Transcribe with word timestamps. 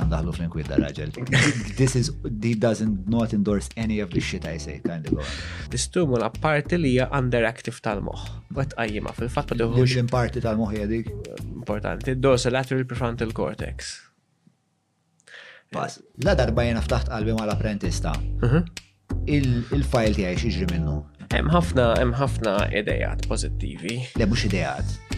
Għandaħlu 0.00 0.32
fl-inkwida 0.34 0.76
raġel. 0.80 1.10
This 1.76 1.96
is, 1.98 2.08
he 2.40 2.54
doesn't 2.56 3.08
not 3.14 3.34
endorse 3.36 3.68
any 3.76 3.98
of 4.00 4.08
the 4.10 4.20
shit 4.20 4.46
I 4.46 4.56
say, 4.58 4.80
kind 4.86 5.06
of. 5.06 5.34
Distumul 5.68 6.24
parti 6.40 6.78
li 6.80 6.94
hija 6.94 7.10
underactive 7.18 7.82
tal-moħ. 7.84 8.22
Għet 8.56 8.72
għajjima 8.80 9.12
fil-fat 9.18 9.52
ma 9.52 9.58
doħux. 9.60 9.98
l 10.06 10.40
tal-moħ 10.46 10.78
jadik? 10.78 11.10
Eh, 11.12 11.44
importanti, 11.44 12.16
dos 12.16 12.48
lateral 12.48 12.86
prefrontal 12.88 13.32
cortex. 13.36 13.90
Pass, 15.72 16.00
la 16.24 16.34
darba 16.36 16.64
jena 16.70 16.80
ftaħt 16.84 17.12
qalbi 17.12 17.36
ma 17.36 17.44
l-apprentista. 17.46 18.16
Mhm. 18.42 18.72
Il-fajl 19.38 20.22
għajx 20.24 20.48
iġri 20.54 20.70
minnu. 20.72 20.98
Hemm 21.32 21.52
ħafna, 21.52 21.90
hemm 22.00 22.16
ħafna 22.16 22.56
idejat 22.80 23.28
pozittivi. 23.28 24.00
Le 24.16 24.26
mhux 24.28 24.48
idejat 24.48 25.11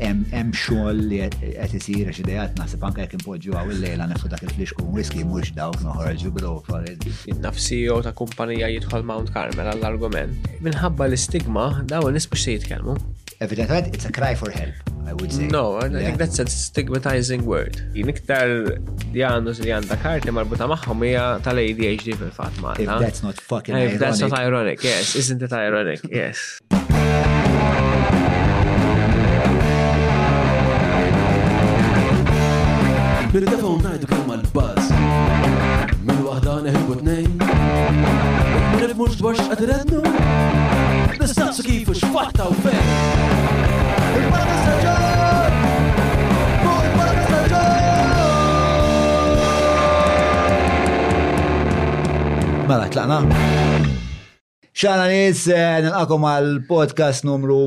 hemm 0.00 0.50
xogħol 0.56 1.02
li 1.08 1.18
qed 1.30 1.74
isir 1.78 2.08
għax 2.10 2.22
idejat 2.24 2.56
naħseb 2.58 2.86
anke 2.88 3.02
jekk 3.04 3.18
impoġġu 3.18 3.54
għaw 3.54 3.72
il-lejla 3.74 4.06
nifsu 4.10 4.30
dak 4.32 4.42
il-flix 4.46 4.74
kun 4.78 4.88
whisky 4.94 5.22
mhux 5.22 5.52
dawk 5.56 5.78
noħorġu 5.86 6.32
bil-offer. 6.34 6.88
Il-nafsijo 7.30 8.00
ta' 8.06 8.14
kumpanija 8.18 8.70
jidħol 8.74 9.04
Mount 9.06 9.30
Carmel 9.34 9.70
għall-argument. 9.74 10.48
Minħabba 10.64 11.06
l-istigma 11.10 11.66
dawn 11.90 12.16
nisbu 12.18 12.38
xse 12.40 12.56
jitkellmu. 12.58 12.96
Evidentment, 13.42 13.90
it's 13.96 14.06
a 14.06 14.12
cry 14.14 14.34
for 14.38 14.50
help, 14.54 14.90
I 15.10 15.12
would 15.14 15.32
say. 15.34 15.48
No, 15.50 15.76
I 15.82 15.88
think 15.90 16.18
that's 16.18 16.38
a 16.38 16.46
stigmatizing 16.46 17.42
word. 17.46 17.76
Niktar 17.94 18.78
diagnosi 19.14 19.66
li 19.66 19.72
għanda 19.74 19.98
karti 20.02 20.32
marbuta 20.34 20.68
maħħom 20.70 21.04
hija 21.10 21.26
tal-ADHD 21.44 22.14
fil-fatt 22.18 22.60
If 22.78 22.90
that's 23.00 23.22
not 23.26 23.38
fucking 23.42 23.74
ironic. 23.74 23.94
If 23.96 24.00
that's 24.00 24.20
not 24.24 24.38
ironic, 24.38 24.82
yes. 24.82 25.14
Isn't 25.16 25.42
it 25.42 25.52
ironic? 25.52 26.00
Yes. 26.10 26.58
Nirdefaw 33.34 33.72
najdu 33.82 34.06
kemm 34.06 34.28
għal-baz 34.30 34.90
Min 36.06 36.18
wahda 36.22 36.52
neħibu 36.68 36.94
t-nejn 37.00 37.32
Nifmux 38.82 39.16
dwar 39.18 39.34
xqed 39.40 39.62
rednu 39.72 39.98
Nistaqsu 41.18 41.64
kif 41.66 41.90
u 41.90 41.94
xfatta 41.98 42.46
u 42.46 42.54
fejn 42.62 42.86
Il-barra 44.20 44.52
nistaġġar 44.52 45.50
Fuq 46.60 46.78
il-barra 46.84 47.16
nistaġġar 47.18 47.82
Mela, 52.70 52.86
tlaqna. 52.94 53.18
ċana 54.74 55.10
nis, 55.10 55.42
eh, 55.50 55.82
nilqakom 55.88 56.22
għal 56.36 56.52
podcast 56.70 57.26
numru 57.26 57.64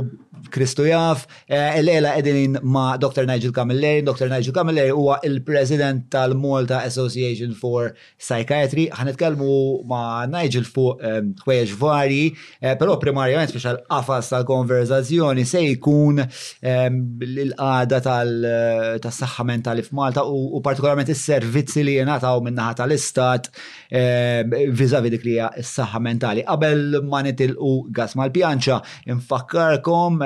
Kristu 0.52 0.86
jaf, 0.92 1.24
eh, 1.56 1.78
l-ela 1.82 2.14
edinin 2.20 2.58
ma' 2.64 2.98
Dr. 2.98 3.24
Nigel 3.28 3.52
Camilleri, 3.54 4.02
Dr. 4.06 4.28
Nigel 4.34 4.54
Camilleri 4.58 4.92
huwa 4.96 5.20
il-President 5.24 6.00
tal-Malta 6.12 6.78
Association 6.90 7.52
for 7.62 7.82
Psychiatry, 8.24 8.88
ħanetkellmu 9.00 9.58
ma' 9.92 10.26
Nigel 10.34 10.66
fuq 10.66 11.02
eh, 11.02 11.24
ħwejġ 11.44 11.74
vari, 11.82 12.22
eh, 12.62 12.76
però 12.82 12.98
primarjament 13.04 13.52
biex 13.54 13.66
għal-qafas 13.72 14.32
tal-konverzazzjoni 14.34 15.46
se 15.46 15.64
jkun 15.74 16.22
l-qada 16.24 18.02
tal-saħħa 18.06 19.48
mentali 19.52 19.84
f'Malta 19.86 20.24
u 20.28 20.62
partikolarment 20.66 21.12
is-servizzi 21.14 21.84
li 21.88 21.98
jenataw 22.00 22.40
minnaħa 22.44 22.80
tal-istat 22.82 23.50
vizavi 24.78 25.12
dik 25.14 25.26
li 25.26 25.36
s-saħħa 25.42 26.02
mentali. 26.04 26.44
Qabel 26.48 27.00
ma 27.08 27.22
nitilqu 27.26 27.70
gas 27.96 28.16
mal-pjanċa, 28.20 28.82
infakkarkom 29.14 30.22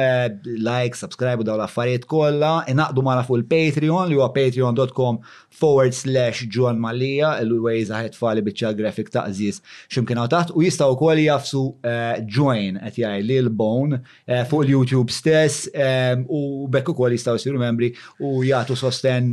like, 0.70 0.94
subscribe 1.04 1.42
u 1.42 1.44
daw 1.46 1.58
l-affarijiet 1.60 2.06
kollha, 2.14 2.52
inaqdu 2.72 3.04
mara 3.06 3.24
fuq 3.28 3.40
il-Patreon 3.42 4.10
li 4.10 4.18
huwa 4.18 4.30
patreon.com 4.36 5.20
forward 5.62 5.94
slash 5.96 6.44
John 6.56 6.80
Malija, 6.86 7.34
il-ways 7.44 7.92
aħed 7.94 8.18
fali 8.20 8.44
biċċa 8.46 8.74
grafik 8.80 9.12
taqżis 9.14 9.62
ximkien 9.94 10.22
taħt 10.34 10.54
u 10.58 10.64
jistgħu 10.66 10.90
wkoll 10.96 11.22
jafsu 11.26 11.64
eh, 11.86 12.22
join 12.40 12.80
qed 12.82 13.02
jaj 13.04 13.26
lil 13.28 13.50
bone 13.62 14.00
eh, 14.26 14.44
fuq 14.50 14.66
il-YouTube 14.66 15.14
stess 15.16 15.70
eh, 15.74 16.16
u 16.28 16.42
bekk 16.72 16.94
ukoll 16.94 17.16
jistgħu 17.16 17.38
siru 17.46 17.62
membri 17.62 17.92
u 18.24 18.42
jagħtu 18.48 18.78
sosten 18.80 19.32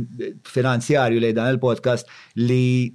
finanzjarju 0.53 1.23
lejn 1.23 1.39
dan 1.39 1.51
il-podcast 1.55 2.09
li 2.43 2.91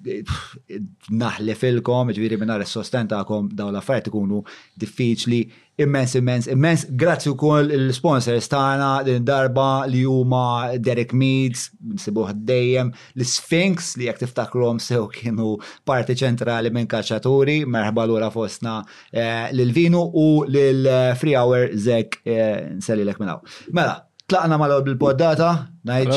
naħlef 1.15 1.67
ilkom, 1.73 2.13
ġviri 2.15 2.39
minna 2.41 2.59
is-sosten 2.63 3.09
tagħkom 3.11 3.53
daw 3.57 3.73
l-affarijiet 3.73 4.11
ikunu 4.13 4.43
diffiċli 4.81 5.43
Immens, 5.77 6.15
immens, 6.15 6.47
immens. 6.47 6.85
Grazzi 6.95 7.29
u 7.29 7.35
koll 7.35 7.73
il-sponsors 7.75 8.47
tana 8.49 8.91
din 9.03 9.25
darba 9.27 9.85
li 9.91 10.05
Juma 10.05 10.71
Derek 10.79 11.11
Meads, 11.19 11.65
nsibuħ 11.99 12.29
dejjem, 12.47 12.93
l-Sphinx 13.19 13.97
li 13.99 14.07
jek 14.07 14.23
rom 14.55 14.79
sew 14.79 15.09
kienu 15.17 15.57
parti 15.85 16.15
ċentrali 16.21 16.71
minn 16.71 16.87
kaċċaturi, 16.87 17.57
merħba 17.67 18.07
l-ura 18.07 18.31
fostna 18.31 18.85
eh, 19.11 19.51
l-Vinu 19.51 20.05
u 20.15 20.27
l-Free 20.47 21.35
eh, 21.35 21.41
Hour 21.43 21.75
Zek 21.75 22.21
eh, 22.25 22.71
nselli 22.79 23.03
l 23.03 23.17
minnaw. 23.19 23.43
Mela, 23.75 23.99
tlaqna 24.31 24.57
mal-għol 24.63 24.87
bil-poddata, 24.93 25.51
najġ, 25.91 26.15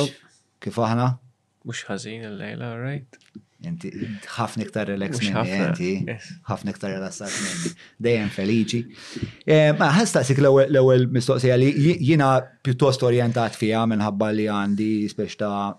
kif 0.62 0.78
aħna? 0.86 1.16
Mux 1.66 1.82
ħazin 1.90 2.30
il-lejla, 2.30 2.76
right? 2.78 3.26
Inti 3.66 3.90
ħafna 4.38 4.68
iktar 4.68 4.86
relax 4.92 5.18
minni, 5.18 5.56
inti 5.58 6.18
ħafna 6.46 6.74
iktar 6.76 6.92
relaxat 6.94 7.34
minni, 7.42 7.72
dejjem 8.06 8.28
feliċi. 8.36 8.82
Eh, 9.50 9.72
ma 9.80 9.88
ħasta 9.96 10.22
sik 10.28 10.44
l-ewwel 10.44 11.08
mistoqsija 11.16 11.56
li 11.58 11.72
jiena 12.06 12.28
pjuttost 12.64 13.02
orjentat 13.08 13.58
fiha 13.58 13.82
minħabba 13.90 14.30
li 14.38 14.46
għandi 14.60 14.92
speċ 15.10 15.40
ta' 15.42 15.72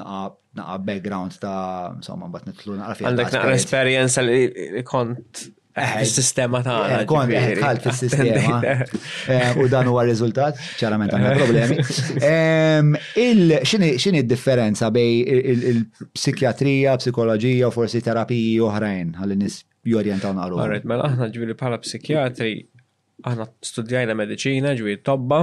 naqa 0.00 0.78
background 0.88 1.36
ta' 1.42 1.98
insomma 1.98 2.30
bat 2.32 2.48
nitlu 2.48 2.78
naqra 2.80 2.96
fija. 2.96 3.10
Għandek 3.12 3.36
naqra 3.36 3.58
esperienza 3.60 4.24
li 4.24 4.86
kont 4.88 5.44
Eh, 5.76 5.98
fis-sistema 6.00 6.62
ta' 6.64 6.76
għana. 6.82 7.00
Eh, 7.02 7.04
kon, 7.08 7.32
eh, 7.36 7.50
ħal 7.60 7.80
fis-sistema. 7.84 8.60
U 9.60 9.66
dan 9.68 9.90
huwa 9.90 10.06
riżultat, 10.08 10.56
ċarament 10.80 11.12
għandna 11.12 11.32
problemi. 11.36 12.96
X'inhi 13.60 14.22
d-differenza 14.22 14.88
bej 14.96 15.20
il-psikjatrija, 15.52 16.96
psikoloġija 17.02 17.68
u 17.68 17.74
forsi 17.76 18.00
terapiji 18.06 18.54
oħrajn 18.70 19.12
ħalli 19.20 19.36
nis 19.42 19.60
jorjentaw 19.92 20.32
naqru. 20.38 20.62
Alright, 20.64 20.88
mela 20.88 21.10
aħna 21.10 21.28
ġviri 21.36 21.58
bħala 21.60 21.82
psikjatri, 21.84 22.54
aħna 23.28 23.50
studjajna 23.68 24.16
medicina, 24.16 24.72
ġviri 24.80 25.02
tobba, 25.04 25.42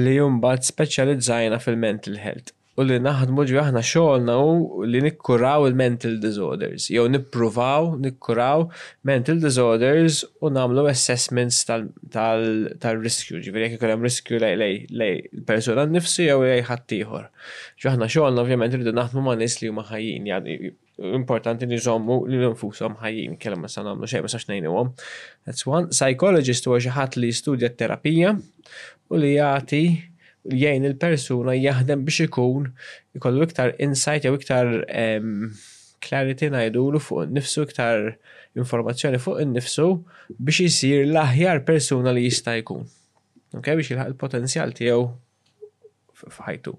li 0.00 0.16
jumbat 0.16 0.64
speċjalizzajna 0.72 1.60
fil-mental 1.62 2.16
health 2.24 2.54
u 2.76 2.84
li 2.84 2.96
naħdmu 3.00 3.44
ġi 3.48 3.54
aħna 3.60 3.80
xogħolna 3.88 4.34
u 4.36 4.84
li 4.88 5.00
nikkuraw 5.06 5.64
il-mental 5.70 6.18
disorders, 6.20 6.88
Jow 6.92 7.06
nippruvaw 7.08 7.86
nikkuraw 8.04 8.66
mental 9.08 9.40
disorders 9.40 10.18
u 10.44 10.50
namlu 10.52 10.84
assessments 10.90 11.62
tal-riskju, 11.66 13.40
ġifieri 13.46 13.66
jekk 13.70 13.78
ikun 13.78 13.94
hemm 13.94 14.04
riskju 14.06 14.40
lej 14.44 14.82
l 14.92 15.08
persona 15.48 15.86
nifsi 15.88 16.26
jow 16.28 16.42
lej 16.44 16.66
ħattijħor. 16.68 17.30
Ġi 17.80 17.92
aħna 17.94 18.10
xogħolna 18.12 18.44
ovvjament 18.44 18.76
irridu 18.76 18.92
naħdmu 18.98 19.24
ma' 19.24 19.38
nies 19.42 19.60
li 19.64 19.72
maħajin. 19.76 20.74
importanti 21.16 21.66
li 21.68 21.76
jżommu 21.76 22.14
li 22.26 22.36
l 22.38 22.46
infusom 22.50 22.94
ħajin, 23.02 23.34
kellem 23.38 23.60
ma 23.60 23.68
sa 23.68 23.82
nagħmlu 23.84 24.08
xej, 24.08 24.20
ma 24.24 24.28
sax 24.32 24.44
għom. 24.52 24.92
That's 25.46 25.66
one. 25.66 25.88
Psychologist 25.88 26.66
u 26.68 26.76
xi 26.78 26.90
ħadd 26.92 27.16
li 27.20 27.32
studja 27.36 27.68
terapija 27.76 28.36
u 29.08 29.16
li 29.20 29.34
jgħati 29.34 30.12
jgħin 30.50 30.86
il-persuna 30.90 31.54
jaħdem 31.58 32.04
biex 32.06 32.26
ikun 32.28 32.68
ikollu 33.18 33.46
iktar 33.48 33.72
insight 33.82 34.26
jew 34.26 34.34
iktar 34.38 34.70
clarity 36.06 36.50
l 36.52 37.02
fuq 37.08 37.28
nifsu 37.36 37.64
iktar 37.66 38.12
informazzjoni 38.60 39.20
fuq 39.22 39.40
innifsu 39.44 39.88
biex 40.38 40.62
jisir 40.68 41.04
l-aħjar 41.10 41.64
persuna 41.66 42.14
li 42.16 42.26
jista' 42.28 42.56
jkun. 42.62 42.86
Ok, 43.56 43.74
biex 43.78 43.92
jilħaq 43.94 44.12
il-potenzjal 44.14 44.74
tiegħu 44.78 45.02
f'ħajtu. 46.30 46.76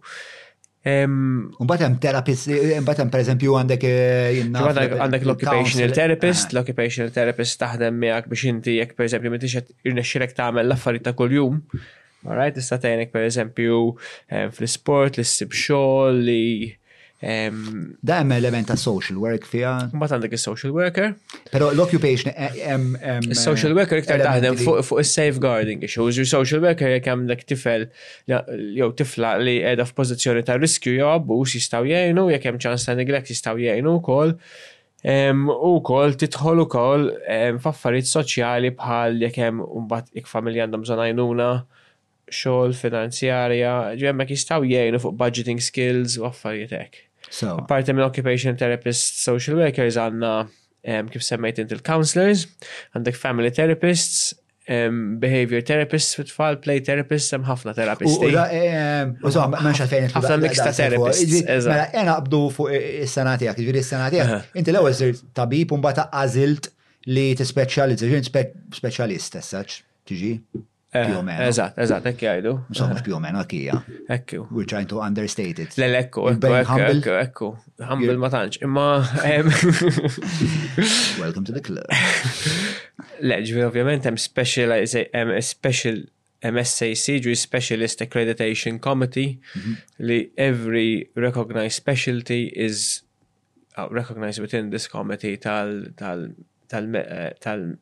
Mbagħad 0.88 1.82
hemm 1.84 1.98
therapist, 2.00 2.48
mbagħad 2.48 3.02
hemm 3.04 3.12
pereżempju 3.12 3.56
għandek 3.60 3.82
eh, 3.90 4.38
għandek 4.48 4.94
eh, 4.94 5.26
l-occupational 5.26 5.92
therapist, 5.92 6.48
ah. 6.48 6.54
l-occupational 6.56 7.12
therapist 7.12 7.60
taħdem 7.60 7.98
miegħek 8.06 8.30
biex 8.32 8.48
inti 8.54 8.78
jekk 8.78 8.96
pereżempju 9.02 9.32
m'intix 9.34 9.58
qed 9.60 9.76
irnexxirek 9.92 10.38
tagħmel 10.38 10.70
l-affarijiet 10.70 11.06
ta' 11.10 11.16
kuljum, 11.20 11.60
Alright, 12.26 12.56
tista' 12.58 12.80
tgħinek 12.82 13.12
pereżempju 13.14 13.76
ehm, 14.34 14.52
fl-isport, 14.56 15.20
li 15.20 15.24
ssib 15.28 15.54
xogħol, 15.54 16.18
li 16.26 16.70
ehm, 17.22 17.68
Da 18.02 18.18
hemm 18.24 18.34
element 18.34 18.68
ta' 18.72 18.78
social 18.82 19.20
work 19.22 19.46
fiha. 19.46 19.76
Mbagħad 19.94 20.18
għandek 20.18 20.34
is-social 20.40 20.74
worker. 20.74 21.12
Però 21.54 21.70
l-occupation 21.76 22.32
eh, 22.34 22.58
eh, 22.58 23.20
is-social 23.30 23.76
worker 23.78 24.02
iktar 24.02 24.24
taħdem 24.26 24.58
fuq 24.64 24.98
is-safeguarding 25.04 25.86
issues. 25.86 26.18
Your 26.18 26.30
social 26.32 26.64
worker 26.66 26.90
jekk 26.98 27.12
hemm 27.14 27.28
dak 27.30 27.46
tifel 27.48 27.86
jew 28.34 28.90
tifla 28.98 29.36
li 29.42 29.60
qiegħda 29.62 29.86
f'pożizzjoni 29.92 30.46
ta' 30.50 30.58
riskju 30.58 30.98
jew 30.98 31.12
abbuż 31.20 31.60
jistgħu 31.60 31.94
jgħinu, 31.94 32.32
jekk 32.34 32.50
hemm 32.50 32.64
ċans 32.66 32.90
ta' 32.90 32.98
neglect 32.98 33.30
jistgħu 33.34 33.70
jgħinu 33.70 33.96
wkoll. 34.02 34.36
Ehm, 35.08 35.46
u 35.54 35.76
kol 35.86 36.18
titħol 36.18 36.64
u 36.64 36.64
kol 36.74 37.12
um, 37.14 37.58
faffariet 37.62 38.10
soċjali 38.10 38.72
bħal 38.74 39.22
jekem 39.28 39.60
un 39.62 39.86
bat 39.88 40.10
ik 40.18 40.26
familja 40.32 40.66
għandhom 40.66 40.88
bżonn 40.88 41.66
xogħol 42.34 42.74
finanzjarja, 42.76 43.72
ġemma 44.00 44.26
kistaw 44.28 44.66
jgħinu 44.68 45.00
fuq 45.02 45.18
budgeting 45.22 45.62
skills 45.64 46.18
u 46.22 46.28
affarijiet 46.30 47.04
So. 47.28 47.58
Apparti 47.60 47.92
minn 47.92 48.06
occupation 48.06 48.56
therapists, 48.56 49.18
social 49.28 49.58
workers 49.60 49.98
għanna 50.00 50.28
um, 50.48 51.08
kif 51.12 51.26
semmejt 51.28 51.58
intil 51.60 51.82
counselors 51.84 52.46
għandek 52.96 53.18
family 53.20 53.52
therapists, 53.52 54.30
um, 54.72 55.18
behavior 55.20 55.60
therapists 55.68 56.16
fitfall 56.16 56.56
play 56.64 56.80
therapists, 56.80 57.36
hemm 57.36 57.44
ħafna 57.50 57.74
therapists. 57.76 58.16
U 58.24 58.30
so, 58.32 59.44
ħafna 59.44 59.60
mixta 60.46 60.72
therapists. 60.80 61.36
Mela, 61.68 61.90
jena 61.98 62.16
abdu 62.16 62.46
fuq 62.56 62.72
is-sanati 63.04 63.52
għak, 63.52 63.60
ġviri 63.60 63.84
is-sanati 63.84 64.24
għak. 64.24 64.48
Inti 64.64 64.72
l 64.72 64.80
għu 64.86 64.90
għazir 64.94 65.20
tabib 65.42 65.76
un 65.76 65.84
bata 65.84 66.08
għazilt 66.22 66.72
li 67.12 67.28
t 67.36 67.44
ġviri 67.52 68.16
ġin 68.22 68.32
specialist, 68.80 69.36
essaċ, 69.44 69.82
tiġi? 70.08 70.32
Eh, 70.94 71.06
pjomen. 71.10 71.36
Eżat, 71.44 71.74
eżat, 71.84 72.06
ekki 72.14 72.28
għajdu. 72.32 72.52
Msomx 72.72 73.02
pjomen, 73.04 73.36
għakija. 73.42 73.76
Ecco. 74.16 74.38
We're 74.52 74.70
trying 74.74 74.88
to 74.88 75.02
understate 75.04 75.60
it. 75.60 75.76
Lele, 75.78 76.10
Humble 77.88 78.18
ma 78.18 78.28
Welcome 81.20 81.46
to 81.46 81.52
the 81.52 81.62
club. 81.62 81.88
special 85.42 85.98
MSAC, 86.44 87.20
ġi 87.26 87.36
Specialist 87.36 88.02
Accreditation 88.02 88.80
Committee, 88.80 89.40
mhm. 89.56 89.76
li 90.00 90.30
every 90.38 91.10
recognized 91.16 91.74
specialty 91.76 92.50
is 92.56 93.04
uh, 93.76 93.90
recognized 93.92 94.40
within 94.40 94.70
this 94.70 94.88
committee 94.88 95.36
tal 95.36 95.88
tal 95.98 96.36
tal 96.70 96.96
eh, 96.96 97.34
tal 97.42 97.78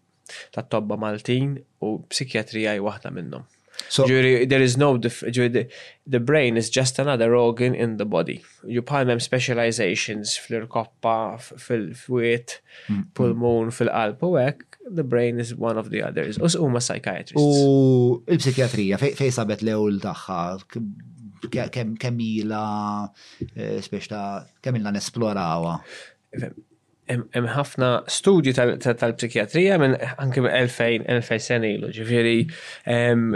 Ta' 0.51 0.62
tobba 0.62 0.95
Maltin 1.01 1.51
u 1.81 1.89
psikiatrija 2.10 2.74
hi 2.77 2.83
wahda 2.83 3.12
minnhom. 3.13 3.44
So 3.89 4.06
Jury, 4.07 4.45
there 4.45 4.62
is 4.63 4.77
no 4.77 4.98
dif- 4.98 5.19
the, 5.19 5.68
the 6.07 6.19
brain 6.19 6.56
is 6.57 6.69
just 6.69 6.98
another 6.98 7.36
organ 7.36 7.75
in 7.75 7.98
the 7.98 8.06
body. 8.06 8.42
You 8.63 8.81
them 8.81 9.19
specializations 9.19 10.38
fl 10.38 10.63
koppa 10.75 11.38
fil-fwiet, 11.39 12.62
mm, 12.88 12.95
mm. 12.98 13.04
pulmon, 13.13 13.74
fil-qalb, 13.74 14.22
u 14.22 14.89
the 14.89 15.04
brain 15.04 15.38
is 15.39 15.54
one 15.54 15.77
of 15.77 15.89
the 15.92 16.01
others. 16.01 16.39
Us 16.39 16.56
huma 16.56 16.80
psychiatrists. 16.80 17.36
U 17.42 18.24
il-psikiatrija 18.25 18.98
fej 18.98 19.31
sabet 19.36 19.62
le 19.62 19.75
ul 19.75 20.00
tagħha 20.00 21.69
kemm 21.69 21.98
kemm 22.00 22.19
ilha 22.19 23.12
kemm 24.63 25.81
hemm 27.09 27.47
ħafna 27.53 27.87
studju 28.09 28.53
tal 28.57 28.71
psikjatrija 28.81 29.75
minn 29.81 29.93
anke 30.23 30.41
2000 30.41 31.35
sen 31.41 31.65
ilu, 31.67 31.91
ġifieri 31.93 32.31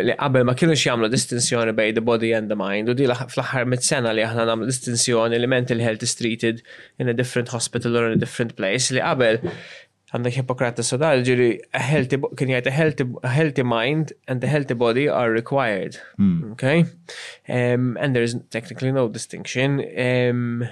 li 0.08 0.16
qabel 0.18 0.48
ma 0.48 0.56
kienux 0.58 0.84
jagħmlu 0.88 1.10
distinzjoni 1.14 1.76
bejn 1.78 1.98
the 2.00 2.04
body 2.06 2.32
and 2.38 2.50
the 2.50 2.58
mind 2.58 2.90
u 2.92 2.96
di 2.98 3.06
fl-aħħar 3.10 3.70
mit-sena 3.70 4.16
li 4.16 4.26
aħna 4.26 4.48
nagħmlu 4.52 4.70
distinzjoni 4.72 5.38
li 5.44 5.52
mental 5.54 5.84
health 5.86 6.06
is 6.10 6.18
treated 6.18 6.64
in 6.98 7.12
a 7.14 7.16
different 7.22 7.54
hospital 7.54 8.00
or 8.00 8.10
in 8.10 8.18
a 8.18 8.24
different 8.24 8.58
place 8.58 8.90
li 8.96 9.04
qabel 9.06 9.40
għandek 10.10 10.40
Hippokrata 10.40 10.82
Sodal 10.82 11.22
ġiri 11.22 11.52
kien 11.70 12.50
jgħid 12.50 12.74
a 12.74 13.30
healthy 13.30 13.66
mind 13.78 14.16
and 14.26 14.42
a 14.44 14.50
healthy 14.50 14.74
body 14.74 15.04
are 15.08 15.30
required. 15.32 16.00
Hmm. 16.18 16.54
Okay? 16.58 16.88
and 17.48 18.16
there 18.18 18.24
is 18.26 18.34
technically 18.50 18.92
no 18.92 19.08
distinction. 19.08 19.80
Um, 19.96 20.68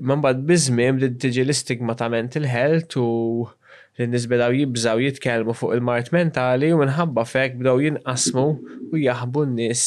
man 0.00 0.22
bad 0.24 0.40
bizmim 0.48 0.96
li 1.00 1.10
tiġi 1.20 1.44
l-istigma 1.44 1.92
ta' 1.98 2.08
mental 2.12 2.46
health 2.48 2.96
u 3.00 3.06
li 4.00 4.06
nisbedaw 4.08 4.54
jibżaw 4.56 5.02
jitkelmu 5.04 5.52
fuq 5.58 5.76
il-mart 5.76 6.08
mentali 6.16 6.70
u 6.72 6.78
minħabba 6.80 7.26
fek 7.28 7.58
bidaw 7.60 7.80
jinqasmu 7.84 8.44
u 8.88 8.96
jaħbu 9.02 9.42
n-nis 9.50 9.82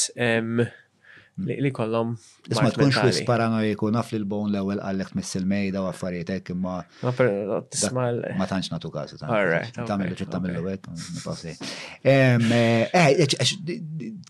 li 1.46 1.72
kollom. 1.76 2.14
Isma 2.48 2.70
tkunx 2.72 3.02
wis 3.10 3.18
paranoiku 3.28 3.90
naf 3.92 4.14
li 4.14 4.20
l-bon 4.22 4.54
l-ewel 4.54 4.80
għallek 4.86 5.10
missil 5.18 5.48
mejda 5.50 5.82
u 5.84 5.88
għaffariet 5.90 6.30
ek 6.38 6.54
imma. 6.54 6.78
Ma 7.02 8.48
tanċ 8.52 8.72
natu 8.72 8.94
kazu. 8.94 9.18
Tamil 9.20 10.14
ċittamil 10.22 10.56
l-ewek. 10.56 10.92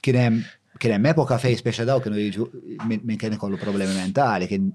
Kienem 0.07 0.42
kien 0.80 0.95
hemm 0.95 1.07
epoka 1.12 1.38
fejn 1.39 1.57
speċa 1.60 1.86
daw 1.88 2.01
kienu 2.04 2.19
jiġu 2.19 2.48
minn 2.89 3.18
kien 3.22 3.36
ikollu 3.36 3.60
problemi 3.62 3.95
mentali, 3.95 4.48
kien 4.50 4.69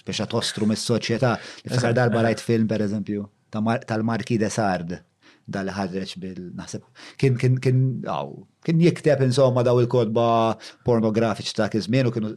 speċa 0.00 0.26
tostru 0.30 0.66
mis-soċjetà. 0.70 1.36
Niftakar 1.66 1.94
darba 1.96 2.24
rajt 2.26 2.42
film 2.46 2.66
pereżempju 2.70 3.26
tal-Marki 3.54 4.38
de 4.40 4.50
Sard 4.50 4.96
dal 5.50 5.66
li 5.66 6.02
bil-naħseb. 6.22 6.82
Kien 7.18 7.34
kien 7.38 7.56
kien 7.62 7.78
aw, 8.10 8.28
kien 8.66 8.78
jikteb 8.82 9.22
insomma 9.26 9.64
daw 9.66 9.80
il-kodba 9.82 10.56
pornografiċi 10.86 11.56
ta' 11.58 11.68
kizmien 11.72 12.06
u 12.10 12.12
kienu. 12.14 12.34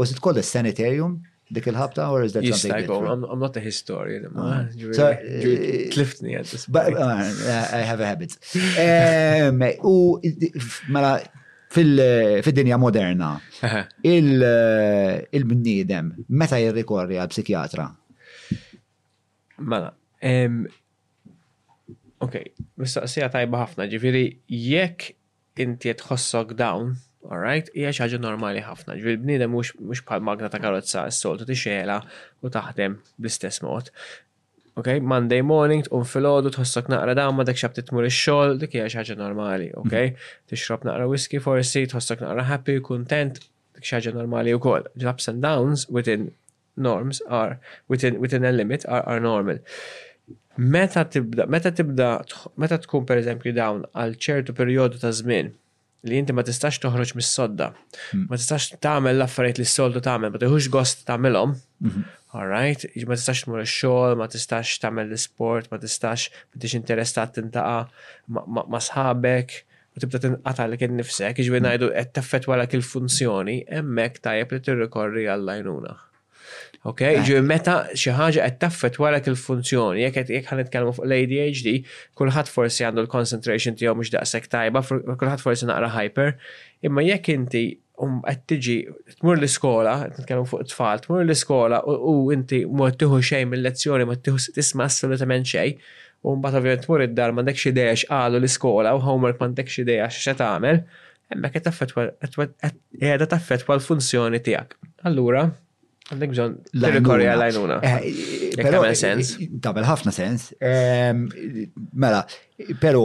Was 0.00 0.10
it 0.12 0.20
called 0.24 0.38
a 0.40 0.44
sanitarium? 0.44 1.20
dik 1.48 1.64
il-ħabta 1.70 2.10
or 2.12 2.26
is 2.26 2.34
that 2.34 2.44
yes, 2.44 2.60
something 2.60 2.76
I 2.84 2.86
go. 2.86 2.98
I'm, 3.08 3.22
I'm 3.24 3.38
not 3.40 3.56
a 3.56 3.60
historian. 3.64 4.26
I'm 4.26 4.36
uh, 4.36 4.42
ah. 4.44 4.64
you're, 4.76 4.92
so, 4.92 5.06
you're 5.24 5.54
eh, 5.56 5.86
liftni 5.96 6.36
at 6.36 6.44
this 6.44 6.66
but, 6.68 6.92
uh, 6.92 7.08
I 7.08 7.80
have 7.88 8.00
a 8.04 8.06
habit. 8.06 8.36
Um, 9.48 9.62
u 9.80 10.20
mela 10.92 11.14
fil-dinja 11.74 12.76
moderna. 12.80 13.28
Eh, 13.62 13.86
il-bniedem, 15.36 16.12
meta 16.28 16.56
jirrikorri 16.60 17.16
għal 17.20 17.28
psikjatra? 17.32 17.88
Mela, 19.58 19.90
ok, 22.24 22.34
mistaqsija 22.80 23.28
tajba 23.34 23.56
ħafna, 23.64 23.82
ġifiri, 23.92 24.22
jekk 24.48 25.00
inti 25.64 25.90
tħossok 25.98 26.48
dawn, 26.60 26.88
alright, 27.28 27.66
hija 27.74 27.90
xi 27.92 28.02
ħaġa 28.06 28.18
normali 28.22 28.60
ħafna. 28.64 28.94
Ġifieri 28.96 29.20
bniedem 29.24 29.50
mhux 29.56 29.68
bħal 30.06 30.20
magna 30.24 30.48
ta' 30.52 30.62
karozza 30.62 31.00
s-soltu 31.10 31.44
tixela 31.50 31.96
u 32.40 32.46
taħdem 32.54 32.92
bl-istess 33.18 33.58
mod. 33.66 33.84
Okay, 34.78 35.00
Monday 35.02 35.42
morning, 35.44 35.80
tqum 35.86 36.04
fil-ħodu, 36.08 36.52
tħossok 36.54 36.90
naqra 36.92 37.14
dawn, 37.18 37.34
ma 37.34 37.42
dakxab 37.48 37.72
titmur 37.74 38.04
il-xol, 38.06 38.52
dik 38.60 38.76
hija 38.78 38.84
xaġa 38.92 39.16
normali, 39.18 39.64
ok? 39.80 39.94
Mhm. 40.10 40.26
Tixrob 40.52 40.86
naqra 40.86 41.08
whisky 41.10 41.40
forsi, 41.46 41.82
tħossok 41.90 42.22
naqra 42.22 42.44
happy, 42.52 42.76
content, 42.88 43.40
dik 43.74 43.88
xaġa 43.90 44.12
normali 44.18 44.54
u 44.54 44.60
koll. 44.66 44.86
ups 45.12 45.26
and 45.32 45.42
downs 45.42 45.88
within 45.98 46.28
norms 46.76 47.18
are, 47.40 47.58
within, 47.88 48.20
within 48.22 48.44
a 48.46 48.52
limit 48.54 48.86
are, 48.86 49.02
are 49.02 49.18
normal. 49.24 49.58
Meta 50.76 51.02
tibda, 51.16 51.48
meta 51.56 51.72
tibda, 51.72 52.12
meta 52.56 52.78
tkun 52.84 53.10
per 53.10 53.18
eżempju 53.24 53.56
dawn 53.62 53.82
għal 53.96 54.14
ċertu 54.28 54.54
periodu 54.62 55.02
ta' 55.02 55.10
żmien, 55.22 55.50
li 56.06 56.18
inti 56.20 56.32
ma 56.34 56.44
tistax 56.46 56.78
toħroġ 56.82 57.12
mis-sodda. 57.18 57.70
Hmm. 58.12 58.26
Ma 58.30 58.38
tistax 58.38 58.68
tagħmel 58.84 59.16
l-affarijiet 59.18 59.58
li 59.62 59.66
s-soltu 59.66 60.02
tagħmel, 60.04 60.30
ma 60.30 60.40
tiħux 60.42 60.70
gost 60.74 61.02
hmm. 61.10 61.26
all 61.26 62.36
Alright, 62.38 62.84
ma 63.08 63.16
tistax 63.16 63.46
tmur 63.46 63.62
ix-xogħol, 63.64 64.14
ma 64.20 64.26
tistax 64.30 64.78
tagħmel 64.84 65.08
l-isport, 65.08 65.70
ma 65.72 65.80
tistax 65.82 66.28
m'intix 66.52 66.76
interessat 66.78 67.34
tintaqa' 67.34 67.88
ma' 68.36 68.82
sħabek, 68.88 69.56
u 69.96 70.04
tibda 70.04 70.20
tinqata' 70.26 70.68
li 70.70 70.78
kien 70.78 70.94
nifsek, 71.00 71.40
jiġri 71.46 71.62
ngħidu 71.64 71.90
qed 71.96 72.14
taffettwa 72.20 72.60
l 72.60 72.68
il 72.76 72.84
funzjoni 72.92 73.62
hemmhekk 73.66 74.22
tajjeb 74.28 74.54
li 74.58 74.64
tirrikorri 74.68 75.26
għall-għajnuna. 75.32 75.96
Ok, 76.86 77.00
eh. 77.02 77.18
ġu 77.26 77.40
meta 77.42 77.72
xi 77.98 78.12
ħaġa 78.14 78.44
qed 78.46 78.58
taffet 78.62 78.98
warak 79.02 79.26
il-funzjoni, 79.32 80.04
jekk 80.04 80.14
qed 80.20 80.28
jekk 80.36 80.52
ħanitkellmu 80.52 80.92
fuq 80.94 81.08
l-ADHD, 81.08 81.72
kulħadd 82.20 82.50
forsi 82.54 82.84
għandu 82.86 83.02
l-concentration 83.02 83.74
tiegħu 83.80 83.94
mhux 83.98 84.12
daqshekk 84.14 84.50
tajba, 84.52 84.82
kulħadd 84.84 85.42
forsi 85.42 85.66
naqra 85.72 85.88
hyper, 85.96 86.36
imma 86.86 87.02
jekk 87.08 87.34
inti 87.34 87.64
um 88.04 88.20
qed 88.22 88.44
tiġi 88.52 88.76
tmur 89.18 89.40
l-iskola, 89.40 89.96
nitkellmu 90.20 90.46
fuq 90.52 90.68
tfal, 90.70 91.02
tmur 91.02 91.26
l-iskola 91.26 91.82
u 91.82 92.16
inti 92.36 92.62
ma 92.70 92.92
tieħu 93.02 93.18
xejn 93.32 93.50
mill-lezzjoni, 93.56 94.06
ma 94.06 94.14
tieħu 94.14 94.46
tisma' 94.60 94.86
assolutament 94.86 95.50
xejn, 95.50 95.82
u 96.28 96.38
mbagħad 96.38 96.62
ovvjament 96.62 96.86
tmur 96.86 97.08
id-dar 97.08 97.34
m'għandekx 97.34 97.72
idea 97.72 97.94
x'qalu 98.04 98.38
l-iskola 98.38 98.94
u 98.94 99.02
homework 99.02 99.42
m'għandekx 99.42 99.82
idea 99.82 100.06
x'se 100.14 100.38
tagħmel, 100.38 100.84
hemmhekk 101.34 101.58
qed 101.58 101.70
taffetwa 101.70 102.10
qiegħda 102.30 103.34
taffetwa 103.34 103.80
l-funzjoni 103.80 104.46
tiegħek. 104.46 104.78
Allura, 105.10 105.44
Għandek 106.08 106.30
bżon 106.32 106.52
l 106.78 106.86
l-għajnuna. 107.18 107.82
Pero 108.58 108.78
sens. 108.96 109.34
Eh, 109.36 109.50
Tabel 109.62 109.84
ħafna 109.84 110.12
sens. 110.16 110.48
Ehm, 110.64 111.26
mela, 112.00 112.22
pero 112.80 113.02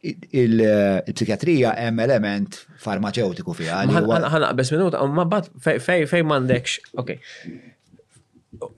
eh, 0.00 0.14
il-psikiatrija 0.44 1.72
hemm 1.82 2.04
element 2.06 2.60
farmaceutiku 2.84 3.56
fiha. 3.58 3.80
Ħana 3.90 4.52
qbes 4.52 4.72
minuta, 4.76 5.02
ma 5.18 5.26
bat 5.26 5.50
fej 5.66 5.80
fej 6.14 6.22
m'għandekx. 6.28 6.78
Ok. 7.02 7.16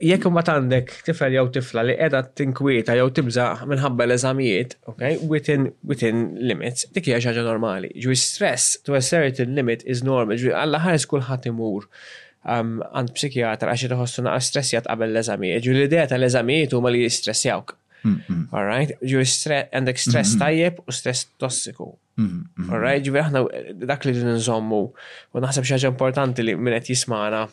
Jekk 0.01 0.25
ma 0.33 0.41
għandek 0.41 0.89
tifel 1.05 1.35
jew 1.37 1.43
tifla 1.53 1.83
li 1.85 1.93
qiegħda 1.99 2.23
tinkwieta 2.39 2.95
jew 2.97 3.11
tibża' 3.13 3.51
minħabba 3.69 4.07
l-eżamijiet, 4.07 4.71
okay, 4.89 5.19
within 5.29 5.67
within 5.85 6.23
limits, 6.49 6.87
dik 6.95 7.11
hija 7.11 7.19
ħaġa 7.29 7.43
normali. 7.45 7.91
Ġwi 8.01 8.17
stress 8.17 8.79
to 8.87 8.97
a 8.97 9.03
certain 9.05 9.53
limit 9.53 9.85
is 9.85 10.01
normal. 10.01 10.41
Ġwi 10.41 10.55
għall 10.63 10.81
ħares 10.87 11.05
kulħadd 11.13 11.51
imur 11.53 11.85
għand 12.47 13.11
psikjatra 13.17 13.73
għaxi 13.75 13.89
tħossu 13.91 14.23
naqra 14.25 14.43
stressjat 14.47 14.87
qabel 14.87 15.11
l-eżamijiet. 15.13 15.65
Ġu 15.65 15.75
l-idea 15.75 16.07
tal-eżamijiet 16.13 16.75
huma 16.77 16.91
li 16.93 17.03
jistressjawk. 17.03 17.75
Mm-hmm. 18.05 18.49
Alright? 18.55 18.93
Ġu 19.03 19.23
għandek 19.25 19.99
stress 19.99 20.35
mm-hmm. 20.35 20.45
tajjeb 20.45 20.79
u 20.87 20.95
stress 20.95 21.27
tossiku. 21.41 21.89
Mm-hmm. 22.21 22.69
Alright? 22.73 23.05
Ġu 23.07 23.19
aħna 23.21 23.43
dak 23.89 24.07
li 24.07 24.15
nżommu 24.17 24.81
u 25.35 25.43
naħseb 25.45 25.67
xaġa 25.73 25.91
importanti 25.91 26.45
li 26.47 26.55
minnet 26.55 26.89
jismana 26.93 27.47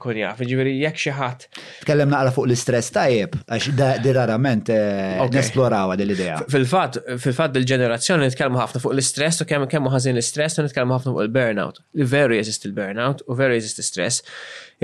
kun 0.00 0.16
jaf, 0.18 0.38
ġiviri, 0.46 0.72
jek 0.82 0.98
xieħat. 1.00 1.44
Tkellemna 1.84 2.20
għala 2.20 2.32
fuq 2.34 2.48
l-istress 2.48 2.92
tajib, 2.94 3.36
għax 3.46 3.70
di 4.04 4.14
rarament 4.16 4.70
eh, 4.74 5.22
nesplorawa 5.32 5.96
dil-idea. 6.00 6.40
Fil-fat, 6.50 6.98
fil-fat 7.22 7.54
dil-ġenerazzjoni 7.54 8.28
nitkellmu 8.30 8.60
ħafna 8.60 8.82
fuq 8.84 8.96
l-istress 8.96 9.44
u 9.44 9.48
kemm 9.50 9.68
kemm 9.70 9.90
ħażin 9.94 10.18
l-istress 10.18 10.58
u 10.60 10.66
nitkellmu 10.66 10.96
ħafna 10.98 11.14
fuq 11.14 11.24
il-burnout. 11.28 11.80
Li 12.00 12.06
veru 12.14 12.38
jeżist 12.40 12.66
il-burnout 12.70 13.24
u 13.28 13.38
veru 13.38 13.56
jeżist 13.58 13.80
l-istress. 13.82 14.22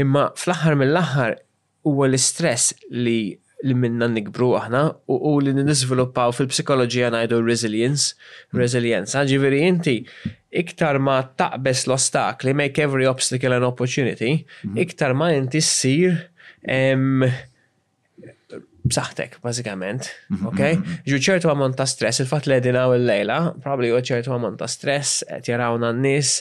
Imma 0.00 0.28
fl-aħħar 0.38 0.78
mill-aħħar 0.84 1.38
huwa 1.90 2.10
l-istress 2.12 2.74
li 2.94 3.18
li 3.60 3.74
minna 3.76 4.06
nikbru 4.08 4.54
aħna 4.56 4.78
u 5.12 5.30
li 5.44 5.52
nizvilupaw 5.58 6.30
fil-psikologija 6.32 7.10
najdu 7.12 7.42
resilience, 7.44 8.14
mm. 8.16 8.56
resilienza, 8.56 9.20
ġiviri 9.28 9.58
inti 9.66 9.98
iktar 10.50 10.98
ma 10.98 11.20
taqbes 11.38 11.84
l-ostakli, 11.88 12.52
make 12.54 12.78
every 12.78 13.06
obstacle 13.06 13.52
an 13.54 13.64
opportunity, 13.64 14.46
mhm. 14.64 14.78
iktar 14.84 15.14
ma 15.14 15.30
inti 15.34 15.60
sir 15.62 16.26
b'saħtek, 18.80 19.36
bażikament. 19.44 20.06
Mhm, 20.32 20.46
ok? 20.48 20.60
Ġu 21.06 21.18
mhm, 21.18 21.24
ċertu 21.28 21.50
għamon 21.52 21.74
ta' 21.78 21.86
stress, 21.88 22.22
il-fat 22.24 22.48
li 22.48 22.56
għedina 22.56 22.86
u 22.90 22.94
l-lejla, 22.96 23.36
probabli 23.62 23.92
u 23.94 24.00
ċertu 24.00 24.32
għamon 24.34 24.56
ta' 24.58 24.68
stress, 24.72 25.20
qed 25.28 25.52
jarawna 25.52 25.92
n-nis, 25.94 26.32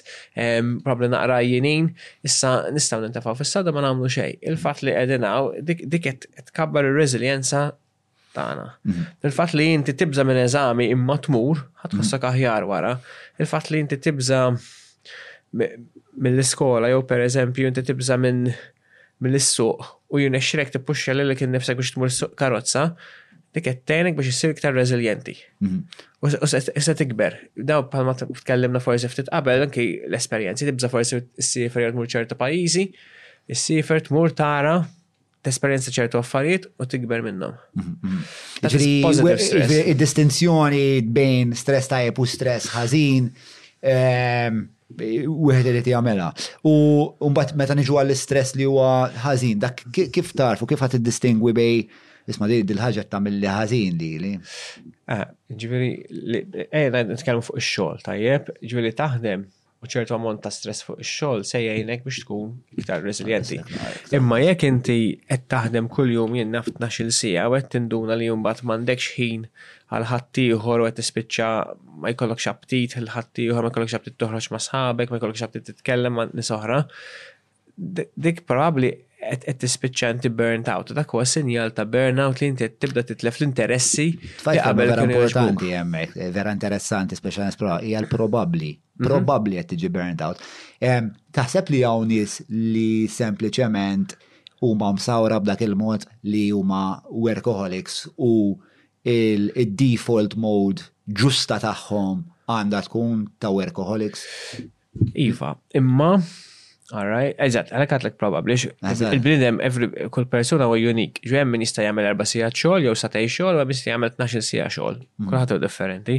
probabli 0.85 1.11
naqra 1.13 1.41
jinin, 1.45 1.91
issa 2.25 2.55
nistaw 2.73 3.03
n-intafaw 3.03 3.37
sada 3.45 3.75
ma 3.75 3.83
namlu 3.85 4.09
xejn. 4.11 4.39
Il-fat 4.51 4.81
li 4.87 4.95
għedina 4.95 5.35
dik 5.61 5.85
qed 6.09 6.51
kabbar 6.55 6.87
il 6.89 6.97
reżiljenza 6.97 7.67
Tana, 8.31 8.65
Il-fatt 9.23 9.55
li 9.57 9.65
inti 9.73 9.93
tibża 9.97 10.23
minn 10.27 10.37
eżami 10.43 10.85
imma 10.93 11.15
tmur, 11.25 11.61
ħatħossak 11.81 12.27
aħjar 12.29 12.65
wara. 12.69 12.91
Il-fatt 13.41 13.71
li 13.73 13.79
inti 13.81 13.97
tibza 14.05 14.43
mill-iskola 15.59 16.91
jew 16.91 16.99
per 17.09 17.23
eżempju 17.25 17.71
inti 17.71 17.81
tibza 17.87 18.19
minn 18.21 18.43
mill-issuq 19.21 19.87
u 20.13 20.21
li 20.21 20.43
tippuxxa 20.75 21.15
lilek 21.17 21.41
innifsek 21.47 21.79
biex 21.81 21.95
tmur 21.95 22.13
karotza, 22.37 22.83
dik 23.53 23.65
qed 23.65 23.95
biex 24.13 24.29
isir 24.35 24.53
iktar 24.53 24.77
rezilienti. 24.77 25.33
U 26.21 26.29
se 26.29 26.93
tikber. 27.01 27.33
Daw 27.57 27.87
bħalma 27.89 28.13
tkellimna 28.43 28.79
forsi 28.79 29.09
ftit 29.09 29.33
qabel 29.33 29.65
anki 29.65 29.87
l-esperjenzi 30.05 30.69
forse 30.75 30.93
forsi 30.93 31.23
ssifer 31.41 31.87
jgħid 31.87 31.97
mur 31.97 32.13
ċerta 32.13 32.37
pajjiżi, 32.45 32.87
issifer 33.49 34.05
tmur 34.05 34.37
tara 34.37 34.83
t-esperienza 35.49 35.91
ċertu 35.93 36.19
affarijiet 36.21 36.67
u 36.81 36.85
tikber 36.89 37.23
minnhom. 37.25 37.55
minnom. 37.73 38.25
Mhm. 38.63 39.93
id-distinzjoni 39.93 41.05
bejn 41.05 41.55
stress 41.57 41.87
tajjeb 41.91 42.19
u 42.19 42.25
stress 42.25 42.69
ħażin 42.75 43.31
ehm, 43.83 44.67
wieħed 44.89 45.83
t-jamela. 45.85 46.31
U 46.65 47.29
mbagħad 47.31 47.57
meta 47.61 47.75
niġu 47.77 47.97
għall-istress 48.01 48.55
li 48.57 48.65
huwa 48.65 49.09
ħażin, 49.23 49.59
dak 49.65 49.83
kif 49.93 50.33
tarfu 50.35 50.65
kif 50.67 50.81
ħadd 50.81 51.03
distingwi 51.05 51.53
bej 51.53 51.77
isma' 52.29 52.49
di 52.49 52.63
dil-ħaġa 52.67 53.05
tagħmel 53.09 53.37
li 53.41 53.49
ħażin 53.57 53.97
li 53.99 54.09
li. 54.23 54.33
Ah, 55.09 55.29
ġifieri, 55.49 55.91
ejna 56.69 57.05
eh, 57.05 57.07
nitkellmu 57.15 57.45
fuq 57.45 57.61
ix-xogħol 57.61 58.03
tajjeb, 58.05 58.51
ġiviri 58.65 58.95
taħdem 58.97 59.47
u 59.79 59.87
ċertu 59.87 60.11
ammont 60.15 60.41
ta' 60.43 60.51
stress 60.51 60.83
fuq 60.83 60.99
ix-xogħol 60.99 61.43
se 61.47 61.59
jgħinek 61.63 62.03
biex 62.03 62.23
tkun 62.25 62.49
iktar 62.81 63.03
resilienti. 63.05 63.61
Imma 64.17 64.41
jekk 64.43 64.65
inti 64.67 64.95
qed 65.23 65.45
taħdem 65.53 65.85
kuljum 65.93 66.33
jien 66.35 66.51
naf 66.51 66.67
il 66.99 67.11
sija 67.15 67.45
u 67.47 67.55
qed 67.55 67.69
tinduna 67.77 68.17
li 68.19 68.27
mbagħad 68.27 68.67
m'għandekx 68.67 69.11
ħin 69.15 69.45
għal 69.95 70.07
ħaddieħor 70.11 70.83
u 70.83 70.89
qed 70.89 70.99
tispiċċa 70.99 71.51
ma 72.03 72.11
jkollokx 72.13 72.49
aptit 72.51 72.97
il 72.99 73.07
ħaddieħor 73.13 73.63
ma 73.63 73.71
jkollokx 73.71 73.97
aptit 74.01 74.17
toħroġ 74.19 74.49
ma' 74.51 74.63
sħabek, 74.67 75.11
ma 75.15 75.21
jkollokx 75.21 75.47
aptit 75.47 75.69
titkellem 75.71 76.19
ma' 76.19 76.49
oħra. 76.59 76.81
Dik 77.79 78.43
probabbli 78.43 78.91
qed 79.31 79.55
tispiċċa 79.63 80.09
inti 80.17 80.31
burnt 80.33 80.67
out. 80.71 80.91
Dak 80.91 81.15
huwa 81.15 81.23
sinjal 81.27 81.71
ta' 81.75 81.87
burnout 81.87 82.43
li 82.43 82.51
inti 82.51 82.67
tibda 82.83 83.07
titlef 83.07 83.39
l-interessi. 83.39 84.09
Tfajta 84.43 84.75
vera 84.75 85.07
importanti 85.07 85.71
hemmhekk, 85.71 86.21
vera 86.35 86.51
interessanti 86.51 87.15
speċjalment 87.15 87.87
hija 87.87 88.03
l-probabbli 88.03 88.75
Mhm. 88.99 89.09
probabli 89.11 89.55
qed 89.57 89.69
tiġi 89.71 89.89
burnt 89.93 90.21
out. 90.25 90.41
Taħseb 91.35 91.71
li 91.71 91.81
hawn 91.87 92.07
nies 92.11 92.39
li 92.51 93.07
sempliċement 93.09 94.15
huma 94.67 94.89
msawra 94.97 95.37
b'dak 95.39 95.61
il-mod 95.63 96.03
li 96.27 96.47
huma 96.51 96.99
workaholics 97.07 98.01
u 98.19 98.57
il-default 99.07 100.35
mode 100.35 100.83
ġusta 101.21 101.61
tagħhom 101.63 102.25
għandha 102.51 102.81
tkun 102.89 103.23
ta' 103.39 103.53
workaholics? 103.55 104.27
Iva, 105.15 105.55
imma 105.75 106.19
Alright, 106.91 107.35
eżatt, 107.37 107.69
għalek 107.69 107.91
għatlek 107.93 108.15
probabli. 108.17 108.55
Il-bnidem, 108.81 109.59
kull 110.09 110.25
persona 110.25 110.65
u 110.65 110.73
unik. 110.73 111.19
Ġujem 111.21 111.45
min 111.53 111.61
jista 111.61 111.83
jgħamil 111.85 112.07
erba 112.09 112.25
sija 112.25 112.47
xol, 112.49 112.81
jew 112.87 112.95
satej 112.97 113.27
xol, 113.29 113.59
u 113.61 113.65
jista 113.69 113.91
jgħamil 113.91 114.15
12 114.17 114.41
sija 114.41 114.65
xol. 114.73 114.95
Mm. 115.21 115.29
Kulħat 115.29 115.53
differenti. 115.61 116.15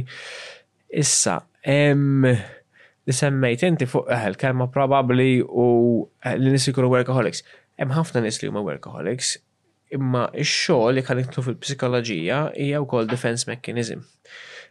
Issa, 0.95 1.41
emm 1.67 2.23
li 3.11 3.17
semmejt 3.17 3.63
inti 3.67 3.87
fuq 3.91 4.09
eħel 4.15 4.37
kelma 4.39 4.69
probably 4.73 5.39
u 5.43 5.67
eh, 6.23 6.35
l 6.39 6.51
nis 6.53 6.67
ikunu 6.71 6.89
workaholics. 6.93 7.43
Hemm 7.81 7.93
ħafna 7.97 8.23
nis 8.25 8.39
li 8.41 8.49
huma 8.51 8.63
workaholics, 8.65 9.35
imma 9.95 10.25
x-xogħol 10.45 10.97
li 10.97 11.03
kanitlu 11.07 11.43
fil-psikoloġija 11.45 12.39
hija 12.55 12.79
wkoll 12.85 13.09
defense 13.11 13.47
mechanism. 13.49 14.05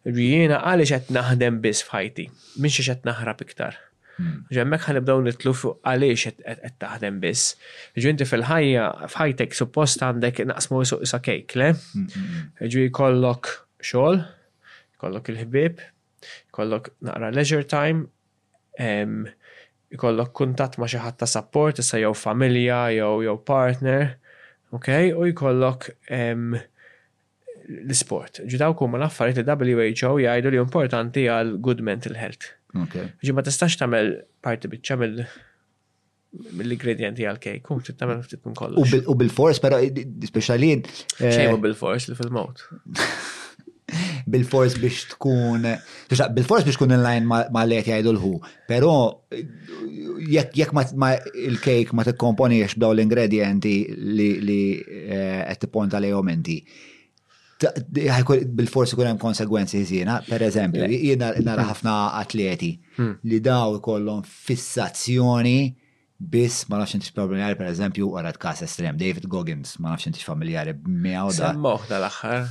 Jiena 0.09 0.63
għaliex 0.65 0.95
qed 0.97 1.15
naħdem 1.17 1.59
biss 1.65 1.85
fajti, 1.85 2.29
minn 2.63 2.73
xi 2.73 2.87
qed 2.89 3.05
naħrab 3.09 3.43
iktar. 3.45 3.77
Hmm. 4.21 4.39
Ġemmek 4.53 4.87
nibdaw 4.99 5.21
nitlu 5.25 5.53
fuq 5.57 5.83
għaliex 5.89 6.31
qed 6.41 6.73
taħdem 6.81 7.21
biss. 7.25 7.55
Ġu 8.01 8.15
inti 8.15 8.27
fil-ħajja 8.29 8.87
f'ħajtek 9.13 9.57
suppost 9.59 10.05
għandek 10.07 10.43
naqsmu 10.51 10.83
suq 10.89 11.05
isa 11.07 11.21
kejk, 11.25 11.57
le? 11.61 11.71
Hmm, 11.77 12.09
hmm, 12.09 12.71
Ġu 12.73 12.87
jkollok 12.89 13.53
xogħol, 13.85 14.23
jkollok 14.99 15.33
il-ħbieb, 15.35 15.85
jkollok 16.53 16.95
naqra 17.09 17.29
leisure 17.37 17.65
time, 17.69 18.09
ikollok 19.95 20.33
kuntat 20.39 20.79
ma 20.79 20.89
xi 20.89 21.01
ħadd 21.03 21.21
ta' 21.23 21.29
support, 21.29 21.81
issa 21.83 22.01
jew 22.01 22.13
familja 22.17 22.81
jew 22.95 23.25
jew 23.27 23.37
partner, 23.49 24.07
ok, 24.77 24.93
u 25.17 25.27
jkollok 25.33 25.91
l-sport. 27.81 28.43
Ġidaw 28.51 28.75
kumma 28.79 28.99
l-affariet 29.01 29.39
li 29.39 29.77
WHO 29.79 30.17
jgħidu 30.25 30.53
li 30.55 30.63
importanti 30.63 31.27
għal 31.31 31.55
good 31.63 31.83
mental 31.87 32.17
health. 32.19 32.53
Ġi 32.71 33.35
ma 33.35 33.43
tistax 33.47 33.75
tamel 33.81 34.15
parti 34.47 34.71
bitċa 34.71 34.99
mill 35.03 35.25
mill-ingredienti 36.55 37.25
għal 37.27 37.41
kej 37.43 37.57
kum 37.67 37.81
tit 37.83 37.99
ftit 37.99 38.45
minn 38.47 38.55
kollox. 38.55 38.93
U 39.11 39.17
bil-fors, 39.19 39.59
pero 39.59 39.81
speċjalin. 39.83 40.85
Eh, 41.19 41.27
Xejmu 41.35 41.57
bil-fors 41.59 42.07
li 42.07 42.15
fil-mod. 42.15 42.63
bil-fors 44.31 44.77
biex 44.83 45.05
tkun, 45.15 45.65
bil-fors 46.37 46.67
biex 46.67 46.77
tkun 46.79 46.95
in-line 46.97 47.25
ma 47.29 47.65
let 47.69 47.87
jgħidu 47.89 48.13
l-ħu, 48.15 48.33
pero 48.71 48.93
jekk 49.31 50.77
il-kejk 51.47 51.95
ma 51.99 52.05
t-komponiex 52.09 52.79
b'daw 52.79 52.95
l-ingredienti 52.97 53.75
li 54.13 54.63
għed 54.77 55.57
eh, 55.57 55.61
t-ponta 55.67 56.01
li 56.03 56.13
inti, 56.35 56.59
bil-forsi 57.61 58.97
kun 58.97 59.11
hemm 59.13 59.21
konsegwenzi 59.21 59.83
jiena, 59.85 60.21
per 60.29 60.45
eżempju, 60.47 60.89
jiena 60.95 61.33
nara 61.45 61.67
ħafna 61.73 61.99
atleti 62.23 62.75
hmm. 62.99 63.17
li 63.29 63.43
daw 63.45 63.79
kollon 63.85 64.23
fissazzjoni 64.25 65.59
Biss 66.29 66.65
ma 66.69 66.77
nafx 66.77 66.93
intix 66.97 67.13
familjari 67.17 67.57
per 67.57 67.71
eżempju 67.71 68.11
għarad 68.13 68.37
kas 68.41 68.61
estrem, 68.67 68.97
David 69.01 69.25
Goggins, 69.33 69.79
ma 69.81 69.95
nafx 69.95 70.11
intix 70.11 70.27
familjari 70.29 70.75
miaw 70.85 71.31
da. 71.33 71.55
Semmoħ 71.55 71.87
dal-axħar. 71.89 72.51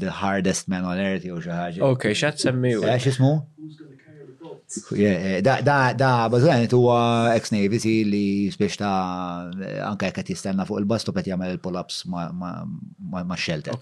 The 0.00 0.14
hardest 0.22 0.70
man 0.72 0.86
on 0.88 0.96
earth, 1.02 1.26
jow 1.28 1.36
xaħġa. 1.44 1.84
Ok, 1.90 2.06
xat 2.16 2.40
semmi. 2.46 2.72
Għax 2.78 2.96
eh, 2.96 3.04
xismu? 3.10 3.32
Eh, 4.96 5.36
da, 5.44 5.58
da, 5.92 6.10
bazzan, 6.32 6.64
huwa 6.72 6.96
ex-Navy 7.36 7.80
si 7.82 7.94
li 8.08 8.24
spiex 8.54 8.78
ta' 8.80 9.84
anka 9.90 10.08
jekk 10.08 10.30
jistenna 10.32 10.64
fuq 10.64 10.80
il 10.80 10.88
bastu 10.92 11.12
pet 11.12 11.28
jagħmel 11.28 11.56
il-pull-ups 11.58 12.04
ma' 12.08 13.36
shelter. 13.38 13.76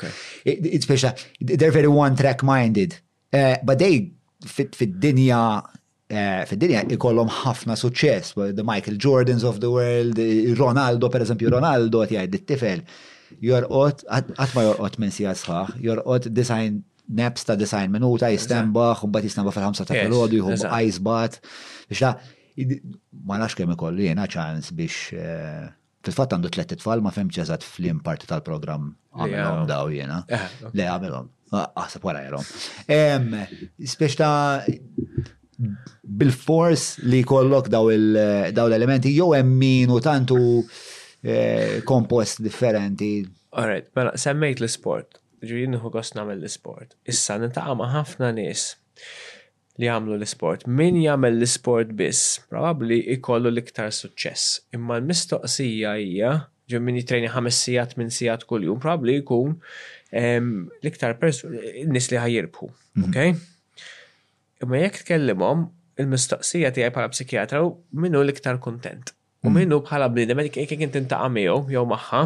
It's 0.45 0.88
spiex 0.88 1.07
ta' 1.07 1.15
they're 1.41 1.71
very 1.71 1.87
one-track 1.93 2.43
minded. 2.43 2.99
Eh, 3.31 3.61
but 3.62 3.79
they 3.79 4.15
fit-dinja 4.50 5.45
Eh, 6.09 6.45
fid-dinja 6.49 6.85
ikollhom 6.95 7.29
ħafna 7.43 7.75
suċċess, 7.77 8.33
the 8.57 8.65
Michael 8.65 8.97
Jordans 8.97 9.43
of 9.45 9.59
the 9.61 9.69
world, 9.69 10.17
eh, 10.17 10.55
Ronaldo 10.57 11.11
per 11.12 11.21
eżempju, 11.27 11.50
Ronaldo 11.53 12.00
qed 12.07 12.15
jgħid 12.17 12.38
it-tifel 12.38 12.83
jorqot 13.45 14.07
qatt 14.09 14.55
ma 14.57 14.62
jorqot 14.65 14.97
minn 15.03 15.12
si 15.12 15.27
sħaħ, 15.29 15.75
jorqot 15.85 16.31
design 16.33 16.79
naps 17.12 17.45
ta' 17.45 17.59
design 17.61 17.93
minuta 17.93 18.31
jistembaħ, 18.33 19.05
un 19.05 19.12
bat 19.12 19.27
jistembaħ 19.29 19.53
fil-ħamsa 19.59 19.87
ta' 19.91 19.99
filgħodu, 19.99 20.38
jħu 20.38 20.57
icebad, 20.87 21.37
biex 21.93 22.03
la 22.07 22.15
ma 23.29 23.38
nafx 23.43 23.61
kemm 23.61 23.77
ikolli 23.77 24.09
jiena 24.09 24.25
ċans 24.33 24.73
biex 24.77 25.12
eh, 25.12 25.69
fil-fatt 26.09 26.38
għandu 26.38 26.55
tlet 26.57 26.73
tfal 26.81 27.05
ma 27.05 27.12
għazat 27.12 27.69
fl 27.69 27.83
flim 27.83 28.00
parti 28.00 28.31
tal-programm 28.33 28.95
għamilhom 29.12 29.69
daw 29.69 29.93
jena. 29.93 30.23
Le 30.73 30.88
għamilom, 30.88 31.29
għasab 31.53 31.77
ah, 31.77 31.85
ah, 31.85 32.00
għara 32.00 32.27
jarhom. 32.31 33.38
Spiex 33.93 34.17
ta' 34.25 34.65
bil-fors 36.09 36.97
li 37.12 37.21
kollok 37.27 37.69
daw 37.73 37.88
l-elementi 37.93 39.12
jew 39.15 39.33
hemm 39.37 39.57
min 39.61 39.93
u 39.93 40.00
tantu 40.05 40.38
kompost 41.87 42.41
eh, 42.41 42.45
differenti. 42.49 43.11
Alright, 43.53 43.91
mela 43.99 44.15
semmejt 44.21 44.62
l-sport. 44.65 45.19
Ġurin 45.45 45.77
nħu 45.77 45.91
għos 45.93 46.15
namel 46.19 46.41
l-sport. 46.43 46.97
Issa 47.09 47.37
nintaqa' 47.38 47.91
ħafna 47.95 48.31
nies 48.37 48.69
li 49.79 49.87
għamlu 49.87 50.17
l-sport. 50.19 50.65
Min 50.67 50.97
jagħmel 51.05 51.37
l-sport 51.38 51.93
biss, 51.99 52.41
probabbli 52.50 52.99
ikollu 53.17 53.53
l-iktar 53.53 53.93
suċċess. 53.95 54.73
Imma 54.75 54.99
l-mistoqsija 54.99 55.95
hija 56.03 56.33
ġo 56.69 56.83
min 56.85 56.99
jitreni 57.00 57.31
ħames 57.33 57.62
sijat 57.65 57.95
minn 57.99 58.11
sijat 58.12 58.43
kull 58.50 58.67
jum, 58.67 58.81
probabli 58.83 59.21
jkun 59.23 59.55
l-iktar 60.15 61.15
nis 61.93 62.11
li 62.11 62.21
ħajirbħu. 62.21 62.69
Mhm. 62.69 63.11
Ok? 63.11 63.57
Imma 64.67 64.81
jekk 64.83 65.03
tkellimhom 65.05 65.69
il-mistoqsija 66.02 66.71
tiegħi 66.76 66.93
bħala 66.95 67.12
psikjatra 67.14 67.62
minnu 68.05 68.23
l-iktar 68.25 68.59
kontent. 68.62 69.14
U 69.45 69.50
mm. 69.50 69.59
minnu 69.59 69.81
bħala 69.88 70.09
bnidem, 70.12 70.43
jek 70.47 70.76
inti 70.83 71.00
intaqa' 71.05 71.31
miegħu 71.35 71.73
jew 71.75 71.85
magħha, 71.90 72.23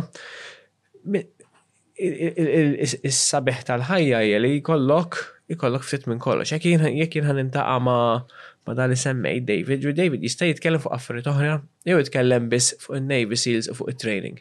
is 1.99 3.23
sabiħ 3.33 3.65
tal-ħajja 3.69 4.23
jeli 4.29 4.49
li 4.55 4.63
jkollok 4.63 5.21
jkollok 5.53 5.85
ftit 5.89 6.07
minn 6.09 6.21
kollox. 6.23 6.55
Jekk 6.55 6.65
jien 6.65 7.29
ħanintaqa' 7.29 7.81
ma' 7.85 8.25
ma' 8.63 8.75
dan 8.79 8.93
li 8.93 8.97
semmej 9.01 9.41
David, 9.47 9.85
u 9.85 9.93
David 9.97 10.23
jista' 10.23 10.47
jitkellem 10.49 10.81
fuq 10.85 10.93
affarijiet 10.97 11.27
oħra, 11.33 11.57
jew 11.89 11.97
jitkellem 12.05 12.47
biss 12.53 12.77
fuq 12.85 13.01
in-Navy 13.01 13.37
Seals 13.41 13.69
u 13.73 13.75
fuq 13.77 13.93
it-training. 13.95 14.39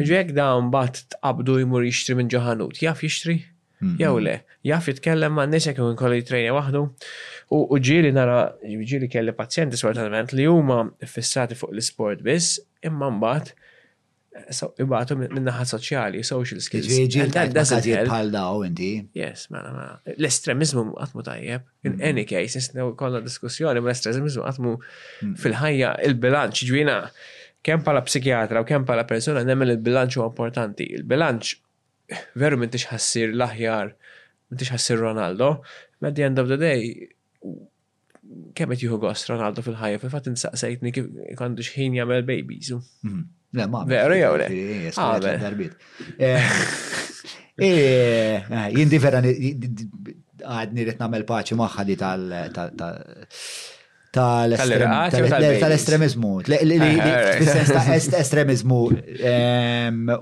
Ġu 0.00 0.30
dawn 0.38 0.72
bat 0.72 1.02
tqabdu 1.14 1.58
jmur 1.62 1.84
jixtri 1.86 2.16
minn 2.20 2.30
ġoħanut, 2.32 2.80
jaf 2.82 3.04
jixtri? 3.06 3.42
Jew 4.00 4.18
le, 4.20 4.34
jaf 4.66 4.86
jitkellem 4.90 5.32
ma' 5.32 5.46
nisek 5.48 5.78
u 5.80 5.86
nkollu 5.94 6.18
jitrejna 6.18 6.52
waħdu. 6.52 6.80
U 7.58 7.78
ġiri 7.80 8.10
nara, 8.12 8.40
ġiri 8.90 9.08
kelli 9.10 9.32
pazjenti 9.38 9.78
sfortunatament 9.80 10.34
li 10.36 10.44
huma 10.48 10.82
fissati 11.12 11.56
fuq 11.56 11.72
l-sport 11.74 12.22
biss, 12.26 12.58
imma 12.86 13.08
mbagħad 13.16 13.52
eh, 14.36 14.82
ibatu 14.84 15.16
minnaħa 15.22 15.64
soċjali, 15.72 16.20
social 16.28 16.60
skills. 16.60 16.92
Ġiri 17.14 18.04
bħal 18.04 18.30
daw 18.34 18.60
inti. 18.68 18.90
Yes, 19.18 19.48
mela, 19.54 19.96
L-estremizmu 20.12 20.86
għatmu 21.06 21.26
tajjeb. 21.30 21.64
In 21.88 21.96
any 22.12 22.26
case, 22.28 22.60
nisnew 22.60 22.92
kolla 23.00 23.22
diskussjoni, 23.24 23.80
ma 23.80 23.90
l-estremizmu 23.94 24.44
għatmu 24.50 24.74
fil-ħajja 25.40 25.94
il-bilanċ 26.10 26.64
ġwina. 26.70 27.00
Kem 27.64 27.80
pala 27.84 28.00
psikjatra 28.04 28.60
u 28.62 28.68
kem 28.68 28.86
pala 28.88 29.02
persona 29.08 29.40
nemmen 29.44 29.72
il-bilanċ 29.74 30.20
u 30.20 30.22
importanti. 30.30 30.86
Il-bilanċ 31.00 31.56
veru 32.38 32.58
minn 32.60 32.70
tix 32.72 32.88
ħassir 32.90 33.32
l-aħjar, 33.34 33.92
minn 34.50 34.60
tix 34.62 34.74
ħassir 34.74 35.00
Ronaldo, 35.02 35.50
ma 36.02 36.12
the 36.16 36.24
end 36.26 36.40
of 36.42 36.50
the 36.52 36.58
day, 36.60 37.10
Kemet 38.54 38.78
juhu 38.78 38.94
jieħu 39.00 39.32
Ronaldo 39.32 39.62
fil-ħajja, 39.66 39.98
fil-fatt 40.04 40.28
insaqsejtni 40.30 40.92
kif 40.94 41.08
kandu 41.38 41.64
xħin 41.66 41.96
jagħmel 41.98 42.22
babies. 42.28 42.70
Mhm. 43.02 43.24
Le, 43.58 43.64
ma. 43.72 43.80
Veru 43.90 44.18
jew 44.20 44.36
le. 44.38 44.44
Ah, 45.02 45.16
eh, 45.26 46.30
eh, 47.58 47.64
eh, 47.64 48.68
Jindi 48.76 49.00
vera 49.02 49.18
għadni 49.24 50.86
rritna 50.86 51.08
mel 51.10 51.26
paċi 51.26 51.58
maħħadi 51.58 51.98
tal 52.00 52.22
tal-estremizmu. 54.12 55.06
tal 55.28 55.42
sens 57.46 58.08
ta' 58.10 58.18
estremizmu. 58.18 58.84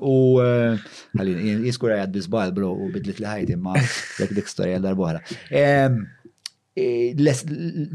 U 0.02 0.40
eh, 0.44 0.78
jiskur 1.66 1.90
għad 1.96 2.10
bizbal, 2.14 2.52
bro, 2.56 2.70
u 2.86 2.90
bidlit 2.92 3.18
li 3.22 3.26
ħajti 3.28 3.56
ma' 3.60 3.74
dik 3.80 4.32
dik 4.40 4.48
storja 4.50 4.74
għal 4.76 4.86
darbohra 4.90 5.20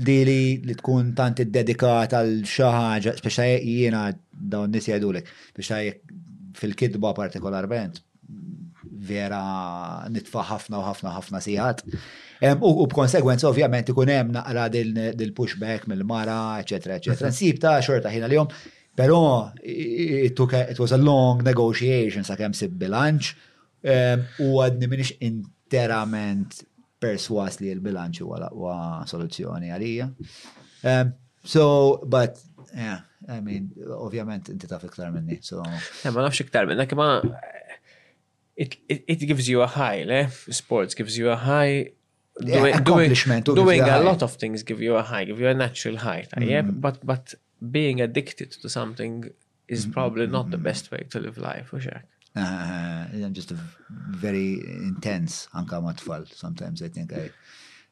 Dili 0.07 0.37
li 0.67 0.73
tkun 0.75 1.13
tant 1.15 1.39
id 1.39 1.51
dedikat 1.55 2.11
għal 2.17 2.31
xaħġa, 2.43 3.11
speċa 3.21 3.43
jiena 3.63 4.01
dawn 4.33 4.69
nis 4.75 4.87
biex 4.89 5.03
speċa 5.53 5.75
fil-kidba 6.59 7.09
partikolarment 7.15 7.93
vera 9.07 9.39
nitfa' 10.11 10.43
ħafna 10.51 10.79
u 10.79 10.85
ħafna 10.87 11.11
ħafna 11.17 11.41
siħat. 11.43 11.83
U 12.63 12.87
b'konsegwenza 12.91 13.47
ovvjament 13.49 13.91
ikun 13.93 14.11
hemm 14.11 14.35
naqra 14.35 14.65
dil-pushback 14.73 15.87
mill-mara, 15.91 16.37
eċetera, 16.63 16.97
eċetera. 17.01 17.31
Nsib 17.31 17.61
ta' 17.63 17.77
xorta 17.85 18.11
ħina 18.13 18.29
l-jom, 18.29 18.51
però 18.99 19.19
it 19.63 20.81
was 20.81 20.95
a 20.95 20.99
long 21.01 21.43
negotiation 21.47 22.27
sa' 22.27 22.37
kemm 22.39 22.55
sib 22.57 22.75
bilanċ 22.79 23.33
u 24.43 24.51
għadni 24.63 24.89
minix 24.91 25.13
interament 25.23 26.61
perswas 27.03 27.57
li 27.59 27.71
l-bilanċ 27.75 28.23
huwa 28.23 28.41
laqwa 28.45 28.77
soluzzjoni 29.09 29.71
għalija. 29.75 30.09
So, 31.43 31.99
but, 32.07 32.37
yeah, 32.71 33.01
I 33.27 33.41
mean, 33.43 33.65
ovvjament 33.97 34.47
inti 34.53 34.67
taf 34.69 34.85
iktar 34.87 35.09
minni. 35.11 35.41
So. 35.43 35.59
Eh, 35.67 36.11
ma 36.15 36.23
nafx 36.23 36.39
iktar 36.45 36.69
minni, 36.69 36.85
kima 36.87 37.17
it, 38.55 38.77
it, 38.87 39.03
it 39.07 39.15
gives 39.17 39.47
you 39.49 39.61
a 39.61 39.67
high, 39.67 39.99
eh? 40.01 40.27
Sports 40.49 40.93
gives 40.93 41.17
you 41.17 41.29
a 41.29 41.35
high. 41.35 41.91
Doing, 42.39 42.73
accomplishment, 42.73 43.45
doing, 43.45 43.55
doing 43.63 43.81
a 43.81 43.99
lot 43.99 44.23
of 44.23 44.33
things 44.33 44.63
give 44.63 44.81
you 44.81 44.95
a 44.95 45.03
high, 45.03 45.23
give 45.25 45.39
you 45.39 45.47
a 45.47 45.53
natural 45.53 45.97
high. 45.97 46.25
Mm. 46.35 46.49
Yeah, 46.49 46.61
but 46.63 47.05
but 47.05 47.35
being 47.69 48.01
addicted 48.01 48.51
to 48.53 48.69
something 48.69 49.29
is 49.67 49.83
mm-hmm. 49.83 49.91
probably 49.93 50.25
not 50.25 50.49
the 50.49 50.57
mm-hmm. 50.57 50.63
best 50.63 50.89
way 50.89 51.05
to 51.11 51.19
live 51.19 51.37
life, 51.37 51.67
for 51.67 51.79
sure. 51.79 52.03
Uh, 52.35 53.05
just 53.33 53.51
a 53.51 53.57
very 53.89 54.53
intense 54.65 55.47
anka 55.53 55.73
matfall. 55.79 56.25
Sometimes 56.33 56.81
I 56.81 56.87
think 56.87 57.13
I 57.13 57.29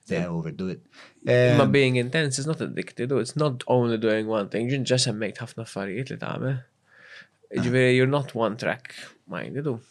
they 0.08 0.18
yeah. 0.18 0.26
overdo 0.26 0.70
it. 0.70 0.82
Um, 1.28 1.60
but 1.60 1.72
being 1.72 1.98
intense 1.98 2.40
is 2.40 2.48
not 2.48 2.62
addicted, 2.62 3.10
though. 3.10 3.20
It's 3.20 3.36
not 3.36 3.64
only 3.68 4.00
doing 4.00 4.26
one 4.26 4.50
thing. 4.50 4.68
You 4.72 4.80
just 4.80 5.06
have 5.06 5.16
ħafna 5.18 5.68
affarijiet 5.68 6.10
li 6.10 6.18
tagħmel. 6.18 6.60
Ġifieri 7.62 7.96
you're 7.96 8.08
not 8.10 8.34
one 8.34 8.58
track 8.58 8.90
minded, 9.30 9.66
though. 9.66 9.82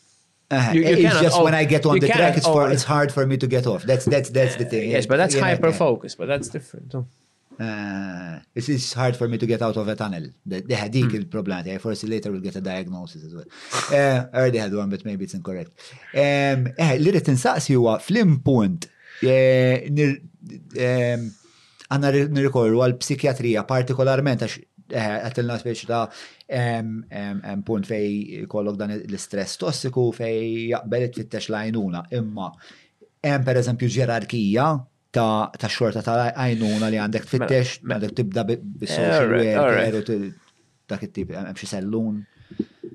Uh, 0.52 0.70
you, 0.74 0.82
you 0.82 1.06
it's 1.08 1.20
just 1.26 1.36
off, 1.36 1.44
when 1.44 1.54
I 1.54 1.64
get 1.64 1.86
on 1.86 2.00
the 2.00 2.08
track, 2.08 2.36
it's, 2.36 2.44
for, 2.46 2.68
it's 2.72 2.82
hard 2.82 3.12
for 3.12 3.24
me 3.24 3.36
to 3.36 3.46
get 3.46 3.68
off. 3.68 3.84
That's 3.84 4.04
that's 4.04 4.30
that's 4.30 4.56
the 4.56 4.64
thing. 4.64 4.90
Yes, 4.90 5.06
but 5.06 5.16
that's 5.16 5.36
yeah, 5.36 5.42
hyper 5.44 5.70
focus, 5.70 6.16
but 6.16 6.26
that's 6.26 6.48
different. 6.48 6.92
Uh, 6.96 8.38
it's, 8.54 8.68
it's 8.68 8.92
hard 8.94 9.14
for 9.16 9.28
me 9.28 9.38
to 9.38 9.46
get 9.46 9.62
out 9.62 9.76
of 9.76 9.86
a 9.86 9.94
tunnel. 9.94 10.24
They 10.44 10.74
had 10.74 10.92
mm. 10.92 11.30
problem 11.30 11.64
I 11.68 11.78
first 11.78 12.02
later 12.04 12.32
will 12.32 12.40
get 12.40 12.56
a 12.56 12.60
diagnosis 12.60 13.22
as 13.26 13.34
well. 13.36 13.44
Uh, 13.92 14.26
I 14.32 14.38
already 14.38 14.58
had 14.58 14.72
one, 14.74 14.88
but 14.90 15.04
maybe 15.04 15.24
it's 15.26 15.34
incorrect. 15.34 15.70
Um, 16.14 16.66
you 16.78 16.78
eh, 16.78 17.58
li 17.68 17.98
flim 18.00 18.40
point. 18.40 18.88
Yeah, 19.22 19.78
fl 19.86 20.82
um, 20.88 21.28
għanna 21.90 22.10
nirrikorru 22.30 22.78
għal 22.84 22.92
psikjatrija 23.02 23.64
partikolarment 23.66 24.44
Eh, 24.90 25.16
għatilna 25.29 25.57
speċi 25.61 25.87
ta' 25.87 26.05
punt 27.66 27.87
fej 27.87 28.46
kollok 28.50 28.79
dan 28.81 28.94
l-istress 28.96 29.59
tossiku 29.61 30.09
fej 30.14 30.72
jaqbelet 30.72 31.14
fit 31.14 31.26
fittex 31.29 31.50
lajnuna. 31.55 32.03
Imma, 32.18 32.48
hemm 33.26 33.46
per 33.46 33.61
eżempju 33.61 33.90
ġerarkija 33.96 34.66
ta' 35.16 35.70
xorta 35.70 36.03
ta' 36.07 36.33
għajnuna 36.33 36.90
li 36.92 36.98
għandek 37.03 37.26
mela, 37.29 37.33
fit-tex, 37.35 37.76
mela. 37.83 37.92
għandek 38.00 38.16
tibda 38.18 38.46
bis-social 38.48 39.38
eh, 39.44 40.29
dak 40.90 41.07
it-tip, 41.07 41.33
hemm 41.38 41.55
xi 41.59 41.70
sellun. 41.76 42.18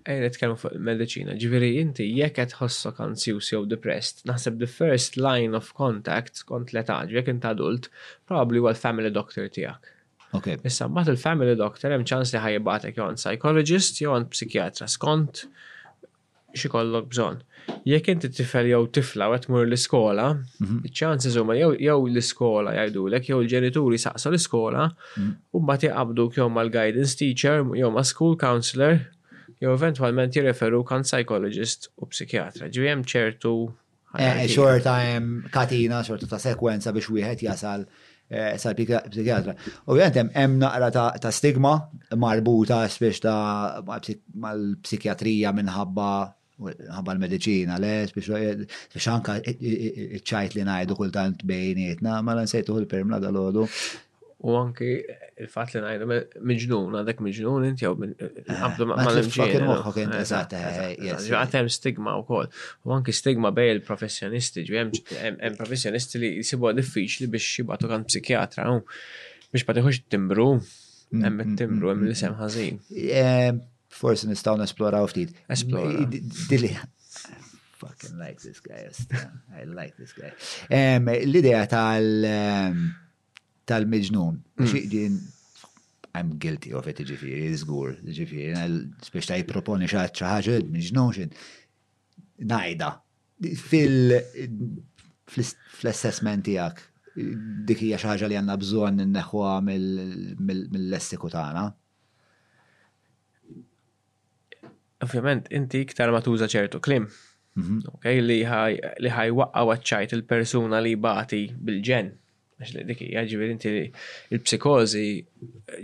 Ejna 0.05 0.27
tkellmu 0.35 0.59
fuq 0.61 0.75
il-medicina, 0.75 1.33
ġifieri 1.39 1.71
inti 1.81 2.05
jekk 2.19 2.41
qed 2.43 2.51
ħossok 2.59 2.99
anzjus 3.05 3.47
jew 3.55 3.63
depressed, 3.71 4.25
naħseb 4.29 4.59
the 4.61 4.67
first 4.69 5.15
line 5.17 5.55
of 5.57 5.71
contact 5.77 6.43
kont 6.45 6.75
l-età, 6.75 6.99
jekk 7.09 7.31
int 7.33 7.47
adult, 7.49 7.87
probably 8.29 8.59
huwa 8.61 8.75
l-family 8.75 9.09
doctor 9.15 9.47
tiegħek 9.49 9.93
Okay. 10.39 10.57
Issa 10.69 10.87
mbagħad 10.89 11.13
il-family 11.15 11.55
doctor 11.59 11.93
hemm 11.95 12.05
ċans 12.09 12.33
li 12.35 12.39
ħajbatek 12.43 12.99
jew 12.99 13.07
psychologist 13.19 14.01
jew 14.01 14.13
għand 14.15 14.31
psikjatra 14.33 14.87
skont 14.91 15.45
xi 16.55 16.71
kollok 16.71 17.07
bżonn. 17.11 17.39
Jekk 17.89 18.11
inti 18.13 18.29
tifel 18.35 18.69
jew 18.69 18.81
tifla 18.95 19.27
qed 19.33 19.47
tmur 19.47 19.65
l-iskola, 19.67 20.27
iċ 20.35 20.63
mhm. 20.63 20.93
ċansi 20.99 21.33
huma 21.41 21.57
jew 21.59 21.71
l-iskola 21.97 22.75
jgħidulek 22.79 23.29
jew 23.31 23.39
l-ġenituri 23.41 23.99
saqsu 24.05 24.31
l-iskola 24.31 24.87
mhm. 24.91 25.31
u 25.57 25.63
mbagħad 25.65 25.87
jaqbduk 25.91 26.39
jew 26.39 26.49
mal-guidance 26.57 27.19
teacher 27.21 27.63
jew 27.79 27.91
ma' 27.95 28.05
school 28.09 28.35
counselor 28.45 28.99
jew 29.61 29.73
eventwalment 29.73 30.35
jirreferu 30.35 30.83
kan 30.89 31.07
psychologist 31.07 31.89
u 32.03 32.07
psikjatra. 32.11 32.67
Ġi 32.71 32.89
hemm 32.91 33.07
ċertu 33.07 33.55
xorta 34.15 34.93
eh, 35.01 35.09
jem 35.15 35.25
katina, 35.51 35.97
xorta 36.07 36.27
ta' 36.31 36.39
sekwenza 36.39 36.93
biex 36.95 37.09
wieħed 37.11 37.41
jasal 37.49 37.81
Eh, 38.29 38.55
sal-psikiatra. 38.57 39.53
Ovvijament 39.85 40.33
hemm 40.33 40.57
naqra 40.61 40.87
ta' 41.21 41.31
stigma 41.31 41.75
marbuta 42.17 42.79
spiex 42.89 43.21
ta' 43.21 43.83
mal-psikiatrija 44.45 45.51
minħabba 45.53 46.07
ħabba 46.95 47.13
l-medicina, 47.17 47.75
le, 47.83 47.91
biex 48.15 49.07
anka 49.13 49.35
ċajt 49.43 50.55
li 50.55 50.65
najdu 50.69 50.95
kultant 50.97 51.43
bejnietna, 51.45 52.21
ma 52.23 52.31
l-ansejtu 52.33 52.77
l-permla 52.79 53.19
dal-ħodu, 53.21 53.67
U 54.45 54.53
anki 54.59 54.87
il-fat 55.41 55.71
li 55.73 55.79
najdu 55.81 56.05
miġnun, 56.45 56.93
għadek 56.99 57.21
miġnun, 57.25 57.63
inti 57.65 57.87
għu 57.87 57.95
eh, 58.05 58.41
għabdu 58.53 58.85
ma 58.91 58.97
l-imġin. 59.01 59.63
Eh, 60.05 60.81
eh, 60.91 61.13
għatem 61.33 61.69
stigma 61.73 62.13
u 62.19 62.25
kol. 62.27 62.47
U 62.85 62.93
anki 62.93 63.15
stigma 63.17 63.49
bej 63.57 63.71
il-professjonisti, 63.79 64.61
ġvjem 64.67 64.91
professjonisti 65.57 66.21
li 66.21 66.29
jisibu 66.35 66.69
diffiċli 66.77 67.29
biex 67.33 67.47
jibatu 67.63 67.89
kan 67.89 68.05
psikjatra, 68.05 68.67
biex 69.49 69.65
patiħux 69.65 70.03
timbru, 70.13 70.47
mm, 70.59 71.23
hemm 71.25 71.41
mm, 71.41 71.55
timbru, 71.63 71.89
mm, 71.89 71.93
hemm 71.93 72.05
l-isem 72.11 72.35
ħazin. 72.37 73.63
Forse 73.95 74.29
nistaw 74.29 74.59
nesploraw 74.59 75.07
ftit. 75.09 75.31
Esplora. 75.49 76.05
Dili. 76.51 76.69
Fucking 77.79 78.17
like 78.19 78.37
this 78.43 78.59
guy. 78.61 78.85
I 79.57 79.65
like 79.65 79.95
this 79.97 80.13
guy. 80.13 80.29
L-idea 80.75 81.65
tal- 81.71 82.93
tal-meġnun. 83.69 84.39
Xieqdin, 84.61 85.19
mm. 85.19 86.13
I'm 86.15 86.31
guilty 86.39 86.73
of 86.79 86.87
it, 86.91 87.01
ġifiri, 87.09 87.51
zgur, 87.59 87.95
ġifiri, 88.05 88.81
spiex 89.05 89.27
ta' 89.29 89.39
jiproponi 89.41 89.89
xaħġa 89.91 90.33
ħaġa, 90.33 90.57
meġnun 90.71 91.11
xin, 91.17 91.33
najda, 92.51 92.91
fil-assessment 95.25 96.45
tijak, 96.47 96.79
dikija 97.67 97.99
xaħġa 98.05 98.29
li 98.31 98.37
għanna 98.39 98.57
bżon 98.63 99.03
n-neħwa 99.03 99.51
mill-lessiku 99.67 101.31
tagħna. 101.35 101.65
Ovvjament, 105.05 105.49
inti 105.53 105.81
iktar 105.83 106.13
ma 106.15 106.21
tuża 106.23 106.47
ċertu 106.49 106.79
klim. 106.83 107.09
Mhm. 107.55 108.03
li 108.23 108.39
ħaj 108.47 109.29
waqqa 109.31 109.61
waċċajt 109.73 110.13
il-persuna 110.17 110.79
li 110.83 110.95
bati 110.99 111.43
bil-ġen. 111.59 112.11
Għax 112.55 112.71
li 112.77 112.83
dik 112.87 113.01
hija 113.09 113.23
ġifieri 113.27 113.51
inti 113.53 113.71
il-psikożi 114.35 115.07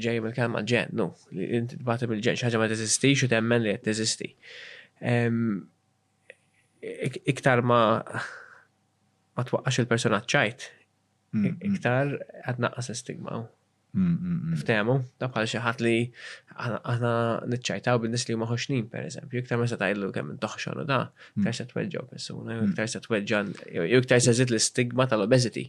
ġej 0.05 0.21
mill-kelma 0.23 0.61
l 0.63 1.09
li 1.35 1.49
inti 1.57 1.79
tbata 1.81 2.07
bil-ġen 2.07 2.37
xi 2.39 2.47
ħaġa 2.47 2.61
ma 2.61 2.69
teżistix 2.71 3.25
u 3.27 3.31
temmen 3.33 3.63
li 3.65 3.73
qed 3.75 3.83
teżisti. 3.89 4.29
Iktar 7.33 7.61
ma 7.71 7.81
ma 9.35 9.45
twaqqax 9.49 9.81
il-persuna 9.83 10.21
ċajt, 10.31 10.69
iktar 11.73 12.15
qed 12.47 12.63
naqqas 12.63 12.91
stigma. 13.03 13.43
Mm, 13.95 14.03
mm, 14.03 14.35
mm. 14.39 14.51
Ftemu, 14.59 14.93
ta' 15.19 15.27
bħal 15.27 15.47
xaħat 15.51 15.81
li 15.83 15.95
għana 16.65 17.09
nċajtaw 17.53 17.99
bil-nis 18.03 18.23
li 18.29 18.37
maħoxnin, 18.39 18.85
per 18.93 19.03
eżempju, 19.09 19.41
iktar 19.43 19.59
ma 19.59 19.65
setajlu 19.67 20.11
kemm 20.15 20.37
toħxon 20.39 20.79
u 20.83 20.85
da, 20.87 20.99
iktar 21.41 21.57
se 21.57 21.65
u 21.99 22.05
persuna, 22.11 22.55
iktar 22.69 22.87
se 22.87 23.01
tweġġan, 23.03 23.49
iktar 23.99 24.23
se 24.23 24.35
l-stigma 24.47 25.09
tal-obezity. 25.11 25.65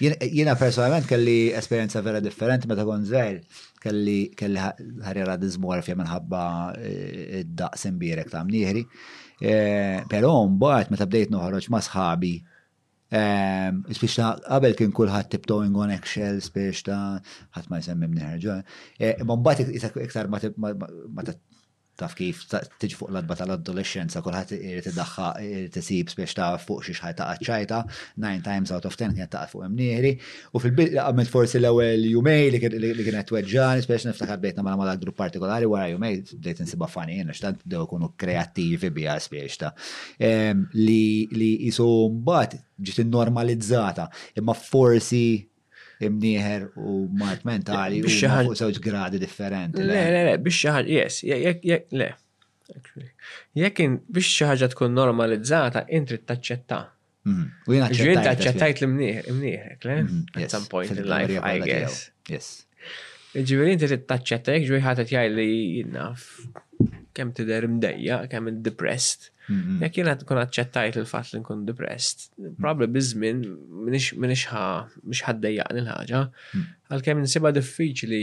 Jena 0.00 0.56
personalment 0.56 1.04
kelli 1.10 1.36
esperienza 1.52 2.00
vera 2.00 2.24
differenti 2.24 2.70
meta 2.70 2.86
kon 2.88 3.04
zaħir, 3.12 3.42
kelli 3.84 4.18
kelli 4.40 4.64
ħarjera 5.04 5.36
dizmorfja 5.44 5.98
minħabba 6.00 6.46
e, 6.80 6.94
id 7.44 7.52
daqsim 7.60 8.00
birek 8.00 8.32
ta' 8.32 8.40
mniħri, 8.48 8.86
e, 9.44 9.58
pero 10.08 10.32
mbagħad 10.56 10.96
meta 10.96 11.10
bdejt 11.12 11.36
noħroġ 11.36 11.68
ma' 11.68 11.84
sħabi 11.92 12.34
Spiex 13.14 14.14
ta' 14.20 14.30
qabel 14.46 14.74
kien 14.78 14.94
kulħadd 14.98 15.28
tiptoeing 15.34 15.76
on 15.84 15.92
eggshells 15.96 16.48
biex 16.56 16.82
ta' 16.88 17.00
ħadd 17.58 17.70
ma 17.70 17.80
jsemmim 17.84 18.14
neħerġa. 18.18 18.56
Eh, 18.98 19.14
imma 19.20 19.54
iktar 19.60 20.30
ma 20.30 21.22
taf 22.00 22.14
kif 22.18 22.40
tiġi 22.50 22.96
fuq 22.98 23.10
l-adba 23.12 23.36
tal-adolescenza, 23.38 24.20
kullħat 24.24 24.54
irrit 24.56 24.88
id-daħħa, 24.90 25.26
irrit 25.46 25.78
sib 25.86 26.10
biex 26.18 26.34
ta' 26.36 26.48
fuq 26.62 26.84
xi 26.88 26.94
ħajta 26.98 27.28
ċajta, 27.46 27.78
nine 28.24 28.42
times 28.44 28.72
out 28.74 28.88
of 28.88 28.96
ten 28.98 29.14
kien 29.14 29.30
ta' 29.30 29.44
fuq 29.50 29.66
emniri, 29.68 30.12
u 30.56 30.62
fil 30.62 30.74
bidla 30.78 31.06
għamilt 31.10 31.30
forsi 31.32 31.60
l-ewel 31.60 32.06
jumej 32.10 32.48
li 32.54 32.60
kien 32.62 33.20
weġġani, 33.36 33.86
biex 33.90 34.08
niftakar 34.10 34.42
bdejtna 34.42 34.66
ma' 34.66 34.76
mal 34.82 34.92
grupp 35.02 35.18
partikolari 35.22 35.68
wara 35.70 35.92
jumej 35.92 36.20
bdejt 36.40 36.64
nsiba 36.66 36.90
fani 36.90 37.20
jenna, 37.20 37.36
xtant 37.38 37.62
dew 37.64 37.86
kunu 37.90 38.12
kreativi 38.18 38.90
bija 38.90 39.16
biex 39.30 39.60
ta' 39.62 39.72
li 40.74 41.52
jisum 41.68 42.22
mbagħad 42.24 42.58
ġit 42.84 43.06
normalizzata, 43.06 44.08
imma 44.40 44.54
forsi 44.58 45.24
imnieħer 46.02 46.66
u 46.80 46.96
mart 47.20 47.44
mentali 47.46 48.00
u 48.02 48.10
fuq 48.10 48.56
żewġ 48.58 48.80
gradi 48.84 49.20
differenti. 49.22 49.82
Le, 49.84 50.00
le, 50.14 50.20
le, 50.30 50.34
biex 50.38 50.58
xi 50.58 50.72
ħaġa, 50.76 50.98
yes, 50.98 51.20
jekk 51.26 51.70
jekk 51.74 51.96
le. 52.00 52.10
Jekk 53.54 53.86
biex 54.16 54.30
xi 54.34 54.48
ħaġa 54.50 54.70
tkun 54.74 54.94
normalizzata, 54.96 55.84
intri 55.98 56.20
taċċetta. 56.22 56.82
Mhm. 57.24 57.44
U 57.70 57.76
jiena 57.76 57.90
taċċettajt 58.28 58.82
l-imnieħ, 58.84 59.22
imnieħek, 59.32 59.80
le? 59.88 59.96
Mhm. 60.02 60.22
At 60.42 60.56
some 60.58 60.68
point 60.72 60.90
in 60.92 61.06
life, 61.08 61.38
I 61.40 61.60
guess. 61.62 62.10
Yes. 62.28 62.52
Ġivirin 63.34 63.80
t 63.82 63.90
taċċetta 63.96 64.54
jekk 64.54 64.68
ġwieħ 64.70 64.84
ħadd 64.84 65.06
jgħid 65.08 65.32
li 65.34 65.48
jinnaf 65.78 66.28
kem 67.14 67.32
tider 67.32 67.66
mdejja, 67.70 68.18
kem 68.30 68.50
depressed. 68.64 69.30
Mm-hmm. 69.48 69.82
Jek 69.84 69.98
jena 70.00 70.14
tkun 70.18 70.40
aċċettajt 70.40 70.96
il-fat 71.02 71.30
li 71.34 71.40
nkun 71.42 71.64
depressed, 71.68 72.30
probably 72.58 72.88
bizmin 72.96 73.42
minix 73.86 74.46
ħa, 74.50 74.62
minix 75.04 75.20
ħaddejjaqni 75.28 75.82
l-ħagġa, 75.84 76.22
mm. 76.54 76.64
għal-kem 76.94 77.20
nsiba 77.26 77.52
diffiċli. 77.58 78.20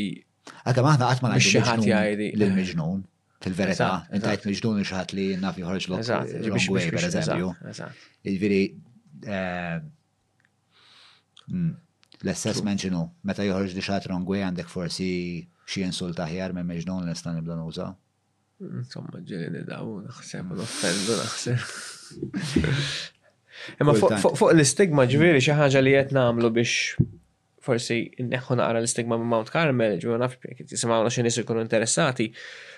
Għakam 0.65 0.89
aħna 0.93 1.09
għatma 1.11 1.31
għajdi 1.35 2.29
l-mġnun, 2.39 3.03
fil-verità, 3.45 3.91
intajt 4.17 4.49
mġnun 4.49 4.81
xaħat 4.89 5.15
li 5.19 5.27
naf 5.45 5.61
juħarġ 5.61 5.89
l-għongwej, 5.91 6.89
per 6.97 7.07
eżempju. 7.11 7.53
Il-veri, 8.33 8.61
jiġifieri, 8.65 8.65
eh, 9.29 9.81
mm, 11.53 11.71
l-assessment 12.25 12.87
ġinu, 12.89 13.05
meta 13.29 13.45
juħarġ 13.45 13.77
li 13.77 13.85
xaħat 13.91 14.09
l 14.09 14.21
għandek 14.49 14.73
forsi 14.73 15.11
xie 15.69 15.85
insulta 15.85 16.25
ħjar 16.33 16.57
me 16.57 16.65
mġnun 16.73 17.05
l-istan 17.05 17.37
nibda 17.37 17.53
nuża. 17.61 17.93
Insomma, 18.61 19.17
ġeli 19.25 19.47
nidaw, 19.55 19.87
naħseb, 20.05 20.51
n-offendu, 20.53 21.15
naħseb. 21.17 21.65
Imma 23.81 23.95
fuq 23.97 24.51
l-istigma 24.53 25.07
ġviri 25.09 25.41
xaħġa 25.43 25.81
li 25.81 25.95
jett 25.95 26.13
namlu 26.15 26.51
biex 26.53 27.01
forsi 27.65 27.97
neħu 28.29 28.57
naqra 28.59 28.77
l-istigma 28.81 29.17
minn 29.21 29.31
Mount 29.33 29.49
Carmel, 29.53 29.97
ġviri 30.01 30.21
naf, 30.21 30.37
jisimawna 30.61 31.09
xin 31.13 31.29
jisir 31.29 31.45
ikunu 31.45 31.63
interessati, 31.65 32.29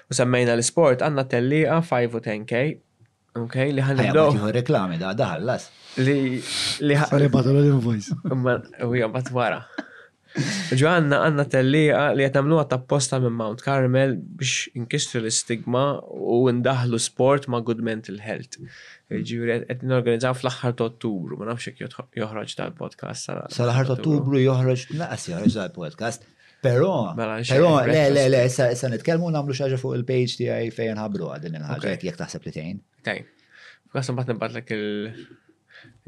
u 0.07 0.15
semmejna 0.17 0.55
l-sport, 0.55 1.03
għanna 1.03 1.27
tellija 1.35 1.81
5 1.91 2.15
u 2.19 2.23
10k, 2.29 2.63
ok, 3.43 3.59
li 3.75 3.83
ħan 3.83 4.01
nibdow. 4.05 4.37
Għu 4.39 4.57
reklami 4.61 4.99
da, 5.03 5.11
daħallas. 5.19 5.67
Li 6.03 6.93
ħan. 6.95 7.09
Sorry, 7.11 7.27
l-invoice. 7.27 8.15
U 8.23 8.95
jgħu 8.95 9.11
bat 9.19 9.33
wara. 9.35 9.65
Ġoanna 10.73 11.17
għanna 11.27 11.43
telli 11.53 11.81
li 12.17 12.23
għetamlu 12.25 12.55
għat 12.57 12.73
apposta 12.77 13.19
minn 13.21 13.35
Mount 13.37 13.61
Carmel 13.65 14.15
biex 14.17 14.63
inkistru 14.79 15.21
l-istigma 15.21 15.83
u 16.09 16.39
ndaħlu 16.57 16.97
sport 17.01 17.45
ma' 17.53 17.59
good 17.65 17.83
mental 17.85 18.17
health. 18.23 18.57
Ġivri 19.13 19.59
għed 19.59 19.83
n-organizzaw 19.85 20.33
fl-axħar 20.39 20.73
ta' 20.79 20.87
ottubru, 20.89 21.37
ma' 21.37 21.51
nafxek 21.51 21.83
joħroġ 21.83 22.55
tal-podcast. 22.61 23.29
Sal-axħar 23.59 23.91
ta' 23.91 23.99
ottubru 23.99 24.41
joħroġ, 24.41 24.87
naqas 25.03 25.27
joħroġ 25.35 25.57
tal-podcast. 25.59 26.25
Pero, 26.63 26.89
mela, 27.19 27.37
pero, 27.43 27.69
le, 27.89 28.05
le, 28.15 28.21
le, 28.31 28.41
sa' 28.49 28.89
nitkelmu 28.93 29.27
namlu 29.35 29.53
xaġa 29.57 29.77
fuq 29.81 29.97
il-page 29.99 30.39
ti 30.39 30.47
għaj 30.49 30.71
fejn 30.79 31.01
ħabru 31.03 31.27
għadin 31.35 31.59
il-ħagġa, 31.59 31.97
jek 32.07 32.21
taħseb 32.23 32.47
li 32.49 32.55
tejn. 32.57 32.81
Tejn. 33.09 33.29
Għasam 33.93 34.17
bat 34.17 34.33
nibat 34.33 34.57
l 34.57 34.83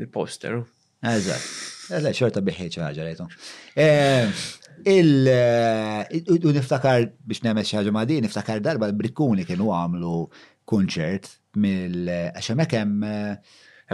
il-poster. 0.02 0.62
Eżat. 1.06 1.52
Eh, 1.92 2.00
le, 2.02 2.12
xorta 2.16 2.42
biħieċ 2.46 2.76
ċaġa, 2.80 3.04
rejtu. 3.06 3.26
Eh, 3.78 4.28
eh, 4.92 6.08
u 6.36 6.38
niftakar 6.56 7.02
biex 7.26 7.40
nemes 7.46 7.68
ċaġa 7.74 7.92
ma' 7.94 8.06
din, 8.10 8.22
niftakar 8.26 8.60
darba 8.64 8.86
l 8.90 8.92
brikuni 8.98 9.44
kienu 9.46 9.68
għamlu 9.76 10.16
kunċert 10.70 11.26
mill 11.62 11.98
għaxemek 12.34 12.72
hemm 12.80 13.00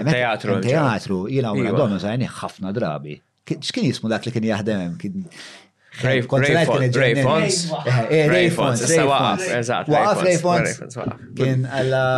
teatru. 0.08 0.51
Teatru, 0.63 1.19
jina 1.32 1.49
u 1.51 1.54
għadonu 1.63 1.95
iva. 1.97 2.04
zaħni 2.06 2.25
ħafna 2.39 2.69
drabi. 2.75 3.15
X'kien 3.58 3.86
jismu 3.89 4.06
dak 4.12 4.23
li 4.27 4.32
kien 4.32 4.47
jahdem? 4.47 4.91
Ray 6.01 6.21
Fons. 6.23 6.47
Ray 6.47 6.65
Fons. 7.19 7.58
Ray 8.08 8.47
Fons. 8.56 8.80
Waqaf 9.91 10.19
Ray 10.25 10.38
Kien 11.36 11.60
għalla 11.67 12.13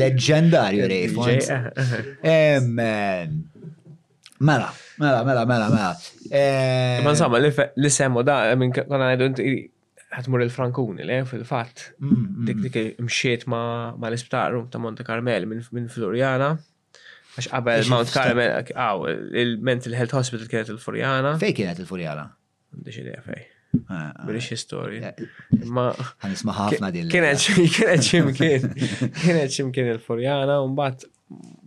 leġendarju 0.00 0.82
Ray 0.94 1.04
Mela, 4.40 4.70
mela, 4.98 5.24
mela, 5.24 5.44
mela, 5.46 5.68
mela. 5.70 5.96
Eh, 6.32 7.00
ma 7.04 7.10
insomma, 7.10 7.38
li 7.76 7.90
semmu 7.90 8.24
da, 8.26 8.50
minn 8.58 8.72
konna 8.74 9.12
għedu 9.14 9.28
inti 9.30 9.46
ħatmur 10.16 10.42
il-Frankuni, 10.46 11.06
le, 11.06 11.20
fil-fat. 11.28 11.84
Mm, 12.00 12.20
mm. 12.20 12.48
Dik 12.48 12.64
dik 12.64 12.78
imxiet 13.04 13.46
ma 13.50 13.94
l-isptaru 14.08 14.64
ta' 14.70 14.80
Monte 14.82 15.06
Carmel 15.06 15.46
minn 15.46 15.88
Floriana. 15.90 16.56
Għax 17.34 17.48
qabel 17.54 17.88
Mount 17.90 18.12
Carmel, 18.14 18.74
għaw, 18.74 19.06
il-Mental 19.42 19.94
Health 20.00 20.16
Hospital 20.18 20.50
kienet 20.50 20.70
il-Furjana. 20.74 21.36
Fej 21.42 21.54
kienet 21.60 21.80
il-Furjana? 21.82 22.26
Għandix 22.74 23.00
idea 23.02 23.22
fej. 23.26 23.48
Ah, 23.86 24.12
ah. 24.16 24.26
Biex 24.28 24.52
istori. 24.54 25.00
Eh, 25.02 25.66
ma. 25.74 25.88
Għanisma 26.22 26.54
ħafna 26.58 26.92
din. 26.94 27.08
Kienet 27.10 27.38
ximkien. 28.06 28.66
Kienet 28.66 29.54
ximkien 29.54 29.90
il-Furjana, 29.96 30.58
un 30.66 30.74
bat 30.78 31.02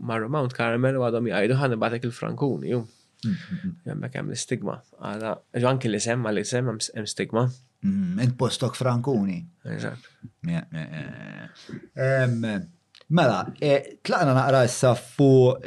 marru 0.10 0.30
Mount 0.32 0.54
Carmel 0.56 0.98
u 1.00 1.04
għadhom 1.06 1.30
jgħajdu 1.32 1.58
ħan 1.62 1.78
batek 1.82 2.06
il-Frankuni. 2.10 2.72
Ju. 2.74 2.82
Mm, 3.26 3.30
mm, 3.30 3.62
mm. 3.66 3.76
Jemmek 3.90 4.18
hemm 4.20 4.32
l-istigma. 4.32 4.76
Għada, 5.00 5.32
ġanki 5.64 5.90
li 5.92 6.02
sem, 6.04 6.28
li 6.36 6.44
sem, 6.46 6.70
hemm 6.70 7.08
stigma. 7.10 7.48
Int 7.88 8.36
postok 8.38 8.76
Frankuni. 8.78 9.40
Eżat. 9.68 10.10
Mela, 13.16 13.38
e, 13.64 13.76
tlaqna 14.04 14.34
naqra 14.36 14.64
issa 14.68 14.92
fuq 14.98 15.62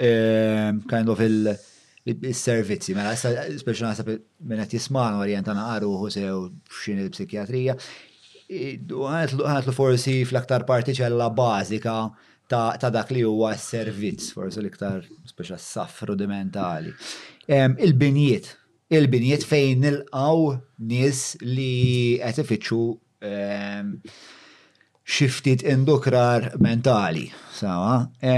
kind 0.91 1.09
of 1.09 1.21
il- 1.25 1.55
il-servizzi, 2.11 2.95
mela, 2.97 3.15
speċi 3.15 3.87
nasab 3.87 4.11
minnet 4.47 4.75
jisman 4.75 5.19
orientana 5.23 5.69
għaruħu 5.75 6.11
sew 6.11 6.51
xin 6.85 7.05
il 7.07 7.91
Għanet 8.91 9.37
l 9.39 9.73
forsi 9.73 10.25
fl-aktar 10.27 10.65
partiċella 10.67 11.29
bazika 11.31 12.09
ta' 12.51 12.91
dak 12.91 13.11
li 13.15 13.23
huwa 13.27 13.53
s-servizz, 13.55 14.33
forse 14.35 14.59
l-iktar 14.63 15.05
speċa 15.31 15.59
s-saff 15.59 16.03
rudimentali. 16.09 16.91
Il-binjiet, 17.51 18.51
il-binjiet 18.97 19.47
fejn 19.47 19.85
nilqaw 19.87 20.51
nies 20.91 21.23
li 21.47 22.19
qed 22.23 22.43
ifittxu 22.43 22.81
xiftit 25.11 25.63
indukrar 25.67 26.51
mentali. 26.63 27.25
Sawa? 27.55 27.97
E, 28.23 28.35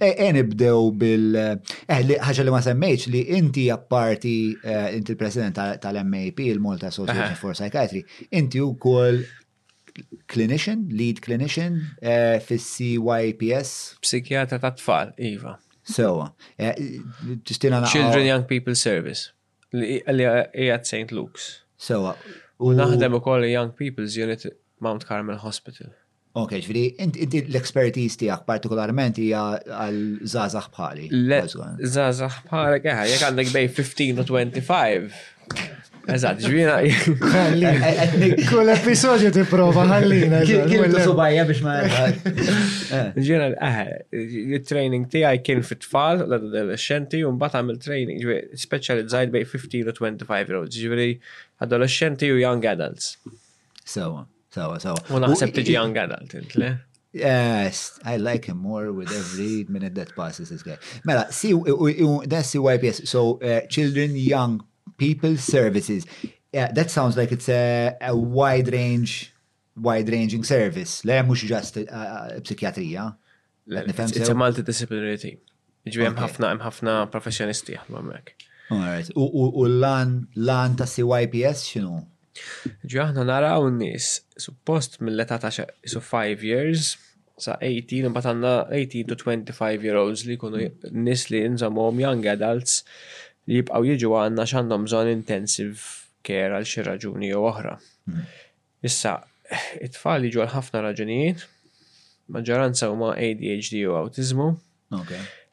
e 0.00 0.28
nibdew 0.36 0.92
bil. 0.98 1.24
Eh, 1.34 2.04
ħaġa 2.22 2.44
li 2.46 2.52
ma 2.54 2.60
semmejċ 2.64 3.08
li 3.12 3.22
inti 3.38 3.64
apparti, 3.74 4.34
eh, 4.62 4.92
inti 4.96 5.12
l-president 5.16 5.58
tal-MAP, 5.82 6.42
il-Malta 6.52 6.90
Association 6.92 7.34
for 7.40 7.56
Psychiatry, 7.58 8.04
inti 8.38 8.62
u 8.62 8.72
kol 8.80 9.18
clinician, 10.28 10.90
lead 10.90 11.20
clinician 11.20 11.82
uh, 12.02 12.08
eh, 12.08 12.38
fis-CYPS. 12.40 13.98
Psikjatra 14.00 14.60
ta' 14.60 14.70
tfal, 14.72 15.12
Iva. 15.18 15.58
So, 15.84 16.30
ġistina 16.58 17.80
eh, 17.80 17.84
uh, 17.84 17.90
Children 17.90 18.26
Young 18.26 18.44
People 18.48 18.74
Service, 18.74 19.32
li 19.74 19.98
għat 20.04 20.86
St. 20.88 21.12
Luke's. 21.12 21.60
So, 21.76 22.14
u 22.62 22.72
naħdem 22.74 23.18
u 23.18 23.20
koll 23.24 23.44
Young 23.50 23.74
People's 23.76 24.16
Unit 24.16 24.46
Mount 24.80 25.04
Carmel 25.06 25.38
Hospital. 25.44 25.92
Ok, 26.34 26.56
ġviri, 26.64 26.86
inti 27.04 27.44
l-expertise 27.44 28.18
tijak 28.18 28.42
partikolarment 28.48 29.20
hija 29.22 29.44
għal 29.68 29.98
zazax 30.26 30.72
bħali. 30.74 31.06
Zazax 31.86 32.40
bħali, 32.48 32.80
għaha, 32.82 33.04
jek 33.12 33.28
għandek 33.28 33.52
bej 33.54 33.68
15 33.76 34.24
u 34.24 34.40
25. 34.40 35.22
Eżat, 36.06 36.40
ġvina. 36.44 36.76
Kull 38.50 38.68
episodju 38.72 39.30
ti 39.32 39.42
prova, 39.48 39.86
ħallina. 39.88 40.42
Kull 40.68 40.96
subajja 41.00 41.44
biex 41.48 41.62
ma. 41.64 41.76
Eh. 41.80 42.26
Eh. 42.28 43.14
Ġvina, 43.16 43.46
eh, 43.56 44.22
il-training 44.52 45.06
ti 45.12 45.22
għaj 45.24 45.40
kien 45.46 45.62
fit-tfal, 45.64 46.26
l-adolescenti, 46.26 47.22
un 47.24 47.38
bat 47.40 47.56
għamil 47.56 47.78
training, 47.80 48.24
specializzajt 48.60 49.32
bej 49.32 49.46
15 49.54 49.94
u 49.94 49.96
25 50.04 50.52
year 50.52 50.60
olds, 50.60 50.76
ġviri 50.82 51.08
adolescenti 51.64 52.28
u 52.34 52.40
young 52.40 52.64
adults. 52.68 53.14
Sawa, 53.84 54.26
sawa, 54.52 54.76
sawa. 54.84 55.06
U 55.08 55.22
naħseb 55.24 55.56
tiġi 55.56 55.78
young 55.78 55.96
adult, 56.04 56.36
intle. 56.42 56.74
Yes, 57.14 58.00
I 58.04 58.18
like 58.18 58.50
him 58.50 58.58
more 58.58 58.92
with 58.92 59.08
every 59.14 59.64
minute 59.70 59.94
that 59.94 60.16
passes 60.16 60.50
this 60.50 60.64
guy. 60.66 60.76
Mela, 61.06 61.30
see, 61.32 61.54
that's 62.26 62.50
CYPS, 62.52 63.06
so 63.06 63.38
uh, 63.38 63.60
children 63.70 64.16
young 64.16 64.60
people 64.96 65.36
services. 65.36 66.06
Yeah, 66.52 66.70
that 66.72 66.90
sounds 66.90 67.16
like 67.16 67.32
it's 67.32 67.48
a, 67.48 67.96
a 68.00 68.16
wide 68.16 68.72
range, 68.72 69.32
wide 69.76 70.08
ranging 70.08 70.44
service. 70.44 71.02
Le 71.04 71.22
mux 71.22 71.42
ġast 71.48 71.80
psikjatrija. 72.44 73.14
It's 73.66 74.28
a 74.28 74.36
multidisciplinary 74.36 75.18
team. 75.24 75.38
Ġviem 75.88 76.14
ħafna, 76.16 76.50
okay. 76.52 76.62
ħafna 76.64 76.92
professjonisti 77.12 77.74
jaħdmu 77.76 77.98
hemmhekk. 77.98 78.34
Alright. 78.72 79.10
U 79.16 79.64
l-lan, 79.66 80.12
lan 80.48 80.76
ta' 80.78 80.86
CYPS 80.88 81.64
x'inhu? 81.68 81.98
Ġi 82.88 83.00
aħna 83.02 83.24
naraw 83.28 83.66
n-nies 83.68 84.06
suppost 84.40 84.98
mill-età 85.04 85.36
ta' 85.42 85.50
su 85.52 86.00
5 86.00 86.46
years 86.48 86.94
sa' 87.36 87.58
18 87.60 88.06
imbagħad 88.08 88.32
għandna 88.32 88.54
18 88.80 89.12
to 89.12 89.16
25 89.20 89.84
year 89.86 89.98
olds 90.00 90.22
li 90.26 90.36
jkunu 90.38 90.64
nies 91.04 91.24
li 91.32 91.42
nżamhom 91.52 92.00
young 92.02 92.26
adults 92.32 92.80
li 93.48 93.60
jibqaw 93.60 93.84
jiġu 93.84 94.12
għanna 94.16 94.44
x'għandhom 94.48 94.84
bżonn 94.88 95.10
intensive 95.12 95.82
care 96.24 96.54
għal 96.56 96.68
xi 96.70 96.84
raġuni 96.86 97.28
jew 97.32 97.42
oħra. 97.48 97.74
Hmm. 98.08 98.22
Issa, 98.88 99.16
it-tfal 99.84 100.24
jiġu 100.24 100.42
għal 100.44 100.54
ħafna 100.54 100.84
raġunijiet, 100.86 101.44
maġġoranza 102.32 102.88
huma 102.92 103.10
ADHD 103.18 103.82
u 103.90 103.98
autizmu. 104.00 104.46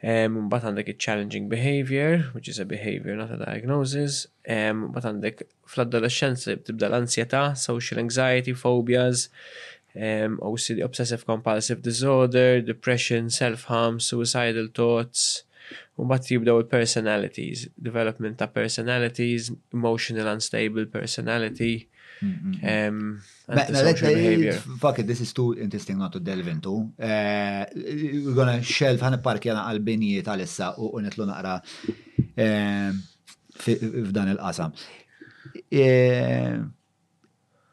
Mbagħad 0.02 0.70
għandek 0.72 0.96
challenging 1.04 1.50
behavior, 1.52 2.30
which 2.36 2.48
is 2.52 2.60
a 2.62 2.66
behavior 2.66 3.18
not 3.20 3.34
a 3.36 3.40
diagnosis. 3.44 4.22
Mbagħad 4.48 5.10
għandek 5.12 5.44
fl-adolescenza 5.74 6.56
tibda 6.68 6.88
l-ansjetà, 6.90 7.44
social 7.60 8.00
anxiety, 8.02 8.56
phobias, 8.56 9.28
um, 9.96 10.40
OCD, 10.40 10.80
obsessive 10.88 11.28
compulsive 11.28 11.84
disorder, 11.86 12.62
depression, 12.62 13.30
self-harm, 13.30 14.00
suicidal 14.00 14.72
thoughts, 14.74 15.42
U 16.00 16.06
bat 16.08 16.24
jibdaw 16.32 16.60
il-personalities, 16.62 17.68
development 17.76 18.38
ta' 18.38 18.48
personalities, 18.48 19.50
emotional 19.74 20.28
unstable 20.36 20.86
personality, 20.88 21.90
um, 22.24 23.22
antisocial 23.50 24.14
behavior. 24.16 24.54
Fuck 24.80 25.00
it, 25.00 25.08
this 25.08 25.20
is 25.20 25.34
too 25.34 25.54
interesting 25.60 25.98
not 25.98 26.14
to 26.14 26.20
delve 26.20 26.48
into. 26.48 26.90
Uh, 26.98 27.66
we're 27.76 28.38
gonna 28.40 28.62
shelf 28.64 29.04
ħana 29.04 29.20
parki 29.22 29.52
għana 29.52 29.66
għal-binijiet 29.74 30.32
għal-issa 30.32 30.72
u 30.80 30.94
unetlu 31.02 31.28
naqra 31.28 31.58
f'dan 33.66 34.34
il-qasam. 34.38 34.72
Eh, 35.68 36.56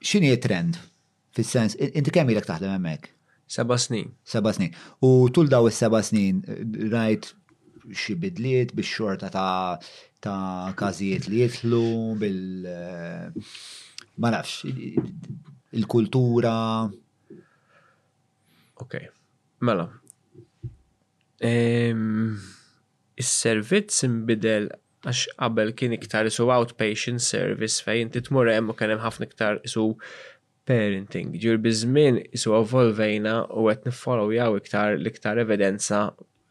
xini 0.02 0.35
trend? 0.42 0.81
Fis-sens, 1.38 1.78
inti 1.78 2.11
kemm 2.11 2.33
ilek 2.35 2.50
taħdem 2.50 2.74
hemmhekk? 2.74 3.12
Seba 3.48 3.76
snin. 3.81 4.11
Seba 4.26 4.50
snin. 4.52 4.74
U 5.07 5.31
tul 5.31 5.46
daw 5.48 5.70
is-seba 5.70 6.02
snin 6.04 6.42
eh, 6.48 6.64
rajt 6.92 7.37
xi 7.94 8.14
bidliet 8.20 8.72
bix-xorta 8.77 9.29
ta' 9.31 9.79
ta' 10.24 10.72
każijiet 10.77 11.29
li 11.31 11.37
jitlu 11.44 12.16
bil 12.20 12.64
eh, 12.66 13.31
ma 14.20 14.31
nafx 14.35 14.64
il-kultura. 15.72 16.55
Ok, 18.81 18.94
mela. 19.66 19.87
Is-servizz 23.22 23.96
imbidel 24.09 24.64
għax 25.07 25.20
qabel 25.38 25.68
kien 25.79 25.92
iktar 25.94 26.24
isu 26.27 26.44
outpatient 26.51 27.22
service 27.22 27.77
fejn 27.87 28.09
titmur 28.14 28.46
hemm 28.51 28.70
u 28.72 28.74
kien 28.79 28.90
hemm 28.94 29.05
ħafna 29.05 29.24
iktar 29.29 29.55
isu 29.66 29.85
parenting. 30.68 31.29
Ġur 31.42 31.57
biżmien 31.62 32.14
isu 32.35 32.51
evolvejna 32.59 33.37
u 33.55 33.57
qed 33.70 33.81
nifollow 33.87 34.57
iktar 34.61 34.88
l-iktar 34.98 35.37
evidenza 35.44 36.01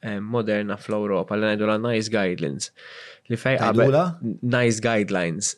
Eh, 0.06 0.20
moderna 0.22 0.76
fl-Europa 0.78 1.34
li 1.42 1.48
ngħidula 1.50 1.76
nice 1.82 2.12
guidelines. 2.14 2.68
Li 3.34 3.40
fej 3.42 3.58
qabel 3.58 3.96
nice 4.54 4.84
guidelines. 4.84 5.56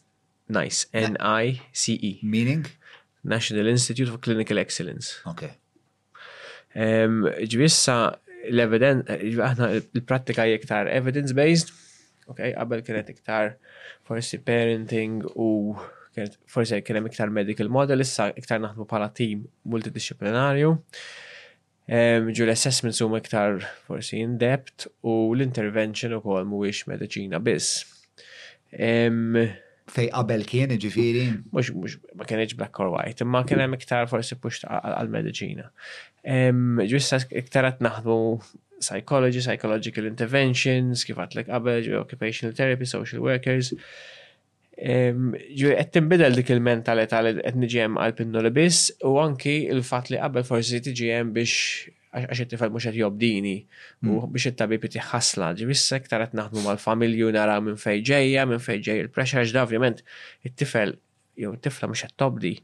Nice. 0.48 0.88
N 0.96 1.18
I 1.20 1.58
C 1.76 1.98
E. 2.10 2.14
Meaning? 2.24 2.64
National 3.24 3.68
Institute 3.68 4.08
for 4.10 4.18
Clinical 4.24 4.58
Excellence. 4.64 5.20
Ok. 5.30 5.50
Ġbissa 6.74 7.98
l-evidence, 8.50 9.04
eh, 9.12 9.36
aħna 9.46 9.70
l-prattika 9.82 10.48
jiktar 10.50 10.88
evidence-based, 10.90 11.76
ok, 12.32 12.44
għabel 12.56 12.82
kienet 12.88 13.12
iktar 13.12 13.58
forsi 14.08 14.40
parenting 14.40 15.20
u 15.36 15.76
forsi 16.52 16.80
kienem 16.84 17.06
iktar 17.12 17.30
medical 17.32 17.70
model, 17.72 18.02
issa 18.04 18.28
iktar 18.40 18.60
naħdmu 18.64 18.84
pala 18.92 19.08
team 19.16 19.44
multidisciplinarju 19.72 20.74
ġu 21.90 22.46
l 22.46 22.54
assessment 22.54 22.94
su 22.94 23.08
mektar 23.10 23.64
forsi 23.88 24.20
in 24.22 24.38
depth 24.38 24.88
u 25.02 25.34
l-intervention 25.34 26.14
u 26.14 26.22
kol 26.22 26.44
muwix 26.46 26.84
medicina 26.88 27.40
biss. 27.42 27.82
Fej 28.70 30.10
qabel 30.14 30.44
kien 30.46 30.70
ġifiri? 30.78 31.24
Mux, 31.50 31.72
mux, 31.74 31.96
ma 32.14 32.28
kienx 32.30 32.54
black 32.58 32.78
or 32.80 32.92
white, 32.94 33.26
ma 33.26 33.42
kien 33.50 33.64
hemm 33.64 33.74
iktar 33.74 34.06
forsi 34.12 34.38
pusht 34.38 34.68
għal 34.70 35.10
medicina 35.10 35.72
Ġu 36.22 37.00
issa 37.00 37.18
iktar 37.34 37.66
qed 37.72 37.82
naħdmu 37.82 38.20
psychology, 38.84 39.42
psychological 39.42 40.06
interventions, 40.08 41.02
kifat 41.04 41.34
l-għabel, 41.40 41.90
occupational 42.00 42.54
therapy, 42.56 42.86
social 42.88 43.20
workers. 43.20 43.74
Qed 44.80 45.90
tinbidel 45.92 46.38
dik 46.40 46.50
il-mentalità 46.56 47.20
li 47.26 47.34
qed 47.42 47.58
niġi 47.60 47.82
hemm 47.84 47.98
li 48.46 48.52
biss 48.56 48.92
u 49.10 49.16
anki 49.20 49.56
il-fatt 49.74 50.12
li 50.14 50.20
qabel 50.22 50.46
forsi 50.48 50.80
tiġi 50.86 51.10
hemm 51.18 51.34
biex 51.36 51.54
għax 52.16 52.44
it-tifel 52.46 52.72
muxet 52.74 52.96
jobdini 52.98 53.58
u 54.08 54.14
mm. 54.14 54.30
biex 54.34 54.48
it-tabib 54.54 54.88
jitħasla. 54.88 55.50
Ġivissa 55.60 56.00
ktar 56.06 56.24
qed 56.28 56.40
naħdmu 56.40 56.64
mal-familju 56.66 57.34
nara 57.36 57.60
minn 57.64 57.78
fejn 57.82 58.08
ġejja, 58.12 58.48
minn 58.50 58.64
fejn 58.64 58.86
ġej 58.88 59.04
il-pressure 59.04 59.44
ġda 59.52 59.68
ovvjament 59.68 60.00
it-tifel 60.48 60.96
jew 61.40 61.52
tifla 61.64 61.88
mhux 61.92 62.08
qed 62.08 62.16
tobdi 62.20 62.56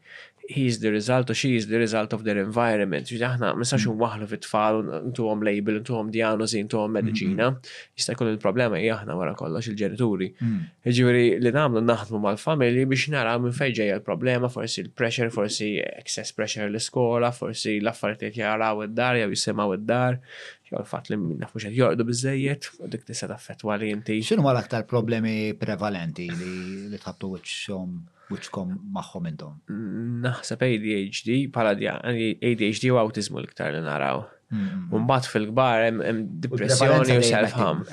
he 0.47 0.65
is 0.67 0.79
the 0.79 0.91
result 0.91 1.29
or 1.29 1.34
she 1.34 1.55
is 1.55 1.67
the 1.67 1.77
result 1.77 2.13
of 2.13 2.23
their 2.23 2.38
environment. 2.38 3.08
Ġi 3.10 3.21
aħna 3.25 3.51
nistax 3.60 3.86
mm. 3.86 3.93
nwaħlu 3.97 4.27
fit-tfal 4.34 4.81
ntuhom 5.12 5.43
label, 5.47 5.79
ntuhom 5.81 6.12
diagnosi, 6.13 6.62
ntuhom 6.67 6.93
medicina. 6.95 7.47
Jista' 7.97 8.13
jkun 8.15 8.31
il-problema 8.34 8.79
hija 8.81 8.97
aħna 8.99 9.15
wara 9.17 9.34
kollox 9.39 9.71
il-ġenituri. 9.71 10.29
Mm. 10.43 10.60
Jiġifieri 10.86 11.23
li 11.45 11.53
nagħmlu 11.55 11.84
naħdmu 11.88 12.21
mal-familji 12.27 12.86
biex 12.93 13.10
naraw 13.15 13.41
minn 13.45 13.58
fejn 13.58 13.77
ġejja 13.79 13.97
l-problema, 13.99 14.51
forsi 14.53 14.86
l-pressure, 14.86 15.34
forsi 15.34 15.71
excess 15.81 16.36
pressure 16.38 16.69
l-iskola, 16.69 17.34
forsi 17.34 17.79
l-affarijiet 17.79 18.38
jaraw 18.41 18.86
id-dar 18.88 19.21
jew 19.23 19.31
jisimgħu 19.34 19.77
id-dar. 19.79 20.19
Jew 20.69 20.79
l-fatt 20.81 21.10
li 21.13 21.19
minna 21.21 21.45
nafux 21.45 21.65
jordu 21.73 22.05
bizzejiet, 22.10 22.69
u 22.79 22.89
dik 22.89 23.03
tista' 23.05 23.29
taffettwa 23.34 23.77
li 23.81 23.91
inti. 23.93 24.17
X'inhu 24.21 24.49
l-aktar 24.53 24.86
problemi 24.89 25.51
prevalenti 25.58 26.29
li 26.39 27.01
tħattu 27.01 27.34
wiċċhom? 27.38 28.03
wiċkom 28.31 28.75
maħħom 28.95 29.27
intom? 29.29 29.57
Naħseb 30.25 30.63
ADHD, 30.65 31.31
pala 31.53 31.73
ADHD 31.77 32.89
u 32.93 32.99
autizmu 33.01 33.41
l-iktar 33.41 33.73
li 33.75 33.81
naraw. 33.85 34.23
Umbat 34.95 35.27
fil-gbar 35.29 35.88
hemm 35.88 36.23
depressjoni 36.43 37.17
u 37.19 37.25
self-harm. 37.25 37.83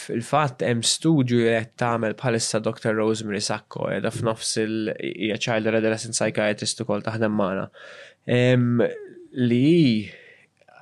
fil-fatt 0.00 0.62
hemm 0.66 0.84
studju 0.86 1.40
li 1.44 1.50
qed 1.56 1.72
tagħmel 1.82 2.14
bħalissa 2.20 2.60
Dr. 2.64 2.92
Rosemary 2.98 3.40
Sacco 3.42 3.88
qiegħda 3.88 4.12
f'nofs 4.14 4.52
il 4.62 4.74
hija 5.26 5.38
child 5.46 5.66
adolescent 5.80 6.14
psychiatrist 6.16 6.84
ukoll 6.84 7.02
taħdem 7.06 7.34
magħna. 7.38 7.68
Li 9.50 10.10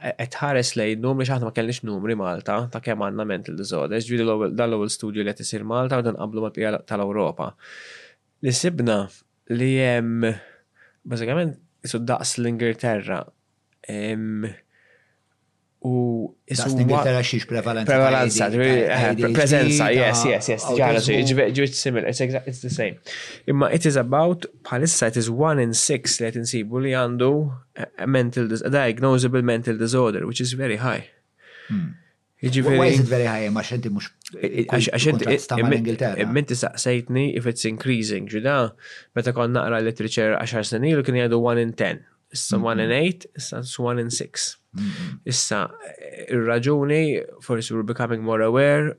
qed 0.02 0.34
ħares 0.38 0.70
lejn 0.78 1.00
numri 1.02 1.26
x'aħna 1.26 1.46
ma 1.48 1.52
kellix 1.56 1.82
numri 1.88 2.14
Malta 2.18 2.58
ta' 2.72 2.80
kemm 2.84 3.04
għanna 3.06 3.24
mental 3.26 3.56
disorders, 3.58 4.06
ġvidi 4.06 4.24
l-ewwel 4.24 4.90
studju 4.92 5.24
li 5.24 5.32
qed 5.32 5.42
isir 5.44 5.64
Malta 5.66 5.98
u 6.02 6.06
dan 6.06 6.18
qablu 6.18 6.44
mal 6.44 6.54
pija 6.56 6.78
tal-Ewropa. 6.86 7.50
Li 8.46 8.54
sibna 8.54 9.00
li 9.50 9.72
hemm 9.80 10.28
bażikament 11.08 11.58
jisud 11.84 12.06
daqs 12.08 12.36
l-Ingilterra 12.42 13.22
U 15.84 16.34
Ingilterra 16.46 17.22
xiex 17.22 17.46
prevalenza. 17.46 17.86
Prevalenza, 17.86 18.46
eh, 18.50 19.30
prezenza, 19.32 19.90
yes, 19.92 20.24
yes, 20.26 20.48
yes, 20.50 20.64
ġara, 20.74 20.98
ġivit 20.98 21.72
similar, 21.78 22.08
it's, 22.10 22.18
exact, 22.20 22.48
it's 22.50 22.62
the 22.66 22.70
same. 22.70 22.98
Imma 23.46 23.68
it 23.70 23.86
is 23.86 23.94
about, 23.94 24.44
palissa, 24.64 25.06
it 25.06 25.16
is 25.16 25.30
one 25.30 25.60
in 25.60 25.72
six 25.72 26.18
let 26.20 26.34
insibu 26.34 26.82
li 26.82 26.96
għandu 26.98 27.30
eh, 27.76 27.86
a 27.96 28.08
mental, 28.10 28.50
a 28.58 28.70
diagnosable 28.74 29.44
mental 29.44 29.78
disorder, 29.78 30.26
which 30.26 30.40
is 30.40 30.52
very 30.54 30.80
high. 30.82 31.06
Hmm. 31.68 31.92
Iġifiri. 32.42 32.76
Why 32.78 32.86
is 32.86 33.00
it 33.06 33.06
very 33.10 33.26
high? 33.30 33.46
Ma 33.50 33.62
xenti 33.66 33.86
mux. 33.90 34.10
Għaxenti, 34.34 35.30
imminti 36.26 36.58
saqsejtni 36.58 37.36
if 37.38 37.46
it's 37.46 37.62
increasing, 37.64 38.26
ġuda, 38.30 38.58
meta 39.18 39.30
kon 39.34 39.54
naqra 39.54 39.78
literature 39.82 40.34
10 40.42 40.72
snin 40.72 40.90
ilu 40.90 41.06
kien 41.06 41.22
jgħadu 41.22 41.40
1 41.54 41.62
in 41.66 41.74
10. 41.86 42.04
issa 42.32 42.58
one 42.58 42.80
in 42.80 42.90
mm-hmm. 42.90 43.04
eight, 43.04 43.26
issa 43.36 43.64
one 43.82 43.98
in 43.98 44.10
six. 44.10 44.56
Mm-hmm. 44.76 45.14
Issa, 45.24 45.70
a. 45.74 46.30
Eh, 46.30 46.34
raguni 46.34 47.24
1st 47.42 47.70
we're 47.72 47.82
becoming 47.82 48.22
more 48.22 48.40
aware, 48.42 48.96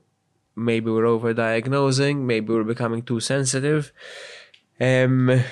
maybe 0.56 0.90
we're 0.90 1.06
over-diagnosing, 1.06 2.26
maybe 2.26 2.52
we're 2.52 2.64
becoming 2.64 3.02
too 3.02 3.20
sensitive. 3.20 3.92
Um, 4.80 5.42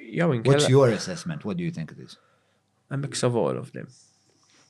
yeah, 0.00 0.24
What's 0.26 0.68
your 0.68 0.88
assessment? 0.88 1.44
What 1.44 1.56
do 1.58 1.64
you 1.64 1.70
think 1.70 1.92
it 1.92 1.98
is? 1.98 2.16
A 2.90 2.96
mix 2.96 3.22
of 3.22 3.36
all 3.36 3.56
of 3.56 3.72
them. 3.72 3.88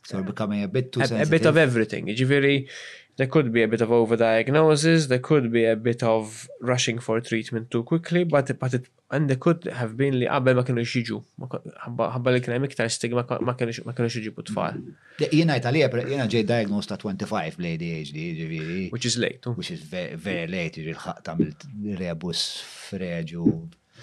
So 0.04 0.18
we're 0.18 0.24
becoming 0.24 0.62
a 0.64 0.68
bit 0.68 0.90
too 0.92 1.00
a, 1.00 1.06
sensitive. 1.06 1.28
A 1.28 1.30
bit 1.30 1.46
of 1.46 1.56
everything. 1.56 2.06
Ġiviri, 2.06 2.66
There 3.18 3.26
could 3.26 3.50
be 3.52 3.64
a 3.64 3.68
bit 3.68 3.80
of 3.80 3.88
overdiagnosis, 4.00 5.08
there 5.08 5.18
could 5.18 5.50
be 5.50 5.64
a 5.64 5.74
bit 5.74 6.02
of 6.14 6.48
rushing 6.60 7.00
for 7.00 7.20
treatment 7.20 7.64
too 7.72 7.82
quickly, 7.82 8.22
but, 8.22 8.56
but 8.60 8.74
it, 8.74 8.84
and 9.10 9.28
there 9.28 9.36
could 9.44 9.64
have 9.80 9.92
been 10.02 10.14
li 10.22 10.28
qabel 10.34 10.54
ma 10.60 10.62
kienu 10.68 10.84
xiġu, 10.92 11.18
ħabba 11.86 12.34
li 12.36 12.42
kien 12.44 12.54
hemm 12.54 12.68
iktar 12.68 12.92
stigma 12.96 13.24
ma 13.48 13.56
kienu 13.58 14.08
xiġu 14.16 14.44
tfal. 14.52 14.78
Jiena 15.34 15.58
għalija, 15.58 15.90
jiena 16.12 16.28
ġej 16.36 16.46
diagnosed 16.52 16.94
ta' 16.94 17.00
25 17.02 17.58
lady 17.66 17.90
adhd 17.96 18.22
ġifieri. 18.38 18.78
Which 18.94 19.10
is 19.10 19.18
late. 19.26 19.50
Which 19.58 19.72
is 19.74 19.82
very, 19.96 20.46
late, 20.54 20.78
jiġri 20.78 20.94
l-ħaq 20.94 21.20
tagħmel 21.26 21.98
rebus 22.04 22.44
freġu 22.84 23.50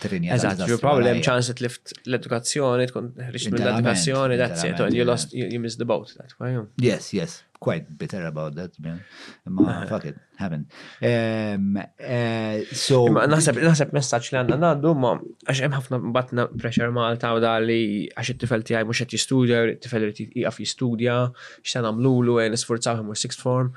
trinja. 0.03 0.35
Eżatt, 0.35 0.67
you 0.67 0.75
probably 0.83 1.13
hemm 1.13 1.23
chance 1.29 1.47
it 1.55 1.63
lift 1.63 1.95
l-edukazzjoni, 2.03 2.91
tkun 2.91 3.13
ħriġt 3.29 3.55
mill-edukazzjoni, 3.55 4.41
that's 4.43 4.67
it, 4.67 4.75
and 4.83 4.93
you 4.99 5.07
lost, 5.07 5.31
you 5.31 5.63
missed 5.63 5.79
the 5.79 5.87
boat, 5.87 6.11
that 6.19 6.35
way. 6.43 6.57
Yes, 6.91 7.13
yes 7.15 7.45
quite 7.67 7.85
bitter 8.01 8.23
about 8.33 8.51
that. 8.59 8.71
Ma 8.81 9.63
ah. 9.71 9.85
fuck 9.91 10.05
it, 10.09 10.15
haven't. 10.43 10.65
Um, 11.11 11.65
uh, 11.83 11.87
eh, 12.13 12.59
so. 12.85 12.95
Nasab, 13.33 13.57
nasab 13.69 13.89
message 13.97 14.29
li 14.33 14.39
għanna 14.41 14.59
ngħaddu 14.61 14.93
ma 15.03 15.13
għax 15.47 15.61
jem 15.65 15.77
ħafna 15.79 15.99
batna 16.19 16.45
pressure 16.61 16.93
Malta 16.97 17.33
u 17.35 17.41
da 17.45 17.55
li 17.67 17.81
għax 18.15 18.33
it-tifel 18.35 18.65
tiegħi 18.69 18.85
mhux 18.89 19.03
qed 19.03 19.15
jistudja, 19.17 19.63
it-tifel 19.75 20.05
ti 20.17 20.27
għaf 20.45 20.61
jistudja, 20.65 21.17
x'se 21.65 21.83
nagħmlulu, 21.87 22.37
nisfurzaw 22.55 23.01
ħemmu 23.01 23.17
sixth 23.25 23.43
form. 23.47 23.73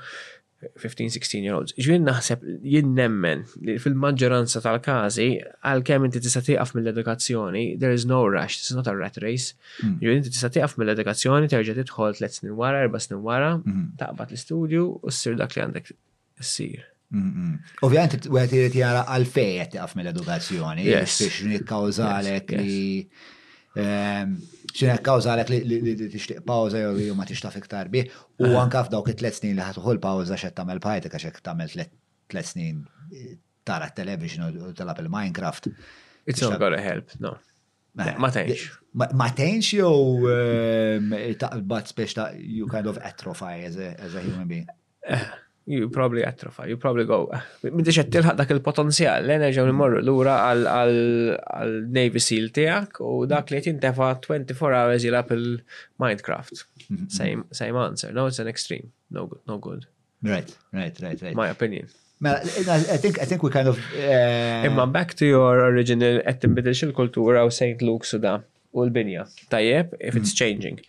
15-16 0.77 1.43
year 1.45 1.55
olds. 1.57 1.73
Ġvien 1.79 2.03
naħseb 2.07 2.41
jien 2.67 2.89
nemmen 2.95 3.45
li 3.63 3.77
fil-maġġoranza 3.79 4.59
tal-każi 4.65 5.27
għal-kemm 5.63 6.07
inti 6.09 6.19
tista' 6.25 6.43
tieqaf 6.49 6.73
mill-edukazzjoni, 6.77 7.63
there 7.79 7.95
is 7.95 8.05
no 8.09 8.19
rush, 8.27 8.59
is 8.63 8.75
not 8.75 8.89
a 8.91 8.95
rat 8.97 9.19
race. 9.23 9.53
Hmm. 9.79 9.95
Ġvien 10.03 10.19
inti 10.21 10.33
tista' 10.35 10.51
tieqaf 10.57 10.75
mill-edukazzjoni, 10.81 11.49
terġa' 11.53 11.77
tidħol 11.79 12.19
tliet 12.19 12.35
snin 12.41 12.57
wara, 12.59 12.83
erba' 12.87 12.99
snin 13.05 13.23
wara, 13.23 13.53
hmm. 13.61 13.87
taqbad 14.01 14.35
l-istudju 14.35 14.83
u 14.99 15.13
ssir 15.15 15.39
dak 15.39 15.55
li 15.55 15.63
għandek 15.65 15.91
ssir. 16.43 16.83
Hmm, 17.09 17.55
Ovvijament, 17.81 18.27
u 18.29 18.37
għet 18.37 18.51
jirrit 18.53 18.75
jara 18.83 19.05
għal 19.07 19.23
għet 19.31 19.75
tieqaf 19.77 19.95
mill-edukazzjoni, 19.97 20.87
biex 20.91 21.43
nikkawżalek 21.55 22.53
li 22.59 22.79
ċinek 23.77 24.97
ehm, 24.97 25.03
kawza 25.05 25.35
għalek 25.35 25.67
li 25.69 25.95
tixtiq 26.09 26.41
pawza 26.47 26.81
jew 26.81 27.13
ma 27.17 27.25
tixtaf 27.29 27.57
iktar 27.59 27.89
bih, 27.93 28.07
u 28.41 28.49
anka 28.59 28.85
f'dawk 28.87 29.11
it-tlet 29.13 29.35
snin 29.37 29.55
li 29.59 29.65
ħatuħol 29.65 29.99
pawza 30.01 30.37
xed 30.39 30.55
tamel 30.57 30.81
pajtek 30.81 31.13
għax 31.19 31.27
jek 31.29 31.43
tamel 31.45 31.69
tlet 31.75 32.45
snin 32.49 32.81
eh, 33.13 33.35
tara 33.65 33.91
television 33.93 34.49
u 34.49 34.71
telab 34.73 35.01
il-Minecraft. 35.03 35.69
It's 36.25 36.41
not 36.41 36.59
gonna 36.59 36.81
help, 36.81 37.13
no. 37.19 37.35
Ma 37.97 38.29
tenx. 38.31 38.65
Eh, 38.73 39.13
ma 39.13 39.29
tenx 39.37 39.71
jew 39.75 40.31
ehm, 40.33 41.13
taqbat 41.41 41.93
spiex 41.93 42.17
ta' 42.17 42.31
you 42.37 42.65
kind 42.71 42.87
of 42.89 42.97
atrophy 43.03 43.67
as 43.69 43.77
a, 43.77 43.93
as 44.01 44.15
a 44.17 44.21
human 44.25 44.47
being. 44.47 44.65
Eh, 45.05 45.21
you 45.69 45.87
probably 45.89 46.23
atrophy, 46.23 46.69
you 46.71 46.77
probably 46.83 47.05
go. 47.11 47.17
Minti 47.71 47.93
għed 47.93 48.09
tilħaq 48.13 48.37
dak 48.39 48.49
il-potenzjal, 48.55 49.29
l 49.29 49.49
li 49.67 49.75
morru 49.77 49.99
l-ura 50.01 50.35
għal-Navy 50.65 52.23
Seal 52.25 52.49
tijak 52.55 52.97
u 53.05 53.11
dak 53.29 53.53
li 53.53 53.61
jintefa 53.61 54.09
24 54.17 54.79
hours 54.79 55.05
jilab 55.05 55.29
il-Minecraft. 55.37 56.63
Mhm. 56.87 57.45
Same, 57.53 57.85
answer. 57.85 58.11
No, 58.17 58.25
it's 58.27 58.39
an 58.41 58.47
extreme. 58.49 58.89
No 59.11 59.27
good, 59.27 59.41
no 59.47 59.59
good. 59.61 59.85
Right, 60.23 60.49
right, 60.73 60.97
right, 61.05 61.21
right. 61.21 61.35
My 61.37 61.49
opinion. 61.53 61.87
Mela, 62.19 62.41
I 62.95 62.97
think, 62.97 63.19
I 63.21 63.25
think 63.25 63.43
we 63.43 63.49
kind 63.51 63.69
of... 63.69 63.79
uh... 63.95 64.65
Imma 64.65 64.87
back 64.87 65.13
to 65.21 65.25
your 65.25 65.63
original 65.69 66.19
qed 66.27 66.41
tinbidel 66.41 66.75
xil-kultura 66.75 67.45
u 67.47 67.53
St. 67.55 67.77
Luke's 67.87 68.11
u 68.17 68.25
da 68.25 68.39
u 68.73 68.83
l-binja. 68.89 69.27
Tajjeb, 69.53 69.93
if 70.01 70.17
it's 70.17 70.33
mhm. 70.33 70.39
changing. 70.41 70.81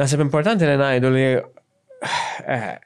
Nasib 0.00 0.24
importanti 0.24 0.64
li 0.66 0.74
najdu 0.80 1.10
li 1.12 1.22
eh, 1.28 2.80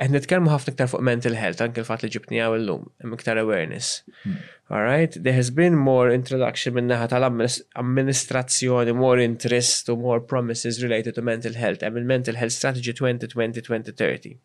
Għedni 0.00 0.16
t 0.16 0.22
nitkelmu 0.22 0.48
ħafna 0.48 0.72
iktar 0.72 0.86
fuq 0.88 1.02
mental 1.04 1.34
health, 1.36 1.60
anke 1.60 1.82
l-fat 1.82 2.00
li 2.00 2.08
ġibni 2.14 2.38
għaw 2.40 2.54
l-lum, 2.56 2.86
iktar 3.18 3.36
awareness. 3.36 3.98
Hmm. 4.22 4.38
Alright, 4.72 5.18
there 5.26 5.36
has 5.36 5.50
been 5.58 5.76
more 5.76 6.06
introduction 6.16 6.72
minna 6.78 6.96
minnaħa 7.02 7.18
għal 7.18 7.82
amministrazzjoni 7.82 8.94
more 8.96 9.20
interest 9.24 9.84
to 9.90 9.98
more 10.00 10.22
promises 10.32 10.80
related 10.86 11.18
to 11.18 11.24
mental 11.30 11.52
health, 11.64 11.82
and 11.84 12.00
mental 12.14 12.40
health 12.40 12.56
strategy 12.56 12.94
2020-2030. 13.02 14.38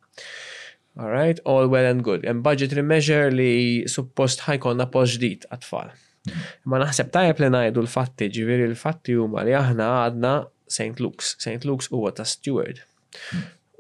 Alright, 1.00 1.40
all 1.48 1.70
well 1.72 1.88
and 1.94 2.04
good. 2.04 2.26
And 2.28 2.44
budgetary 2.44 2.84
measure 2.92 3.32
li 3.32 3.86
suppost 3.96 4.44
ħajkonna 4.52 4.90
poġdit 4.92 5.48
għatfall. 5.56 5.94
Hmm. 6.34 6.46
Ma 6.68 6.84
naħseb 6.84 7.14
tajab 7.16 7.46
li 7.46 7.54
najdu 7.62 7.86
l-fatti, 7.88 8.28
ġiviri 8.36 8.68
l-fatti 8.74 9.16
u 9.24 9.30
li 9.40 9.56
aħna 9.56 9.94
għadna 10.04 10.36
St. 10.68 11.00
Luke's. 11.00 11.38
St. 11.40 11.62
Luke's 11.64 11.88
u 11.96 12.04
għata 12.10 12.28
Steward. 12.28 12.84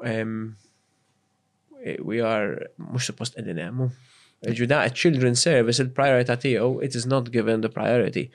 Um, 0.05 0.53
Eh, 1.85 2.01
we 2.03 2.17
are 2.25 2.69
mux 2.81 3.05
suppost 3.05 3.37
edin 3.37 3.61
hemm. 3.61 3.85
Ġuda, 4.57 4.79
children 4.97 5.37
service 5.39 5.81
il-priorità 5.81 6.35
tiegħu 6.41 6.67
it 6.85 6.97
is 6.97 7.05
not 7.09 7.29
given 7.33 7.61
the 7.65 7.69
priority. 7.75 8.25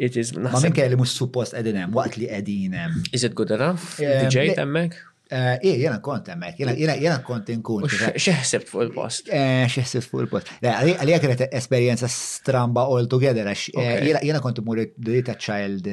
It 0.00 0.16
is 0.20 0.30
Ma 0.38 0.58
minn 0.62 0.74
kelli 0.76 0.98
mhux 0.98 1.14
suppost 1.20 1.54
qegħdin 1.56 1.78
hemm 1.84 1.96
waqt 1.96 2.18
li 2.20 2.26
qegħdin 2.30 2.76
hemm. 2.80 3.00
Is 3.18 3.26
it 3.26 3.34
good 3.40 3.54
enough? 3.56 3.86
Eh, 4.02 4.24
DJ 4.26 4.52
hemmhekk? 4.58 5.00
Eh, 5.30 5.58
eh, 5.62 5.76
jena 5.78 6.00
kont 6.02 6.26
emmek, 6.32 6.56
jena 6.58 7.18
kont 7.22 7.50
inkun. 7.54 7.84
Xeħsib 7.86 8.64
fuq 8.66 8.80
il-post. 8.88 9.28
Eh, 9.30 9.62
Xeħsib 9.70 10.02
fuq 10.08 10.24
il-post. 10.24 10.50
Għalija 10.58 11.20
kienet 11.22 11.44
esperienza 11.54 12.08
stramba 12.10 12.82
all 12.90 13.06
together, 13.12 13.46
għax 13.46 13.68
eh, 13.70 14.10
jena 14.26 14.40
kont 14.42 14.58
d-dita 14.64 15.36
child. 15.38 15.86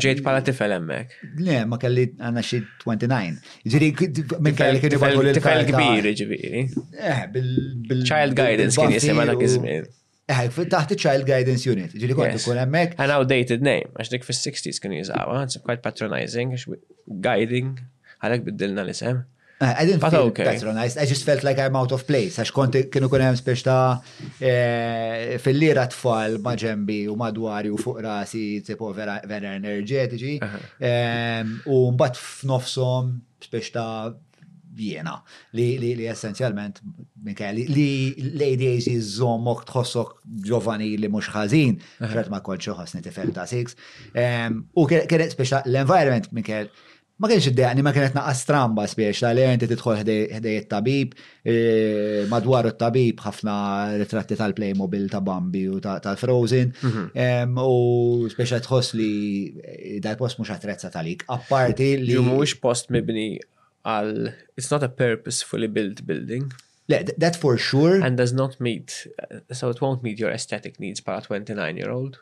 Ġejt 0.00 0.24
pala 0.24 0.40
tifel 0.46 0.78
emmek. 0.78 1.12
Ne, 1.44 1.60
ma 1.68 1.76
kelli 1.82 2.06
għanna 2.16 2.44
xie 2.46 2.62
29. 2.80 3.38
Ġiri, 3.74 3.92
minn 4.48 4.56
kelli 4.64 4.80
kien 4.86 4.96
tifel 4.96 5.64
kbir, 5.68 6.10
ġiviri. 6.22 6.64
Child 8.08 8.44
guidance 8.44 8.80
kien 8.80 8.96
jisim 8.96 9.20
għana 9.26 9.36
kizmin. 9.44 9.92
Eħek, 10.30 10.54
eh, 10.64 10.70
taħt 10.72 10.94
Child 11.02 11.26
Guidance 11.32 11.70
Unit, 11.72 11.96
ġili 11.98 12.16
kont 12.18 12.38
ikun 12.38 12.60
hemmhekk. 12.60 12.96
An 13.02 13.14
outdated 13.16 13.64
name, 13.66 13.90
għax 13.98 14.12
dik 14.14 14.26
fis-60s 14.28 14.80
kien 14.84 14.94
jiżgħu, 14.98 15.42
it's 15.44 15.58
quite 15.64 15.82
patronizing, 15.86 16.54
guiding, 17.28 17.74
għalhekk 18.22 18.46
biddilna 18.50 18.84
l-isem. 18.86 19.24
Eh, 19.60 19.68
I 19.82 19.84
didn't 19.84 20.00
But 20.00 20.14
feel 20.16 20.30
okay. 20.30 20.46
patronized, 20.46 20.96
I 20.96 21.04
just 21.08 21.24
felt 21.28 21.42
like 21.44 21.58
I'm 21.60 21.76
out 21.76 21.92
of 21.96 22.06
place, 22.08 22.38
għax 22.40 22.54
kont 22.56 22.78
kienu 22.94 23.10
kun 23.12 23.26
hemm 23.26 23.36
spiex 23.40 23.64
ta' 23.66 23.98
eh, 24.40 25.34
fil-lira 25.44 25.84
tfal 25.92 26.38
ma' 26.44 26.54
ġembi 26.62 27.02
u 27.12 27.18
madwari 27.22 27.72
u 27.74 27.80
fuq 27.80 28.00
rasi 28.06 28.46
tipo 28.64 28.92
vera 28.96 29.18
energetiċi. 29.56 30.38
Uh-huh. 30.38 31.54
u 31.74 31.82
mbagħad 31.96 32.22
f'nofshom 32.24 33.12
spiex 33.44 33.74
ta' 33.76 33.90
jiena 34.76 35.16
li 35.56 35.76
li 35.78 35.94
li 35.98 36.06
essenzjalment 36.08 36.80
minkej 37.24 37.54
li 37.68 37.88
l-ADAC 38.36 38.88
żommok 39.16 39.64
tħossok 39.68 40.20
ġovani 40.46 40.92
li 40.98 41.08
mhux 41.10 41.30
ħażin, 41.34 41.74
xert 41.98 42.30
ma 42.30 42.40
kontx 42.44 42.74
ħossni 42.78 43.02
tifel 43.04 43.32
ta' 43.34 43.46
six. 43.50 43.76
Ehm, 44.14 44.64
u 44.76 44.86
kienet 44.86 45.34
speċa 45.34 45.62
l-environment 45.66 46.30
minkej 46.36 46.70
ma 47.20 47.28
kienx 47.28 47.50
iddeqni 47.50 47.82
ma 47.84 47.92
kienet 47.92 48.14
naqas 48.16 48.44
stramba 48.46 48.86
spiex 48.88 49.24
li 49.36 49.44
inti 49.52 49.68
tidħol 49.68 49.98
ħdej 50.00 50.60
it-tabib 50.62 51.12
eh, 51.44 52.22
madwar 52.30 52.70
it-tabib 52.70 53.20
ħafna 53.26 53.56
ritratti 54.00 54.38
tal-Playmobil 54.40 55.10
ta' 55.12 55.20
Bambi 55.20 55.66
u 55.74 55.82
tal-Frozen 55.84 56.72
ehm, 57.10 57.60
u 57.60 58.30
speċa 58.32 58.62
tħoss 58.64 58.96
li 58.96 59.12
eh, 59.60 59.94
dal-post 60.00 60.40
mhux 60.40 60.54
attrezza 60.54 60.88
talik 60.94 61.26
apparti 61.28 61.96
li 62.06 62.16
mhuwiex 62.16 62.56
post 62.62 62.88
mibni 62.96 63.34
għal 63.88 64.32
it's 64.58 64.70
not 64.70 64.82
a 64.82 64.88
purposefully 64.88 65.68
built 65.68 66.04
building. 66.06 66.52
Le, 66.88 67.02
that 67.18 67.36
for 67.36 67.56
sure. 67.58 68.00
And 68.02 68.16
does 68.18 68.32
not 68.32 68.60
meet, 68.60 69.06
uh, 69.30 69.40
so 69.54 69.70
it 69.70 69.80
won't 69.80 70.02
meet 70.02 70.18
your 70.18 70.30
aesthetic 70.30 70.80
needs 70.80 71.00
para 71.00 71.20
29 71.22 71.76
year 71.76 71.90
old. 71.92 72.18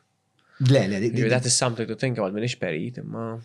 Le, 0.60 0.86
le, 0.90 0.96
le. 1.00 1.28
That 1.30 1.46
is 1.46 1.56
something 1.56 1.86
to 1.86 1.94
think 1.94 2.18
about, 2.18 2.34
minix 2.34 2.58
perit, 2.58 2.98
imma. 3.00 3.40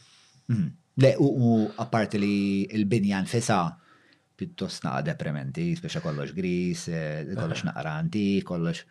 Mm-hmm. 0.49 0.67
Le, 1.03 1.13
u 1.17 1.27
u 1.27 1.71
apparti 1.79 2.19
li 2.19 2.33
il-binja 2.75 3.21
nfisa 3.23 3.61
pittost 4.37 4.83
naqa 4.83 5.01
deprementi, 5.05 5.71
speċa 5.77 6.01
kollox 6.03 6.33
gris, 6.35 6.87
eh, 6.89 7.21
kollox 7.37 7.61
eh. 7.63 7.67
naqra 7.69 7.91
antik, 8.01 8.43
kollox, 8.49 8.81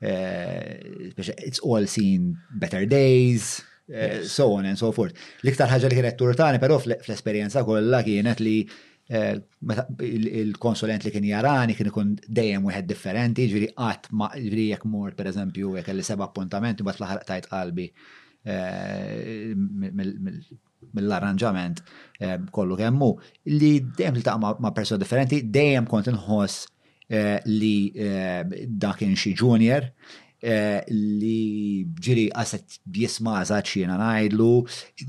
eh, 0.00 0.78
speċa 1.12 1.34
it's 1.42 1.60
all 1.66 1.86
seen 1.90 2.30
better 2.58 2.86
days. 2.88 3.58
Eh, 3.94 4.22
so 4.24 4.52
on 4.56 4.64
and 4.64 4.78
so 4.80 4.88
forth. 4.96 5.12
L-iktar 5.44 5.68
ħaġa 5.68 5.88
li 5.92 5.96
kienet 5.98 6.16
turtani, 6.16 6.56
però 6.62 6.78
fl-esperienza 6.80 7.60
kollha 7.66 7.98
kienet 8.06 8.40
li 8.40 8.54
eh, 9.12 9.34
il-konsulent 10.40 11.04
li 11.04 11.12
kien 11.12 11.26
jarani 11.28 11.76
kien 11.76 11.90
ikun 11.90 12.14
dejjem 12.24 12.64
wieħed 12.70 12.86
differenti, 12.88 13.44
ġiri 13.52 13.68
qatt 13.76 14.08
ma 14.16 14.30
ġviri 14.32 14.64
jekk 14.70 14.86
mort 14.88 15.12
pereżempju 15.18 15.74
jekk 15.76 15.84
kelli 15.90 16.04
seba' 16.08 16.24
appuntament 16.30 16.80
imbagħad 16.80 17.04
fl 17.04 17.20
tajt 17.28 17.48
qalbi 17.52 17.84
eh, 18.48 19.52
mill-arranġament 20.96 21.84
kollu 22.54 22.78
kemmu 22.80 23.08
li 23.58 23.74
dejjem 23.92 24.16
li 24.16 24.24
taqma 24.24 24.56
ma' 24.58 24.72
persuna 24.76 24.96
differenti, 25.04 25.42
dejjem 25.52 25.84
kont 25.92 26.08
inħoss 26.14 26.64
li 27.44 27.74
dakin 28.80 29.10
kien 29.12 29.16
xi 29.20 29.34
junior, 29.36 29.84
Eh, 30.42 30.80
li 30.90 31.86
ġiri 32.02 32.24
għasat 32.34 32.80
bjisma 32.90 33.36
għasat 33.44 33.68
xiena 33.76 33.94
najdlu, 34.00 34.48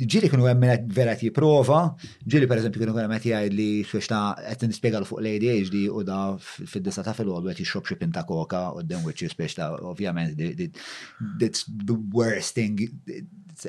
ġiri 0.06 0.28
kienu 0.30 0.46
għemmin 0.46 0.84
vera 0.94 1.16
jiprofa, 1.18 1.80
ġiri 2.22 2.46
per 2.52 2.62
eżempju 2.62 2.84
kienu 2.84 2.94
għemmin 2.94 3.18
jgħid 3.26 3.56
li 3.58 3.66
xiex 3.90 4.12
ta' 4.12 4.36
għet 4.54 4.68
nispiegalu 4.70 5.10
fuq 5.10 5.24
l 5.24 5.32
ADHD 5.40 5.82
u 5.90 6.04
da 6.06 6.20
fil-disa 6.38 7.02
ta' 7.08 7.16
fil-għodu 7.18 7.50
għet 7.50 7.64
jxob 7.66 7.90
xie 7.90 7.98
pinta 8.04 8.22
koka 8.30 8.62
u 8.78 8.84
d-den 8.86 9.02
which 9.10 9.26
is 9.26 9.34
ta' 9.58 9.72
ovvjament 9.82 10.38
that's 11.42 11.66
the 11.66 11.98
worst 12.14 12.54
thing 12.54 12.78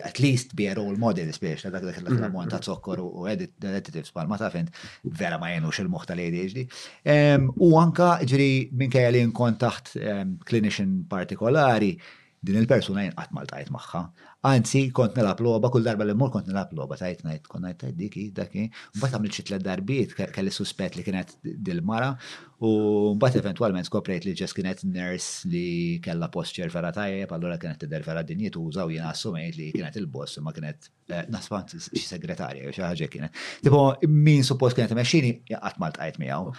at 0.03 0.19
least 0.21 0.55
be 0.57 0.67
a 0.67 0.75
role 0.75 0.97
model, 0.99 1.27
spiex, 1.33 1.63
ta' 1.65 1.71
dak 1.75 1.83
mm-hmm. 1.85 2.19
l-ammont 2.23 2.51
ta' 2.53 2.61
zokkor 2.65 3.01
u 3.03 3.25
additives 3.29 4.13
pal 4.15 4.27
ma 4.31 4.37
tafint, 4.41 4.73
vera 5.19 5.39
ma 5.39 5.51
jenux 5.53 5.79
il-muħta 5.83 6.17
li 6.19 6.27
ADHD. 6.31 6.65
U 7.67 7.71
anka 7.81 8.11
ġiri 8.31 8.51
minkajja 8.83 9.13
li 9.15 9.25
nkun 9.29 9.59
taħt 9.63 9.95
clinician 10.51 10.99
partikolari, 11.13 11.95
din 12.45 12.61
il-persuna 12.61 13.07
jenqat 13.07 13.31
maltajt 13.33 13.71
maħħa. 13.73 14.05
Anzi, 14.45 14.81
kont 14.93 15.15
nilab 15.17 15.39
loba, 15.41 15.71
kull 15.73 15.85
darba 15.87 16.05
li 16.05 16.13
mur 16.21 16.29
kont 16.35 16.45
nilab 16.51 16.75
loba, 16.77 16.99
tajt 17.01 17.23
najt, 17.25 17.47
kont 17.49 17.65
najt 17.65 17.79
tajt 17.81 17.95
diki, 17.97 18.25
daki. 18.37 18.67
Mbata 18.99 19.17
għamil 19.17 19.33
ċitla 19.33 19.59
darbiet, 19.65 20.13
kelli 20.35 20.53
suspett 20.53 20.99
li 21.01 21.05
kienet 21.07 21.31
dil-mara, 21.65 22.11
u 22.61 22.73
mbat 23.17 23.39
eventualment 23.41 23.89
skoprejt 23.89 24.27
li 24.29 24.35
ġes 24.37 24.53
kienet 24.55 24.83
ners 24.85 25.29
li 25.49 25.65
kella 26.05 26.29
posture 26.35 26.69
vera 26.75 26.91
tajja, 26.93 27.25
allora 27.33 27.57
kienet 27.63 27.87
t-der 27.87 28.05
vera 28.05 28.21
dinjiet, 28.23 28.59
u 28.61 28.67
użaw 28.69 28.93
jena 28.93 29.15
assumejt 29.15 29.57
li 29.57 29.71
kienet 29.79 29.97
il-boss, 30.03 30.37
ma 30.45 30.53
kienet 30.53 30.91
eh, 31.09 31.25
naspant 31.33 31.73
xi 31.87 32.05
segretarja, 32.05 32.69
xi 32.69 32.85
ħaġa 32.85 33.09
kienet. 33.17 33.41
Tipo, 33.65 33.87
min 34.13 34.45
suppost 34.45 34.77
kienet 34.77 34.93
meċini, 35.01 35.39
għatmal 35.57 35.97
tajt 35.97 36.21
miegħu. 36.21 36.53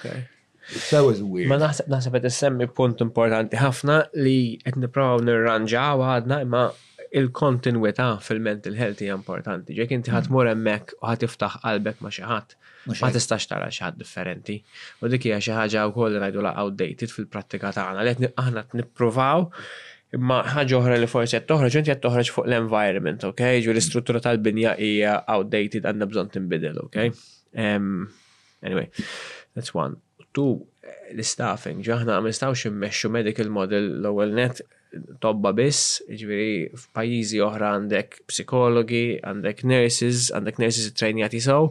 That 0.89 1.05
was 1.05 1.21
weird. 1.21 1.51
Ma 1.53 1.59
naħseb 1.61 1.91
naħseb 1.93 2.17
semmi 2.33 2.65
punt 2.73 2.97
importanti 3.05 3.59
ħafna 3.61 3.99
li 4.17 4.55
qed 4.63 4.79
nipprovaw 4.81 5.21
nirranġaw 5.21 6.01
għadna 6.07 6.39
imma 6.41 6.63
il-kontinuità 7.18 8.07
fil-mental 8.20 8.76
health 8.82 9.01
hija 9.03 9.16
importanti. 9.16 9.76
Ġek 9.80 9.93
inti 9.95 10.11
mm. 10.11 10.32
mor 10.36 10.49
hemmhekk 10.51 10.93
u 10.99 11.07
ħatiftaħ 11.11 11.59
qalbek 11.63 12.01
ma 12.03 12.11
xi 12.11 12.26
ħadd. 12.28 12.55
Ma 12.91 13.09
tistax 13.16 13.47
tara 13.49 13.70
xi 13.72 13.86
ħadd 13.86 13.99
differenti. 14.01 14.57
U 15.01 15.09
dik 15.11 15.30
hija 15.30 15.39
xi 15.43 15.55
ħaġa 15.55 15.86
wkoll 15.91 16.20
ngħidu 16.22 16.43
la 16.45 16.51
outdated 16.63 17.13
fil-prattika 17.13 17.72
tagħna 17.78 18.03
li 18.05 18.30
aħna 18.43 18.66
nippruvaw 18.82 19.47
imma 20.16 20.41
ħaġa 20.55 20.78
oħra 20.82 20.99
li 20.99 21.09
forsi 21.11 21.38
qed 21.39 21.47
toħroġ 21.49 21.80
inti 21.80 21.93
qed 21.95 22.03
toħroġ 22.03 22.32
fuq 22.36 22.45
l-environment, 22.49 23.24
okej? 23.32 23.63
Ġu 23.66 23.74
l-istruttura 23.74 24.22
tal-binja 24.28 24.76
hija 24.78 25.16
outdated 25.34 25.88
għandna 25.89 26.11
bżonn 26.11 26.34
tinbidel, 26.36 26.82
okej? 26.84 27.16
Mm. 27.55 28.09
anyway, 28.68 28.89
that's 29.55 29.72
one. 29.76 30.01
Tu 30.36 30.45
l-staffing, 31.16 31.80
ġaħna 31.86 32.20
ma 32.20 32.28
nistawx 32.30 32.68
immexxu 32.70 33.07
medical 33.13 33.47
model 33.55 33.89
l-ewwel 34.01 34.36
net 34.38 34.61
tobba 35.23 35.51
biss, 35.55 35.99
ġviri 36.09 36.43
jiġifieri 36.51 36.79
f'pajjiżi 36.81 37.41
oħra 37.45 37.71
għandek 37.77 38.19
psikologi, 38.31 39.03
għandek 39.31 39.63
nurses, 39.71 40.29
għandek 40.37 40.61
nurses 40.63 40.95
trajnijati 40.99 41.41
saw, 41.43 41.69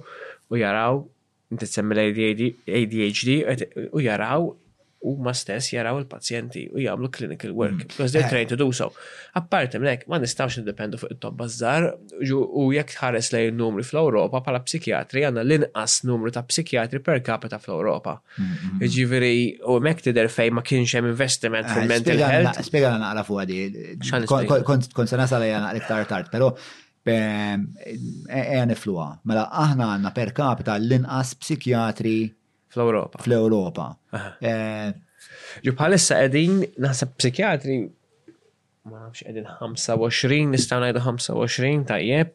u 0.51 0.61
jaraw 0.61 1.03
inti 1.55 1.69
tsemmi 1.71 1.95
l-ADHD 1.95 3.81
u 3.93 4.05
jaraw 4.05 4.51
ma 5.19 5.33
stess 5.37 5.69
jaraw 5.73 5.99
il-pazjenti 6.01 6.63
u 6.73 6.81
jagħmlu 6.81 7.11
clinical 7.13 7.53
work 7.59 7.77
mm. 7.77 7.89
because 7.93 8.15
they're 8.15 8.25
eh. 8.27 8.31
trained 8.33 8.49
to 8.53 8.57
do 8.57 8.69
so. 8.77 8.89
Apparti 9.37 9.79
minnek, 9.83 10.07
ma 10.09 10.17
nistgħux 10.23 10.61
nindependu 10.63 11.01
fuq 11.01 11.15
it-tobba 11.17 11.49
żgħar 11.53 11.87
u 12.33 12.65
jekk 12.75 12.95
tħares 12.97 13.31
lejn 13.35 13.59
numri 13.61 13.85
fl-Ewropa 13.85 14.41
bħala 14.47 14.63
psikiatri 14.65 15.27
għandna 15.29 15.45
l-inqas 15.45 15.99
numru 16.09 16.33
ta' 16.35 16.45
psikjatri 16.49 17.03
per 17.11 17.21
capita 17.27 17.61
fl-Ewropa. 17.61 18.17
Mm-hmm. 18.39 18.87
Jiġifieri 18.95 19.35
u 19.67 19.77
hemmhekk 19.79 20.07
tidher 20.09 20.31
fejn 20.33 20.57
ma 20.57 20.65
kienx 20.65 20.97
hemm 20.99 21.11
investiment 21.13 21.69
fil-mental 21.75 22.17
eh, 22.17 22.39
health. 22.39 22.73
għana 22.75 23.13
għala 23.13 23.27
fuq 23.29 23.45
għadi. 23.45 24.65
Kont 24.95 25.13
se 25.13 25.21
nasal 25.21 25.45
lejja 25.45 25.61
iktar 25.83 26.09
tard, 26.11 26.33
però 26.33 26.49
għan 27.05 27.67
e- 27.77 28.41
e- 28.41 28.63
e 28.63 28.65
ifluwa. 28.73 29.11
Mela 29.29 29.45
aħna 29.53 29.91
għandna 29.99 30.15
per 30.17 30.33
capita 30.35 30.79
l-inqas 30.81 31.37
psikjatri 31.45 32.17
Fl-Europa. 32.75 33.19
Fl-Europa. 33.25 33.87
Eh, 34.47 34.93
ju 35.65 35.75
bħalissa 35.79 36.19
qegħdin 36.23 36.63
nasa 36.85 37.07
psikiatri, 37.13 37.77
ma 38.91 39.05
nafx 39.07 39.25
qegħdin 39.29 39.47
25, 39.63 40.49
nistaw 40.55 40.81
ngħidu 40.83 41.03
25 41.05 41.85
tajjeb. 41.91 42.33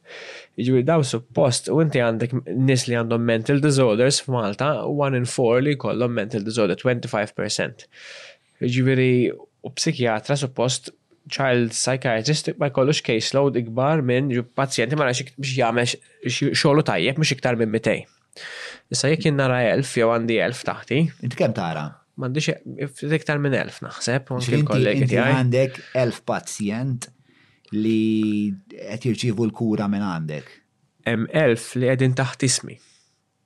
Jiġri 0.60 0.86
daw 0.88 1.04
suppost 1.06 1.70
u 1.74 1.80
inti 1.84 2.02
għandek 2.04 2.38
nis 2.48 2.88
li 2.90 2.98
għandhom 3.00 3.26
mental 3.30 3.60
disorders 3.64 4.22
f'Malta, 4.26 4.72
1 5.10 5.20
in 5.20 5.28
4 5.30 5.62
li 5.68 5.76
jkollhom 5.78 6.16
mental 6.18 6.46
disorder 6.48 6.80
25%. 6.84 7.86
Jiġifieri 8.64 9.10
u 9.36 9.72
psikiatra 9.76 10.40
suppost 10.40 10.94
child 11.30 11.70
psychiatrist 11.76 12.50
ma 12.58 12.72
jkollux 12.72 13.04
caseload 13.06 13.58
ikbar 13.62 14.00
minn 14.02 14.32
pazjenti 14.58 14.98
ma 14.98 15.06
nafx 15.12 15.36
biex 15.36 15.60
jagħmel 15.60 16.56
xogħlu 16.58 16.84
tajjeb 16.90 17.20
mhux 17.22 17.36
iktar 17.38 17.60
minn 17.60 17.76
200. 17.76 18.00
Issa 18.94 19.12
jek 19.14 19.26
jinn 19.28 19.40
nara 19.40 19.60
elf 19.72 19.92
jew 20.00 20.10
għandi 20.16 20.38
elf 20.46 20.64
taħti. 20.70 21.00
Inti 21.28 21.40
kemm 21.40 21.56
tara? 21.58 21.86
M'għandix 22.20 22.56
e-, 22.80 23.28
tal 23.28 23.42
minn 23.44 23.56
elf 23.60 23.80
naħseb. 23.86 24.34
Inti 24.58 25.22
għandek 25.24 25.82
elf 26.04 26.24
pazjent 26.32 27.10
li 27.76 28.50
għet 28.90 29.10
jirċievu 29.10 29.46
l-kura 29.52 29.90
minn 29.94 30.04
għandek. 30.06 30.56
Hemm 31.10 31.28
elf 31.46 31.72
li 31.80 31.90
għedin 31.94 32.18
taħt 32.18 32.50
ismi. 32.50 32.80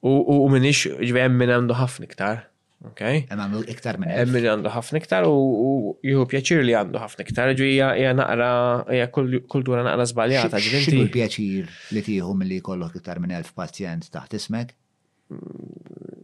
U 0.08 0.42
minn 0.52 0.60
minix 0.64 0.88
ġvem 1.00 1.38
minn 1.40 1.54
għandu 1.58 1.78
ħafni 1.80 2.08
ktar. 2.16 2.46
Okay. 2.84 3.22
Hemm 3.30 3.40
għandu 3.44 3.60
iktar 3.72 3.96
minn 4.00 4.10
Em 4.12 4.28
minn 4.32 4.44
għandu 4.50 4.72
ħafni 4.74 5.00
ktar 5.06 5.24
u 5.30 5.94
jieħu 6.04 6.24
pjaċir 6.34 6.64
li 6.68 6.74
għandu 6.80 7.00
ħafni 7.04 7.28
ktar. 7.30 7.52
Ġu 7.60 7.68
hija 7.78 8.12
naqra 8.20 8.48
hija 8.96 9.08
kultura 9.54 9.84
naqra 9.88 10.08
zbaljata. 10.12 10.60
X'inhu 10.72 11.06
l-pjaċir 11.10 11.68
li 11.96 12.06
tiħu 12.10 12.34
mill-li 12.42 12.60
kollok 12.66 12.96
iktar 13.00 13.20
minn 13.24 13.36
elf 13.40 13.52
pazjent 13.60 14.08
taħt 14.16 14.36
ismek? 14.40 14.74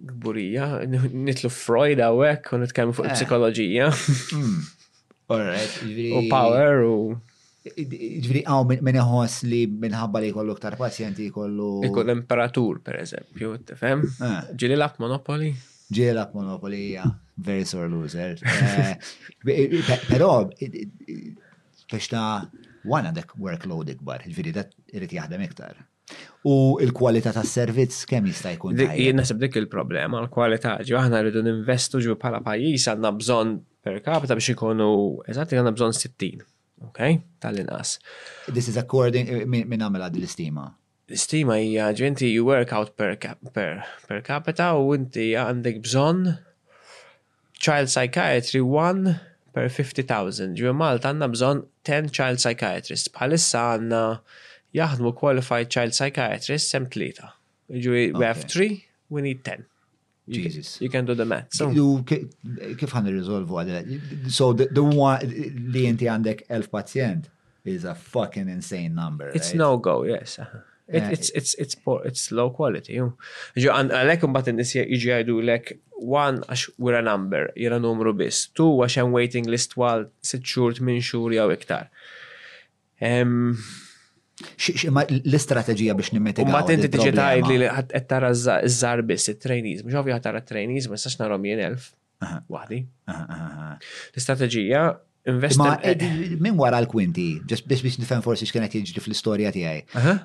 gburija, 0.09 0.81
nitlu 1.13 1.49
Freud 1.53 2.01
għawek, 2.03 2.51
u 2.55 2.59
nitkellmu 2.63 2.95
fuq 2.97 3.09
eh. 3.09 3.15
psikologija. 3.17 3.89
Hmm. 4.33 4.59
U 5.29 6.21
power 6.31 6.81
u. 6.87 6.99
Ġviri, 7.69 8.41
għaw 8.47 8.63
minn 8.81 8.97
iħos 8.97 9.41
li 9.49 9.65
minnħabba 9.69 10.21
li 10.23 10.31
kollu 10.33 10.55
ktar 10.57 10.77
pazjenti 10.79 11.27
kollu. 11.35 11.75
Ikun 11.89 12.09
imperatur, 12.15 12.79
per 12.85 12.97
eżempju, 13.03 13.57
tifem? 13.67 14.05
Eh. 14.25 14.39
Ġili 14.59 14.79
lap 14.79 14.97
monopoli? 15.03 15.51
Ġili 15.93 16.23
monopoli, 16.35 16.81
ja, 16.95 17.05
very 17.41 17.65
sore 17.65 17.89
loser. 17.91 18.41
Pero, 20.09 20.31
biex 21.89 22.09
ta' 22.11 22.25
għan 22.87 23.09
għandek 23.11 23.35
workload 23.43 23.93
ikbar, 23.97 24.23
ġviri, 24.31 24.55
dat 24.55 24.73
irrit 24.95 25.13
jaħdem 25.19 25.45
iktar. 25.45 25.79
U 26.49 26.77
il-kwalità 26.81 27.33
tas 27.35 27.51
servizz 27.51 27.97
kemm 28.09 28.27
jista' 28.29 28.53
jkun? 28.55 28.77
Jien 28.79 29.17
naħseb 29.19 29.41
dik 29.41 29.57
il-problema, 29.59 30.21
l-kwalità 30.25 30.77
ġi 30.87 30.95
aħna 30.97 31.19
rridu 31.25 31.41
ninvestu 31.43 31.99
ġu 32.05 32.15
bħala 32.21 32.39
pajjiż 32.45 32.85
għandna 32.93 33.11
bżonn 33.19 33.57
per 33.83 33.99
capita 34.05 34.37
biex 34.39 34.53
ikunu 34.55 34.89
eżatt 35.29 35.55
għandna 35.57 35.75
bżonn 35.75 35.97
60. 35.99 36.45
Ok? 36.89 37.09
Tal-inqas. 37.43 37.97
This 38.53 38.71
is 38.71 38.79
according 38.79 39.33
min 39.51 39.81
għamela 39.83 40.09
l 40.15 40.23
istima 40.25 40.69
L-istima 41.09 41.57
hija 41.59 41.87
ġenti 41.97 42.27
you 42.31 42.43
work 42.47 42.71
out 42.77 42.91
per, 42.95 43.15
per, 43.49 43.81
per 44.07 44.19
capita 44.23 44.71
u 44.79 44.93
inti 44.95 45.31
għandek 45.35 45.81
bżonn 45.83 46.35
child 47.59 47.89
psychiatry 47.91 48.61
1 48.63 49.17
per 49.51 49.67
50,000. 49.73 50.53
Ġi 50.55 50.71
Malta 50.77 51.09
għandna 51.11 51.31
bżonn 51.35 51.63
10 51.89 52.13
child 52.13 52.39
psychiatrists. 52.39 53.09
Bħalissa 53.17 53.65
għandna 53.73 54.03
jaħdmu 54.77 55.13
qualified 55.19 55.71
child 55.73 55.95
psychiatrist 55.95 56.69
sem 56.73 56.85
tlieta. 56.93 57.31
Ġuri, 57.69 58.07
we 58.17 58.25
have 58.25 58.45
three, 58.49 58.83
we 59.09 59.21
need 59.25 59.43
ten. 59.45 59.65
Jesus. 60.29 60.75
You 60.79 60.89
can 60.93 61.05
do 61.07 61.15
the 61.17 61.25
math. 61.25 61.49
So, 61.57 61.71
kif 62.05 62.91
għan 62.93 63.09
irriżolvu 63.09 63.55
għadha? 63.59 63.83
So, 64.29 64.51
the, 64.53 64.67
the 64.69 64.83
one 64.83 65.25
li 65.25 65.87
inti 65.89 66.05
għandek 66.05 66.43
elf 66.53 66.67
pazjent 66.73 67.31
is 67.65 67.83
a 67.89 67.95
fucking 67.95 68.49
insane 68.53 68.93
number. 68.93 69.31
It's 69.33 69.55
no 69.57 69.71
go, 69.77 70.03
yes. 70.05 70.35
Uh-huh. 70.37 70.61
It, 70.87 71.01
eh. 71.03 71.09
it's, 71.15 71.29
it's, 71.31 71.55
it's, 71.55 71.75
poor, 71.75 72.01
it's 72.05 72.29
low 72.31 72.51
quality. 72.53 73.01
Ġo, 73.01 73.73
għalek 73.73 74.27
mbat 74.29 74.51
n-nis 74.53 74.75
jġi 74.77 75.15
għajdu 75.17 75.39
lek, 75.49 75.73
one, 75.99 76.45
għax 76.45 76.67
we're 76.77 76.97
a 76.97 77.01
number, 77.05 77.47
jira 77.57 77.81
numru 77.81 78.13
bis. 78.21 78.47
Two, 78.57 78.69
għax 78.85 79.01
I'm 79.01 79.17
waiting 79.17 79.49
list 79.49 79.73
għal 79.81 80.11
6 80.29 80.45
xur, 80.45 80.77
8 80.77 80.93
xur, 81.09 81.33
jaw 81.39 81.49
iktar. 81.57 81.89
Um, 83.01 83.57
L-istrateġija 84.39 85.95
biex 85.97 86.11
nimmeti. 86.15 86.45
Ma 86.47 86.61
tinti 86.67 86.89
tiġi 86.93 87.11
tajt 87.17 87.49
li 87.51 87.59
qed 87.91 88.07
tara 88.11 88.31
żar 88.33 89.01
biss 89.09 89.31
it-trainees, 89.33 89.83
mhux 89.83 89.99
ovvja 90.01 90.19
tara 90.23 90.41
trainees, 90.51 90.87
ma 90.91 90.99
sax 91.03 91.19
narhom 91.21 91.47
jien 91.49 91.63
elf. 91.69 91.89
Waħdi. 92.53 92.81
L-istrateġija 93.15 94.83
Ma 95.59 95.75
eh, 95.81 95.91
eh, 95.93 96.35
minn 96.41 96.57
wara 96.59 96.79
l-kwinti, 96.83 97.25
ġest 97.49 97.63
biex 97.69 97.81
biex 97.85 97.97
nifem 98.01 98.21
forsi 98.25 98.47
x'kienet 98.47 98.73
jiġri 98.79 99.01
fl-istorja 99.03 99.49
tiegħi. 99.53 99.79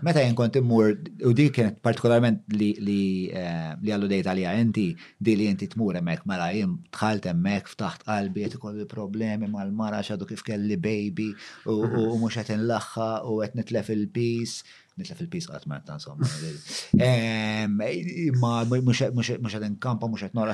Meta 0.07 0.21
jien 0.23 0.37
kont 0.39 0.59
immur 0.61 0.87
u 1.27 1.31
dik 1.37 1.53
kienet 1.59 1.77
partikolarment 1.85 2.39
li 2.55 2.71
li 2.87 2.99
eh, 3.35 3.73
għallu 3.85 4.09
dejt 4.15 4.27
għalija 4.33 4.51
inti 4.65 4.87
di 5.29 5.33
li 5.41 5.47
inti 5.51 5.69
tmur 5.75 5.93
hemmhekk 6.01 6.23
mela 6.31 6.47
jien 6.55 6.71
dħalt 6.97 7.25
hemmhekk 7.31 7.65
ftaħt 7.75 8.01
qalbi 8.09 8.41
qed 8.47 8.57
ikolli 8.61 8.87
problemi 8.91 9.47
mal-mara 9.53 10.01
x'għadu 10.05 10.25
kif 10.33 10.43
kelli 10.49 10.77
baby 10.79 11.31
u 11.69 11.71
mhm. 11.83 11.97
mhux 12.23 12.35
qed 12.41 12.51
inlaħħa 12.59 13.11
u 13.29 13.31
qed 13.45 13.55
nitlef 13.61 13.89
il-peace 13.95 14.57
nitlef 14.97 15.19
il-pis 15.25 15.45
ma' 15.69 15.81
ta' 15.85 15.97
insomma. 15.99 16.23
Ma 18.39 18.53
mux 18.71 18.99
għed 19.01 19.65
nkampa, 19.75 20.07
mux 20.09 20.21
għed 20.23 20.37
nora, 20.39 20.53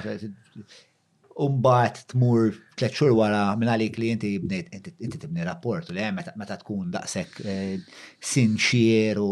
Umbat 1.41 2.03
tmur 2.11 2.53
tlet 2.78 2.93
xhur 2.99 3.12
wara 3.16 3.47
minn 3.59 3.68
għalik 3.72 3.97
li 4.01 4.09
inti 4.14 4.30
bnejt 4.43 4.74
inti 4.88 5.18
tibni 5.20 5.45
rapport 5.49 5.88
li 5.95 6.03
hemm 6.05 6.18
meta 6.41 6.57
tkun 6.61 6.91
daqsek 6.97 7.38
eh, 7.49 8.01
sinċier 8.30 9.20
u 9.22 9.30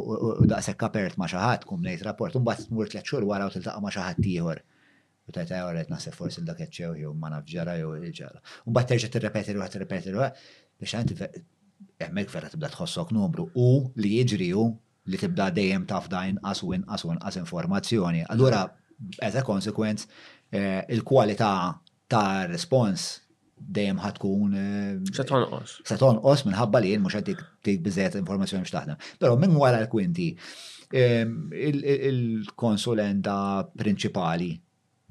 daqsek 0.52 0.78
kapert 0.80 1.18
ma 1.20 1.26
xi 1.28 1.36
ħadd 1.42 1.66
tkun 1.66 1.82
bnejt 1.82 2.04
rapport, 2.08 2.38
imbagħad 2.40 2.70
tmur 2.70 2.88
tlet 2.94 3.04
xhur 3.10 3.26
wara 3.28 3.48
u 3.48 3.52
tiltaqa' 3.56 3.82
ma 3.84 3.92
xi 3.92 4.00
ħadd 4.06 4.28
ieħor. 4.32 4.62
U 5.28 5.34
tajt 5.36 5.52
għorret 5.58 5.92
naħseb 5.92 6.16
forsi 6.16 6.40
l-dak 6.40 6.70
ċew 6.78 6.94
jew 7.02 7.10
ma 7.20 7.28
nafġara 7.34 7.74
jew 7.82 7.90
il-ġara. 7.98 8.40
Umbat 8.70 8.88
terġa' 8.94 9.10
tirrepeti 9.18 9.56
ruħ 9.58 9.68
tirrepeti 9.74 10.14
ruħ 10.14 10.28
biex 10.80 10.94
għanti 10.96 11.28
hemmhekk 12.06 12.32
vera 12.38 12.48
tibda 12.54 12.70
tħossok 12.72 13.12
numru 13.18 13.50
u 13.52 13.66
li 14.00 14.14
jiġri 14.14 14.48
hu 14.56 14.64
li 15.12 15.20
tibda 15.20 15.50
dejjem 15.60 15.84
taf 15.92 16.08
da 16.08 16.24
inqas 16.32 16.64
u 16.64 16.72
inqas 16.78 17.36
informazzjoni. 17.44 18.24
Allura, 18.32 18.62
as 19.20 19.36
a 19.42 19.44
eh, 20.48 20.80
il-kwalità 20.88 21.50
ta' 22.12 22.46
respons 22.48 23.10
dejjem 23.68 23.98
ħatkun. 24.00 24.54
Eh, 24.62 24.90
se 25.12 25.24
tonqos. 25.28 25.76
Se 25.86 25.98
tonqos 26.00 26.44
minħabba 26.48 26.82
li 26.82 26.92
jien 26.94 27.04
mhux 27.04 27.18
qed 27.20 27.34
tik 27.66 27.82
biżejjed 27.84 28.20
informazzjoni 28.22 28.64
biex 28.64 28.74
taħdem. 28.76 29.00
Però 29.20 29.34
minn 29.40 29.56
wara 29.60 29.80
l-kwinti 29.82 30.28
ehm, 31.02 31.54
il-konsulenta 31.54 33.38
prinċipali 33.78 34.52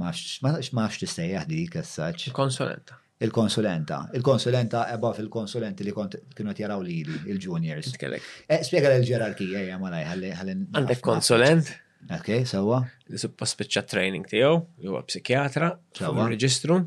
ma 0.01 0.11
x'max 0.13 0.99
tissejjaħ 1.03 1.47
dik 1.49 1.79
as 1.81 1.95
Il-konsulenta. 2.29 2.97
Il-konsulenta. 3.25 3.97
Il-konsulenta 4.17 4.83
ebba 4.93 5.09
fil-konsulenti 5.17 5.85
li 5.87 5.93
kienu 6.37 6.51
jaraw 6.59 6.83
li 6.85 6.99
il-juniors. 7.33 7.87
Eh, 7.97 8.61
spiega 8.61 8.91
l-ġerarkija 8.93 9.63
jgħamma 9.71 10.03
ħalli. 10.13 10.29
Għandek 10.37 11.01
konsulent? 11.03 11.73
Ok, 12.13 12.29
sawa. 12.47 12.81
Suppa 13.17 13.47
spiċċa 13.49 13.83
training 13.89 14.27
tiegħu, 14.29 14.53
li 14.83 14.89
huwa 14.91 15.01
psikjatra, 15.07 15.69
sawa. 15.97 16.27
Reġistru. 16.31 16.77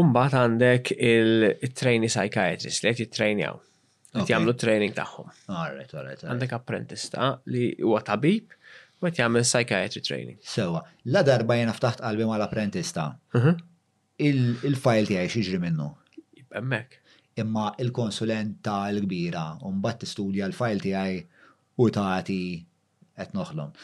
Umbat 0.00 0.36
għandek 0.38 0.92
il-traini 0.96 2.10
psychiatrist 2.10 2.84
li 2.84 2.92
qed 2.94 3.00
jittrejnjaw. 3.06 3.56
Qed 4.14 4.30
jagħmlu 4.34 4.54
training 4.58 4.94
tagħhom. 4.94 5.32
Alright, 5.62 5.94
alright. 5.98 6.22
Għandek 6.26 6.54
apprentista 6.56 7.30
li 7.50 7.70
huwa 7.82 8.02
tabib 8.06 8.54
u 9.00 9.08
qed 9.08 9.22
jagħmel 9.22 9.46
psychiatry 9.46 10.04
training. 10.06 10.38
Sewa, 10.46 10.84
la 11.10 11.24
darba 11.26 11.56
jiena 11.58 11.74
ftaħt 11.74 12.04
qalbi 12.04 12.28
mal-apprentista. 12.30 13.08
Mhm. 13.34 13.56
Il-file 14.30 15.08
tiegħi 15.10 15.28
xiġri 15.32 15.62
minnu. 15.66 15.90
Hemmhekk. 16.54 16.98
Imma 17.40 17.70
il-konsulent 17.82 18.58
tal-kbira 18.66 19.46
u 19.64 19.70
mbagħad 19.80 20.02
tistudja 20.04 20.48
l-file 20.50 20.84
tiegħi 20.86 21.20
u 21.80 21.86
tagħti 21.98 22.38
qed 23.20 23.36
noħlom. 23.36 23.74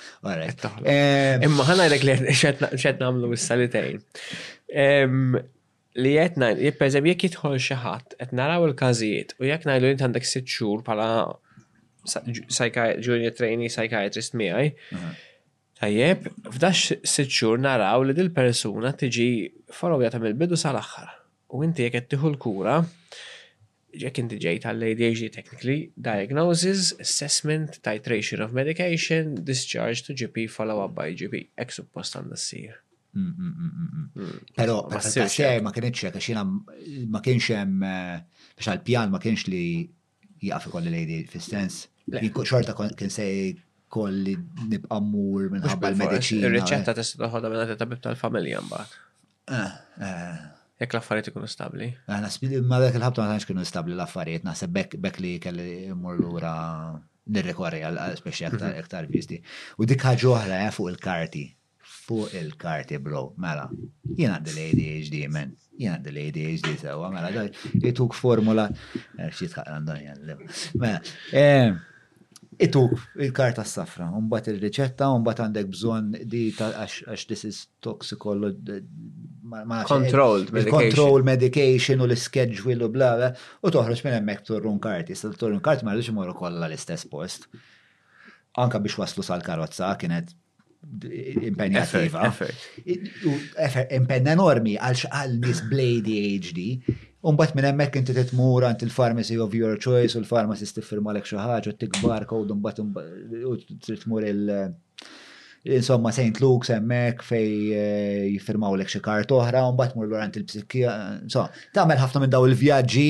Imma 1.47 1.69
ħana 1.69 1.87
jrek 1.91 2.07
li 2.07 2.35
xed 2.35 3.03
nagħmlu 3.03 3.37
s-salitejn. 3.37 4.01
Li 5.97 6.15
qed 6.21 6.41
ngħid, 6.41 6.63
jekk 6.69 6.81
pereżempju 6.81 7.15
jitħol 7.15 7.57
jidħol 7.57 7.65
xi 7.69 7.79
ħadd 7.85 8.19
qed 8.27 8.35
naraw 8.41 8.67
il-każijiet 8.71 9.37
u 9.41 9.49
jekk 9.51 9.69
ngħidu 9.71 9.93
jint 9.93 10.05
għandek 10.09 10.29
sitt 10.31 10.51
xhur 10.53 10.85
bħala 10.87 11.11
junior 13.07 13.39
trainee 13.39 13.73
psychiatrist 13.73 14.37
miħaj, 14.39 14.75
Tajjeb, 15.77 16.31
f'dax 16.57 16.95
sitt 17.05 17.29
xhur 17.29 17.59
naraw 17.61 18.01
li 18.09 18.15
dil 18.17 18.31
persuna 18.33 18.95
tiġi 18.97 19.29
followja 19.77 20.09
ta' 20.15 20.21
mill-bidu 20.23 20.57
sal-aħħar. 20.57 21.11
U 21.53 21.61
inti 21.67 21.85
jekk 21.85 21.99
qed 22.01 22.07
tieħu 22.15 22.31
l-kura, 22.33 22.79
jekk 24.01 24.21
inti 24.23 24.37
ġejt 24.45 24.67
għall-ADHD 24.69 25.29
technically, 25.35 25.77
diagnosis, 26.09 26.93
assessment, 27.03 27.79
titration 27.87 28.43
of 28.45 28.53
medication, 28.57 29.35
discharge 29.49 30.03
to 30.07 30.15
GP, 30.17 30.47
follow-up 30.53 30.95
by 30.99 31.13
GP, 31.17 31.47
ek 31.63 31.75
suppost 31.75 32.19
għanna 32.19 32.39
s-sir. 32.39 32.77
Mm, 33.17 33.31
mm, 33.33 33.77
mm, 33.81 34.41
Pero, 34.59 34.81
ma 34.89 34.99
kienieċ 35.73 36.11
għax 36.11 36.27
jina 36.35 36.43
ma 37.15 37.21
kienx 37.25 37.49
hemm 37.57 37.79
biex 37.81 38.67
eh, 38.67 38.73
għal-pjan 38.73 39.11
ma 39.15 39.19
kienx 39.23 39.47
li 39.49 39.67
kolli 40.69 40.93
l-ADHD 40.93 41.31
fil-sens. 41.33 41.85
Xorta 42.07 42.75
kien 42.95 43.11
sej 43.11 43.57
kolli 43.91 44.37
nibqa' 44.69 45.01
mur 45.01 45.49
għabba 45.57 45.95
l-medicina. 45.97 46.47
Ir-riċetta 46.51 46.93
eh. 46.93 47.01
tista' 47.01 47.25
toħodha 47.25 47.49
minn 47.51 47.77
tabib 47.81 48.01
tal-familja 48.05 48.61
mbagħad. 48.67 49.03
Eh, 49.49 50.56
Jek 50.77 50.93
l-affarijiet 50.93 51.31
ikunu 51.31 51.47
stabli. 51.49 51.87
Għana 52.13 52.29
spidi, 52.33 52.59
ma 52.61 52.79
bekk 52.83 52.99
l 53.01 53.07
ħabta 53.07 53.23
ma 53.23 53.31
tantx 53.33 53.47
kienu 53.49 53.63
stabli 53.65 53.95
l-affarijiet, 53.97 54.43
naħseb 54.45 54.75
bekk 55.01 55.21
li 55.25 55.31
kelli 55.41 55.69
mmur 55.95 56.19
lura 56.21 56.51
nirrekorri 57.37 57.81
għal 57.89 58.19
speċi 58.19 58.49
għaktar 58.51 58.77
aktar 58.83 59.07
mhm. 59.09 59.55
U 59.81 59.89
dik 59.89 60.05
ħaġa 60.05 60.35
oħra 60.35 60.59
eh, 60.67 60.75
fuq 60.77 60.91
il-karti. 60.93 61.45
Fuq 62.07 62.35
il-karti, 62.43 63.01
bro, 63.03 63.23
mela. 63.43 63.71
jena 64.21 64.37
għandi 64.37 64.53
l-ADHD, 64.53 65.19
men. 65.37 65.55
jena 65.81 65.97
għandi 65.97 66.13
l-ADHD 66.13 66.77
sewa, 66.85 67.09
mela, 67.15 67.31
daj, 67.33 67.53
jituk 67.83 68.15
formula. 68.17 68.69
Eh, 69.17 69.31
Xit 69.33 69.57
għandan 69.65 70.05
jgħallim. 70.05 70.49
Mela, 70.85 71.01
eh, 71.33 71.71
Itu 72.65 72.87
il-karta 73.21 73.67
s-safra, 73.69 74.07
un-bat 74.17 74.47
il 74.49 74.57
reċetta 74.63 75.11
un-bat 75.13 75.43
għandek 75.45 75.67
bżon 75.75 76.07
di 76.33 76.47
għax 76.57 77.27
this 77.29 77.43
is 77.45 77.59
toxicology, 77.85 78.79
Controlled 79.87 80.53
medication. 80.53 80.89
Control 80.89 81.23
medication 81.23 81.99
u 82.01 82.07
l-schedule 82.11 82.85
u 82.85 82.89
bla 82.91 83.13
bla. 83.19 83.31
U 83.63 83.71
toħroġ 83.71 84.01
minn 84.07 84.17
hemmhekk 84.19 84.47
turrun 84.51 84.81
karti. 84.83 85.15
Sa 85.17 85.31
turrun 85.31 85.61
karti 85.63 85.85
ma 85.87 85.95
rridux 85.95 86.11
imorru 86.11 86.35
kollha 86.35 86.67
l-istess 86.71 87.07
post. 87.13 87.47
Anka 88.59 88.81
biex 88.81 88.99
waslu 88.99 89.23
sal-karozza 89.23 89.93
kienet 90.01 90.33
impenjativa. 91.47 92.29
Impenn 94.01 94.33
enormi 94.35 94.75
għal 94.81 95.01
xqal 95.05 95.37
nis 95.45 95.63
blade 95.71 96.17
HD. 96.33 96.97
Umbat 97.27 97.55
minn 97.59 97.67
hemmhekk 97.71 98.01
inti 98.03 98.15
titmur 98.19 98.67
għand 98.69 98.83
il-pharmacy 98.89 99.39
of 99.47 99.55
your 99.59 99.79
choice 99.83 100.15
u 100.19 100.23
l-pharmacist 100.25 100.79
tiffirma 100.81 101.15
lek 101.15 101.27
xi 101.27 101.39
ħaġa 101.39 101.75
tikbar 101.85 102.27
kod 102.31 102.55
mbagħad 102.55 103.39
u 103.51 103.55
trid 103.63 104.09
tmur 104.09 104.27
il- 104.27 104.75
insomma 105.75 106.11
St. 106.13 106.39
Luke's 106.41 106.69
emmek 106.71 107.23
fej 107.27 107.73
eh, 107.75 108.25
jiffirmaw 108.31 108.77
lek 108.79 108.91
xi 108.93 109.01
kart 109.03 109.33
oħra 109.35 109.65
u 109.67 109.75
mbagħad 109.75 109.99
mur 109.99 110.09
lorant 110.13 110.39
il-psikkija. 110.39 110.95
So, 111.33 111.47
tagħmel 111.75 112.01
ħafna 112.03 112.23
minn 112.25 112.35
daw 112.35 112.47
il-vjaġġi 112.49 113.07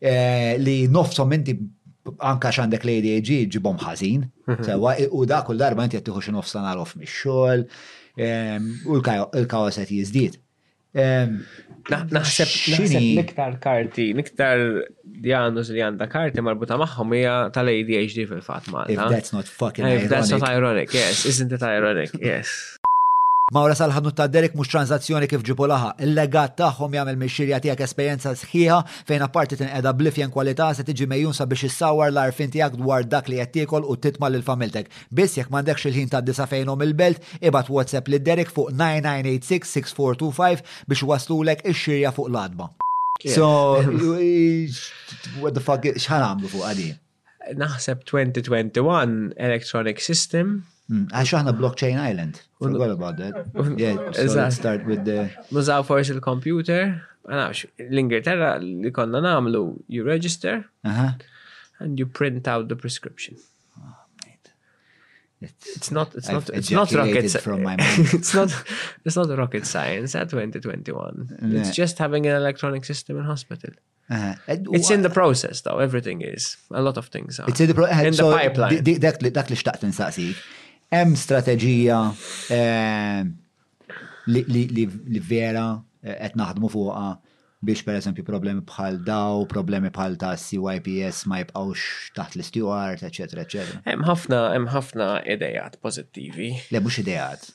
eh, 0.00 0.56
li 0.62 0.78
nofsom 0.92 1.36
inti 1.36 1.58
anka 2.24 2.52
x'għandek 2.54 2.86
l-ADHD 2.86 3.40
ġibhom 3.56 3.80
ħażin. 3.84 4.26
Mhm. 4.48 4.64
Sewa 4.70 4.94
u 5.12 5.24
dak 5.28 5.48
kull 5.50 5.60
darba 5.60 5.84
inti 5.84 5.98
qed 6.00 6.08
tieħu 6.08 6.24
xi 6.24 6.36
nofs 6.36 6.56
nagħrof 6.64 6.96
mix-xogħol 7.02 7.66
eh, 8.16 8.58
u 8.88 9.00
l-kaos 9.02 9.82
qed 9.84 9.96
jiżdied. 10.00 10.40
Naħseb 10.94 12.80
l-iktar 12.80 13.58
karti, 13.60 14.06
l-iktar 14.14 14.60
diagnoz 15.04 15.68
li 15.74 15.84
għanda 15.84 16.08
karti 16.08 16.40
marbuta 16.44 16.78
maħħom 16.80 17.14
hija 17.18 17.34
tal-ADHD 17.52 18.24
fil-fat 18.30 18.70
If 18.88 18.98
that's 19.12 19.32
not 19.34 19.46
fucking 19.46 19.84
ironic. 19.84 20.04
If 20.04 20.10
that's 20.10 20.30
not 20.30 20.48
ironic, 20.48 20.94
yes. 20.94 21.26
Isn't 21.26 21.52
it 21.52 21.62
ironic? 21.62 22.14
Yes 22.20 22.77
sal 23.48 23.72
salħadnu 23.76 24.10
ta' 24.12 24.26
Derek 24.28 24.54
mux 24.56 24.68
tranzazzjoni 24.68 25.26
kif 25.28 25.40
ġipu 25.46 25.64
laħa. 25.70 25.94
Il-legat 26.04 26.54
taħħom 26.60 26.92
jgħamil 26.96 27.16
mixxirja 27.16 27.60
tijak 27.64 27.80
esperienza 27.86 28.32
sħiħa 28.36 28.80
fejn 29.08 29.22
apparti 29.24 29.56
tinqeda 29.56 29.92
blifjen 29.96 30.30
kwalità 30.30 30.66
se 30.76 30.84
tiġi 30.84 31.32
sa 31.32 31.46
biex 31.46 31.62
issawar 31.70 32.10
l-arfin 32.12 32.50
tijak 32.50 32.76
dwar 32.76 33.04
dak 33.08 33.26
li 33.28 33.38
jattikol 33.40 33.84
u 33.88 33.96
titma 33.96 34.28
l-familtek. 34.28 34.90
Biss 35.10 35.38
jek 35.40 35.48
mandekx 35.50 35.86
il-ħin 35.88 36.10
ta' 36.12 36.20
disa 36.20 36.46
fejnom 36.46 36.80
il-belt, 36.82 37.22
ibat 37.40 37.70
WhatsApp 37.70 38.06
li 38.12 38.18
Derek 38.20 38.50
fuq 38.52 38.68
9986-6425 38.68 40.60
biex 40.90 41.02
waslulek 41.08 41.64
ix-xirja 41.72 42.12
fuq 42.12 42.28
l-adba. 42.28 42.68
So, 43.24 43.80
what 45.40 45.54
the 45.56 45.64
fuck, 45.64 45.88
xħan 45.88 46.22
għamlu 46.22 46.52
fuq 46.52 46.66
għadi? 46.68 46.90
Naħseb 47.58 48.04
2021 48.06 49.32
Electronic 49.38 50.04
System 50.04 50.60
Għax 50.88 51.34
hmm. 51.36 51.48
a 51.52 51.52
blockchain 51.52 51.98
island. 52.00 52.38
Forgot 52.58 52.90
about 52.90 53.18
that. 53.18 53.78
Yeah, 53.78 54.10
so 54.12 54.24
let's 54.34 54.56
start 54.56 54.86
with 54.88 55.04
the... 55.04 55.28
Nużaw 55.52 55.84
forsi 55.84 56.14
l-computer, 56.16 56.94
għanax, 57.28 57.66
l-Ingilterra 57.90 58.54
li 58.62 58.92
konna 58.96 59.20
namlu, 59.20 59.66
you 59.92 60.06
register, 60.06 60.62
uh-huh. 60.88 61.12
and 61.78 62.00
you 62.00 62.06
print 62.08 62.48
out 62.48 62.68
the 62.72 62.76
prescription. 62.76 63.36
Oh, 63.76 63.94
it's, 65.40 65.76
it's 65.76 65.90
not 65.92 66.14
it's 66.16 66.28
I've 66.28 66.38
not 66.38 66.50
it's 66.54 66.70
not 66.72 66.90
rocket 66.92 67.30
from 67.42 67.62
my 67.62 67.76
mind. 67.76 67.84
it's 68.16 68.32
not 68.34 68.50
it's 69.04 69.14
not 69.14 69.28
rocket 69.38 69.66
science 69.68 70.16
at 70.18 70.32
eh, 70.34 70.40
2021 70.50 71.28
no. 71.38 71.60
it's 71.60 71.70
just 71.70 71.98
having 71.98 72.26
an 72.26 72.34
electronic 72.34 72.84
system 72.84 73.18
in 73.18 73.22
hospital 73.22 73.70
uh, 74.10 74.34
it's 74.48 74.90
in 74.90 75.02
the 75.02 75.10
process 75.10 75.60
though 75.60 75.78
everything 75.78 76.22
is 76.22 76.56
a 76.72 76.82
lot 76.82 76.96
of 76.98 77.06
things 77.06 77.38
are 77.38 77.48
it's 77.48 77.60
in 77.60 77.68
the, 77.68 77.74
pro- 77.74 77.86
in 77.86 78.12
so 78.14 78.30
the 78.32 78.36
pipeline 78.36 80.34
hemm 80.92 81.14
strateġija 81.20 81.96
eh, 82.56 83.22
li 84.34 85.20
vera 85.28 85.66
eh, 86.02 86.14
qed 86.14 86.38
naħdmu 86.40 86.70
fuqha 86.72 87.08
biex 87.58 87.82
per 87.82 87.96
eżempju 87.98 88.22
problemi 88.22 88.62
bħal 88.68 89.00
daw, 89.04 89.42
problemi 89.50 89.90
bħal 89.94 90.14
ta' 90.20 90.36
CYPS 90.38 91.24
ma 91.28 91.40
jibqawx 91.40 92.12
taħt 92.16 92.38
l-istuart, 92.38 93.02
eccetera, 93.08 93.42
eccetera. 93.44 93.80
Hemm 93.90 94.06
ħafna, 94.06 94.42
hemm 94.54 94.70
ħafna 94.72 95.10
idejat 95.34 95.80
pożittivi. 95.82 96.52
Le 96.70 96.84
mhux 96.84 97.02
idejat 97.02 97.48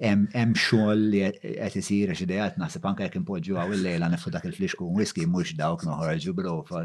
hemm 0.00 0.52
xogħol 0.54 1.04
li 1.12 1.20
qed 1.40 1.76
isir 1.80 2.12
għax 2.12 2.22
idejat 2.24 2.58
naħseb 2.60 2.86
anke 2.90 3.04
jekk 3.06 3.18
impoġġu 3.22 3.56
għaw 3.58 3.74
il-lejla 3.76 4.08
nifu 4.12 4.32
dak 4.34 4.44
il-flixku 4.48 4.88
whisky 4.98 5.24
mhux 5.26 5.54
dawk 5.58 5.84
noħorġu 5.88 6.34
brofa 6.38 6.82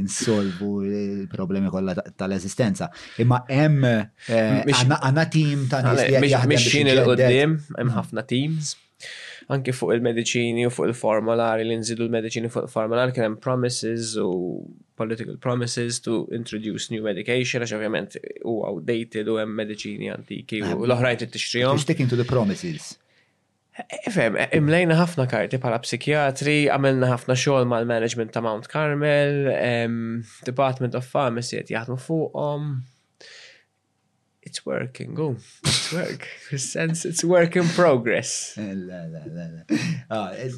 insolvu 0.00 0.70
il-problemi 0.88 1.70
kollha 1.74 1.96
tal-eżistenza. 2.22 2.88
Imma 3.22 3.42
hemm 3.50 3.84
eh, 3.86 4.06
għandna 4.32 5.28
tim 5.36 5.66
ta' 5.70 5.82
nies 5.86 6.06
li 6.08 6.46
mixin 6.54 6.92
il-qudiem, 6.96 7.58
hemm 7.78 7.94
ħafna 8.00 8.26
teams 8.34 8.76
anki 9.50 9.72
fuq 9.74 9.96
il-medicini 9.96 10.66
u 10.66 10.70
fuq 10.74 10.90
il-formulari 10.90 11.66
li 11.66 11.76
nżidu 11.80 12.06
l-medicini 12.06 12.50
fuq 12.52 12.66
il-formulari 12.68 13.14
kien 13.16 13.24
hemm 13.26 13.38
promises 13.46 14.12
u 14.20 14.28
political 14.98 15.36
promises 15.40 16.00
to 16.00 16.26
introduce 16.40 16.90
new 16.94 17.02
medication 17.04 17.62
għax 17.64 17.72
ovvjament 17.78 18.18
u 18.48 18.56
outdated 18.68 19.28
u 19.32 19.38
hemm 19.40 19.54
medicini 19.58 20.10
antiki 20.14 20.62
u 20.62 20.74
l-oħrajn 20.84 21.24
tixtrihom. 21.24 21.80
Sticking 21.82 22.10
to 22.12 22.18
the 22.20 22.28
promises. 22.28 22.92
Fem, 24.12 24.36
imlejna 24.52 24.98
ħafna 24.98 25.24
karti 25.30 25.56
pala 25.60 25.78
psikiatri, 25.80 26.66
għamilna 26.74 27.08
ħafna 27.08 27.36
xogħol 27.40 27.68
mal-management 27.70 28.34
ta' 28.34 28.42
Mount 28.44 28.68
Carmel, 28.68 29.38
Department 30.44 30.98
of 30.98 31.08
Pharmacy 31.08 31.56
qed 31.62 31.72
jaħdmu 31.78 31.96
fuqhom 32.04 32.74
it's 34.52 34.66
working, 34.66 35.14
go. 35.14 35.28
Oh, 35.28 35.36
it's 35.64 35.92
work. 35.94 36.28
sense 36.58 37.06
it's 37.06 37.24
work 37.24 37.56
in 37.56 37.66
progress. 37.68 38.30
Eh, 38.58 38.74
la, 38.88 39.00
la, 39.14 39.22
la, 39.36 39.44
la. 39.54 39.62
Ah, 40.12 40.34
eh, 40.36 40.52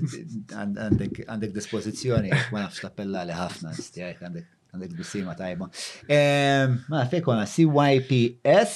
Għandek 1.28 1.52
dispozizjoni, 1.54 2.32
ma 2.50 2.64
nafx 2.64 2.82
tappella 2.82 3.22
li 3.28 3.36
ħafna, 3.38 3.70
stijajk 3.88 4.24
għandek 4.26 4.48
għandek 4.74 4.96
bissima 4.98 5.36
tajba. 5.38 5.68
Ehm, 6.16 6.74
ma 6.90 7.04
fej 7.12 7.22
konna 7.28 7.46
CYPS, 7.46 8.74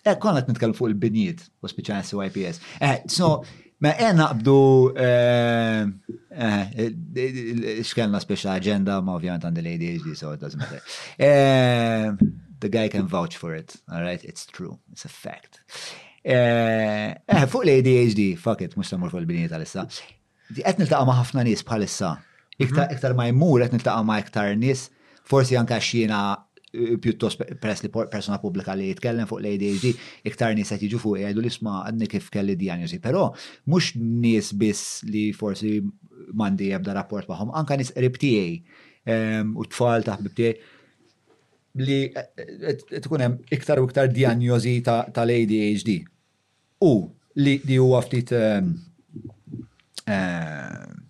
e 0.00 0.08
eh, 0.08 0.16
kona 0.24 0.40
t-nitkellem 0.48 0.72
fuq 0.78 0.88
il-binijiet, 0.94 1.44
u 1.60 1.68
speċjalment 1.74 2.08
CYPS. 2.08 2.62
So, 3.12 3.30
ma 3.84 3.92
għenna 4.00 4.30
għabdu 4.30 4.56
xkellna 7.90 8.22
speċa 8.24 8.56
agenda, 8.56 9.02
ma 9.04 9.18
ovvijament 9.20 9.44
għandi 9.50 9.66
l-ADHD, 9.66 10.10
so 10.16 10.32
it 10.32 10.40
doesn't 10.40 10.64
matter. 10.64 10.80
Ehm, 11.20 12.16
the 12.60 12.68
guy 12.68 12.86
can 12.88 13.06
vouch 13.08 13.36
for 13.36 13.54
it. 13.54 13.76
All 13.92 14.02
right, 14.02 14.22
it's 14.24 14.44
true. 14.46 14.78
It's 14.92 15.04
a 15.04 15.08
fact. 15.24 15.60
Eh, 16.26 17.10
eh 17.12 17.44
fuq 17.52 17.64
li 17.66 17.76
adhd 17.80 18.22
fuck 18.46 18.62
it, 18.66 18.74
mux 18.76 18.88
tamur 18.90 19.12
fuq 19.12 19.22
il 19.22 19.28
bini 19.30 19.48
tal 19.50 19.62
Di 20.56 20.62
Għet 20.62 20.78
nil-taqa 20.78 21.06
ma' 21.08 21.18
ħafna 21.20 21.42
nis 21.46 21.62
bħal 21.66 21.86
mhm. 21.88 22.88
Iktar 22.94 23.14
ma' 23.18 23.26
jmur, 23.32 23.62
għet 23.66 23.72
nil-taqa 23.74 24.02
ma' 24.06 24.20
iktar 24.22 24.52
nis. 24.56 24.86
Forsi 25.26 25.56
anka 25.58 25.78
xina 25.82 26.20
eh, 26.72 26.94
pjuttost 27.02 27.42
press 27.62 27.82
li 27.82 27.90
persona 27.94 28.38
pubblika 28.42 28.76
li 28.78 28.92
jitkellem 28.92 29.26
fuq 29.26 29.42
l-ADHD, 29.42 29.96
iktar 30.30 30.54
nies 30.54 30.70
qed 30.70 30.86
jiġu 30.86 31.00
fuq 31.02 31.20
jgħidu 31.24 31.42
li 31.42 31.50
sma 31.50 31.80
għadni 31.88 32.06
kif 32.10 32.30
kelli 32.30 32.54
diagnosi, 32.58 33.00
però 33.02 33.26
mhux 33.66 33.96
nies 33.98 34.52
biss 34.54 35.02
li 35.10 35.32
forsi 35.34 35.80
mandi 36.34 36.70
jebda 36.72 36.94
rapport 36.94 37.26
magħhom, 37.30 37.50
anka 37.58 37.76
nies 37.80 37.90
qrib 37.98 38.18
tiegħi 38.22 38.54
ehm, 39.02 39.54
u 39.58 39.66
tfal 39.74 40.06
taħbib 40.06 40.38
tiegħi 40.38 40.74
li 41.78 42.04
eh, 42.10 42.28
eh, 42.36 42.84
eh, 42.90 43.00
tkun 43.04 43.24
hemm 43.24 43.40
iktar 43.52 43.80
u 43.82 43.88
iktar 43.88 44.08
dijanjozi 44.12 44.78
tal-ADHD. 44.86 45.96
U 46.84 46.92
li 47.40 47.58
di 47.64 47.76
huwa 47.80 47.98
ftit 48.04 48.32
mux 48.32 49.26
ehm, 50.06 50.14
ehm, 50.14 51.02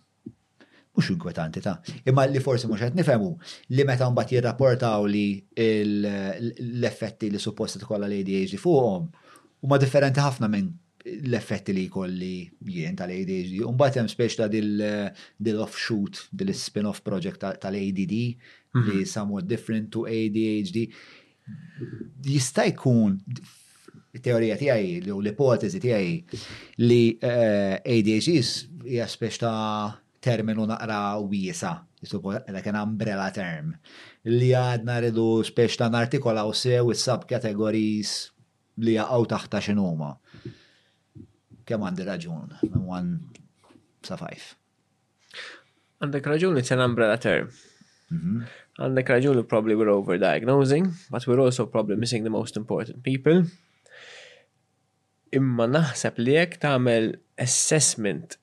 inkwetanti 1.12 1.60
ta' 1.62 1.76
imma 2.08 2.24
li 2.26 2.42
forsi 2.42 2.66
mux 2.70 2.82
qed 2.82 2.96
nifhemu 2.98 3.28
li 3.76 3.84
meta 3.86 4.08
mbagħad 4.10 4.34
jirrapportaw 4.38 5.06
li 5.10 5.26
l-effetti 5.60 7.30
li 7.30 7.38
suppost 7.42 7.78
tkollha 7.82 8.08
l-ADHD 8.08 8.56
fuqhom 8.58 9.06
huma 9.62 9.78
differenti 9.78 10.22
ħafna 10.24 10.48
minn 10.50 10.72
l-effetti 11.28 11.76
li 11.76 11.84
kolli 11.92 12.36
jien 12.74 12.96
tal-ADHD. 12.98 13.60
Umbat 13.62 13.94
hemm 14.00 14.08
speċ 14.10 14.40
ta' 14.40 14.48
dil-offshoot, 14.50 16.24
dil-spin-off 16.34 17.04
project 17.06 17.44
tal-ADD 17.62 18.16
li 18.76 19.00
mhm. 19.00 19.04
somewhat 19.08 19.44
different 19.48 19.88
to 19.90 20.04
ADHD. 20.04 20.88
Jista' 22.26 22.66
jkun 22.74 23.16
teorija 24.22 24.56
tiegħi 24.58 25.10
u 25.12 25.18
l-ipotezi 25.20 25.80
tiegħi 25.80 26.40
li 26.84 27.00
eh, 27.20 27.78
ADHD 27.80 28.88
hija 28.88 29.06
speċ 29.12 29.40
ta' 29.44 29.92
terminu 30.24 30.64
naqra 30.66 31.02
wiesa, 31.28 31.74
like 32.50 32.66
an 32.72 32.78
umbrella 32.80 33.28
term, 33.34 33.74
li 34.26 34.48
għadna 34.56 34.96
rridu 35.04 35.26
speċ 35.46 35.76
ta' 35.82 35.90
nartikola 35.92 36.46
u 36.48 36.54
sew 36.56 36.88
is-subcategories 36.94 38.14
li 38.86 38.96
jaqgħu 38.96 39.28
taħta 39.34 39.60
xinuma. 39.68 40.14
Kemm 41.66 41.84
għandi 41.88 42.04
raġun, 42.06 42.56
minn 42.72 42.90
one 42.90 44.02
sa' 44.06 44.16
five. 44.18 44.54
Għandek 46.00 46.32
raġun 46.34 46.58
it's 46.62 46.70
an 46.72 46.82
umbrella 46.84 47.18
term. 47.20 47.52
Mhm 48.12 48.44
għandek 48.80 49.06
Krajulu 49.08 49.44
probably 49.48 49.76
we're 49.76 49.92
overdiagnosing, 49.92 50.90
but 51.10 51.26
we're 51.26 51.40
also 51.40 51.66
probably 51.66 51.96
missing 51.96 52.24
the 52.24 52.32
most 52.32 52.56
important 52.56 53.02
people. 53.06 53.44
Imma 55.34 55.66
naħseb 55.68 56.18
li 56.22 56.36
jekk 56.36 56.60
tagħmel 56.62 57.14
assessment 57.42 58.36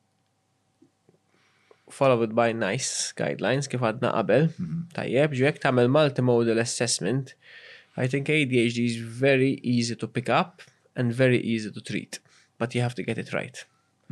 followed 1.94 2.34
by 2.38 2.52
nice 2.58 3.14
guidelines 3.18 3.70
kif 3.70 3.84
għadna 3.86 4.12
qabel, 4.16 4.48
mhm. 4.58 4.80
tajjeb, 4.98 5.36
ġu 5.38 5.46
jekk 5.48 5.62
tagħmel 5.62 5.92
multimodal 5.94 6.62
assessment, 6.64 7.36
I 8.02 8.08
think 8.10 8.30
ADHD 8.34 8.82
is 8.90 8.98
very 8.98 9.60
easy 9.62 9.94
to 10.02 10.08
pick 10.10 10.30
up 10.30 10.64
and 10.98 11.14
very 11.14 11.38
easy 11.38 11.70
to 11.70 11.82
treat, 11.82 12.18
but 12.58 12.74
you 12.74 12.82
have 12.82 12.96
to 12.98 13.06
get 13.06 13.20
it 13.22 13.32
right. 13.38 13.66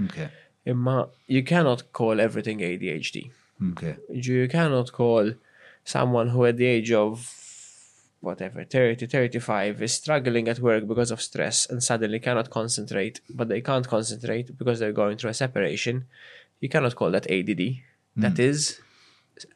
Okay. 0.05 0.29
Imma 0.69 1.09
you 1.27 1.41
cannot 1.41 1.89
call 1.91 2.19
everything 2.21 2.59
ADHD. 2.61 3.31
Okay. 3.73 3.95
You 4.13 4.47
cannot 4.47 4.91
call 4.91 5.33
someone 5.85 6.29
who 6.29 6.45
at 6.45 6.57
the 6.57 6.65
age 6.65 6.91
of 6.91 7.37
whatever 8.21 8.63
30 8.63 9.07
35 9.07 9.81
is 9.81 9.93
struggling 9.93 10.47
at 10.47 10.59
work 10.59 10.87
because 10.87 11.09
of 11.11 11.21
stress 11.21 11.65
and 11.67 11.83
suddenly 11.83 12.19
cannot 12.19 12.49
concentrate 12.49 13.19
but 13.29 13.47
they 13.49 13.61
can't 13.61 13.87
concentrate 13.87 14.57
because 14.57 14.79
they're 14.79 14.91
going 14.91 15.17
through 15.17 15.31
a 15.31 15.33
separation 15.33 16.05
you 16.59 16.69
cannot 16.69 16.95
call 16.95 17.11
that 17.11 17.25
add 17.31 17.47
mm-hmm. 17.47 18.33
is 18.41 18.79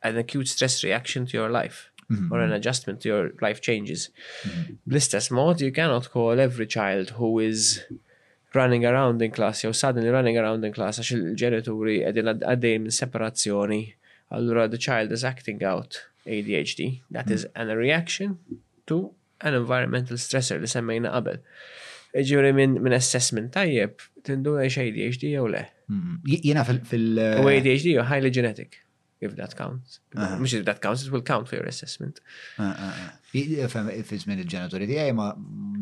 an 0.02 0.18
acute 0.18 0.48
stress 0.48 0.84
reaction 0.84 1.26
to 1.26 1.34
your 1.38 1.50
life 1.50 1.90
Mm-hmm. 2.08 2.32
or 2.32 2.40
an 2.40 2.52
adjustment 2.52 3.02
to 3.02 3.10
your 3.10 3.32
life 3.42 3.62
changes. 3.62 4.10
Mm-hmm. 4.44 5.58
you 5.66 5.72
cannot 5.72 6.12
call 6.12 6.40
every 6.40 6.68
child 6.68 7.10
who 7.18 7.40
is 7.40 7.82
running 8.54 8.86
around 8.86 9.24
in 9.24 9.32
class, 9.32 9.66
or 9.66 9.74
suddenly 9.74 10.10
running 10.10 10.38
around 10.38 10.64
in 10.64 10.72
class 10.72 11.00
a 11.00 11.16
il-ġenituri 11.16 11.96
għedin 12.06 12.92
separazioni. 12.94 13.82
Allura, 14.32 14.68
the 14.70 14.78
child 14.78 15.12
is 15.12 15.24
acting 15.24 15.64
out 15.64 16.02
ADHD. 16.26 17.02
That 17.12 17.30
is 17.30 17.48
an 17.56 17.68
reaction 17.70 18.40
to 18.88 19.12
an 19.42 19.54
environmental 19.54 20.18
stressor 20.18 20.60
li 20.64 20.70
semmejna 20.74 21.12
qabel. 21.16 21.40
Iġuri 22.22 22.52
minn 22.56 22.78
min 22.84 22.96
assessment 22.96 23.52
tajjeb, 23.58 24.00
tindu 24.26 24.54
għax 24.62 24.78
ADHD 24.86 25.28
jew 25.34 25.50
le. 25.52 25.64
Mm-hmm. 25.92 26.42
Jena 26.48 26.64
fil- 26.66 27.22
U 27.22 27.46
uh, 27.46 27.52
ADHD 27.52 27.92
jew 27.98 28.06
highly 28.12 28.32
genetic, 28.34 28.80
if 29.22 29.36
that 29.40 29.54
counts. 29.60 30.00
Uh-huh. 30.16 30.40
Mux 30.40 30.56
if 30.60 30.64
that 30.70 30.82
counts, 30.82 31.06
it 31.06 31.12
will 31.14 31.26
count 31.32 31.50
for 31.52 31.58
your 31.58 31.66
assessment. 31.70 32.22
if 33.34 34.14
it's 34.16 34.24
minn 34.26 34.40
il-ġenituri 34.46 34.88
di 34.90 35.02
ma 35.14 35.34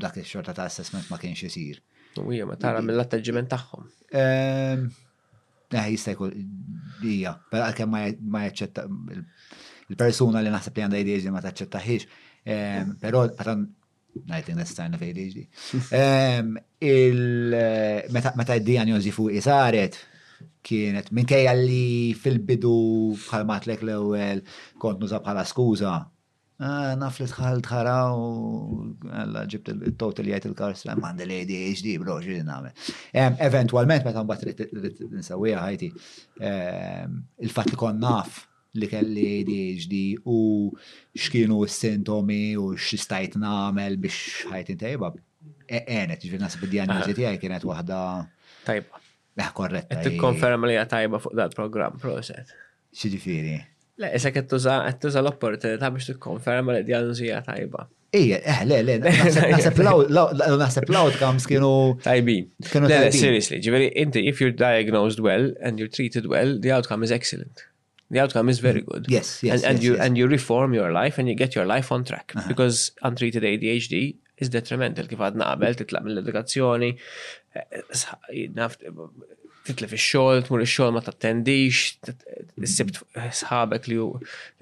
dak 0.03 0.17
il-xorta 0.23 0.57
ta' 0.57 0.65
assessment 0.67 1.07
ma 1.13 1.21
kienx 1.21 1.45
jisir. 1.47 1.79
U 2.19 2.27
ma 2.49 2.57
tara 2.59 2.81
mill-attaġġiment 2.81 3.49
taħħom. 3.53 3.87
Ehm, 4.23 4.89
Eh, 5.73 5.73
Neħi 5.73 5.95
jistajku 5.97 6.27
dija, 7.01 7.33
pero 7.51 7.65
għalke 7.65 7.87
ma 7.89 8.43
jaċċetta 8.45 8.85
il-persuna 9.93 10.41
li 10.41 10.51
naħseb 10.53 10.77
li 10.77 10.83
għanda 10.85 10.99
ADHD 11.01 11.31
ma 11.33 11.41
taċċetta 11.43 11.81
ħiex, 11.85 12.07
ehm, 12.45 12.93
pero 13.01 13.23
għatan 13.25 13.65
najtin 14.29 14.59
nestajna 14.61 14.99
fej 15.01 15.11
ADHD. 15.11 15.43
Ehm, 15.97 16.55
meta 18.13 18.57
id-dijanjozi 18.59 19.09
dija 19.09 19.17
fuq 19.17 19.37
isaret, 19.39 19.97
kienet 20.63 21.09
minn 21.11 21.27
kajja 21.27 21.53
li 21.57 22.13
fil-bidu 22.15 22.75
bħal 23.25 23.45
matlek 23.49 23.81
l-ewel 23.83 24.43
kont 24.79 25.01
nuża 25.01 25.19
bħala 25.23 25.43
skuza 25.47 25.97
Ah, 26.61 26.93
naf 26.99 27.17
li 27.17 27.25
tħal 27.25 27.63
tħara 27.65 27.93
u 28.13 28.83
għalla 29.09 29.41
ġibt 29.49 29.71
il-total 29.73 30.27
jgħajt 30.29 30.45
il-kars 30.51 30.83
la 30.85 30.93
mandi 31.01 31.25
li 31.25 31.37
ADHD 31.43 31.95
bro 32.03 32.19
ġiri 32.21 32.43
namme. 32.45 32.69
Eventualment 33.41 34.05
meta 34.05 34.21
mbatt 34.23 34.61
nsawija 35.17 35.63
ħajti 35.63 35.89
il-fat 36.45 37.71
li 37.73 37.79
kon 37.81 37.97
naf 38.03 38.43
li 38.77 38.89
kelli 38.89 39.25
ADHD 39.39 40.01
u 40.29 40.37
xkienu 41.25 41.59
s-sintomi 41.65 42.41
u 42.61 42.69
x-stajt 42.77 43.39
namel 43.41 43.97
biex 44.01 44.45
ħajt 44.53 44.73
intajba. 44.75 45.09
E-, 45.73 45.83
enet, 46.03 46.21
ġivir 46.21 46.41
nasib 46.43 46.67
id-diagnozi 46.67 47.17
tijaj 47.17 47.39
kienet 47.41 47.65
wahda. 47.65 47.97
Tajba. 48.67 49.01
Eh, 49.41 49.49
korretta. 49.57 50.01
Tikkonferma 50.05 50.69
li 50.69 50.77
tajba 50.89 51.19
fuq 51.23 51.33
dal-program, 51.39 51.97
proset. 52.01 52.53
Xiġifiri. 52.93 53.57
Le, 54.01 54.07
issa 54.17 54.31
kettuza, 54.33 54.79
kettuza 54.87 55.21
l-opportunità 55.21 55.89
biex 55.93 56.07
t-konferma 56.15 56.73
li 56.73 56.81
d 56.81 56.87
diagnożija 56.89 57.43
tajba. 57.45 57.83
Ija, 58.17 58.39
eh, 58.41 58.63
le, 58.65 58.79
le, 58.87 58.95
naħseb 59.03 60.89
l-outcomes 60.89 61.45
kienu. 61.49 61.69
Tajbi. 62.01 62.35
Le, 62.73 62.81
le, 62.89 63.11
seriously, 63.13 63.59
ġiveri, 63.65 63.91
inti, 64.03 64.23
if 64.29 64.41
you're 64.41 64.53
diagnosed 64.63 65.19
well 65.21 65.51
and 65.61 65.77
you're 65.81 65.91
treated 65.99 66.25
well, 66.31 66.55
the 66.59 66.71
outcome 66.73 67.03
is 67.05 67.11
excellent. 67.13 67.67
The 68.09 68.19
outcome 68.21 68.49
is 68.49 68.57
very 68.59 68.81
mm. 68.81 68.89
good. 68.91 69.05
Yes, 69.09 69.43
yes. 69.43 69.61
And, 69.61 69.69
and 69.75 69.77
yes, 69.79 69.85
you 69.85 69.93
yes. 69.93 70.05
and 70.07 70.17
you 70.21 70.27
reform 70.27 70.73
your 70.77 70.91
life 70.93 71.19
and 71.21 71.27
you 71.29 71.35
get 71.37 71.53
your 71.57 71.65
life 71.65 71.91
on 71.93 72.03
track. 72.09 72.33
Uh 72.35 72.39
-huh. 72.41 72.47
Because 72.49 72.91
untreated 73.09 73.43
ADHD 73.47 74.01
is 74.37 74.49
detrimental. 74.53 75.05
Kif 75.09 75.19
għadna 75.21 75.45
qabel, 75.53 75.75
titlaq 75.79 76.03
mill-edukazzjoni, 76.09 76.91
eh, 77.57 78.75
titlef 79.67 79.93
ix-xogħol, 79.95 80.41
tmur 80.47 80.63
ix 80.65 80.73
xol 80.75 80.91
ma 80.95 81.01
tattendix, 81.05 81.81
sibt 82.69 82.99
sħabek 83.39 83.87
li 83.91 83.99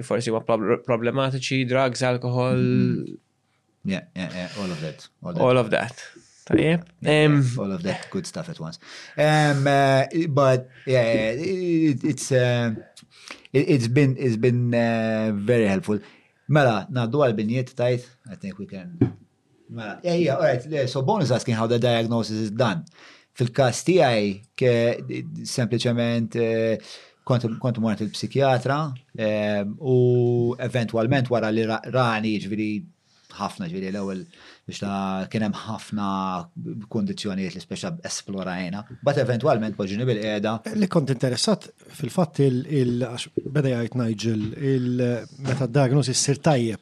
forsi 0.05 0.33
ma 0.33 0.41
problematiċi, 0.45 1.63
drugs, 1.69 2.03
alkohol. 2.07 2.59
Mm-hmm. 2.61 3.19
Yeah, 3.91 4.05
yeah, 4.15 4.35
yeah, 4.43 4.59
all 4.61 4.71
of 4.73 4.81
that. 4.85 5.07
All 5.41 5.57
of 5.57 5.71
that. 5.71 6.03
Tajjeb. 6.45 6.83
All 7.63 7.71
of 7.73 7.81
that 7.87 8.07
good 8.13 8.27
stuff 8.27 8.49
at 8.49 8.59
once. 8.59 8.77
Um, 9.17 9.65
uh, 9.67 10.05
but 10.29 10.69
yeah, 10.85 11.33
it, 11.33 12.03
it's 12.03 12.31
uh, 12.31 12.75
it, 13.51 13.69
it's 13.73 13.87
been 13.87 14.15
it's 14.19 14.35
been 14.37 14.73
uh, 14.75 15.31
very 15.33 15.65
helpful. 15.69 15.97
Mela, 16.51 16.85
naddu 16.91 17.21
għal-binjiet 17.23 17.69
tajt, 17.79 18.05
I 18.29 18.35
think 18.35 18.57
we 18.59 18.65
can. 18.67 18.91
Mela, 19.71 19.97
yeah, 20.03 20.17
yeah, 20.19 20.35
all 20.35 20.43
right. 20.45 20.89
So 20.89 21.01
Bon 21.01 21.21
is 21.21 21.31
asking 21.31 21.55
how 21.55 21.65
the 21.65 21.79
diagnosis 21.79 22.37
is 22.37 22.51
done. 22.51 22.83
Fil-kas 23.39 23.83
tiegħi 23.87 24.31
ke 24.59 24.71
sempliċement 25.51 26.37
eh, 26.41 26.93
kont 27.61 27.77
mort 27.85 28.01
il-psikjatra 28.03 28.79
eh, 29.17 29.61
u 29.79 29.95
eventualment 30.67 31.29
wara 31.31 31.51
li 31.55 31.63
rani 31.97 32.33
ġviri 32.43 32.71
ħafna 33.39 33.69
ġviri 33.71 33.93
l-ewwel 33.93 34.25
biex 34.71 34.81
ta' 34.81 35.27
kienem 35.29 35.53
ħafna 35.53 36.47
kondizjoniet 36.91 37.53
li 37.55 37.61
speċa 37.61 37.91
esplorajna. 38.07 38.83
Bat 39.05 39.19
eventualment 39.23 39.75
poġġini 39.75 40.05
bil-qeda. 40.07 40.53
Li 40.77 40.87
kont 40.87 41.09
interessat 41.13 41.69
fil-fatt 41.91 42.39
il- 42.39 43.05
beda 43.51 43.69
jgħajt 43.73 43.95
Nigel, 43.95 44.53
il-meta 44.57 45.67
diagnosi 45.67 46.13
s-sir 46.13 46.37
tajjeb. 46.37 46.79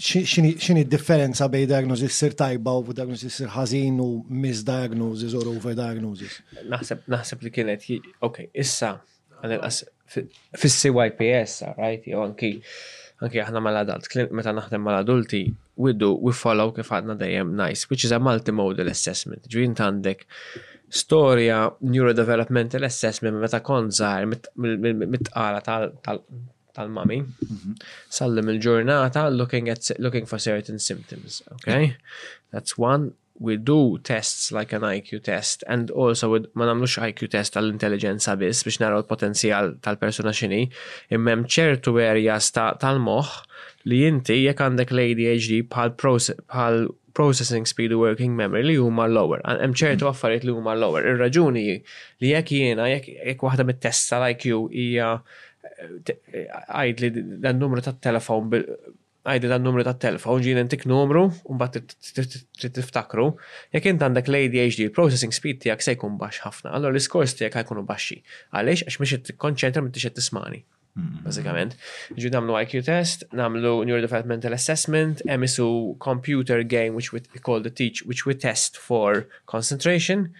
Xini 0.00 0.88
differenza 0.88 1.48
bej 1.48 1.66
diagnosi 1.70 2.08
s-sir 2.08 2.32
tajba 2.34 2.76
u 2.88 2.92
diagnosi 2.92 3.28
s-sir 3.30 3.48
ħazin 3.54 4.00
u 4.02 4.08
misdiagnosis 4.30 5.34
or 5.34 5.48
overdiagnosis? 5.56 6.40
Naħseb, 6.66 7.00
naħseb 7.06 7.42
li 7.46 7.50
kienet, 7.52 7.90
ok, 8.22 8.50
issa, 8.54 8.96
fil-CYPS, 10.56 11.76
right, 11.78 12.04
jo 12.06 12.22
anki 12.24 12.54
Okay, 13.20 13.40
aħna 13.44 13.60
mal-adult, 13.60 14.06
meta 14.36 14.52
naħdem 14.56 14.80
mal-adulti, 14.80 15.40
we 15.84 15.92
do, 15.94 16.08
we 16.24 16.32
follow 16.36 16.70
kif 16.76 16.88
għadna 16.88 17.18
dajem 17.20 17.50
nice, 17.58 17.88
which 17.90 18.04
is 18.08 18.14
a 18.16 18.18
multimodal 18.22 18.88
assessment. 18.92 19.44
Ġvint 19.52 19.82
għandek 19.84 20.24
storja 21.00 21.66
neurodevelopmental 21.84 22.88
assessment 22.88 23.36
meta 23.42 23.60
konżar 23.64 24.24
mit 24.26 24.48
għala 25.36 25.60
tal-mami, 25.70 27.20
mhm. 27.44 27.76
sallim 28.18 28.52
il-ġurnata 28.54 29.26
looking, 29.36 29.68
at, 29.68 29.90
looking 29.98 30.26
for 30.30 30.40
certain 30.40 30.80
symptoms, 30.80 31.42
okay? 31.58 31.94
That's 32.54 32.78
one 32.80 33.12
we 33.40 33.56
do 33.56 33.98
tests 34.04 34.52
like 34.52 34.72
an 34.72 34.82
IQ 34.82 35.24
test 35.24 35.64
and 35.66 35.90
also 36.02 36.30
with, 36.32 36.46
ma 36.54 36.66
namlux 36.68 36.96
IQ 37.06 37.28
test 37.34 37.54
tal-intelligenza 37.56 38.34
biss 38.42 38.60
biex 38.68 38.76
naraw 38.84 39.00
l-potenzjal 39.02 39.70
tal-persuna 39.86 40.32
xini 40.40 40.58
immem 41.18 41.46
ċertu 41.56 41.94
areas 42.04 42.50
tal-moħ 42.58 43.30
li 43.90 44.02
jinti 44.04 44.36
jek 44.42 44.62
għandek 44.66 44.92
l-ADHD 44.94 45.62
pal 45.74 45.94
processing 47.20 47.66
speed 47.70 47.96
working 48.00 48.36
memory 48.38 48.62
li 48.70 48.76
huma 48.78 49.08
lower. 49.08 49.40
Hemm 49.48 49.72
ċertu 49.82 50.04
mhm. 50.04 50.10
affarijiet 50.12 50.44
li 50.46 50.54
huma 50.58 50.76
lower. 50.84 51.08
Ir-raġuni 51.14 51.64
li 52.20 52.34
jekk 52.36 52.54
jiena 52.60 52.90
jekk 52.92 53.40
waħda 53.48 53.64
mit-test 53.72 54.04
tal-IQ 54.12 54.52
hija 54.76 55.14
eh, 55.16 55.90
eh, 56.12 56.56
għajt 56.68 57.04
li 57.06 57.10
dan 57.48 57.56
numru 57.58 57.82
ta' 57.88 57.96
telefon 58.04 58.52
għajdi 59.28 59.48
dan 59.52 59.62
numru 59.64 59.84
ta' 59.84 59.96
telefon, 60.00 60.40
ġin 60.44 60.60
n-tik 60.64 60.86
numru, 60.88 61.26
un 61.44 61.58
bat 61.60 61.76
tiftakru, 61.76 63.26
jek 63.74 63.88
jint 63.90 64.04
għandek 64.04 64.30
l 64.32 64.40
HD 64.46 64.88
processing 64.96 65.34
speed 65.36 65.60
tijak 65.64 65.84
se 65.84 65.94
jkun 65.96 66.16
bax 66.20 66.40
ħafna, 66.46 66.72
għallu 66.76 66.94
l-iskors 66.94 67.36
tijak 67.38 67.58
ħajkunu 67.60 67.84
baxi. 67.88 68.20
Għalix, 68.54 68.86
għax 68.88 69.00
miex 69.02 69.22
t-konċentra 69.28 69.84
minn 69.84 69.92
t 69.94 70.06
tismani. 70.16 70.62
Mm-hmm. 70.96 71.20
Bazzikament, 71.22 71.76
Ġin 72.18 72.32
namlu 72.34 72.54
IQ 72.64 72.80
test, 72.82 73.22
namlu 73.38 73.76
neurodevelopmental 73.86 74.56
assessment, 74.56 75.20
emisu 75.30 75.94
computer 76.02 76.64
game 76.66 76.96
which 76.98 77.12
we 77.14 77.20
call 77.46 77.62
the 77.62 77.70
teach, 77.70 78.02
which 78.10 78.24
we 78.26 78.34
test 78.34 78.74
for 78.80 79.28
concentration. 79.46 80.32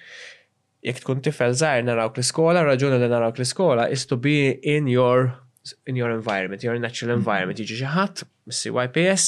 Jek 0.82 1.04
tkun 1.04 1.20
tifel 1.22 1.54
zaħir 1.54 1.86
narawk 1.86 2.18
l 2.18 2.26
skola 2.26 2.64
raġuna 2.66 2.98
li 2.98 3.12
narawk 3.12 3.38
l 3.38 3.46
skola 3.46 3.86
is 3.94 4.08
to 4.10 4.18
be 4.18 4.50
in 4.74 4.90
your 4.90 5.30
in 5.86 5.94
your 5.94 6.10
environment, 6.10 6.64
your 6.66 6.74
natural 6.82 7.14
environment, 7.14 7.60
jiġi 7.62 7.86
ħadd 7.94 8.24
CYPS, 8.50 9.22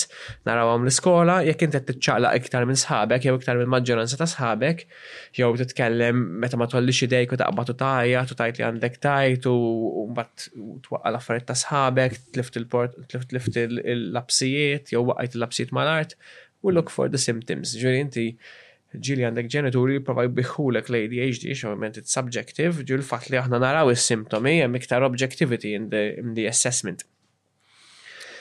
naraw 0.46 0.66
narawhom 0.66 0.86
l-iskola, 0.86 1.36
jekk 1.46 1.64
inti 1.68 1.80
t 1.86 1.94
iktar 1.96 2.66
minn 2.68 2.78
sħabek 2.82 3.26
jew 3.26 3.36
iktar 3.40 3.58
minn 3.60 3.70
maġġoranza 3.74 4.18
ta' 4.20 4.28
sħabek, 4.32 4.84
jew 5.38 5.50
titkellem 5.62 6.20
meta 6.42 6.58
ma 6.60 6.68
tħollix 6.72 7.06
idejk 7.08 7.34
u 7.36 7.40
taqbad 7.42 7.72
u 7.74 7.78
tajja, 7.84 8.22
u 8.22 8.38
tajt 8.42 8.58
li 8.62 8.66
għandek 8.68 8.98
tajt 9.02 9.48
u 9.52 10.08
mbagħad 10.12 10.46
twaqqa 10.86 11.12
l-affarijiet 11.14 11.48
ta' 11.52 11.58
sħabek, 11.62 12.18
tlift 12.36 12.58
il-port, 12.60 12.98
tlift 13.14 13.36
l-labsijiet 13.62 14.92
jew 14.94 15.04
waqgħet 15.10 15.38
il-labsijiet 15.38 15.74
mal-art 15.78 16.18
u 16.62 16.74
look 16.74 16.92
for 16.94 17.10
the 17.10 17.18
symptoms. 17.18 17.74
Ġuri 17.80 18.02
inti 18.06 18.28
ġili 19.00 19.24
għandek 19.24 19.46
ġenituri 19.48 19.94
jipprovaw 19.96 20.28
biħulek 20.36 20.90
l-ADHD, 20.92 21.48
xovement 21.56 21.96
it's 21.96 22.12
subjective, 22.12 22.84
ġu 22.84 22.98
l-fat 22.98 23.30
li 23.32 23.40
aħna 23.40 23.62
naraw 23.62 23.88
is 23.90 24.04
symptomi 24.04 24.58
hemm 24.60 24.76
iktar 24.76 25.06
objectivity 25.08 25.72
in 25.78 25.88
the, 25.94 26.10
in 26.20 26.36
the 26.36 26.44
assessment. 26.50 27.06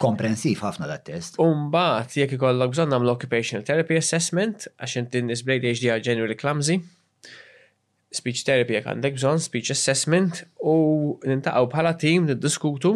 Komprensiv 0.02 0.64
ħafna 0.66 0.88
dat 0.90 1.04
test. 1.12 1.36
Umbat, 1.44 2.16
jek 2.18 2.34
ikollok 2.40 2.72
bżon 2.74 2.90
namlu 2.94 3.12
occupational 3.14 3.66
therapy 3.68 4.00
assessment, 4.00 4.64
għax 4.82 4.96
inti 5.04 5.22
nisblej 5.28 5.60
li 5.62 5.74
HDR 5.76 6.02
generally 6.08 6.38
clumsy. 6.40 6.80
Speech 8.20 8.42
therapy 8.48 8.76
jek 8.80 8.90
għandek 8.90 9.18
bżon, 9.20 9.42
speech 9.44 9.70
assessment, 9.76 10.42
u 10.66 10.74
nintaqaw 11.30 11.70
bħala 11.72 11.94
tim 12.02 12.26
niddiskutu 12.32 12.96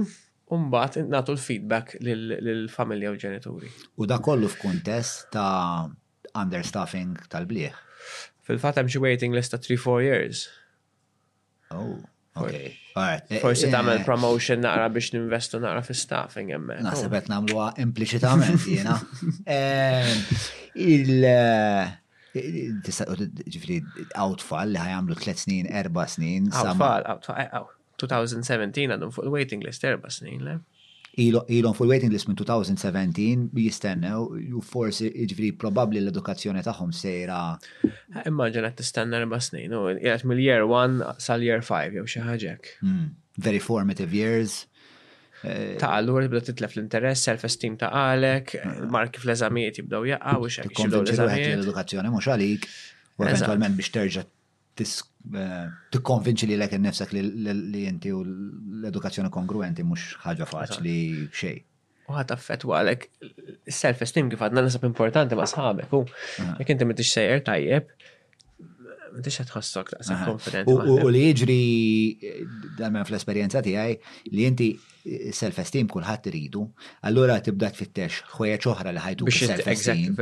Umbat, 0.56 1.00
natu 1.10 1.34
l-feedback 1.34 1.96
l-familja 2.04 3.16
u 3.16 3.16
ġenituri. 3.18 3.72
U 3.98 4.06
da 4.06 4.20
kollu 4.22 4.50
f'kuntest 4.52 5.26
ta' 5.34 5.88
understaffing 6.38 7.16
tal 7.34 7.48
bliħ 7.50 7.80
Fil-fat 8.46 8.78
hemm 8.78 8.92
xi 8.94 9.02
waiting 9.02 9.34
list 9.34 9.56
ta' 9.56 9.62
3-4 9.64 10.04
years. 10.06 10.44
Oh. 11.74 11.96
Okay. 12.36 12.74
Eh, 13.00 13.20
Forsi 13.40 13.66
eh, 13.70 13.72
tagħmel 13.72 14.02
eh, 14.02 14.02
promotion 14.06 14.60
naqra 14.66 14.90
biex 14.92 15.14
ninvestu 15.16 15.62
naqra 15.64 15.84
fi 15.88 15.96
staffing 15.96 16.50
hemmhekk. 16.52 16.84
Naħseb 16.84 17.08
oh. 17.14 17.20
qed 17.20 17.30
nagħmluha 17.32 17.68
impliċitament 17.86 18.66
jiena. 18.74 18.98
Il 20.76 21.24
ġifri 23.56 23.78
outfall 24.20 24.76
li 24.76 24.82
ħajamlu 24.84 25.16
tliet 25.22 25.46
snin, 25.46 25.72
erba' 25.84 26.08
snin. 26.12 26.52
Outfall, 26.52 27.08
outfall, 27.16 27.72
2017 28.04 28.92
għadhom 28.98 29.16
fuq 29.16 29.30
il-waiting 29.30 29.64
list 29.64 29.88
erba' 29.88 30.12
snin, 30.12 30.44
le? 30.50 30.58
ilon 31.18 31.74
full 31.74 31.88
waiting 31.88 32.12
list 32.12 32.28
minn 32.28 32.36
2017 32.38 33.46
jistennew, 33.56 34.28
u 34.58 34.62
forsi 34.62 35.10
ġifri 35.32 35.50
probabli 35.62 36.02
l-edukazzjoni 36.02 36.64
taħħom 36.66 36.92
sejra. 36.98 37.40
Immaġina 38.30 38.72
t-istenna 38.76 39.22
erba 39.24 39.40
snin, 39.42 39.74
u 39.78 39.84
jgħat 39.96 40.26
mill-year 40.32 40.66
1 40.68 41.22
sal-year 41.28 41.64
5, 41.64 42.00
jew 42.00 42.06
xaħġek. 42.16 42.72
Hmm, 42.84 43.06
very 43.48 43.60
formative 43.64 44.18
years. 44.20 44.64
Eh, 45.46 45.76
ta' 45.80 45.92
allura 45.96 46.26
tibda 46.26 46.42
titlef 46.50 46.76
l-interess, 46.76 47.26
self-esteem 47.30 47.78
ta' 47.80 47.92
għalek, 48.08 48.56
eh. 48.60 48.78
marki 48.92 49.22
fl-eżamijiet 49.24 49.80
jibdaw 49.84 50.08
jaqqa, 50.12 50.36
u 50.42 50.52
xaħġek. 50.60 50.80
Konvinċi 50.84 51.24
l-edukazzjoni 51.24 52.14
mux 52.16 52.28
għalik, 52.34 52.70
u 53.20 53.30
eventualment 53.30 53.78
biex 53.80 53.94
terġa' 53.96 54.28
Eh, 54.76 55.70
tikkonvinċi 55.94 56.48
li 56.52 56.56
l-ek 56.58 56.74
li 57.18 57.86
inti 57.90 58.12
u 58.14 58.20
l-edukazzjoni 58.28 59.32
kongruenti 59.34 59.86
mux 59.88 60.18
ħagġa 60.26 60.48
faċli 60.52 60.96
xej. 61.34 61.56
U 62.12 62.14
għat 62.20 62.36
u 62.68 62.74
għalek 62.78 63.08
self-esteem 63.78 64.28
kif 64.34 64.44
għadna 64.46 64.66
nasab 64.68 64.84
importanti 64.90 65.40
ma 65.40 65.48
sħabek 65.50 65.96
u 66.00 66.04
jek 66.60 66.74
inti 66.76 66.90
mittix 66.92 67.16
sejjer 67.16 67.42
tajjeb, 67.48 67.90
Dix 69.22 69.38
tħossok 69.48 69.94
taqsam 69.94 70.24
konfident. 70.28 70.72
U 70.72 71.08
li 71.14 71.22
jiġri 71.30 71.58
eh, 72.20 72.42
dal-men 72.80 73.06
fl-esperienza 73.08 73.62
tiegħi 73.64 74.34
li 74.36 74.48
inti 74.50 74.68
eh, 74.76 75.30
self-esteem 75.36 75.88
kulħadd 75.92 76.30
iridu, 76.32 76.64
allura 77.08 77.38
tibda 77.46 77.70
t-fittex 77.72 78.26
ħwejjeġ 78.34 78.68
oħra 78.74 78.94
li 78.96 79.04
ħajtu 79.04 79.32
self-esteem. 79.38 80.20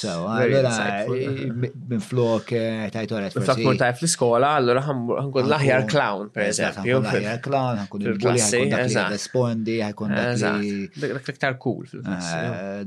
So, 0.00 0.14
allura 0.30 0.72
eh, 0.86 1.12
uh-huh. 1.16 1.76
minn 1.90 2.04
flok 2.04 2.54
tajtu 2.96 3.18
għalet. 3.18 3.38
Flok 3.44 3.62
kun 3.66 3.82
tajf 3.84 4.02
l-iskola, 4.04 4.54
allura 4.62 4.84
ħankun 4.88 5.48
l-aħjar 5.50 5.86
clown, 5.92 6.32
per 6.36 6.48
eżempju. 6.54 6.98
L-aħjar 7.02 7.42
clown, 7.48 7.82
ħankun 7.84 8.08
il-klassi, 8.08 8.64
respondi, 8.98 9.80
ħankun 9.84 10.16
dak 10.20 11.32
iktar 11.34 11.58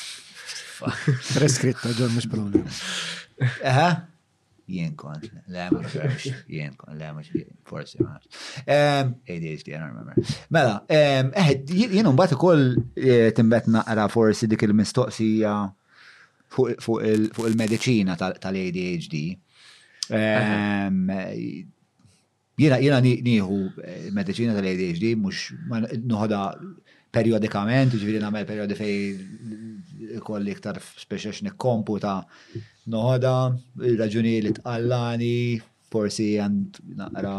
Taffa. 0.80 1.18
Preskritta, 1.40 1.92
ġon, 1.98 2.14
mux 2.16 2.30
problem. 2.30 2.68
Aha? 3.68 3.90
Jien 4.70 4.94
kon, 4.98 5.18
l-għamma 5.50 5.80
nafx, 5.82 6.28
jien 6.46 6.76
kon, 6.78 6.94
le 7.00 7.08
ma 7.18 7.24
forsi 7.66 8.04
ma 8.06 8.20
ehm, 8.68 9.16
ADHD, 9.26 9.66
I 9.72 9.80
don't 9.80 9.90
remember. 9.90 10.34
Mela, 10.54 10.76
ehm, 10.94 11.32
eħed, 11.34 11.72
jien 11.96 12.06
un 12.10 12.20
bat 12.20 12.36
ukoll 12.36 12.68
eh, 13.02 13.32
timbet 13.34 13.66
naqra 13.74 14.06
forsi 14.14 14.46
dik 14.52 14.68
il-mistoqsija 14.68 15.56
fuq 16.54 17.02
il-medicina 17.50 18.14
tal-ADHD. 18.22 19.18
Ehm, 20.14 21.02
jena, 22.62 22.78
jena 22.86 23.02
nieħu 23.02 23.60
eh, 23.82 24.08
medicina 24.14 24.54
tal-ADHD, 24.54 25.16
mux 25.18 25.50
nuħoda 26.06 26.44
periodikament, 27.10 27.98
ġviri 27.98 28.22
namel 28.22 28.46
periodi 28.46 28.78
fej 28.78 28.98
kolli 30.24 30.52
iktar 30.54 30.78
speċa 30.80 31.52
ta' 32.02 32.26
noħoda, 32.90 33.34
raġuni 33.78 34.42
li 34.42 34.52
tqallani, 34.58 35.62
forsi 35.90 36.36
għand 36.42 36.72
naqra 36.98 37.34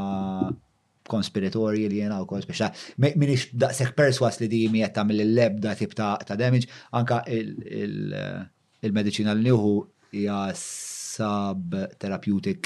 konspiratorji 1.11 1.89
li 1.91 1.99
jena 1.99 2.21
u 2.23 2.27
kol 2.27 2.39
speċa. 2.43 2.71
Minix 3.03 3.47
daqsek 3.53 3.95
perswas 3.99 4.39
li 4.41 4.47
dimi 4.49 4.73
mi 4.73 4.81
jetta 4.85 5.03
mill-lebda 5.05 5.75
tip 5.77 5.95
ta' 5.95 6.19
damage, 6.39 6.69
anka 6.93 7.23
eh, 7.27 7.45
il-medicina 8.87 9.33
l 9.35 9.43
nuhu 9.43 9.75
hija 10.13 10.53
sub-therapeutic 10.55 12.61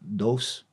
dose. 0.00 0.64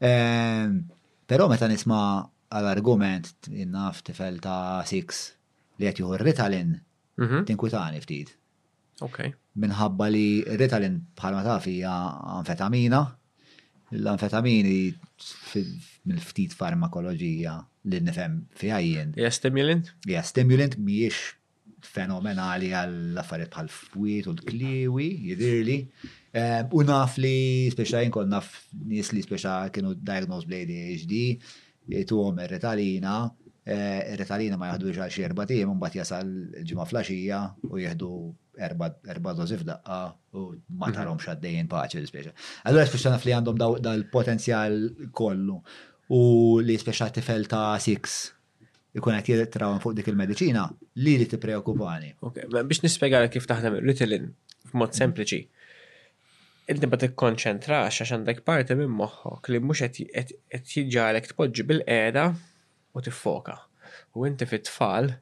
Ehm, 0.00 0.80
Pero 1.26 1.48
meta 1.50 1.66
nisma' 1.66 2.22
għal-argument 2.54 3.26
innaf 3.50 4.02
tifel 4.06 4.36
ta' 4.38 4.84
6 4.86 5.34
li 5.82 5.86
għet 5.88 5.98
juhur 5.98 6.20
Ritalin 6.22 6.70
Mhm. 7.16 7.44
Tinkwitani 7.48 8.00
ftit. 8.04 8.34
Ok. 9.04 9.18
Minħabba 9.60 10.06
li 10.12 10.24
Ritalin 10.60 10.98
bħalma 11.20 11.42
ta' 11.44 11.58
hija 11.70 11.92
anfetamina. 12.38 13.02
L-anfetamini 13.94 14.78
minn 14.96 16.18
ftit 16.18 16.56
farmakoloġija 16.58 17.52
li 17.92 18.00
nifem 18.02 18.40
fiha 18.58 18.80
jien. 18.82 19.12
Ja, 19.14 19.30
stimulant? 19.30 19.92
Ja, 20.10 20.24
stimulant 20.26 20.74
mhijiex 20.82 21.20
fenomenali 21.92 22.72
għall-affarijiet 22.74 23.52
bħal 23.54 23.68
fwiet 23.70 24.26
u 24.26 24.34
l-kliwi, 24.34 25.06
jidirli. 25.28 25.76
Ehm, 26.34 26.66
u 26.74 26.82
naf 26.88 27.14
li 27.22 27.36
speċa 27.72 28.02
jinkon 28.02 28.32
naf 28.34 28.50
nis 28.90 29.12
li 29.14 29.22
speċa 29.22 29.54
kienu 29.72 29.94
diagnosed 29.94 30.50
bl-ADHD, 30.50 31.22
jitu 31.94 32.18
e 32.18 32.26
għom 32.26 32.42
ritalina 32.50 33.20
Eh, 33.68 34.14
Ritalina 34.14 34.54
ma 34.56 34.68
jahdu 34.70 34.92
xie 35.10 35.24
erba' 35.26 35.42
un 35.66 35.78
bat 35.82 35.94
jasal 35.98 36.28
ġimgħa 36.70 36.84
flaxija 36.86 37.38
u 37.66 37.80
jieħdu 37.82 38.10
erba' 38.62 39.32
dozif 39.34 39.64
daqqa 39.66 39.96
u 40.38 40.44
ma 40.68 40.86
mhm. 40.86 40.94
tarom 40.94 41.18
xaddejn 41.18 41.66
paċi 41.72 41.98
l-ispeċa. 41.98 42.30
Allura 42.70 42.86
speċa 42.86 43.10
naf 43.10 43.26
li 43.26 43.34
għandhom 43.34 43.80
dal-potenzjal 43.88 44.78
kollu 45.10 45.58
u 46.14 46.20
li 46.62 46.78
speċa 46.78 47.10
tifel 47.18 47.50
ta' 47.50 47.74
six 47.82 48.28
ikun 48.96 49.18
qed 49.26 49.48
trawan 49.58 49.82
fuq 49.82 49.98
dik 49.98 50.12
il-mediċina 50.14 50.62
li 51.02 51.16
li 51.18 51.26
tippreokupani. 51.26 52.14
biex 52.22 52.86
nispjega 52.86 53.26
kif 53.34 53.50
taħdem 53.50 53.82
ritalin 53.82 54.30
f'mod 54.70 54.94
mhm. 54.94 55.00
sempliċi. 55.02 55.42
Inti 56.70 56.86
ma 56.86 57.02
tikkonċentrax 57.02 57.98
għax 58.04 58.14
għandek 58.14 58.46
parte 58.46 58.78
minn 58.78 58.94
moħħok 58.94 59.48
li 59.56 59.68
mhux 59.70 59.88
qed 59.98 60.04
t 60.06 60.36
tpoġġi 60.36 61.72
bil-qiegħda 61.72 62.30
u 62.96 63.00
tiffoka. 63.04 63.58
U 64.16 64.26
inti 64.26 64.46
fit-tfal, 64.48 65.12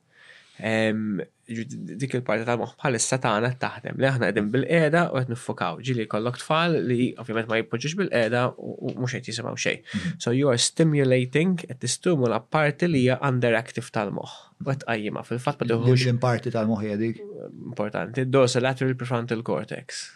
dik 1.98 2.12
il-parti 2.16 2.44
tal-moħ 2.46 2.70
bħalissa 2.78 3.16
tagħna 3.20 3.48
taħdem 3.60 3.98
li 4.00 4.06
aħna 4.08 4.28
qegħdin 4.30 4.46
bil-qiegħda 4.54 5.00
u 5.10 5.18
qed 5.18 5.32
nifukaw. 5.34 5.80
Ġili 5.88 6.06
kollok 6.12 6.38
tfal 6.40 6.76
li 6.88 7.08
ovvjament 7.20 7.50
ma 7.50 7.58
jippoġġux 7.58 7.98
bil-qiegħda 8.00 8.44
u 8.56 8.94
mhux 8.94 9.18
qed 9.18 9.30
jisimgħu 9.32 9.56
xejn. 9.66 9.82
Mhm. 9.90 10.14
So 10.24 10.32
you 10.32 10.48
are 10.52 10.62
stimulating 10.64 11.56
qed 11.64 11.76
tistimula 11.84 12.38
parti 12.40 12.88
li 12.88 13.02
hija 13.04 13.18
underactive 13.30 13.90
tal-moħ. 13.98 14.36
U 14.62 14.70
qed 14.72 14.86
qajjimha 14.88 15.26
fil-fatt 15.30 15.60
ma 15.60 15.74
tieħux. 15.74 16.18
parti 16.26 16.54
tal-moħħ 16.54 16.96
dik? 17.04 17.22
Importanti, 17.50 18.28
lateral 18.62 18.94
prefrontal 18.94 19.42
cortex. 19.42 20.12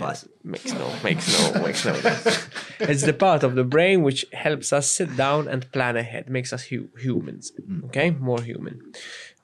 But 0.00 0.24
makes 0.42 0.72
no 0.80 0.86
makes 1.08 1.26
no 1.36 1.42
makes 1.66 1.82
no 1.84 1.92
it's 2.92 3.02
the 3.10 3.16
part 3.24 3.42
of 3.48 3.52
the 3.58 3.64
brain 3.74 3.98
which 4.06 4.20
helps 4.32 4.72
us 4.78 4.86
sit 5.00 5.10
down 5.24 5.42
and 5.46 5.60
plan 5.74 5.94
ahead, 6.04 6.24
makes 6.38 6.52
us 6.56 6.62
hu- 6.70 6.88
humans. 7.04 7.52
Mm-hmm. 7.52 7.86
Okay, 7.86 8.08
more 8.30 8.40
human. 8.50 8.76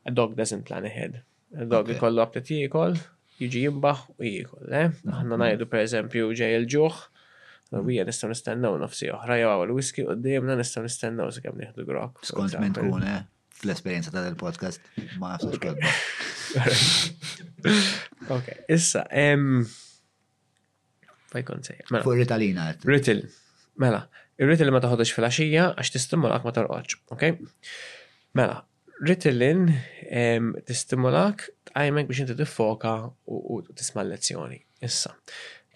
A 0.07 0.11
dog 0.11 0.31
doesn't 0.41 0.65
plan 0.69 0.85
ahead. 0.87 1.23
A 1.63 1.65
dog 1.75 1.85
okay. 1.91 1.99
ikollu 1.99 2.25
abtet 2.25 2.49
jiekol, 2.57 2.97
jiġi 3.43 3.67
jimbaħ 3.67 4.01
we 4.25 4.33
call. 4.49 4.65
Eh? 4.71 4.87
Mm-hmm. 4.89 5.15
Aħna 5.21 5.41
najdu 5.45 5.69
per 5.75 5.83
eżempju 5.85 6.31
ġej 6.41 6.57
il-ġuħ, 6.63 7.05
Bija 7.83 8.05
nistaw 8.07 8.31
nistennaw 8.31 8.77
nofsi 8.79 9.09
oħra 9.11 9.41
jew 9.41 9.49
għal 9.51 9.71
whisky 9.77 10.05
u 10.07 10.15
d-dijemna 10.15 10.55
nistaw 10.57 10.85
nistennaw 10.85 11.27
se 11.35 11.43
kemm 11.45 11.57
nieħdu 11.65 11.85
grok. 11.89 12.21
Skont 12.29 12.55
minn 12.63 12.77
tkun 12.77 13.03
fl-esperjenza 13.59 14.13
ta' 14.15 14.23
del-podcast 14.25 14.93
ma 15.21 15.33
nafx 15.35 15.59
kelma. 15.65 15.91
Ok, 18.37 18.53
issa, 18.71 19.03
um, 19.11 19.67
Fajkun 21.33 21.63
sejja. 21.67 21.87
Mela. 21.91 22.05
Fuq 22.05 22.17
ritalina. 22.21 22.69
Ritil. 22.87 23.23
Mela, 23.83 24.07
ir-ritil 24.41 24.71
ma 24.73 24.81
taħodx 24.85 25.13
fil-axija 25.17 25.67
għax 25.77 25.91
tistimulak 25.97 26.47
ma 26.47 26.53
torqodx, 26.57 26.97
ok? 27.13 27.35
Mela, 28.39 28.61
ritilin 29.05 29.67
tistimulak 30.69 31.45
tqajmek 31.73 32.09
biex 32.11 32.23
inti 32.25 32.37
tiffoka 32.39 32.95
u 33.29 33.61
tisma' 33.69 34.07
lezzjoni. 34.09 34.61
Issa, 34.87 35.13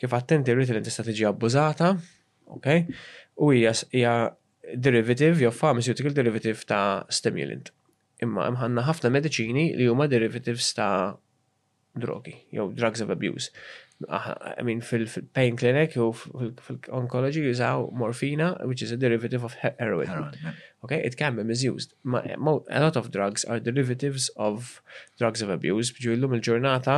kif 0.00 0.14
attenti 0.16 0.54
ritilin 0.56 0.86
tista' 0.86 1.04
tiġi 1.08 1.28
abbużata, 1.32 1.90
ok? 2.54 2.70
U 3.44 3.50
hija 3.56 3.74
derivative, 4.78 5.40
jew 5.44 5.50
pharmaceutical 5.52 6.14
derivative 6.16 6.64
ta' 6.68 7.02
stimulant. 7.12 7.68
Imma 8.24 8.46
imħanna 8.52 8.84
ħafna 8.88 9.10
medicini 9.12 9.70
li 9.76 9.88
huma 9.90 10.06
derivatives 10.12 10.72
ta' 10.76 11.10
drogi, 12.00 12.36
jew 12.56 12.70
drugs 12.80 13.02
of 13.04 13.10
abuse. 13.12 13.50
I 14.08 14.62
mean, 14.62 14.80
fil-pain 14.80 15.56
clinic 15.56 15.94
u 15.96 16.12
fil-oncology 16.12 17.42
jużaw 17.44 17.88
morfina, 17.92 18.58
which 18.66 18.82
is 18.82 18.92
a 18.92 18.96
derivative 18.96 19.44
of 19.44 19.54
heroin. 19.54 20.06
heroin 20.06 20.32
yeah. 20.42 20.52
Okay, 20.82 21.02
it 21.04 21.16
can 21.16 21.36
be 21.36 21.42
misused. 21.44 21.92
Ma, 22.02 22.22
A 22.70 22.80
lot 22.80 22.96
of 22.96 23.10
drugs 23.10 23.44
are 23.44 23.60
derivatives 23.60 24.30
of 24.36 24.80
drugs 25.18 25.42
of 25.42 25.50
abuse. 25.50 25.92
Bġu 25.92 26.12
illum 26.16 26.34
il-ġurnata 26.38 26.96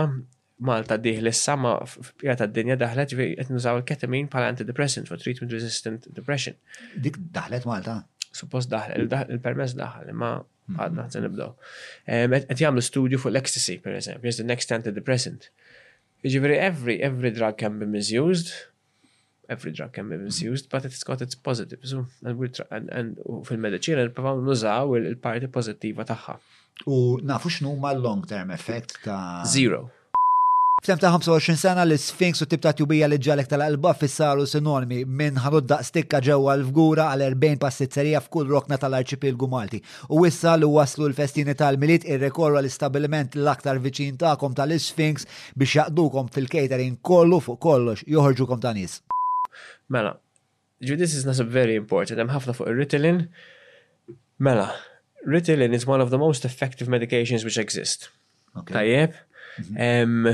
Malta 0.62 0.94
diħ 0.94 1.24
issa 1.26 1.56
ma 1.58 1.74
f'pjata 1.82 2.46
d-dinja 2.46 2.76
daħlet 2.78 3.16
qed 3.18 3.50
nużaw 3.50 3.80
il-ketamin 3.80 4.28
pal 4.30 4.44
antidepressant 4.46 5.08
for 5.10 5.18
treatment 5.18 5.50
resistant 5.50 6.04
depression. 6.14 6.54
Dik 6.94 7.16
daħlet 7.34 7.66
Malta? 7.66 7.96
Suppost 8.30 8.70
daħlet, 8.70 9.10
il-permess 9.34 9.74
daħlet, 9.74 10.14
ma 10.14 10.36
mm-hmm. 10.38 10.78
għadna 10.78 11.24
nibdow. 11.26 11.50
Qed 12.52 12.62
jagħmlu 12.62 12.84
studju 12.86 13.18
fuq 13.24 13.32
l-ecstasy, 13.34 13.80
per 13.82 13.98
eżempju, 13.98 14.36
the 14.38 14.46
next 14.52 14.70
antidepressant. 14.72 15.50
Ġivri, 16.30 16.54
jiġifieri 16.54 16.62
every, 16.64 16.94
every 17.06 17.30
drug 17.34 17.56
can 17.58 17.78
be 17.80 17.86
misused, 17.86 18.52
every 19.50 19.72
drug 19.72 19.90
can 19.96 20.08
be 20.08 20.16
misused, 20.18 20.68
but 20.70 20.84
it's 20.84 21.02
got 21.02 21.20
its 21.20 21.34
positive. 21.34 21.80
So, 21.82 22.06
and 22.22 22.38
we'll 22.38 22.48
try, 22.54 22.64
and, 22.70 22.88
and 22.98 23.18
fil-medicina 23.46 24.04
nipprovaw 24.06 24.38
nużaw 24.46 24.94
il-parti 25.00 25.50
pozittiva 25.56 26.06
taħħa. 26.12 26.36
U 26.86 27.00
nafu 27.32 27.50
x'nu 27.50 27.74
ma 27.82 27.90
long 27.98 28.22
term 28.30 28.54
effect 28.54 29.00
ta' 29.02 29.42
zero. 29.50 29.82
F'tem 30.82 30.98
ta' 30.98 31.10
25 31.14 31.54
sena 31.60 31.84
l-Sfinx 31.86 32.40
u 32.42 32.46
tibta 32.50 32.72
tjubija 32.74 33.06
li 33.06 33.14
ġalek 33.22 33.46
tal 33.46 33.62
alba 33.62 33.92
fissaru 33.94 34.42
sinonimi 34.50 35.04
minn 35.20 35.36
ħanud 35.44 35.70
stikka 35.86 36.18
ġewwa 36.26 36.56
l-fgura 36.58 37.04
għal 37.12 37.22
40 37.36 37.60
passizzerija 37.62 38.18
f'kull 38.24 38.48
rokna 38.50 38.74
tal-arċipilgu 38.82 39.46
Malti. 39.52 39.78
U 40.10 40.24
issa 40.26 40.56
li 40.58 40.66
waslu 40.66 41.06
l-festini 41.12 41.54
tal 41.54 41.76
milit 41.78 42.02
irrekorru 42.10 42.58
l-istabilment 42.58 43.36
l-aktar 43.38 43.78
viċin 43.84 44.18
ta'kom 44.18 44.56
tal-Sfinx 44.58 45.28
biex 45.54 45.76
jaqdukom 45.78 46.32
fil-catering 46.34 46.98
kollu 47.06 47.38
fuq 47.46 47.60
kollox 47.62 48.02
joħorġukom 48.10 48.64
ta' 48.64 48.72
nies. 48.74 48.96
Mela, 49.86 50.16
this 50.82 51.14
is 51.14 51.22
nasib 51.30 51.46
very 51.54 51.76
important. 51.78 52.18
Hemm 52.18 52.34
ħafna 52.34 52.56
fuq 52.58 52.72
il 52.74 52.80
ritalin 52.82 53.22
Mela, 54.42 54.66
Ritalin 55.22 55.78
is 55.78 55.86
one 55.86 56.02
of 56.02 56.10
the 56.10 56.18
most 56.18 56.42
effective 56.44 56.90
medications 56.90 57.46
which 57.46 57.56
exist. 57.62 58.08
Tajjeb. 58.72 59.14
Um, 59.78 60.26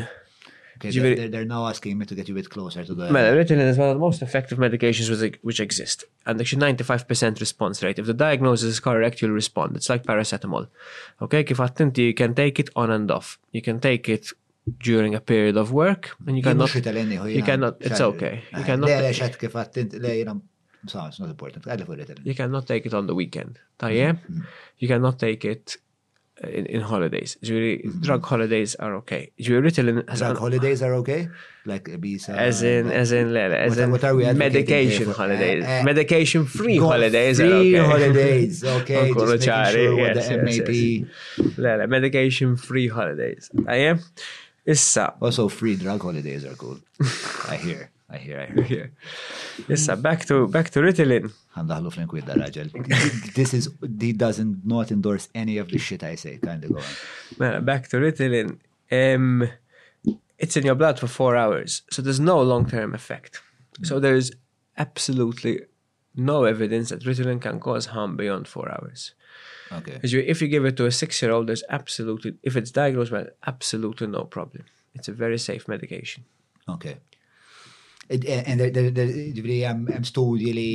Okay, 0.78 0.90
they 0.90 1.14
they're, 1.14 1.28
they're 1.28 1.44
now 1.44 1.66
asking 1.66 1.98
me 1.98 2.06
to 2.06 2.14
get 2.14 2.28
you 2.28 2.34
a 2.34 2.36
bit 2.40 2.48
closer 2.50 2.84
to 2.84 2.94
the. 2.94 3.08
Melatonin 3.08 3.66
is 3.68 3.78
one 3.78 3.88
of 3.88 3.96
the 3.96 4.00
most 4.00 4.22
effective 4.22 4.58
medications 4.58 5.36
which 5.42 5.58
exist. 5.58 6.04
And 6.24 6.40
actually 6.40 6.62
95% 6.74 7.40
response 7.40 7.82
rate. 7.82 7.98
If 7.98 8.06
the 8.06 8.14
diagnosis 8.14 8.68
is 8.74 8.80
correct, 8.80 9.20
you'll 9.20 9.32
respond. 9.32 9.74
It's 9.76 9.88
like 9.88 10.04
paracetamol. 10.04 10.68
Okay, 11.20 11.42
kif 11.42 11.98
you 11.98 12.14
can 12.14 12.34
take 12.34 12.60
it 12.60 12.70
on 12.76 12.90
and 12.92 13.10
off. 13.10 13.38
You 13.50 13.60
can 13.60 13.80
take 13.80 14.08
it 14.08 14.28
during 14.80 15.14
a 15.16 15.20
period 15.20 15.56
of 15.56 15.72
work 15.72 16.14
and 16.26 16.36
you 16.36 16.42
cannot. 16.44 16.72
You 16.74 17.42
cannot, 17.42 17.74
it's 17.80 18.00
okay. 18.00 18.44
You 18.52 18.58
uh, 18.62 18.64
cannot. 18.64 20.42
So 20.90 21.04
it's 21.06 21.18
not 21.18 21.28
important. 21.28 22.16
You 22.24 22.34
cannot 22.36 22.66
take 22.68 22.86
it 22.86 22.94
on 22.94 23.08
the 23.08 23.14
weekend. 23.16 23.58
Mm-hmm. 23.82 23.86
Tajjeb, 23.86 24.12
mm-hmm. 24.20 24.40
you 24.78 24.86
cannot 24.86 25.18
take 25.18 25.44
it 25.44 25.76
in, 26.44 26.66
in 26.66 26.80
holidays. 26.80 27.36
Ġviri, 27.44 27.72
mhm. 27.84 28.00
drug 28.02 28.24
holidays 28.30 28.74
are 28.78 28.94
okay. 29.00 29.30
Ġviri, 29.40 29.62
written 29.62 30.04
Drug 30.16 30.36
holidays 30.38 30.82
are 30.82 30.94
okay? 30.94 31.28
Like 31.66 31.84
Ibiza? 31.84 32.30
As 32.36 32.62
in, 32.62 32.90
as 32.90 33.12
in, 33.12 33.32
lele, 33.32 33.54
as 33.56 33.70
what, 33.76 33.78
in 33.78 33.90
what 33.90 34.04
are 34.04 34.14
we 34.14 34.32
medication 34.32 35.10
holidays. 35.12 35.64
medication 35.84 36.46
free 36.46 36.76
holidays 36.78 37.36
free 37.38 37.76
are 37.76 37.80
okay. 37.86 37.92
holidays, 37.92 38.64
okay. 38.64 39.12
just 39.14 39.28
making 39.28 39.40
sure 39.44 39.98
yes, 39.98 40.16
the 40.16 40.22
yes, 40.22 40.44
MAP. 40.48 40.72
Yes, 40.74 41.58
Lele, 41.58 41.86
medication 41.86 42.56
free 42.56 42.88
holidays. 42.88 43.50
I 43.66 43.94
Issa. 44.66 45.14
Also 45.20 45.48
free 45.48 45.76
drug 45.76 46.02
holidays 46.02 46.44
are 46.44 46.54
cool. 46.54 46.78
I 47.48 47.56
hear. 47.56 47.90
I 48.10 48.16
hear, 48.16 48.40
I 48.56 48.60
hear. 48.62 48.90
Issa, 49.68 49.94
back 49.96 50.24
to, 50.30 50.46
back 50.50 50.70
to 50.72 50.80
Ritalin. 50.80 51.28
Għandaħlu 51.60 51.90
fl-inkwit 51.92 52.28
raġel. 52.40 52.70
This 53.36 53.52
is, 53.52 53.66
he 54.00 54.12
doesn't 54.16 54.64
not 54.64 54.92
endorse 54.94 55.28
any 55.34 55.58
of 55.60 55.68
the 55.68 55.76
shit 55.78 56.02
I 56.02 56.14
say, 56.16 56.38
kind 56.38 56.64
of 56.64 56.72
going. 56.72 57.52
on. 57.52 57.64
back 57.66 57.88
to 57.88 57.98
Ritalin. 58.00 58.54
Um, 58.90 59.46
it's 60.38 60.56
in 60.56 60.64
your 60.64 60.74
blood 60.74 60.98
for 60.98 61.06
four 61.06 61.36
hours, 61.36 61.82
so 61.90 62.00
there's 62.00 62.20
no 62.20 62.40
long-term 62.40 62.94
effect. 62.94 63.42
So 63.82 64.00
there's 64.00 64.30
absolutely 64.78 65.66
no 66.16 66.44
evidence 66.44 66.88
that 66.88 67.02
Ritalin 67.02 67.42
can 67.42 67.60
cause 67.60 67.86
harm 67.92 68.16
beyond 68.16 68.48
four 68.48 68.70
hours. 68.70 69.12
Okay. 69.70 70.00
You, 70.02 70.24
if 70.26 70.40
you 70.40 70.48
give 70.48 70.64
it 70.64 70.78
to 70.78 70.86
a 70.86 70.90
six-year-old, 70.90 71.46
there's 71.46 71.62
absolutely, 71.68 72.36
if 72.42 72.56
it's 72.56 72.70
diagnosed, 72.70 73.12
well, 73.12 73.26
absolutely 73.46 74.06
no 74.06 74.24
problem. 74.24 74.64
It's 74.94 75.08
a 75.08 75.12
very 75.12 75.38
safe 75.38 75.68
medication. 75.68 76.24
Okay. 76.66 76.96
Eh, 78.08 79.32
Ġibri 79.36 79.58
hemm 79.68 80.04
studji 80.08 80.52
li 80.56 80.66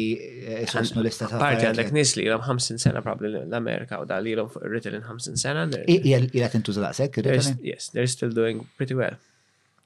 eh, 0.46 0.66
sostnu 0.70 1.02
l-istat 1.02 1.32
ta' 1.34 1.40
Parti 1.42 1.66
għandek 1.66 1.90
nis 1.96 2.12
li 2.20 2.28
ilhom 2.28 2.44
50 2.60 2.78
sena 2.84 3.02
probabli 3.02 3.32
l-Amerika 3.40 3.98
u 4.04 4.06
dal 4.10 4.28
ilhom 4.30 4.52
written 4.62 4.94
in 5.00 5.08
50 5.08 5.40
sena. 5.42 5.66
Ila 5.90 6.52
tintuża 6.54 6.84
daqshekk? 6.86 7.24
Yes, 7.66 7.90
they're 7.90 8.12
still 8.14 8.34
doing 8.38 8.62
pretty 8.78 8.94
well. 9.00 9.18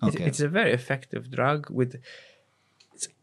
Okay. 0.03 0.25
It's 0.27 0.43
a 0.43 0.49
very 0.51 0.73
effective 0.73 1.29
drug 1.31 1.71
with 1.71 1.95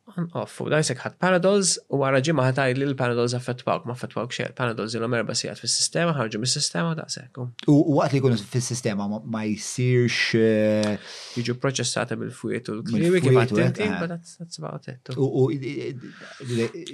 Offu, 0.07 0.66
dajsek 0.68 0.98
ħat 1.00 1.14
Paradols 1.24 1.78
u 1.96 2.02
għara 2.05 2.18
ġimma 2.26 2.42
ħataj 2.50 2.74
li 2.76 2.84
l-Paradols 2.90 3.32
affettwawk, 3.38 3.86
ma 3.88 3.94
affettwawk 3.96 4.34
xej. 4.36 4.50
Paradols 4.59 4.92
il 4.98 5.07
erba 5.09 5.32
sijat 5.34 5.62
fil-sistema, 5.62 6.12
ħarġu 6.18 6.40
mis-sistema 6.42 6.90
u 6.92 6.98
daqsek. 6.98 7.40
U 7.40 7.46
eh, 7.46 8.02
għat 8.05 8.12
li 8.12 8.20
kunu 8.20 8.36
fil-sistema 8.42 9.07
ma 9.09 9.42
jisirx. 9.48 11.00
Jiġu 11.38 11.57
proċessata 11.62 12.18
bil-fujiet 12.20 12.68
u 12.68 12.76
l-kliwi 12.82 13.22
kif 13.24 13.38
għattinti, 13.46 13.88
but 14.02 14.12
that's, 14.12 14.61
about 14.61 14.92
it. 14.92 15.09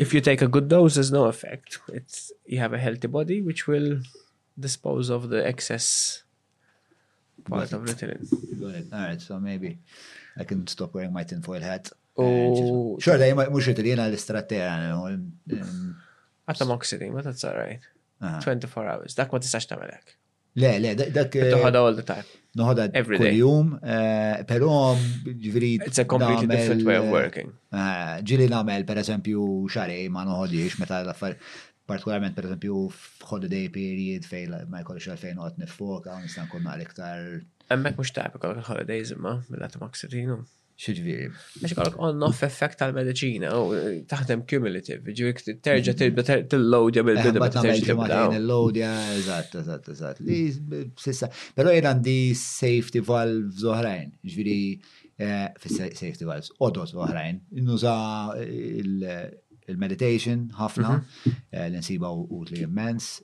If 0.06 0.14
you 0.14 0.20
take 0.20 0.40
a 0.40 0.48
good 0.58 0.68
dose, 0.70 0.94
there's 0.94 1.10
no 1.10 1.26
effect. 1.26 1.80
It's, 1.92 2.30
you 2.46 2.60
have 2.60 2.72
a 2.72 2.78
healthy 2.78 3.08
body 3.08 3.40
which 3.42 3.66
will 3.66 3.98
dispose 4.58 5.10
of 5.10 5.30
the 5.30 5.44
excess 5.44 6.22
part 7.50 7.72
of 7.72 7.84
the 7.86 8.06
Got 8.60 8.74
it. 8.82 8.92
All 8.92 9.00
right, 9.00 9.20
so 9.20 9.40
maybe 9.40 9.78
I 10.38 10.44
can 10.44 10.64
stop 10.68 10.94
wearing 10.94 11.12
my 11.12 11.24
tinfoil 11.24 11.60
hat. 11.60 11.90
Eh, 12.18 12.96
xorta, 12.98 13.26
jema 13.28 13.46
mux 13.54 13.66
jitrina 13.70 14.08
l-istrattera. 14.10 14.72
Għatta 16.48 16.66
moxidi, 16.68 17.10
ma 17.14 17.22
ta' 17.22 17.34
24 17.36 18.20
ah. 18.22 18.96
hours, 18.96 19.14
dak 19.16 19.30
ma 19.32 19.38
tistax 19.40 19.68
tamelek. 19.70 20.16
Le, 20.58 20.72
le, 20.82 20.92
dak. 20.98 21.36
Eh, 21.38 21.50
Toħoda 21.54 21.84
all 21.86 21.94
the 22.00 22.04
time. 22.04 22.26
Noħoda 22.58 22.88
kull-jum, 22.96 23.76
eh, 23.86 24.42
pero 24.48 24.96
ġviri. 25.24 25.72
It's 25.86 26.02
a 26.02 26.06
completely 26.10 26.48
different 26.50 26.82
way 26.88 26.98
of 26.98 27.06
working. 27.14 27.52
Ġili 28.26 28.48
namel, 28.50 28.82
per 28.88 28.98
eżempju, 29.04 29.44
xarej 29.70 30.08
ma 30.10 30.24
noħodiex 30.26 30.80
meta 30.82 31.04
l-affar 31.04 31.38
partikolarment 31.90 32.34
per 32.36 32.46
eżempju 32.50 32.80
f'holiday 32.94 33.66
period 33.74 34.26
fejn 34.26 34.52
ma 34.70 34.82
jkollix 34.82 35.06
għalfejn 35.14 35.40
għot 35.42 35.56
nifoka, 35.62 36.18
nistan 36.22 36.50
kun 36.50 36.66
naqra 36.66 36.86
iktar. 36.88 37.24
Emmek 37.70 37.98
mux 37.98 38.10
ta' 38.14 38.26
epikol 38.30 38.58
holidays 38.66 39.14
imma, 39.14 39.38
mill-għat 39.50 39.78
moxidinu 39.82 40.40
xġviri. 40.80 41.26
Biex 41.60 41.74
għalok 41.76 41.98
on-off 42.06 42.38
mm. 42.40 42.46
effekt 42.46 42.78
tal-medicina, 42.80 43.50
uh, 43.52 43.90
taħdem 44.10 44.44
cumulative, 44.50 45.02
ġivik 45.16 45.42
mm. 45.42 45.52
eh, 45.54 45.58
terġa 45.66 45.94
tibda 46.00 46.24
til-lodja 46.50 47.04
bil-bidu. 47.06 47.44
Il-lodja, 48.40 48.92
eżat, 49.18 49.58
eżat, 49.60 49.90
eżat. 49.94 50.22
Sissa, 51.04 51.28
pero 51.56 51.74
jena 51.74 51.92
għandi 51.94 52.16
safety 52.40 53.02
valve 53.10 53.52
zoħrajn, 53.60 54.14
ġviri, 54.32 54.56
eh, 55.26 55.46
fissa 55.60 55.90
safety 55.92 56.28
valves, 56.28 56.52
odot 56.64 56.90
zoħrajn, 56.94 57.42
nuża 57.68 57.94
eh, 58.40 58.80
il-meditation 59.70 60.48
ħafna, 60.58 60.96
mhm. 60.96 61.68
l-insiba 61.68 62.10
u 62.16 62.24
utli 62.40 62.64
immens, 62.64 63.20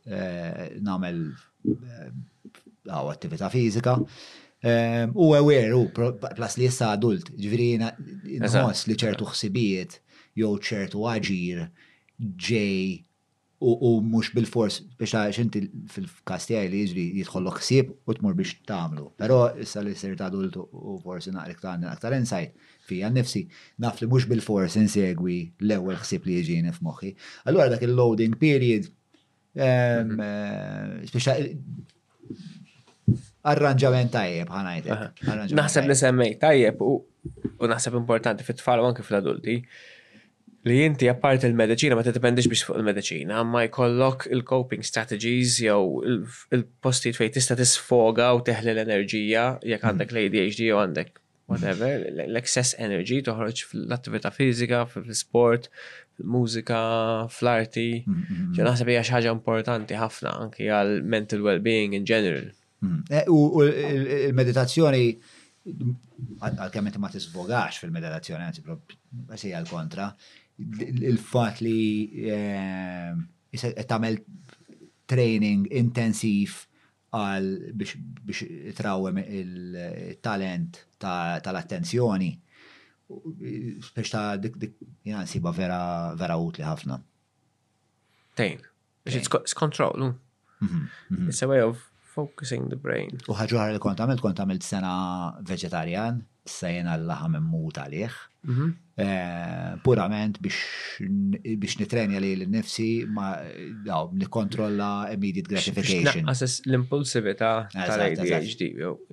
namel 0.79 1.17
għaw 2.87 3.09
attività 3.11 3.49
fizika 3.51 3.97
Ehm, 4.69 5.11
u 5.15 5.35
aware, 5.37 5.71
u 5.79 5.85
plas 6.37 6.57
li 6.59 6.67
jessa 6.67 6.89
adult, 6.97 7.29
ġvirina 7.39 7.93
nħoss 8.45 8.89
li 8.91 8.97
ċertu 8.99 9.29
xsibijiet, 9.31 9.93
jew 10.37 10.55
ċertu 10.69 11.05
għagġir, 11.07 11.61
ġej, 12.49 12.81
u 13.67 13.91
mux 14.05 14.29
bil-fors 14.37 14.81
biex 15.01 15.15
xinti 15.39 15.63
fil 15.89 16.09
kastijaj 16.29 16.67
li 16.73 16.83
jizri 16.83 17.05
jitħollu 17.23 17.55
xsib 17.61 17.95
u 18.11 18.17
tmur 18.19 18.35
biex 18.37 18.57
tamlu. 18.69 19.07
Pero 19.21 19.39
issa 19.65 19.81
li 19.85 19.95
s-sir 19.95 20.17
ta' 20.19 20.29
adult 20.33 20.59
u 20.59 20.99
forsi 21.05 21.33
naqrik 21.33 21.63
ta' 21.63 21.73
għanna 21.77 21.95
aktar 21.95 22.19
insight 22.19 22.59
fija 22.87 23.09
nifsi 23.11 23.47
naf 23.83 24.03
li 24.03 24.11
mux 24.13 24.27
bil-fors 24.29 24.77
insegwi 24.81 25.39
l-ewel 25.65 25.97
xsib 26.03 26.27
li 26.29 26.41
jġini 26.43 26.75
f-moħi. 26.75 27.15
Allora 27.49 27.71
dak 27.73 27.87
il-loading 27.87 28.37
period, 28.43 28.91
ehm, 29.57 30.15
mhm. 30.17 31.17
eh, 31.17 32.47
arranġament 33.47 34.11
tajjeb 34.15 34.49
ħanajt. 34.51 35.53
Naħseb 35.57 35.87
li 35.91 35.97
semmej 35.99 36.33
tajjeb 36.43 36.81
u 36.91 37.67
naħseb 37.71 37.99
importanti 38.01 38.47
fit-tfal 38.47 38.83
u 38.83 38.89
anke 38.89 39.05
fil-adulti 39.07 39.55
li 40.67 40.77
jinti 40.81 41.07
apart 41.11 41.45
il-medicina 41.47 41.95
ma 41.95 42.03
t-dependix 42.03 42.49
biex 42.51 42.65
fuq 42.67 42.81
il-medicina, 42.81 43.45
ma 43.47 43.63
jkollok 43.69 44.27
il-coping 44.35 44.83
strategies 44.87 45.61
jew 45.63 46.03
il 46.57 46.65
postijiet 46.83 47.19
fej 47.21 47.31
tista 47.37 47.57
tisfoga 47.61 48.33
u 48.35 48.43
teħli 48.49 48.73
l-enerġija 48.75 49.45
jekk 49.63 49.85
mhm. 49.85 49.93
għandek 49.93 50.17
l-ADHD 50.17 50.69
u 50.75 50.81
għandek 50.83 51.23
whatever, 51.47 52.03
l-excess 52.27 52.75
energy 52.83 53.21
toħroġ 53.23 53.63
fl-attività 53.69 54.33
fizika, 54.35 54.81
fil-sport, 54.91 55.69
fil-mużika, 56.19 56.81
fl-arti. 57.31 57.87
Mhm, 58.03 58.25
mhm, 58.27 58.49
Ġa 58.59 58.67
naħseb 58.67 58.91
hija 58.91 59.05
xi 59.07 59.15
ħaġa 59.21 59.35
importanti 59.39 60.01
ħafna 60.03 60.33
anki 60.43 60.67
għal 60.75 60.97
mental 61.15 61.47
well-being 61.47 61.95
in 61.95 62.03
general. 62.11 62.51
Mm-hmm. 62.85 63.09
Eh, 63.09 63.25
u 63.33 63.65
il-meditazzjoni 63.65 65.07
għal-kemm 66.45 66.91
ma 67.01 67.09
ma 67.09 67.09
sbogax 67.19 67.81
fil-meditazzjoni, 67.81 68.45
għanzi, 68.45 68.77
għasi 69.35 69.53
għal-kontra, 69.59 70.11
il-fat 71.09 71.63
li 71.65 72.11
eh, 72.29 73.15
eh, 73.57 73.85
tamel 73.91 74.21
training 75.09 75.67
intensiv 75.73 76.63
għal 77.17 77.49
biex 77.73 78.45
trawem 78.77 79.23
il-talent 79.25 80.81
tal-attenzjoni, 81.01 82.31
biex 83.09 84.13
ta' 84.13 84.27
dik 84.37 84.61
dik 84.61 84.77
jansiba 85.07 85.53
vera 85.57 86.37
utli 86.43 86.67
ħafna. 86.67 87.01
Tejn, 88.37 88.61
biex 89.07 89.25
it's 89.25 89.55
control. 89.57 90.13
Mm-hmm. 90.61 90.85
Mm-hmm. 90.85 91.29
It's 91.29 91.41
a 91.43 91.49
way 91.51 91.61
of 91.61 91.81
Focusing 92.17 92.65
the 92.73 92.79
brain. 92.81 93.11
U 93.29 93.35
ħagħuħar 93.37 93.75
li 93.75 93.81
kont 93.85 94.01
għamilt, 94.03 94.23
kont 94.25 94.39
għamilt 94.41 94.65
sena 94.65 94.93
vegetarian, 95.51 96.23
sejna 96.49 96.95
l-laħam 96.97 97.35
immut 97.43 97.81
għalih. 97.83 98.15
Mhm. 98.49 98.69
Eh, 99.05 99.73
purament 99.85 100.39
biex 100.41 101.75
nitrenja 101.83 102.23
li 102.25 102.31
l-nifsi 102.39 102.87
ma 103.19 103.35
nikontrolla 104.23 104.89
immediate 105.13 105.53
gratification. 105.53 106.31
Għasas 106.33 106.57
l-impulsivita 106.65 107.51
tal-ADHD. 107.75 108.71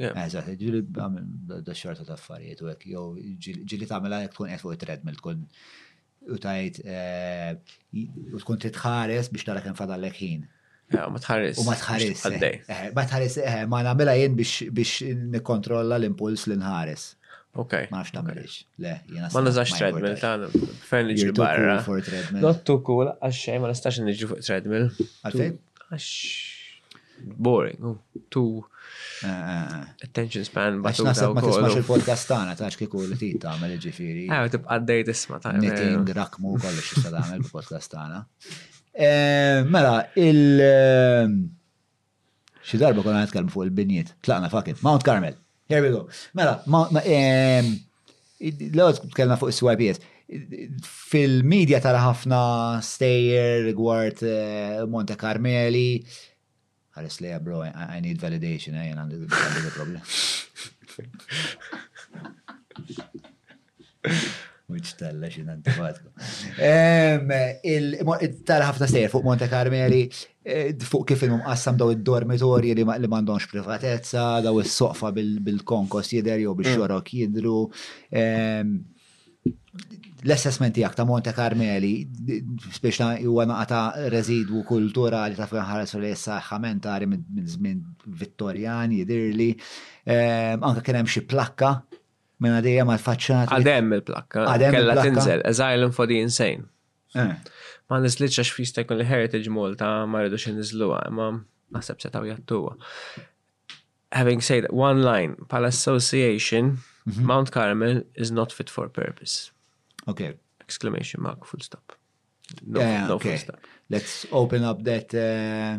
Eżat, 0.08 0.54
ġili 0.64 0.86
għamil 0.88 1.62
da 1.68 1.76
xorta 1.84 2.08
ta' 2.08 2.16
affarijiet 2.16 2.64
u 2.64 2.72
għek, 2.72 2.88
jow 2.96 3.08
ġili 3.20 3.90
ta' 3.90 4.00
għamil 4.00 4.20
għek 4.22 4.38
tkun 4.38 4.56
għet 4.56 4.64
fuq 4.64 4.78
it-treadmill 4.80 5.20
tkun 5.20 5.44
u 6.32 6.40
tajt 6.40 6.80
eh, 6.88 7.54
u 7.92 8.40
tkun 8.46 8.64
titħares 8.70 9.34
biex 9.36 9.50
tara 9.52 9.76
fadallek 9.76 10.24
Ma 10.92 11.18
tħares. 11.20 11.58
U 11.58 11.64
matħaris. 11.66 12.22
Matħaris, 12.22 12.24
eh, 12.28 12.82
eh, 12.86 12.94
Ma 12.94 13.04
tħares, 13.10 13.36
eh, 13.42 13.60
namela 13.90 14.14
jien 14.20 14.36
biex 14.38 15.18
nikontrolla 15.36 15.96
l-impuls 15.98 16.48
l-inħaris. 16.50 17.06
Ok. 17.58 17.78
Ma 17.92 18.00
nafx 18.02 18.16
namelix. 18.18 18.58
Le, 18.82 18.98
jena 19.10 19.30
s-sar. 19.30 19.40
Ma 19.40 19.48
nazax 19.48 19.78
treadmill, 19.78 20.18
ta' 20.20 20.74
fejn 20.90 21.14
iġi 21.16 21.32
barra. 21.38 21.80
Not 22.44 22.66
too 22.68 22.82
cool, 22.86 23.14
għaxxej, 23.16 23.64
ma 23.64 23.72
nistax 23.72 24.04
iġi 24.04 24.30
fuq 24.34 24.44
treadmill. 24.46 24.90
Għalfej? 25.24 25.56
Għax. 25.96 26.12
Boring, 27.24 27.78
oh, 27.88 28.22
too. 28.30 28.64
Attention 29.24 30.44
span, 30.44 30.82
but 30.84 30.98
sa' 30.98 31.30
ma 31.32 31.40
tismax 31.46 31.78
il-podcast 31.80 32.28
ta' 32.30 32.42
għana, 32.44 32.58
ta' 32.60 32.68
taċ 32.68 32.78
kiku 32.84 33.06
li 33.08 33.16
ti 33.18 33.30
ta' 33.42 33.54
għamel 33.56 33.78
iġi 33.78 33.94
firi. 33.96 34.26
Għaw, 34.28 34.44
ah, 34.46 34.52
tibqa' 34.58 34.80
d-dej 34.84 35.08
tisma 35.10 35.40
ta' 35.42 35.56
Knitting, 35.56 36.12
rakmu, 36.20 36.58
kollox 36.60 36.92
jista' 36.98 37.14
ta' 37.16 37.24
għamil 37.32 37.48
podcast 37.54 37.94
tana. 37.96 38.22
Mela, 38.96 40.10
il- 40.16 41.50
xi 42.64 42.78
darba 42.78 43.02
konna 43.02 43.24
nitkellmu 43.24 43.50
fuq 43.52 43.64
il-binjiet, 43.66 44.14
tlaqna 44.24 44.50
fakin. 44.50 44.76
Mount 44.82 45.02
Carmel. 45.04 45.36
Here 45.68 45.82
we 45.82 45.90
go. 45.90 46.10
Mela, 46.34 46.62
l-għod 48.70 49.00
tkellna 49.14 49.38
fuq 49.42 49.50
is-swipijiet. 49.54 49.98
Fil-medja 50.84 51.80
tara 51.84 52.00
ħafna 52.06 52.42
stejer 52.86 53.52
rigward 53.70 54.20
Monte 54.94 55.16
Carmeli. 55.18 55.92
Għaris 56.98 57.18
leja 57.26 57.40
bro, 57.42 57.58
I 57.66 57.70
need 58.00 58.20
validation, 58.22 58.74
I 58.78 58.80
għandi 58.94 59.16
problem. 59.74 60.02
Wiċ 64.72 64.94
talla 64.96 65.28
xin 65.28 65.50
antifatku. 65.52 66.14
Tala 68.48 68.70
ħafna 68.70 68.88
sejr 68.88 69.10
fuq 69.12 69.26
Monte 69.28 69.50
Carmeli, 69.52 70.06
eh, 70.48 70.72
fuq 70.88 71.10
kif 71.10 71.26
il 71.28 71.34
qassam 71.44 71.76
daw 71.80 71.92
id-dormitorji 71.92 72.72
li 72.80 72.86
mandonx 72.88 73.50
privatezza, 73.52 74.24
daw 74.46 74.62
il-soqfa 74.64 75.12
bil-konkos 75.18 76.14
jider 76.16 76.40
jew 76.46 76.56
bil-xorok 76.62 77.12
mm. 77.12 77.20
jidru. 77.20 77.60
L-assessment 80.24 80.80
jgħak 80.80 80.96
ta' 80.96 81.10
Monte 81.10 81.34
Carmeli, 81.36 81.98
spiex 82.72 83.02
ta' 83.02 83.14
juwa 83.20 83.66
rezidu 84.14 84.64
kultura 84.64 85.26
kulturali 85.26 85.36
ta' 85.42 85.50
fejn 85.52 85.68
ħares 85.74 86.00
li 86.00 86.16
għari 86.16 87.12
minn 87.12 87.48
żmien 87.58 87.84
Vittorjan 88.06 88.96
jidirli, 88.96 89.50
anka 90.08 90.80
kien 90.88 91.02
hemm 91.04 91.12
xi 91.12 91.26
plakka 91.28 91.82
Mena 92.42 92.60
dejjem 92.66 92.90
għal-faċċat. 92.90 93.52
Għadem 93.58 93.92
il-plakka. 94.00 94.46
Għadem. 94.54 94.76
Kella 94.78 94.96
tinżel, 95.02 95.44
Asylum 95.48 95.94
for 95.94 96.10
the 96.10 96.18
Insane. 96.24 96.66
Eh. 97.16 97.36
Ma 97.90 98.00
nisliċ 98.02 98.40
għax 98.42 98.54
fista 98.58 98.84
l-Heritage 98.88 99.52
Malta 99.54 99.90
ma 100.10 100.24
rridu 100.24 100.40
xin 100.42 100.56
nizluwa, 100.58 101.04
ma 101.14 101.28
naħseb 101.76 102.02
se 102.02 102.12
taw 102.14 102.24
jattuwa. 102.26 102.78
Having 104.18 104.42
said 104.42 104.64
that, 104.68 104.74
one 104.74 105.02
line, 105.02 105.36
pal 105.50 105.66
association, 105.66 106.78
mhm. 107.06 107.24
Mount 107.26 107.52
Carmel 107.52 108.04
is 108.16 108.32
not 108.32 108.52
fit 108.54 108.70
for 108.70 108.90
purpose. 108.90 109.52
Okay. 110.08 110.36
Exclamation 110.62 111.22
mark, 111.24 111.46
full 111.46 111.62
stop. 111.62 111.96
No, 112.66 112.80
yeah, 112.80 113.08
no 113.08 113.16
okay. 113.16 113.38
full 113.38 113.40
stop. 113.56 113.68
Let's 113.90 114.26
open 114.32 114.64
up 114.64 114.84
that 114.84 115.14
uh, 115.14 115.78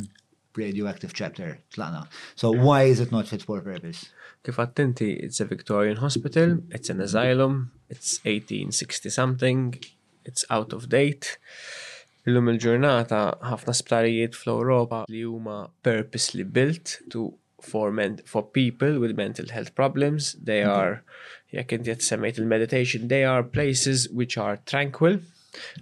radioactive 0.56 1.12
chapter, 1.14 1.58
Tlana. 1.74 2.06
So 2.36 2.50
why 2.50 2.82
is 2.84 3.00
it 3.00 3.12
not 3.12 3.28
fit 3.28 3.42
for 3.42 3.60
purpose? 3.60 4.06
Kif 4.44 4.56
attenti, 4.58 5.16
it's 5.24 5.40
a 5.40 5.46
Victorian 5.46 5.96
hospital, 5.96 6.58
it's 6.70 6.90
an 6.90 7.00
asylum, 7.00 7.70
it's 7.88 8.18
1860 8.26 9.08
something, 9.08 9.74
it's 10.26 10.44
out 10.50 10.74
of 10.74 10.88
date. 10.92 11.38
Illum 12.26 12.50
il-ġurnata 12.52 13.22
ħafna 13.48 13.74
sptarijiet 13.76 14.36
fl 14.36 14.50
Europa. 14.52 15.02
li 15.08 15.22
huma 15.24 15.70
purposely 15.82 16.44
built 16.44 16.98
to 17.14 17.32
for 17.60 17.90
men, 17.90 18.18
for 18.26 18.42
people 18.42 19.00
with 19.00 19.16
mental 19.16 19.48
health 19.48 19.74
problems. 19.74 20.34
They 20.34 20.62
are 20.62 21.00
jekk 21.52 21.78
inti 21.78 21.94
qed 21.94 22.04
semmejt 22.04 22.40
il-meditation, 22.42 23.08
they 23.08 23.24
are 23.24 23.42
places 23.56 24.10
which 24.10 24.36
are 24.36 24.58
tranquil. 24.66 25.20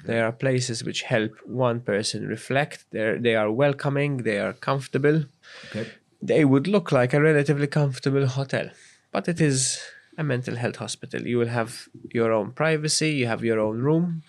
They 0.04 0.20
are 0.20 0.30
places 0.32 0.84
which 0.84 1.02
help 1.02 1.32
one 1.46 1.80
person 1.80 2.26
reflect. 2.28 2.84
They're, 2.92 3.18
they 3.18 3.34
are 3.34 3.50
welcoming, 3.50 4.18
they 4.18 4.38
are 4.38 4.52
comfortable. 4.52 5.24
Okay. 5.70 5.86
they 6.23 6.45
would 6.45 6.66
look 6.68 6.93
like 6.93 7.12
a 7.12 7.20
relatively 7.20 7.66
comfortable 7.66 8.27
hotel. 8.27 8.70
But 9.11 9.29
it 9.29 9.41
is 9.41 9.79
a 10.16 10.23
mental 10.23 10.57
health 10.57 10.77
hospital. 10.77 11.27
You 11.27 11.39
will 11.39 11.49
have 11.49 11.89
your 12.12 12.33
own 12.33 12.53
privacy, 12.53 13.11
you 13.12 13.27
have 13.27 13.43
your 13.45 13.59
own 13.59 13.81
room, 13.81 14.23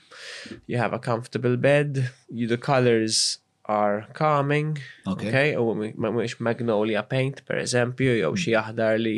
you 0.66 0.78
have 0.78 0.91
a 0.94 1.00
comfortable 1.00 1.56
bed, 1.56 2.10
you, 2.30 2.48
the 2.48 2.58
colors 2.58 3.38
are 3.66 4.08
calming. 4.14 4.80
Okay. 5.08 5.30
okay? 5.30 5.56
Oh, 5.56 5.74
Mux 5.76 6.39
magnolia 6.39 7.04
paint, 7.04 7.44
per 7.46 7.56
eżempju, 7.62 8.18
jew 8.24 8.34
xi 8.38 8.54
mm. 8.54 8.70
aħdar 8.70 9.00
li 9.00 9.16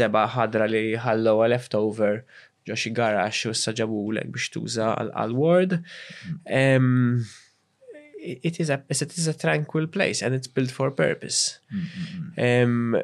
zeba 0.00 0.24
ħadra 0.34 0.66
li 0.70 0.84
ħallowa 1.04 1.50
leftover 1.52 2.22
ġo 2.66 2.74
xi 2.80 2.90
garax 2.96 3.44
u 3.46 3.54
saġabu 3.54 4.00
lek 4.16 4.32
biex 4.34 4.48
tuża 4.56 4.90
għal-ward. 5.04 5.80
Um, 6.46 6.56
mm 6.56 7.26
it 8.26 8.60
is 8.60 8.70
a 8.70 8.82
it 8.88 9.18
is 9.18 9.26
a 9.28 9.34
tranquil 9.34 9.86
place 9.86 10.22
and 10.22 10.34
it's 10.34 10.48
built 10.54 10.70
for 10.78 10.86
a 10.88 10.94
purpose. 11.04 11.58
Mm-hmm. 11.72 12.96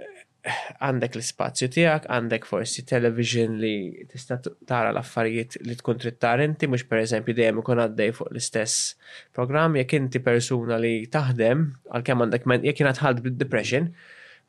Għandek 0.82 1.14
l-spazju 1.20 1.68
tiegħek, 1.70 2.06
għandek 2.10 2.46
forsi 2.50 2.82
television 2.82 3.60
li 3.62 3.92
tista' 4.10 4.40
tara 4.66 4.88
l-affarijiet 4.90 5.60
li 5.68 5.76
tkun 5.78 6.00
trid 6.02 6.16
tara 6.18 6.42
inti, 6.48 6.66
mhux 6.66 6.82
pereżempju 6.90 7.36
dejjem 7.38 7.60
ikun 7.62 7.82
għaddej 7.84 8.10
fuq 8.16 8.32
l-istess 8.32 9.20
program, 9.38 9.78
jekk 9.78 10.00
inti 10.00 10.18
persuna 10.24 10.80
li 10.82 10.96
taħdem 11.14 11.62
għalkemm 11.94 12.26
għandek 12.26 12.48
jekk 12.72 12.82
jien 12.82 12.90
ħadd 13.04 13.22
bid-depression, 13.28 13.86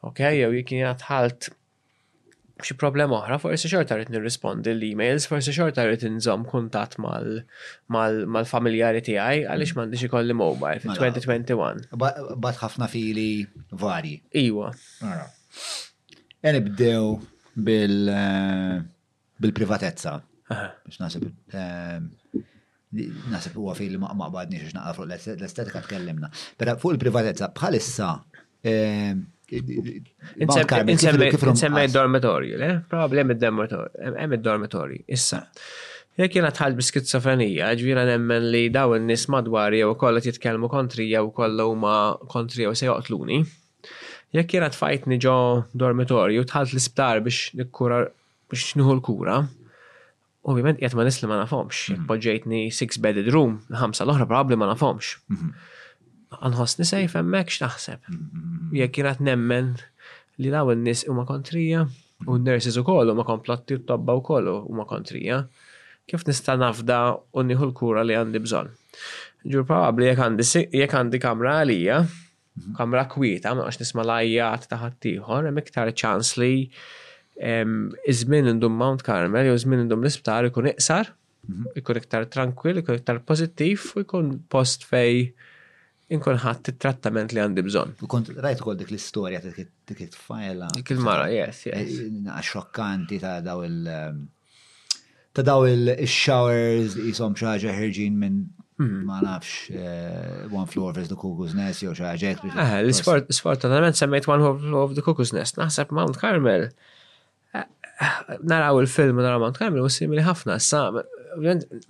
okay, 0.09 0.41
jew 0.41 0.49
jekk 0.63 0.73
jien 0.79 1.05
ħadd 1.11 1.51
xi 2.61 2.75
problema 2.77 3.15
oħra, 3.17 3.39
forsi 3.41 3.65
xorta 3.71 3.95
rrid 3.97 4.11
nirrispondi 4.13 4.69
l-emails, 4.75 5.25
forsi 5.29 5.53
xorta 5.55 5.83
rrid 5.87 6.03
inżomm 6.05 6.43
kuntatt 6.49 6.97
mal-familjari 7.01 9.01
tiegħi 9.07 9.41
għaliex 9.49 9.71
m'għandix 9.75 10.01
ikolli 10.07 10.35
mobile 10.37 10.79
fil-2021. 10.83 11.87
Mela, 11.97 12.11
bad 12.45 12.55
ħafna 12.61 12.85
fili 12.91 13.25
varji. 13.83 14.17
Iwa. 14.43 14.67
E 16.43 16.49
nibdew 16.53 17.03
eh, 17.57 18.81
bil-privatezza. 19.41 20.13
Biex 20.53 20.97
nasib 21.01 21.23
eh, 21.57 21.99
nasib 23.33 23.53
huwa 23.57 23.73
fili 23.73 23.97
ma' 23.97 24.13
xiex 24.13 24.73
naqra 24.77 24.93
fuq 24.99 25.07
l-estetika 25.09 25.79
tkellimna. 25.87 26.27
Però 26.59 26.69
fuq 26.77 26.91
il-privatezza 26.97 27.45
bħalissa 27.57 28.09
eh, 28.61 29.17
Insemmi 30.87 31.93
dormitorju, 31.93 32.57
le? 32.59 32.69
Problem 32.89 33.31
id-dormitorju, 33.31 33.89
hemm 34.17 34.33
id-dormitorju, 34.37 35.01
issa. 35.07 35.39
Jek 36.21 36.35
jena 36.37 36.51
tħalb 36.53 36.81
skizofrenija, 36.85 37.71
ġvira 37.79 38.03
nemmen 38.05 38.49
li 38.53 38.63
daw 38.73 38.93
n-nis 38.99 39.23
madwar 39.33 39.73
jew 39.73 39.91
kolla 39.99 40.21
jitkelmu 40.21 40.69
kontri 40.69 41.07
jew 41.09 41.31
kolla 41.33 41.65
huma 41.69 41.93
kontri 42.29 42.67
jew 42.67 42.73
se 42.77 42.85
joqtluni. 42.89 43.39
Jek 44.37 44.53
jena 44.57 44.69
fajtni 44.73 45.17
ġo 45.21 45.33
dormitorju, 45.81 46.45
tħalt 46.51 46.73
l-isptar 46.73 47.21
biex 47.25 47.47
nikkura 47.63 48.03
biex 48.53 48.77
nħu 48.77 48.93
l-kura. 48.99 49.39
Ovvijament, 50.49 50.81
jgħat 50.83 50.97
ma 50.99 51.05
nisli 51.07 51.27
ma 51.33 51.37
nafomx. 51.41 51.85
Mhm. 51.95 52.05
Poġġejtni 52.11 52.61
six-bedded 52.77 53.29
room, 53.33 53.57
ħamsa 53.81 54.03
l 54.05 54.13
ohra 54.13 54.27
probabli 54.29 54.57
ma 54.61 54.67
nafomx. 54.73 55.13
Mhm 55.33 55.53
għanħos 56.41 56.75
nisaj 56.81 57.09
femmek 57.13 57.51
x'naħseb. 57.51 58.01
Mm-hmm. 58.07 58.79
Jekk 58.79 58.99
jirat 59.01 59.21
nemmen 59.27 59.73
li 60.43 60.49
daw 60.53 60.71
n-nis 60.73 61.05
u 61.07 61.11
huma 61.13 61.25
kontrija 61.29 61.83
u 61.83 61.87
mm-hmm. 61.87 62.39
n-nurses 62.41 62.77
u 62.81 62.85
ma 63.15 63.27
komplotti 63.27 63.77
u 63.77 63.81
tobba 63.87 64.15
u 64.17 64.21
huma 64.23 64.85
kontrija, 64.89 65.43
kif 66.09 66.23
nista' 66.27 66.55
nafda 66.59 66.99
u 67.31 67.43
nihul 67.43 67.71
l-kura 67.71 68.03
li 68.03 68.15
għandi 68.17 68.41
bżon. 68.43 68.71
Ġur 69.53 69.65
probabli 69.67 70.07
jek 70.09 70.93
għandi 70.93 71.23
kamra 71.23 71.57
għalija, 71.61 72.01
mm-hmm. 72.05 72.75
kamra 72.79 73.05
kwita, 73.11 73.53
ma 73.59 73.67
għax 73.67 73.81
nisma' 73.83 74.05
lajjat 74.07 74.69
taħat 74.71 74.99
tieħor, 75.03 75.47
hemm 75.49 75.61
iktar 75.65 75.91
ċans 75.99 76.35
li 76.39 76.53
izmin 78.13 78.45
indum 78.45 78.75
Mount 78.77 79.01
Carmel 79.01 79.47
jew 79.47 79.55
izmin 79.57 79.81
indum 79.87 80.03
l-isptar 80.03 80.45
ikun 80.51 80.67
iqsar, 80.69 81.07
ikun 81.79 81.97
iktar 81.97 82.27
tranquil, 82.29 82.77
ikun 82.83 82.99
iktar 82.99 83.17
pozittif, 83.25 83.87
u 83.97 84.03
jkun 84.03 84.35
post 84.53 84.85
fej 84.85 85.31
inkun 86.13 86.37
ħadd 86.39 86.71
it-trattament 86.73 87.33
li 87.33 87.41
għandi 87.41 87.63
bżonn. 87.65 87.95
U 88.05 88.09
kont 88.11 88.29
rajt 88.43 88.61
ukoll 88.63 88.77
dik 88.79 88.91
l-istorja 88.93 89.41
dik 89.43 90.01
it 90.05 90.17
fajla 90.17 90.69
Dik 90.77 90.91
il-mara, 90.95 91.27
yes, 91.33 91.63
yes. 91.69 91.93
Eh, 92.03 92.17
eh, 92.29 92.43
xokkanti 92.49 93.19
ta' 93.23 93.37
daw 93.45 93.61
il- 93.65 93.87
ehm, 93.93 94.21
ta' 95.33 95.45
daw 95.47 95.63
il-showers 95.69 96.97
jisom 97.03 97.35
xaġa 97.39 97.73
ħirġin 97.79 98.17
minn 98.21 98.39
hmm. 98.79 98.99
ma 99.09 99.21
nafx 99.25 99.71
eh, 99.71 100.45
One 100.53 100.67
Floor 100.69 100.97
of 101.01 101.09
the 101.09 101.17
Cuckoo's 101.17 101.55
Nest 101.57 101.83
jew 101.85 101.95
xaġa. 101.97 102.35
Eh, 102.51 102.79
l-sport 102.83 103.29
ta' 103.31 103.37
sfortunatament 103.39 103.99
semmejt 103.99 104.29
One 104.29 104.53
Floor 104.67 104.89
of 104.91 104.97
the 104.99 105.03
Cuckoo's 105.05 105.33
Nest. 105.35 105.57
Naħseb 105.61 105.93
Mount 105.97 106.19
Carmel. 106.21 106.69
Naraw 108.43 108.81
il-film 108.81 109.19
naraw 109.21 109.39
Mount 109.41 109.55
Carmel 109.57 109.81
u 109.85 109.89
simili 109.93 110.21
ħafna. 110.25 110.59
Sa' 110.61 110.89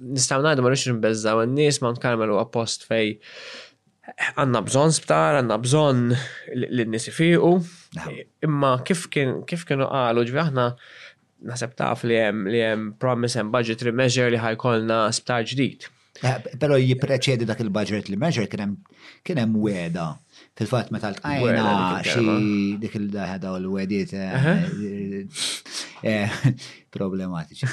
nistaw 0.04 0.40
najdu 0.46 0.64
ma 0.64 0.72
rridx 0.72 0.88
nbezzaw 0.98 1.44
n 1.46 1.56
nis 1.58 1.80
Mount 1.84 2.00
Carmel 2.04 2.32
u 2.32 2.38
għapost 2.40 2.84
fej 2.88 3.18
għanna 4.36 4.62
bżon 4.68 4.94
sptar, 4.98 5.38
għanna 5.40 5.58
bżon 5.64 6.02
l-nisi 6.56 7.14
fiqu, 7.16 7.54
imma 8.44 8.74
kif 8.88 9.06
kienu 9.14 9.88
għalu 9.88 10.26
ġvi 10.28 10.42
aħna 10.44 10.68
taf 11.78 12.04
li 12.08 12.18
jem 12.20 12.46
li 12.48 12.60
jem 12.64 12.90
promise 13.00 13.40
and 13.42 13.52
budgetary 13.52 13.92
measure 13.96 14.32
li 14.32 14.40
ħajkolna 14.40 15.02
sptar 15.18 15.44
ġdid. 15.48 15.90
Eh, 16.24 16.44
Pero 16.62 16.76
jipreċedi 16.78 17.48
dak 17.50 17.64
il-budget 17.66 18.08
li 18.12 18.16
measure 18.22 18.46
kien 18.48 19.40
hemm 19.42 19.56
weda 19.64 20.12
fil-fatt 20.56 20.92
meta 20.94 21.10
l-tqajna 21.10 22.04
xi 22.06 22.78
dik 22.84 23.00
il-daħda 23.00 23.54
u 23.56 23.58
l-wediet 23.60 24.14
eh, 24.14 25.26
eh, 26.04 26.38
problematiċi. 26.96 27.72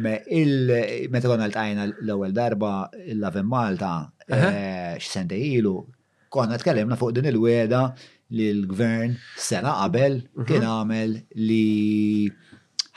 Meta 0.00 1.30
konna 1.30 1.46
l-tqajna 1.48 1.86
l-ewwel 1.92 2.34
darba 2.36 2.74
l-Lavin 3.04 3.46
Malta 3.48 3.94
Eh, 4.28 4.96
x-sende 4.98 5.38
ilu, 5.38 5.86
konna 6.34 6.58
tkellimna 6.58 6.96
fuq 6.98 7.12
din 7.14 7.28
il-weda 7.30 7.94
li 8.34 8.48
l-gvern 8.52 9.12
sena 9.38 9.74
qabel 9.78 10.16
mhm. 10.18 10.46
kien 10.48 10.64
għamel 10.66 11.12
li 11.38 11.66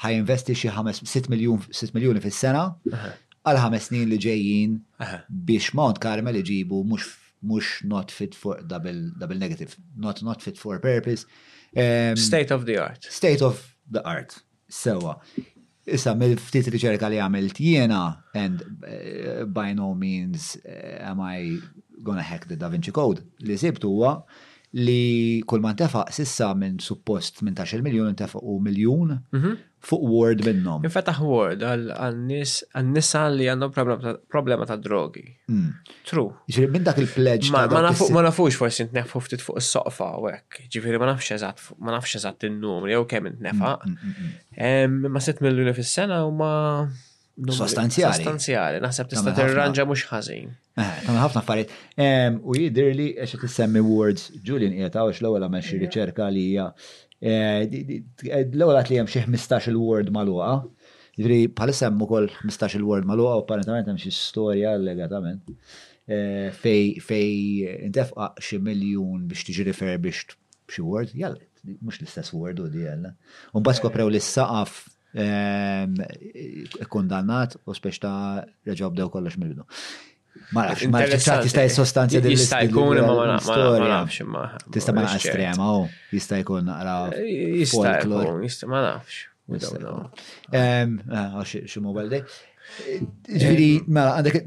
ħaj 0.01 0.17
investi 0.17 0.55
xi 0.57 0.71
6 0.73 1.29
miljuni 1.29 2.23
fis-sena 2.23 2.63
għal 3.45 3.61
ħames 3.61 3.87
snin 3.91 4.09
li 4.09 4.17
ġejjin 4.25 4.73
biex 5.45 5.75
Mount 5.77 6.01
Carmel 6.01 6.41
iġibu 6.41 6.81
mhux 6.83 7.13
mux 7.45 7.83
not 7.87 8.09
fit 8.11 8.33
for 8.35 8.57
double, 8.67 9.11
double 9.17 9.37
negative, 9.39 9.77
not 9.95 10.19
not 10.25 10.41
fit 10.43 10.57
for 10.59 10.77
purpose. 10.79 11.23
Um, 11.73 12.17
state 12.17 12.51
of 12.51 12.65
the 12.65 12.77
art. 12.79 13.05
State 13.09 13.41
of 13.41 13.77
the 13.89 14.03
art. 14.05 14.41
Sewa. 14.67 15.21
Issa, 15.95 16.13
mill-ftit 16.19 16.67
riċerka 16.73 17.09
li 17.09 17.19
għamilt 17.21 17.59
jiena, 17.61 17.99
and 18.37 18.61
eh, 18.87 19.43
by 19.49 19.73
no 19.79 19.91
means 19.97 20.51
eh, 20.65 20.99
am 21.09 21.21
I 21.25 21.39
gonna 22.09 22.25
hack 22.29 22.47
the 22.51 22.57
Da 22.57 22.69
Vinci 22.71 22.93
Code, 22.95 23.25
li 23.47 23.57
sibt 23.59 23.83
huwa 23.87 24.17
li 24.77 25.41
kull 25.49 25.63
ma 25.63 25.71
tefaq 25.73 26.11
sissa 26.13 26.51
minn 26.53 26.75
suppost 26.83 27.39
minn 27.41 27.55
tax 27.57 27.71
il-miljon 27.73 28.13
tefaq 28.19 28.43
u 28.45 28.59
miljon 28.61 29.15
mhm. 29.33 29.55
fuq 29.81 30.01
Word 30.11 30.41
minnom. 30.45 30.83
Infetaħ 30.85 31.19
Word 31.25 31.61
għal-nisa 31.63 33.21
li 33.33 33.45
għandhom 33.47 33.71
problema 34.29 34.67
ta' 34.69 34.75
drogi. 34.77 35.23
Mm. 35.49 35.71
True. 36.05 36.33
Ġifiri 36.51 36.67
minn 36.73 36.83
dak 36.85 36.99
il-pledge. 37.01 37.47
Ma 37.53 38.21
nafux 38.27 38.59
forsi 38.59 38.85
ntneffu 38.91 39.23
ftit 39.25 39.41
fuq 39.45 39.57
is-soqfa 39.63 40.11
u 40.21 40.27
hekk. 40.29 40.61
Ġifiri 40.77 40.99
ma 41.01 41.07
nafx 41.15 41.31
eżatt 41.39 41.65
ma 41.79 41.95
nafx 41.97 42.27
in-numri 42.51 42.91
jew 42.93 43.07
kemm 43.09 43.31
intnefaq. 43.31 43.87
Mm, 43.87 44.35
mm, 44.57 45.13
ma 45.15 45.23
sitt 45.23 45.39
miljoni 45.45 45.73
fis-sena 45.79 46.21
u 46.27 46.33
ma' 46.35 46.85
Sostanzjali. 47.47 48.19
Sostanzjali, 48.19 48.79
naħseb 48.83 49.11
tista' 49.13 49.31
tirranġa 49.37 49.85
mhux 49.87 50.03
ħażin. 50.09 50.49
Eh, 50.75 50.95
tagħmel 51.05 51.21
ħafna 51.23 51.43
affarijiet. 51.43 51.75
U 52.51 52.55
jidher 52.57 52.89
li 52.97 53.05
għax 53.23 53.35
tissemmi 53.45 53.83
words 53.87 54.25
Julian 54.49 54.73
qiegħed 54.75 54.97
għax 54.99 55.21
l-ewwel 55.23 55.45
għamel 55.47 55.63
xi 55.63 55.79
riċerka 55.85 56.27
li 56.35 56.43
hija 56.49 56.65
eh, 57.21 57.61
l-ewwel 58.41 58.81
li 58.89 58.99
hemm 58.99 59.11
xi 59.13 59.23
15 59.27 59.71
il-word 59.71 60.11
magħluqa. 60.19 60.51
jiġri 61.19 61.39
bħalissa 61.55 61.87
hemm 61.87 62.05
ukoll 62.07 62.27
15 62.43 62.77
il-word 62.81 63.07
magħluqa 63.07 63.39
u 63.39 63.43
apparentament 63.45 63.87
hemm 63.93 64.03
xi 64.03 64.11
storja 64.17 64.75
legatament 64.83 65.47
eh, 65.55 66.51
fej 66.51 66.99
fej 66.99 67.33
intefqa 67.87 68.33
xi 68.43 68.59
miljun 68.67 69.23
biex 69.31 69.47
tiġi 69.47 69.69
refer 69.71 69.95
biex 69.99 70.27
xi 70.69 70.83
word, 70.85 71.15
jalla, 71.17 71.39
mhux 71.79 72.03
l-istess 72.03 72.35
word 72.35 72.59
u 72.61 72.67
di 72.69 72.83
għalla. 72.85 73.15
Un 73.55 73.63
bas 73.65 73.79
koprew 73.81 74.11
li 74.11 74.19
s-saqaf 74.21 74.83
kondannat 76.89 77.57
u 77.65 77.73
spiex 77.73 77.97
ta' 78.03 78.43
reġa' 78.67 78.89
bdew 78.93 79.09
kollox 79.11 79.37
mill-bidu. 79.41 79.65
Ma 80.53 80.67
nafx, 80.69 80.85
ma 80.93 81.01
nafx, 81.01 81.25
tista' 81.45 81.63
sostanzja 81.73 82.21
din 82.21 82.35
Jista' 82.35 82.61
jkun 82.67 82.99
ma 83.01 83.39
nafx 83.39 84.19
imma. 84.23 84.43
Tista' 84.73 84.93
ma 84.93 85.07
nafx 85.07 85.23
estrema 85.25 85.71
u 85.71 85.79
oh, 85.83 85.87
jista' 86.13 86.39
jkun 86.43 86.67
naqra. 86.69 86.93
Eh, 87.17 87.33
jista' 87.63 87.95
jkun, 88.03 88.69
ma 88.69 88.83
nafx. 88.85 89.25
Ah, 90.53 91.39
oh, 91.39 91.47
xi 91.47 91.81
mobile 91.83 92.07
day. 92.13 92.23
Ġviri, 93.33 93.71
mela, 93.89 94.19
għandek 94.19 94.43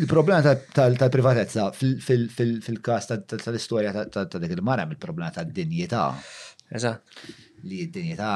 il-problema 0.00 0.56
tal-privatezza 0.74 1.68
fil-kas 1.78 3.12
tal-istoria 3.14 3.92
ta' 4.10 4.26
dik 4.42 4.56
il-mara, 4.58 4.88
il-problema 4.90 5.30
tal-dinjeta. 5.38 6.08
Eżatt. 6.74 7.18
Li 7.64 7.86
d-dinjeta 7.88 8.32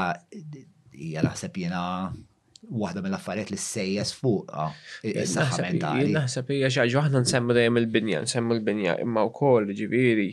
hija 0.98 1.22
naħseb 1.24 1.60
jiena 1.62 1.82
waħda 2.82 3.02
mill-affarijiet 3.04 3.52
li 3.54 3.58
sejjes 3.62 4.12
fuq 4.18 4.50
is-saħħa 5.12 5.60
mentali. 5.66 6.12
Naħseb 6.16 6.50
hija 6.56 6.70
xi 6.72 6.80
ħaġa 6.82 7.02
aħna 7.04 7.22
nsemmu 7.24 7.56
dejjem 7.58 7.80
il-binja, 7.82 8.22
nsemmu 8.26 8.56
l-binja, 8.58 8.96
imma 9.04 9.24
wkoll 9.30 9.70
ġifieri 9.78 10.28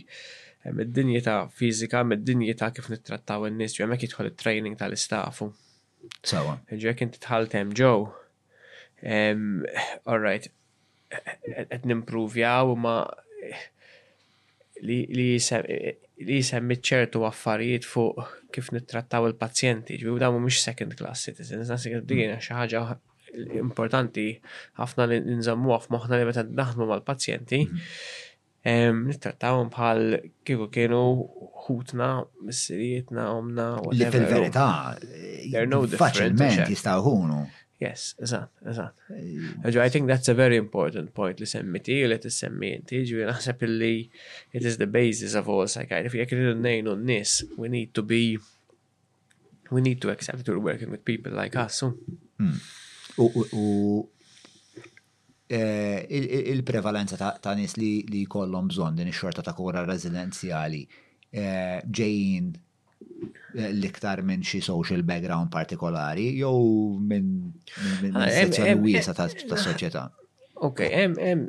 hemm 0.65 0.81
id-dinji 0.85 1.21
ta' 1.27 1.37
fiżika, 1.55 2.01
hemm 2.01 2.15
id-dinji 2.17 2.55
ta' 2.59 2.71
kif 2.75 2.89
nittrattaw 2.91 3.45
in-nies, 3.49 3.75
ġew 3.77 3.85
hemmhekk 3.85 4.07
jidħol 4.09 4.31
it-training 4.33 4.77
tal-istafu. 4.81 5.51
Sawa. 6.25 6.55
Ġek 6.81 7.03
inti 7.05 7.21
tħalt 7.23 7.53
hemm 7.57 7.75
ġew. 7.77 8.07
All 10.09 10.17
right, 10.25 10.49
qed 11.13 11.85
nimpruvjaw 11.89 12.73
ma 12.77 12.97
li 14.85 15.03
li 15.13 15.29
li 16.23 16.37
jisemmi 16.39 16.77
ċertu 16.79 17.25
affarijiet 17.27 17.83
fuq 17.83 18.27
kif 18.55 18.69
nittrattaw 18.73 19.27
il-pazjenti, 19.27 19.97
ġbi 19.99 20.13
u 20.15 20.19
damu 20.21 20.39
mux 20.43 20.61
second 20.63 20.93
class 20.97 21.27
citizens, 21.27 21.67
nasi 21.71 21.91
għaddina 21.97 22.37
xaħġa 22.43 22.83
importanti 23.59 24.27
għafna 24.79 25.09
li 25.11 25.17
nżammu 25.35 25.73
għaf 25.75 25.89
moħna 25.91 26.19
li 26.21 26.29
meta 26.29 26.45
naħdmu 26.61 26.87
mal-pazjenti, 26.93 27.59
mhm. 27.65 29.01
nittrattawhom 29.11 29.67
bħal 29.73 30.17
kieku 30.47 30.69
kienu 30.77 31.01
ħutna, 31.65 32.09
missirietna, 32.47 33.27
omna, 33.35 33.67
Li 33.91 34.07
fil 34.15 34.27
verita 34.31 34.69
faċilment 35.99 36.63
jistaw 36.71 37.03
Yes, 37.81 38.15
eżat, 38.23 38.51
eżat. 38.65 38.95
Eh, 39.09 39.87
I 39.87 39.89
think 39.91 40.07
that's 40.07 40.29
a 40.29 40.33
very 40.33 40.55
important 40.55 41.11
point 41.17 41.39
li 41.39 41.45
semmiti 41.49 41.97
u 42.03 42.07
li 42.07 42.15
t-semmi 42.23 42.69
inti, 42.77 43.01
ġu 43.09 43.25
naħseb 43.27 43.65
illi 43.67 44.09
it 44.55 44.63
is 44.69 44.77
the 44.79 44.87
basis 44.87 45.35
of 45.35 45.49
all 45.51 45.65
psychiatry. 45.67 46.07
If 46.07 46.13
you 46.15 46.25
can 46.29 46.61
nejnu 46.63 46.93
n-nis, 47.01 47.33
we 47.57 47.67
need 47.73 47.91
to 47.99 48.03
be, 48.13 48.39
we 49.71 49.81
need 49.81 49.99
to 50.05 50.09
accept 50.13 50.45
that 50.45 50.47
we're 50.49 50.63
working 50.69 50.89
with 50.89 51.03
people 51.03 51.33
like 51.35 51.57
us. 51.65 51.83
Hmm. 51.83 52.55
U 53.19 54.07
eh, 55.47 56.07
il-prevalenza 56.55 57.17
ta' 57.19 57.57
nis 57.59 57.75
li 57.79 58.23
kollom 58.25 58.71
bżon 58.71 58.95
din 59.01 59.11
ix-xorta 59.11 59.43
ta' 59.45 59.55
kura 59.55 59.83
residenzjali 59.87 60.85
ġejjin 61.35 62.55
eh, 62.55 62.61
l-iktar 63.75 64.21
minn 64.27 64.43
xi 64.49 64.59
social 64.65 65.03
background 65.09 65.51
partikolari 65.53 66.25
jew 66.39 66.55
minn 67.11 67.29
sezzjoni 67.71 68.75
wiesa 68.83 69.13
tas-soċjetà. 69.19 70.03
Ok, 70.69 70.83
hemm 70.91 71.15
hemm 71.23 71.45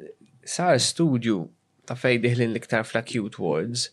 sar 0.57 0.79
studju 0.83 1.41
ta' 1.89 1.99
fejn 1.99 2.23
diħlin 2.27 2.53
l-iktar 2.55 2.87
fl-acute 2.87 3.43
words. 3.43 3.89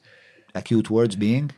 Acute 0.61 0.91
words 0.93 1.17
being? 1.25 1.51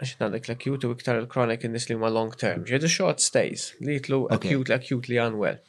Għax 0.00 0.16
għandek 0.24 0.48
l-acute 0.50 0.90
u 0.90 0.96
iktar 0.96 1.20
il-chronic 1.22 1.66
in 1.68 1.78
li 1.78 1.96
huma 1.98 2.10
long 2.10 2.32
term. 2.40 2.64
Ġedu 2.66 2.90
short 2.90 3.20
stays 3.22 3.70
li 3.80 3.98
jitlu 4.00 4.24
acute, 4.38 4.74
acute 4.80 5.12
li 5.12 5.20
unwell. 5.26 5.60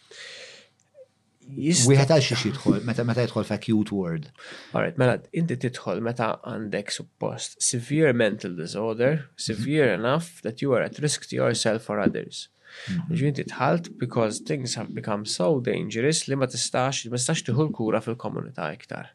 Wieħed 1.53 2.11
għal 2.14 2.24
xiex 2.24 2.45
jidħol, 2.48 2.82
meta 2.88 3.03
meta 3.07 3.24
jitħol 3.26 3.45
fa' 3.48 3.57
cute 3.64 3.91
word. 3.98 4.28
Alright, 4.74 4.98
mela 5.02 5.15
inti 5.41 5.57
titħol 5.65 6.02
meta 6.06 6.30
għandek 6.53 6.91
suppost 6.95 7.57
severe 7.68 8.14
mental 8.14 8.56
disorder, 8.60 9.18
severe 9.48 9.90
mhm. 9.95 9.99
enough 9.99 10.30
that 10.48 10.61
you 10.61 10.74
are 10.78 10.84
at 10.86 10.99
risk 11.03 11.28
to 11.32 11.36
yourself 11.40 11.90
or 11.90 11.99
others. 11.99 12.45
Mhm. 12.90 13.18
Ġu 13.20 13.28
inti 13.32 13.45
tħalt 13.52 13.91
because 13.99 14.40
things 14.41 14.76
have 14.80 14.94
become 14.95 15.26
so 15.28 15.49
dangerous 15.60 16.24
li 16.30 16.36
ma 16.40 16.48
tistax, 16.49 17.06
ma 17.14 17.20
tistax 17.20 17.44
tiħu 17.49 17.68
kura 17.80 18.02
fil-komunità 18.02 18.72
iktar. 18.78 19.11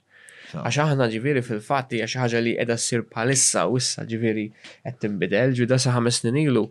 Għax 0.56 0.78
aħna 0.82 1.06
ġifieri 1.12 1.40
fil-fatti 1.44 1.98
għax 2.04 2.20
ħaġa 2.22 2.40
li 2.44 2.52
qiegħda 2.56 2.76
ssir 2.80 3.02
bħalissa 3.10 3.64
u 3.68 3.76
issa 3.80 4.04
ġiviri 4.08 4.44
qed 4.88 4.96
tinbidel 5.04 5.52
ġu 5.58 5.66
sa 5.84 5.92
ħames 5.96 6.20
snin 6.22 6.38
ilu 6.42 6.62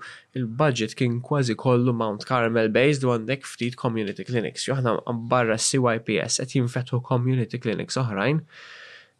il-budget 0.42 0.96
kien 0.98 1.20
kważi 1.28 1.54
kollu 1.66 1.94
Mount 2.00 2.26
Carmel 2.30 2.72
based 2.74 3.06
u 3.06 3.12
għandek 3.14 3.46
ftit 3.46 3.78
community 3.84 4.26
clinics. 4.26 4.66
Jo 4.66 4.80
aħna 4.80 4.96
barra 5.34 5.60
CYPS 5.70 6.40
qed 6.46 6.58
jinfetħu 6.58 7.02
community 7.12 7.62
clinics 7.62 8.02
oħrajn. 8.02 8.42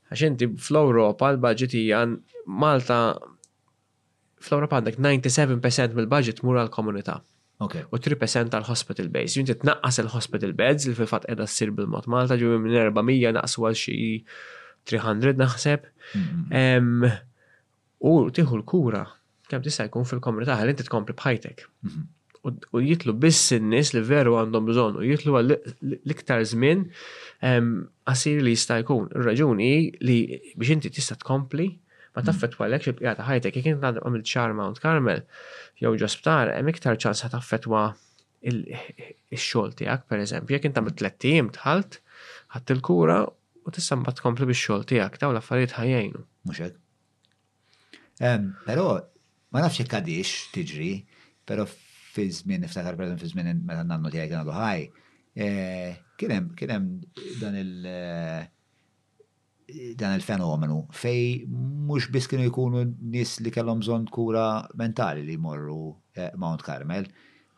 Għax 0.10 0.28
inti 0.32 0.50
fl-Ewropa 0.56 1.32
l-budget 1.36 1.78
hija 1.84 2.02
Malta 2.48 3.02
fl-Ewropa 4.42 4.82
għandek 4.82 4.98
97% 5.06 5.94
mill-budget 5.98 6.42
mura 6.48 6.66
l 6.66 6.72
komunità. 6.74 7.22
U 7.62 7.68
3% 7.98 8.52
tal-hospital 8.54 9.08
base. 9.10 9.34
Junti 9.36 9.56
tnaqqas 9.58 9.98
il-hospital 10.04 10.54
beds 10.54 10.86
li 10.86 10.94
fil-fat 10.94 11.24
edha 11.32 11.48
s-sir 11.50 11.72
bil 11.74 11.88
mot 11.90 12.06
Malta 12.06 12.38
ġu 12.38 12.58
minn 12.62 12.76
400 12.76 13.34
naqqas 13.34 13.58
għal 13.58 13.78
xie 13.82 14.20
300 14.86 15.42
naħseb. 15.42 15.88
U 18.06 18.12
tiħu 18.30 18.60
l-kura, 18.60 19.02
kem 19.50 19.66
tista' 19.66 19.88
jkun 19.90 20.06
fil-komunità, 20.06 20.60
għal 20.62 20.76
inti 20.76 20.86
tkompli 20.86 21.18
bħajtek. 21.18 21.66
U 22.48 22.80
jitlu 22.86 23.18
biss 23.20 23.50
in-nies 23.58 23.90
li 23.98 24.06
veru 24.06 24.38
għandhom 24.40 24.70
bżonn 24.70 25.02
u 25.02 25.08
jitlu 25.10 25.34
għal 25.42 25.58
l-iktar 25.58 26.46
żmien 26.54 26.86
għasir 27.42 28.46
li 28.46 28.54
jista' 28.54 28.78
jkun. 28.86 29.10
Ir-raġuni 29.18 29.72
li 30.06 30.22
biex 30.54 30.76
inti 30.78 30.94
tista' 30.94 31.18
tkompli 31.26 31.72
ma 32.18 32.24
taffetwa 32.26 32.66
l 32.66 32.74
xibqija 32.82 33.12
ta' 33.20 33.26
ħajtek, 33.28 33.60
jek 33.60 33.68
inti 33.70 34.00
għamil 34.02 34.24
ċar 34.26 34.50
Mount 34.58 34.82
Carmel, 34.82 35.20
jew 35.78 35.92
ġosptar, 36.02 36.50
hemm 36.56 36.72
iktar 36.74 36.98
ċans 36.98 37.22
ta' 37.24 37.30
taffetwa 37.36 37.84
il-xol 38.50 39.70
tijak, 39.78 40.02
per 40.10 40.18
eżempju, 40.24 40.54
jek 40.58 40.66
inti 40.66 40.78
għamil 40.82 40.96
tlettim 40.98 41.46
tħalt, 41.60 41.92
għatt 42.58 42.70
il-kura 42.74 43.20
u 43.30 43.68
tista' 43.76 43.98
mbagħad 44.02 44.18
tkompli 44.22 44.46
bix-xogħol 44.50 44.84
tiegħek 44.94 45.14
ta' 45.22 45.30
l-affarijiet 45.30 45.74
ħajjejnu. 45.78 46.20
Mhux 46.50 46.58
hekk. 46.66 46.78
Però 48.66 48.86
ma 49.54 49.58
nafx 49.68 49.78
hekk 49.86 49.94
għadix 50.02 50.32
tiġri, 50.58 50.92
però 51.48 51.64
fi 51.70 52.24
żmien 52.34 52.60
niftakar 52.66 52.94
pereżempju 52.98 53.26
fi 53.28 53.30
żmien 53.38 53.58
meta 53.70 53.86
nannu 53.92 54.10
tijak 54.10 54.34
kien 54.34 54.42
għadu 54.42 54.56
ħaj, 54.58 54.80
eh, 55.46 55.94
kien 56.18 56.32
hemm 56.74 56.92
dan 57.38 57.54
il- 57.62 57.86
eh, 57.94 58.50
dan 59.96 60.14
il-fenomenu 60.16 60.86
fej 60.96 61.44
mux 61.88 62.06
biss 62.14 62.30
kienu 62.32 62.48
jkunu 62.48 62.86
nis 63.14 63.34
li 63.44 63.52
kellhom 63.52 63.82
bżonn 63.84 64.06
kura 64.16 64.44
mentali 64.80 65.26
li 65.28 65.36
morru 65.38 65.90
eh, 66.16 66.32
Mount 66.40 66.64
Carmel, 66.64 67.08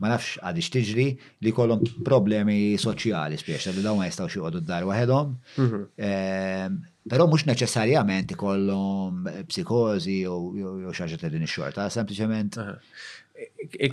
ma 0.02 0.10
nafx 0.14 0.40
għadix 0.42 0.72
tiġri 0.74 1.06
li 1.46 1.54
kollhom 1.54 1.84
problemi 2.08 2.74
soċjali 2.82 3.38
spiex 3.38 3.70
li 3.76 3.84
dawn 3.86 4.00
ma 4.02 4.08
jistgħux 4.10 4.40
joqogħdu 4.40 4.62
d-dar 4.64 4.88
waħedhom. 4.90 5.36
Mhm. 5.66 5.84
Ehm, 6.10 6.80
però 7.10 7.28
mhux 7.30 7.46
neċessarjament 7.52 8.34
ikollhom 8.34 9.30
psikozi 9.52 10.22
jew 10.24 10.94
xi 10.98 11.14
t 11.20 11.30
din 11.36 11.46
ix-xorta, 11.46 11.90
sempliċement. 11.94 12.58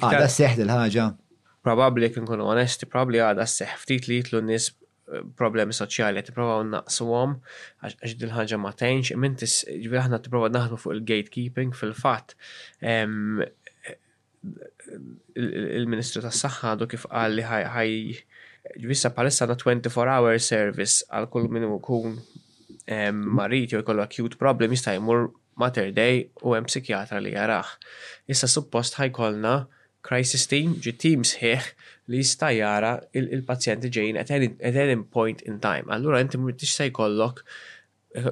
Għadha 0.01 0.33
seħħ 0.39 0.65
il-ħaġa. 0.65 1.07
Probabli 1.67 2.09
kien 2.15 2.25
kunu 2.25 2.47
onesti, 2.49 2.87
probabli 2.89 3.21
għadha 3.27 3.45
seħħ 3.53 3.81
ftit 3.85 4.09
li 4.09 4.21
jitlu 4.21 4.41
n-nies 4.45 4.71
problemi 5.39 5.75
soċjali 5.77 6.19
qed 6.21 6.31
tipprova 6.31 6.63
naqsuhom 6.67 7.37
għax 7.87 8.17
din 8.19 8.33
ħaġa 8.35 8.59
ma 8.59 8.73
tgħinx, 8.77 9.15
minn 9.23 9.37
tis 9.39 9.61
aħna 9.71 10.21
prova 10.27 10.51
naħdu 10.51 10.79
fuq 10.83 10.95
il-gatekeeping 10.99 11.75
fil-fatt 11.79 12.35
il-Ministru 15.37 16.23
tas 16.25 16.43
Saxħa 16.45 16.73
għadu 16.75 16.89
kif 16.95 17.07
qal 17.11 17.39
li 17.39 17.45
ħaj 17.47 17.97
ġvissa 18.83 19.13
palissa 19.15 19.47
na 19.47 19.55
24 19.55 20.17
hour 20.17 20.41
service 20.43 21.07
għal 21.11 21.31
kull 21.33 21.49
minn 21.55 21.69
kun 21.87 22.19
marit 23.39 23.73
jew 23.73 23.83
jkollu 23.85 24.03
acute 24.05 24.39
problem 24.41 24.75
jista' 24.75 24.97
jmur 24.99 25.29
mater 25.59 25.93
day 25.97 26.25
u 26.45 26.53
hemm 26.53 26.67
psikjatra 26.69 27.17
li 27.25 27.31
jaraħ. 27.33 27.69
Issa 28.29 28.49
suppost 28.53 28.99
ħajkolna 29.01 29.55
crisis 30.07 30.45
team, 30.51 30.75
ġi 30.85 30.93
teams 31.01 31.31
ħieħ 31.41 31.71
li 32.09 32.21
jista' 32.23 32.51
jara 32.55 32.91
il-pazjenti 33.19 33.91
ġejn 33.97 34.19
at 34.23 34.31
any 34.31 34.99
point 35.17 35.43
in 35.43 35.59
time. 35.63 35.89
Allura 35.97 36.21
inti 36.23 36.39
mhux 36.41 36.69
se 36.73 36.87
jkollok 36.91 37.41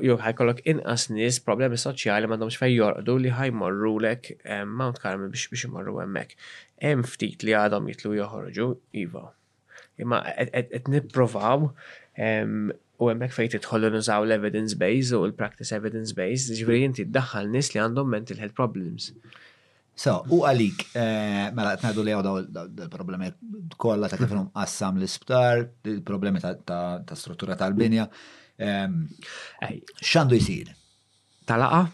jew 0.07 0.17
ħajkollok 0.21 0.63
inqas 0.73 1.09
nies 1.13 1.41
problemi 1.47 1.77
soċjali 1.81 2.29
m'għandhomx 2.31 2.61
fejn 2.63 2.75
jorqdu 2.77 3.17
li 3.21 3.33
ħajmorrulek 3.39 4.31
lek 4.31 4.45
eh, 4.45 4.63
Mount 4.65 5.03
Carmel 5.03 5.33
biex 5.35 5.51
biex 5.53 5.67
imorru 5.69 5.99
hemmhekk. 6.01 6.39
Hemm 6.87 7.05
ftit 7.15 7.45
li 7.45 7.57
għadhom 7.59 7.91
jitlu 7.91 8.15
joħorġu 8.21 8.69
iva. 9.03 9.27
Imma 10.03 10.23
qed 10.55 10.89
nipprovaw 10.95 11.67
ehm, 12.19 12.71
u 13.03 13.11
hemmhekk 13.11 13.37
fejn 13.41 13.53
tidħollu 13.59 13.91
nużaw 13.99 14.25
l-evidence 14.29 14.79
base 14.81 15.19
u 15.19 15.27
l-practice 15.29 15.75
evidence 15.83 16.17
base, 16.17 16.57
ġifieri 16.63 16.87
inti 16.93 17.09
ddaħħal 17.19 17.51
nies 17.53 17.75
li 17.75 17.83
għandhom 17.85 18.09
mental 18.17 18.41
health 18.41 18.57
problems. 18.57 19.11
So, 19.97 20.17
u 20.35 20.41
għalik, 20.43 20.81
eh, 20.99 21.51
mela 21.55 21.77
għetnadu 21.77 22.03
li 22.03 22.15
għodaw 22.19 22.39
il-problemi 22.85 23.29
kolla 23.79 24.09
ta' 24.11 24.19
kifnum 24.19 24.49
mhm. 24.49 24.55
qassam 24.57 24.97
l-isptar, 24.99 25.63
il-problemi 25.87 26.41
ta' 26.67 27.15
struttura 27.19 27.55
tal-binja. 27.59 28.09
Xandu 29.95 30.41
jisir? 30.41 30.73
Talaqa? 31.47 31.85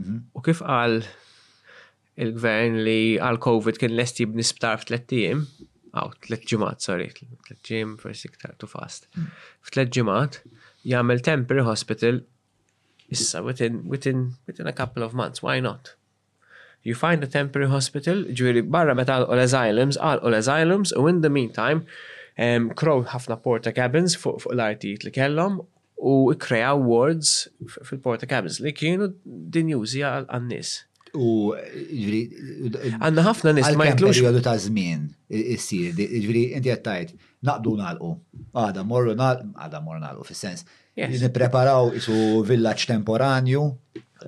Mhm. 0.00 0.18
U 0.36 0.44
kif 0.44 0.60
għal 0.60 0.98
il-gvern 2.22 2.82
li 2.84 2.98
għal 3.16 3.40
COVID 3.40 3.80
kien 3.80 3.96
lest 3.96 4.20
jibni 4.20 4.44
sptar 4.44 4.82
f'tlet 4.82 5.08
tiem, 5.08 5.46
għaw, 5.96 6.12
tlet 6.28 6.44
ġimat, 6.48 6.84
sorry, 6.84 7.08
tlet 7.48 7.62
ġim, 7.64 7.96
forsi 8.00 8.28
ktar 8.32 8.54
tu 8.60 8.68
fast. 8.68 9.08
Mm. 9.16 9.26
F'tlet 9.68 9.90
ġimat, 9.96 10.38
jgħamil 10.88 11.20
temporary 11.24 11.64
hospital, 11.66 12.20
issa, 13.12 13.40
within, 13.44 13.82
within, 13.92 14.30
within 14.48 14.68
a 14.68 14.72
couple 14.72 15.04
of 15.04 15.12
months, 15.16 15.42
why 15.44 15.60
not? 15.64 15.92
you 16.82 16.94
find 16.94 17.18
a 17.22 17.26
temporary 17.26 17.70
hospital, 17.70 18.22
ġviri 18.38 18.62
barra 18.76 18.94
meta 18.98 19.20
għal 19.24 19.42
asylums, 19.46 19.98
għal 20.00 20.38
asylums, 20.38 20.94
u 20.98 21.06
in 21.10 21.20
the 21.22 21.30
meantime, 21.30 21.84
um, 22.46 22.70
krow 22.78 23.04
ħafna 23.14 23.38
porta 23.44 23.74
cabins 23.76 24.16
fuq 24.18 24.42
fu 24.44 24.54
l 24.54 24.62
it 24.74 25.06
li 25.06 25.12
kellom 25.14 25.60
u 26.12 26.14
kreaw 26.44 26.80
wards 26.82 27.34
fil-porta 27.86 28.26
cabins 28.26 28.56
li 28.60 28.72
kienu 28.74 29.12
din 29.24 29.68
juzi 29.76 30.02
għal 30.02 30.24
għannis. 30.34 30.70
U 31.14 31.52
ġviri. 31.52 32.22
Għanna 32.96 33.22
ħafna 33.26 33.52
nis 33.52 33.68
ma 33.76 33.86
jitlux. 33.90 34.18
Għadu 34.24 34.40
ta' 34.42 34.56
zmin, 34.64 35.02
jissir, 35.30 35.92
ġviri, 35.94 36.46
inti 36.56 36.72
għattajt, 36.72 37.12
naqdu 37.46 37.76
nalqu. 37.78 38.14
Għada 38.56 38.82
morru 38.88 39.12
nalqu, 39.18 39.46
għada 39.52 39.82
morru 39.84 40.00
nalqu, 40.06 40.24
fil-sens. 40.30 40.64
Nipreparaw 40.96 41.92
isu 42.00 42.16
villaċ 42.48 42.88
temporanju, 42.94 43.62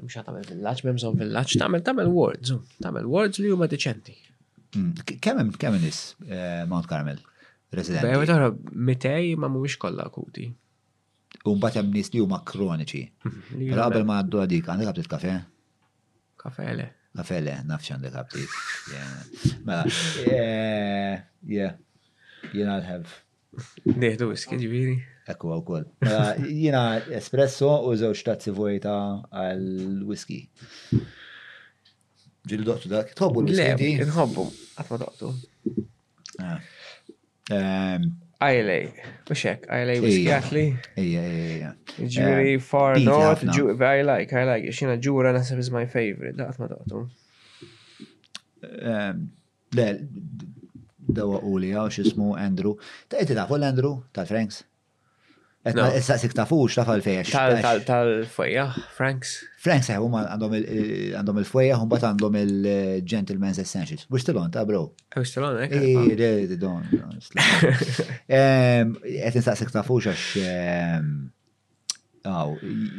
mux 0.03 0.17
għatamil 0.17 0.49
villaċ, 0.49 0.83
mem 0.87 0.99
zon 0.99 1.19
villaċ, 1.19 1.59
tamil 1.61 1.83
tamil 1.85 2.11
words, 2.11 2.55
tamil 2.83 3.07
words 3.11 3.41
li 3.43 3.51
huma 3.53 3.69
deċenti. 3.71 4.15
Mm. 4.75 4.93
Kemm 5.23 5.53
kemm 5.61 5.79
nis 5.83 6.03
eh, 6.27 6.65
Mount 6.71 6.89
Carmel 6.91 7.21
residenti? 7.75 8.09
Bejwa 8.09 8.27
tara, 8.29 8.49
mitej 8.75 9.35
ma 9.39 9.51
mux 9.53 9.77
kolla 9.81 10.09
kuti. 10.15 10.49
Umbat 11.51 11.79
hemm 11.81 11.93
nis 11.95 12.11
li 12.15 12.23
huma 12.23 12.41
kroniċi. 12.47 13.03
Mhm, 13.25 13.49
Però 13.71 13.85
qabel 13.89 14.07
ma 14.09 14.21
għaddu 14.23 14.43
għadik, 14.43 14.71
għandek 14.73 14.91
għabtit 14.93 15.11
kafe? 15.15 15.35
Kafe 16.45 16.65
Kafele. 16.65 16.89
Kafele, 17.15 17.59
nafx 17.69 17.93
għandek 17.95 18.17
għabtit. 18.21 18.57
Mela, 19.67 19.85
eh, 19.85 20.31
yeah, 20.31 21.29
yeah, 21.47 21.77
yeah, 22.53 22.73
I'll 22.75 22.83
have 22.89 23.24
Neħdu 23.87 24.29
whisky 24.33 24.59
ġibiri. 24.61 24.95
Ekku 25.33 25.53
għaw 25.55 25.63
kol. 25.69 25.85
Mela, 26.05 26.25
jina 26.45 26.83
espresso 27.19 27.71
u 27.89 27.95
zewċ 27.97 28.27
tazzi 28.27 28.53
vojta 28.55 28.95
għal-whisky. 29.43 30.41
Ġili 32.45 32.67
doqtu 32.69 32.91
dak? 32.93 33.15
Tħobbu 33.17 33.45
l-whisky? 33.45 33.93
Nħobbu, 34.05 34.45
għatma 34.83 35.01
doqtu. 35.05 35.33
Għajlej, 37.55 38.87
biex 39.31 39.45
għajlej 39.47 40.03
whisky 40.05 40.29
għatli. 40.37 40.65
Ija, 41.05 41.25
ija, 41.25 41.59
ija. 41.59 41.75
Ġuri 42.19 42.57
far 42.61 42.99
north, 43.05 43.47
I 43.49 44.03
like, 44.05 44.35
I 44.35 44.45
like, 44.49 44.75
xina 44.77 44.99
ġura 45.01 45.33
nasib 45.37 45.63
is 45.63 45.73
my 45.73 45.87
favorite, 45.87 46.37
daqt 46.41 46.61
ma 46.61 46.69
doqtu. 46.75 47.07
Le, 49.75 49.87
dawa 51.09 51.41
u 51.45 51.57
li 51.61 51.73
għaw 51.75 51.91
xismu 51.93 52.35
Andrew. 52.39 52.77
Ta' 53.09 53.21
jti 53.23 53.35
ta' 53.37 53.49
andrew 53.51 54.01
tal-Franks? 54.13 54.65
Etna 55.65 55.87
issa 55.97 56.19
sik 56.21 56.35
tafux 56.37 56.75
ta' 56.77 56.83
fal 56.85 57.01
fejax 57.01 57.31
tal 57.89 58.11
fejja 58.29 58.67
Franks. 58.97 59.31
Franks 59.65 59.89
għu 59.95 60.11
għandhom 60.13 61.41
il 61.41 61.47
fejja 61.49 61.79
un 61.81 61.89
bat 61.89 62.05
għandhom 62.05 62.37
il-Gentleman's 62.41 63.61
Essentials. 63.63 64.05
Bux 64.13 64.25
t-lon, 64.29 64.51
ta' 64.53 64.65
bro. 64.69 64.91
Bux 65.17 65.33
eh? 65.39 65.63
ek. 65.67 65.79
Iri, 66.13 66.61
don. 66.61 66.85
Et 68.29 69.33
nista' 69.33 69.57
sik 69.57 69.73
tafux 69.73 70.11
għax 70.13 70.29
għaw, 72.25 72.55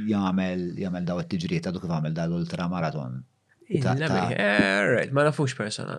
jgħamel 0.10 1.06
daw 1.06 1.22
t-tġriet, 1.23 1.69
għadu 1.69 1.82
kif 1.86 1.94
għamil 1.99 2.18
dal-ultramaraton. 2.18 3.22
Ma 3.70 5.24
nafux 5.24 5.56
persona. 5.56 5.98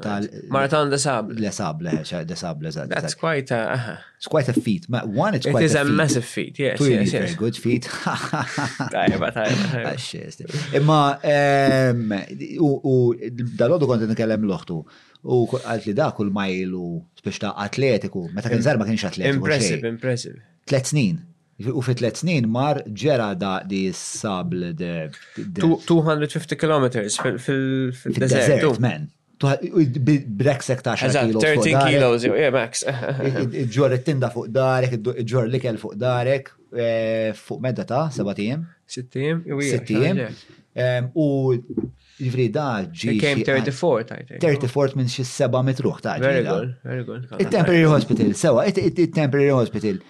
Marathon 0.48 0.88
de 0.88 0.97
Sable. 0.97 1.34
Le 1.34 1.51
Sable, 1.51 1.88
eh, 1.93 2.24
de 2.24 2.34
Sable. 2.34 2.70
That's 2.72 3.14
quite 3.14 3.51
a... 3.51 3.56
Uh, 3.56 3.97
it's 4.16 4.26
quite 4.28 4.48
a 4.48 4.52
feat. 4.52 4.86
One, 4.88 5.34
it's 5.34 5.47
quite 5.47 5.56
a 5.56 5.59
feat. 5.59 5.62
It 5.62 5.64
is 5.64 5.74
a 5.74 5.84
massive 5.84 6.24
feat, 6.24 6.59
yes. 6.59 6.80
yes, 6.80 7.12
yes. 7.12 7.22
very 7.24 7.34
good 7.34 7.56
feat. 7.56 7.82
Tajba, 7.84 9.32
tajba. 9.36 9.97
Ah, 9.97 10.76
Imma, 10.78 11.18
ehm, 11.26 12.14
u 12.62 12.94
dal-ħodu 13.34 13.90
konti 13.90 14.06
nkellem 14.12 14.47
l 14.51 14.59
U 15.26 15.40
għalt 15.59 15.86
li 15.88 15.93
da 15.98 16.12
kull 16.14 16.28
majlu, 16.30 17.01
spiex 17.18 17.48
atletiku, 17.51 18.28
meta 18.30 18.47
kien 18.52 18.62
zar 18.62 18.76
ma 18.78 18.84
kienx 18.86 19.09
atletiku. 19.09 19.40
Impressive, 19.43 19.82
impressive. 19.88 20.36
Tlet 20.70 20.86
snin. 20.86 21.16
U 21.58 21.80
fit 21.82 21.96
tlet 21.98 22.16
snin 22.20 22.44
mar 22.52 22.82
ġera 22.92 23.30
da 23.38 23.56
di 23.64 23.88
sabl 23.96 24.66
de. 24.76 25.08
250 25.56 26.58
km 26.60 26.98
fil-desert. 27.40 28.78
men. 28.80 29.06
Breksek 30.26 30.82
ta' 30.84 30.96
13 31.00 31.72
kilos, 31.86 32.24
yeah, 32.28 32.52
max. 32.54 32.84
Ġor 33.72 33.96
it-tinda 33.96 34.28
fuq 34.32 34.50
darek, 34.52 34.98
ġor 35.00 35.48
l-ikel 35.48 35.80
fuq 35.80 35.96
darek, 36.00 36.52
eh, 36.76 37.32
fuq 37.36 37.60
medda 37.64 37.84
ta' 37.88 38.06
sebatijem. 38.16 38.66
Sittijem, 38.86 39.40
sittijem. 39.60 40.20
U 41.16 41.26
ġifri 42.20 42.50
da 42.52 42.66
ġi. 42.92 43.16
It 43.16 43.20
came 43.24 43.44
34, 43.48 44.12
I 44.12 44.28
think. 44.28 44.44
34 44.44 44.96
minn 45.00 45.08
xi 45.12 45.24
seba 45.24 45.64
mitruħ 45.64 46.00
ta' 46.04 46.18
Very 46.20 46.44
good, 46.44 46.76
very 46.84 47.04
good. 47.08 47.26
Il-temporary 47.40 47.88
hospital, 47.96 48.36
sewa, 48.44 48.68
il-temporary 48.72 49.52
hospital. 49.56 50.04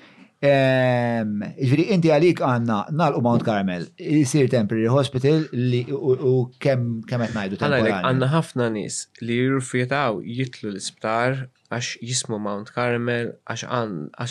Ġviri, 0.47 1.85
inti 1.95 2.11
għalik 2.13 2.41
għanna 2.45 2.79
nal-U 3.01 3.23
Mount 3.25 3.43
Carmel, 3.47 3.87
jisir 4.01 4.51
temporary 4.53 4.89
hospital 4.93 5.47
li 5.53 5.81
u 5.97 6.35
kem 6.63 7.01
kemet 7.09 7.35
najdu 7.37 7.59
temporary. 7.61 7.93
Għanna 7.99 8.29
ħafna 8.35 8.69
nis 8.75 9.01
li 9.23 9.39
jirrifjetaw 9.41 10.21
jitlu 10.25 10.71
l-isptar 10.73 11.41
għax 11.71 11.93
jismu 12.07 12.39
Mount 12.43 12.73
Carmel, 12.77 13.33
għax 13.49 13.67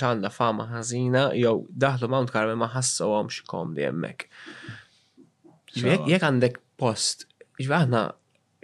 għanna 0.05 0.31
fama 0.35 0.69
ħazina, 0.73 1.27
jew 1.39 1.55
daħlu 1.85 2.11
Mount 2.13 2.33
Carmel 2.35 2.59
ma 2.61 2.71
ħassu 2.75 3.09
għom 3.19 3.31
xikom 3.39 3.73
li 3.77 3.87
jemmek. 3.87 4.27
Jek 5.75 6.23
għandek 6.23 6.61
post, 6.79 7.27
ġviri 7.59 7.81
għanna 7.81 8.07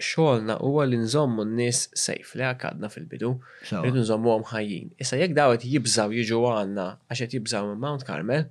xolna 0.02 0.56
huwa 0.60 0.86
li 0.90 0.98
nżommu 1.02 1.46
n-nis 1.46 1.82
sejf 1.98 2.34
li 2.38 2.44
għakadna 2.48 2.90
fil-bidu, 2.92 3.32
rridu 3.72 4.04
nżommu 4.04 4.34
għom 4.34 4.48
ħajjin. 4.52 4.90
Issa 5.04 5.20
jek 5.22 5.36
dawet 5.38 5.66
jibżaw 5.68 6.14
jiġu 6.18 6.42
għanna 6.52 6.88
għaxet 7.08 7.38
jibżaw 7.38 7.70
minn 7.70 7.82
Mount 7.84 8.06
Carmel, 8.10 8.48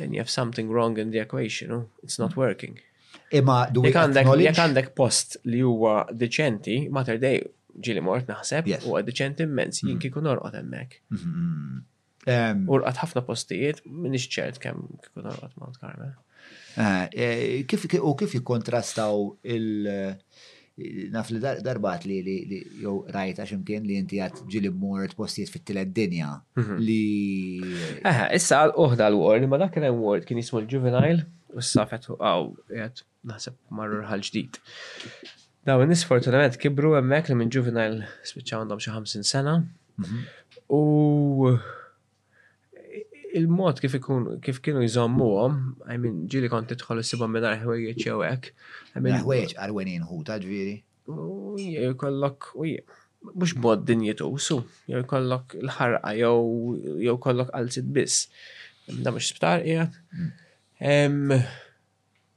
then 0.00 0.14
you 0.14 0.22
have 0.22 0.32
something 0.32 0.72
wrong 0.72 0.98
in 1.02 1.12
the 1.14 1.20
equation, 1.24 1.86
it's 2.04 2.18
not 2.22 2.36
working. 2.38 2.78
Imma 3.34 3.58
du 3.74 3.82
Jek 3.84 4.58
għandek 4.58 4.92
post 4.98 5.36
li 5.50 5.60
huwa 5.62 6.02
deċenti, 6.10 6.84
mater 6.94 7.18
dej 7.22 7.42
ġili 7.78 8.02
mort 8.02 8.30
naħseb, 8.30 8.70
u 8.86 8.96
deċenti 9.06 9.44
immens, 9.46 9.82
jinki 9.84 10.08
mm-hmm. 10.10 10.14
kun 10.16 10.30
orqot 10.32 10.56
emmek. 10.58 10.98
Mm-hmm. 11.14 12.64
Urqat 12.70 12.98
ħafna 13.04 13.22
postijiet, 13.26 13.84
minix 13.86 14.26
ċert 14.30 14.58
kem 14.62 14.82
kun 15.14 15.30
orqot 15.30 15.54
Mount 15.62 15.78
Carmel. 15.82 16.16
Eh, 16.80 17.06
eh, 17.12 17.38
u 17.98 18.12
kif 18.18 18.34
jikontrastaw 18.36 19.24
il- 19.54 19.88
naf 21.14 21.28
li 21.32 21.38
darbat 21.66 22.04
li 22.08 22.16
li 22.26 22.58
jow 22.84 22.94
rajta 23.16 23.44
ximkien 23.50 23.84
li 23.88 23.98
inti 24.00 24.20
għat 24.22 24.42
ġili 24.52 24.70
mort 24.82 25.14
postijiet 25.18 25.52
fit-tilet 25.52 25.92
dinja 25.96 26.30
mhm. 26.58 26.78
li. 26.86 27.04
Eħe, 28.06 28.28
issa 28.38 28.62
għal 28.64 28.74
uħda 28.84 29.10
l-word, 29.12 29.48
ma 29.50 29.60
dak 29.62 29.74
kien 29.76 29.88
word 29.98 30.26
kien 30.28 30.40
jismu 30.40 30.62
l-juvenile 30.62 31.26
u 31.56 31.60
s-safet 31.64 32.08
għaw, 32.14 32.50
jgħat 32.70 33.04
naħseb 33.32 33.58
marru 33.76 34.02
ħal 34.08 34.24
ġdid. 34.28 34.60
Daw, 35.68 35.82
nis 35.84 36.06
fortunament 36.08 36.56
kibru 36.60 36.94
emmek 36.98 37.28
li 37.30 37.36
minn 37.36 37.52
juvenile 37.52 38.08
spiċaw 38.28 38.64
għandhom 38.64 38.80
xi 38.80 38.94
ħamsin 38.94 39.26
sena 39.28 39.58
mhm. 39.60 40.24
u 40.72 40.84
il-mod 43.38 43.78
kif 43.82 43.94
ikun 43.98 44.24
kif 44.44 44.58
kienu 44.64 44.82
jżommuhom, 44.84 45.56
I 45.92 45.98
mean, 45.98 46.20
ġili 46.32 46.50
kont 46.52 46.72
s-sibba 46.74 47.28
minn 47.28 47.46
ħwejjeġ 47.62 48.04
jew 48.06 48.22
hekk. 48.26 48.50
Ħwejjeġ 48.96 49.54
arwenin 49.66 50.06
ħuta 50.08 50.38
ġifieri. 50.42 50.74
Kollok 52.00 52.52
mux 53.30 53.56
bod 53.64 53.82
dinjetu, 53.88 54.30
su, 54.40 54.60
jew 54.88 55.02
kollok 55.08 55.58
l-ħarqa 55.62 56.14
jew 56.18 57.16
kollok 57.26 57.52
qalsit 57.54 57.88
bis. 57.96 58.20
Da 58.88 59.12
mhux 59.12 59.30
sptar 59.34 59.64
qiegħed. 59.66 59.98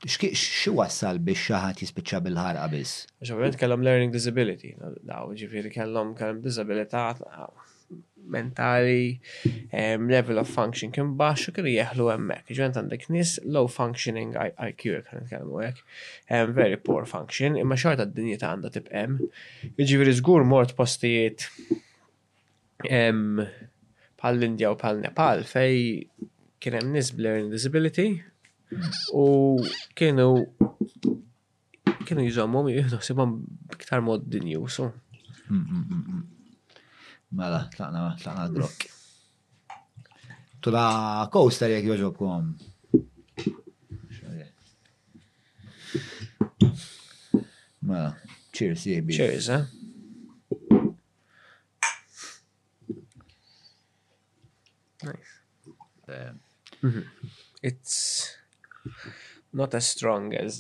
Xi 0.06 0.72
wassal 0.76 1.20
biex 1.24 1.46
xaħat 1.50 1.86
ħadd 1.88 2.26
bil-ħarqa 2.28 2.68
biss? 2.74 3.06
Ġovjament 3.24 3.60
kellom 3.62 3.86
learning 3.88 4.12
disability, 4.14 4.74
daw 5.08 5.32
ġifieri 5.38 5.72
kellom 5.72 6.12
kellom 6.20 6.44
disabilità 6.44 7.08
mentali, 8.28 9.20
um, 9.72 10.08
level 10.10 10.38
of 10.38 10.48
function 10.52 10.92
kien 10.96 11.14
baxu 11.20 11.54
kien 11.56 11.68
jieħlu 11.70 12.08
emmek. 12.14 12.50
Ġvent 12.54 12.80
għandek 12.80 13.08
nis 13.14 13.34
low 13.46 13.68
functioning 13.72 14.36
IQ 14.38 14.82
kien 14.82 15.22
nitkellmu 15.24 15.62
għek, 15.66 15.82
um, 16.30 16.54
very 16.56 16.78
poor 16.78 17.08
function, 17.10 17.58
imma 17.60 17.78
xorta 17.80 18.08
d-dinjeta 18.10 18.52
għandha 18.52 18.84
M. 19.04 19.18
Jiġifieri 19.78 20.16
żgur 20.20 20.46
mort 20.48 20.76
postijiet 20.80 21.48
um, 22.90 23.44
pal-Indja 24.22 24.72
u 24.74 24.80
pal-Nepal 24.80 25.46
fej 25.48 25.78
kien 26.64 26.78
hemm 26.80 26.94
nis 26.96 27.12
blurring 27.16 27.50
disability 27.52 28.10
u 29.14 29.28
kienu 29.94 30.30
kienu 32.08 32.26
jżommhom 32.26 32.72
jieħdu 32.72 32.98
sibhom 33.06 33.38
biktar 33.72 34.02
mod 34.04 34.24
dinju. 34.28 34.66
So. 34.72 34.90
Mm, 35.50 35.60
mm, 35.60 35.84
mm, 35.94 36.22
Mela, 37.34 37.64
taqna, 37.74 38.14
taqna 38.22 38.46
l-blokk. 38.46 38.84
Tula 40.64 40.84
coaster 41.34 41.68
jek 41.74 41.88
joġobkom. 41.90 42.52
Mela, 47.90 48.14
cheers, 48.54 48.86
jiebi. 48.86 49.18
Cheers, 49.18 49.50
eh? 49.58 49.66
Nice. 55.04 55.34
Uh, 56.08 56.36
mm 56.82 56.92
-hmm. 56.92 57.04
It's 57.64 58.28
not 59.54 59.74
as 59.74 59.86
strong 59.88 60.34
as 60.46 60.58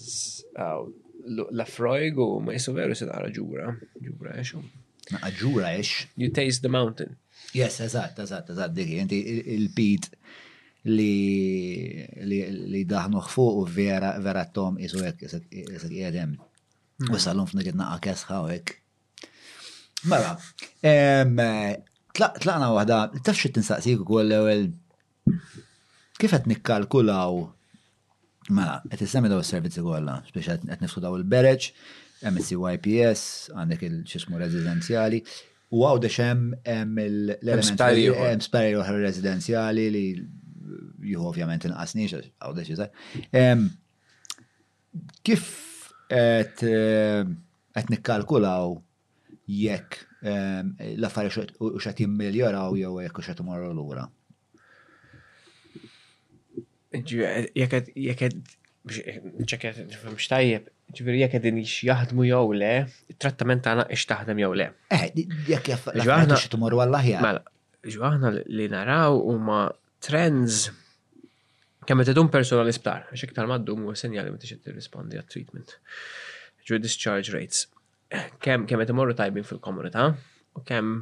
uh, 0.57 0.89
la 1.51 1.65
froig 1.65 2.17
ma 2.43 2.51
jisu 2.51 2.73
veru 2.73 2.95
se 2.95 3.05
ġura, 3.05 3.77
ġura, 4.01 4.43
xum. 4.43 4.65
Aġura 5.23 5.71
ex. 5.77 6.07
You 6.17 6.31
taste 6.31 6.61
the 6.63 6.71
mountain. 6.71 7.15
Yes, 7.53 7.79
eżatt, 7.83 8.19
eżat, 8.23 8.49
eżatt, 8.53 8.73
diri. 8.75 8.95
Inti 9.03 9.19
il-pit 9.55 10.09
li 10.89 12.03
li 12.71 12.83
daħnuħ 12.89 13.27
fuq 13.31 13.59
u 13.61 13.65
vera 13.75 14.13
vera 14.23 14.43
tom 14.55 14.79
isu 14.81 15.03
hekk 15.03 15.25
isek 15.27 15.91
jedem. 15.97 16.37
U 17.13 17.19
salon 17.21 17.47
f'nik 17.49 17.73
naqa 17.75 17.99
kesħa 18.07 18.39
u 18.45 18.49
hekk. 18.53 18.77
Mela, 20.11 20.33
tlaqna 22.15 22.71
waħda, 22.75 23.01
taf 23.23 23.37
xi 23.39 23.53
tinsaqsik 23.55 24.01
ukoll 24.03 24.31
l-ewwel 24.31 24.65
kif 26.19 26.31
qed 26.33 26.47
nikkalkulaw 26.51 27.43
mela 28.53 28.79
qed 28.91 29.03
issemmi 29.05 29.29
daw 29.31 29.39
is-servizzi 29.43 29.83
kollha, 29.83 30.17
speċi 30.29 30.59
qed 30.67 30.83
nifsu 30.83 31.01
daw 31.03 31.15
il-bereġ, 31.19 31.69
MCYPS, 32.23 33.23
għandek 33.53 33.81
il-ċismu 33.87 34.39
rezidenzjali, 34.39 35.19
u 35.73 35.81
għaw 35.87 35.99
deċem 36.05 36.43
l-element 36.61 38.45
spari 38.45 38.73
uħra 38.77 38.95
rezidenzjali 39.03 39.87
li 39.95 40.05
juhu 41.11 41.27
ovvjament 41.31 41.67
inqasnix, 41.67 42.21
għaw 42.39 42.57
deċi 42.59 43.77
Kif 45.25 45.45
għet 46.13 46.59
eh, 46.69 47.83
nikkalkulaw 47.89 48.75
jekk 49.49 50.03
l-affari 50.23 51.47
u 51.59 51.71
xat 51.83 51.97
jimmiljoraw 52.03 52.77
jew 52.77 52.91
jekk 53.03 53.17
u 53.17 53.23
xat 53.25 53.41
morru 53.43 53.71
l-ura? 53.73 54.05
Jekk 56.93 58.29
Eh, 58.85 59.19
ċekjet 59.47 59.77
nifhem 59.87 60.15
xtajjeb, 60.19 60.63
ġifieri 60.91 61.21
jekk 61.21 61.33
qegħdin 61.37 61.59
jaħdmu 61.87 62.25
jew 62.27 62.55
le, 62.59 62.71
trattament 63.23 63.63
tagħna 63.63 63.85
x 63.95 64.07
taħdem 64.09 64.41
jew 64.43 64.49
le. 64.59 64.65
Eh, 64.91 65.05
jekk 65.53 65.71
jaffna 65.71 66.35
xi 66.35 66.49
tumor 66.51 66.75
wallahi. 66.75 67.13
Mela, 67.23 67.39
ġwaħna 67.93 68.33
li 68.43 68.65
naraw 68.73 69.21
huma 69.21 69.61
trends 70.03 70.57
kemm 71.87 72.03
qed 72.03 72.11
idum 72.11 72.27
persona 72.33 72.65
l-isptar, 72.65 73.07
għax 73.13 73.23
iktar 73.29 73.47
ma 73.47 73.55
ddum 73.63 73.87
huwa 73.87 73.95
meta 73.95 74.49
xi 74.51 74.59
tirrispondi 74.67 75.15
għat-treatment. 75.21 75.77
Ġu 76.67 76.81
discharge 76.83 77.31
rates. 77.37 77.69
Kemm 78.43 78.67
kemm 78.67 78.83
qed 78.83 78.91
imorru 78.91 79.15
tajbin 79.17 79.47
fil-komunità 79.47 80.09
u 80.59 80.65
kemm 80.67 80.95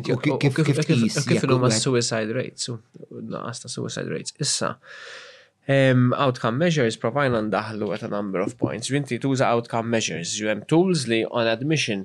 kif 0.00 0.24
kif 0.40 0.56
kif 0.56 0.72
kif 0.72 1.46
suicide 1.76 2.32
rates, 2.34 2.72
naqas 3.12 3.60
ta' 3.62 3.68
suicide 3.70 4.08
rates. 4.10 4.34
Issa, 4.42 4.72
Um, 5.68 6.14
outcome 6.14 6.58
measures 6.62 6.94
provide 6.94 7.32
provajna 7.32 7.40
ndaħlu 7.48 7.88
at 7.94 8.02
a 8.06 8.10
number 8.10 8.42
of 8.44 8.52
points. 8.58 8.90
Rinti 8.94 9.16
tuża 9.18 9.48
outcome 9.50 9.90
measures. 9.94 10.36
You 10.38 10.46
have 10.50 10.60
tools 10.70 11.08
li 11.10 11.24
on 11.26 11.48
admission 11.50 12.04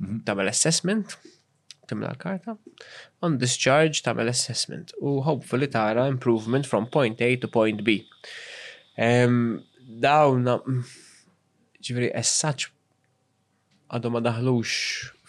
mhm. 0.00 0.18
tamel 0.28 0.50
assessment, 0.52 1.14
timla 1.88 2.10
l-karta, 2.12 2.58
on 3.24 3.38
discharge 3.40 4.02
tamel 4.04 4.28
assessment 4.28 4.92
u 5.00 5.14
hopefully 5.24 5.70
tara 5.72 6.04
improvement 6.12 6.68
from 6.68 6.90
point 6.92 7.24
A 7.24 7.30
to 7.36 7.48
point 7.48 7.80
B. 7.82 7.94
Um, 9.00 9.62
dawna, 10.04 10.58
ġivri, 11.80 12.10
as 12.12 12.28
such, 12.28 12.66
għadu 13.88 14.10
ma 14.12 14.20
daħlux 14.26 14.72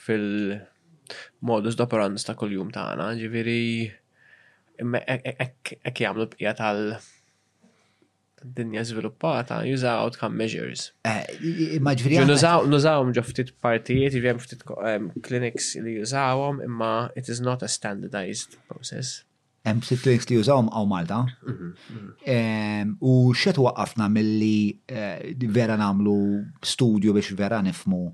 fil-modus 0.03 1.77
doperandus 1.79 2.27
ta' 2.27 2.35
kol-jum 2.43 2.71
ta' 2.75 2.89
għana, 2.91 3.07
ġiviri, 3.23 3.59
ek 4.83 5.77
jgħamlu 5.93 6.27
bqija 6.35 6.57
tal- 6.59 6.97
dinja 8.45 8.83
sviluppata 8.83 9.63
jużaw 9.65 9.99
outcome 10.03 10.35
measures. 10.35 10.93
Eh, 11.03 11.25
Maġviri. 11.81 12.19
Nużaw, 12.67 13.05
ġo 13.15 13.23
ftit 13.25 13.51
partijiet, 13.63 14.13
jivjem 14.15 14.39
ftit 14.41 14.65
clinics 15.27 15.73
li 15.81 15.97
jużawom, 15.97 16.61
imma 16.65 17.09
it 17.17 17.29
is 17.29 17.39
not 17.41 17.63
a 17.63 17.67
standardized 17.71 18.57
process. 18.69 19.23
Hemm 19.67 19.81
ftit 19.85 20.03
clinics 20.05 20.29
li 20.29 20.37
jużawhom 20.37 20.69
għaw 20.69 20.87
Malta. 20.91 21.23
Mhm, 21.47 21.73
mhm. 21.97 22.93
U 23.01 23.33
xed 23.33 23.57
mill-li 24.09 24.77
eh, 24.85 25.33
vera 25.49 25.77
namlu 25.77 26.45
studio 26.63 27.13
biex 27.17 27.31
vera 27.33 27.61
nifmu 27.61 28.13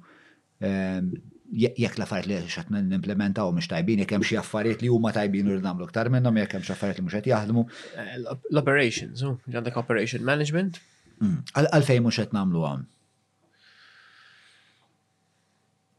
jekk 1.53 1.97
la 2.01 2.07
fajt 2.09 2.25
li 2.27 2.38
xat 2.49 2.71
n-implementaw 2.73 3.51
mux 3.53 3.67
tajbin, 3.69 4.01
jekk 4.01 4.15
jemx 4.15 4.31
jaffariet 4.34 4.81
li 4.81 4.89
huma 4.91 5.11
tajbin 5.13 5.49
u 5.53 5.57
nagħmlu 5.61 5.88
ktar 5.91 6.09
minnhom, 6.13 6.39
jekk 6.41 6.55
jemx 6.57 6.69
xi 6.69 6.73
affarijiet 6.73 6.99
li 7.01 7.05
mhux 7.05 7.17
qed 7.19 7.30
jaħdmu. 7.30 7.63
Eh, 8.01 8.11
l-operations, 8.53 9.21
oh, 9.27 9.35
għandek 9.53 9.77
operation 9.81 10.25
management. 10.25 10.80
Mm. 11.21 11.43
Għalfejn 11.69 12.03
mhux 12.07 12.19
qed 12.23 12.34
namlu 12.35 12.65
għam. 12.69 12.88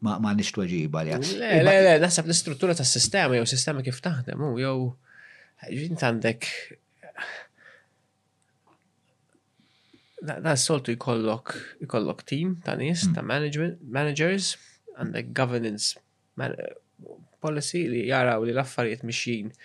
Ma 0.05 0.19
ma 0.21 0.35
nix 0.37 0.51
tweġiba 0.53 1.05
li 1.07 1.15
Le, 1.23 1.51
le, 1.65 1.77
le, 1.87 1.93
nasab 2.03 2.27
l-istruttura 2.29 2.75
tas 2.77 2.91
sistema 2.93 3.39
jew 3.39 3.47
sistema 3.49 3.81
kif 3.87 4.03
taħdem, 4.05 4.43
jow, 4.61 4.91
oh, 4.91 5.21
jew 5.71 5.87
ġint 5.87 6.03
għandek. 6.11 6.51
Da, 10.25 10.55
soltu 10.57 10.95
jkollok, 10.97 11.51
jkollok 11.85 12.23
team 12.25 12.55
ta' 12.65 12.79
nies, 12.81 13.03
mm. 13.07 13.13
ta' 13.15 13.23
management, 13.29 13.81
managers, 13.85 14.55
għandek 14.99 15.31
governance 15.37 15.99
policy 17.45 17.83
li 17.91 18.05
jaraw 18.09 18.45
li 18.47 18.55
l-affarijiet 18.55 19.65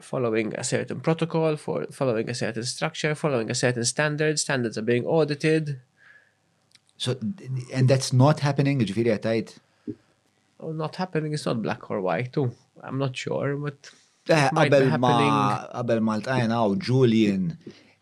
following 0.00 0.54
a 0.56 0.62
certain 0.64 1.00
protocol, 1.04 1.58
for 1.60 1.84
following 1.92 2.28
a 2.30 2.34
certain 2.34 2.64
structure, 2.64 3.14
following 3.14 3.50
a 3.50 3.54
certain 3.54 3.84
standard, 3.84 4.38
standards 4.38 4.78
are 4.78 4.86
being 4.86 5.04
audited. 5.04 5.78
So, 6.96 7.16
and 7.74 7.86
that's 7.88 8.10
not 8.12 8.40
happening, 8.40 8.80
ġifiri 8.80 9.12
għatajt? 9.14 9.54
Oh, 10.60 10.72
not 10.72 10.96
happening, 10.96 11.34
it's 11.34 11.44
not 11.44 11.60
black 11.60 11.90
or 11.90 12.00
white, 12.00 12.32
too. 12.32 12.52
I'm 12.82 12.96
not 12.98 13.14
sure, 13.16 13.56
but... 13.56 13.92
Eh, 14.30 14.48
qabel 14.56 14.88
ma, 14.96 15.12
qabel 15.72 16.00
ma 16.06 16.16
l-tajna 16.20 16.62
u 16.68 16.76
Julian 16.80 17.50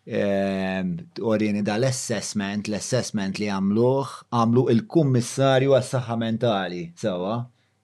Ehm, 0.08 0.94
Orini 1.20 1.60
da 1.66 1.74
l-assessment, 1.76 2.66
l-assessment 2.72 3.36
li 3.42 3.48
għamluħ, 3.52 4.12
għamlu 4.32 4.62
il-kummissarju 4.72 5.74
għas-saħħa 5.76 6.16
mentali, 6.22 6.78
sewa. 6.96 7.34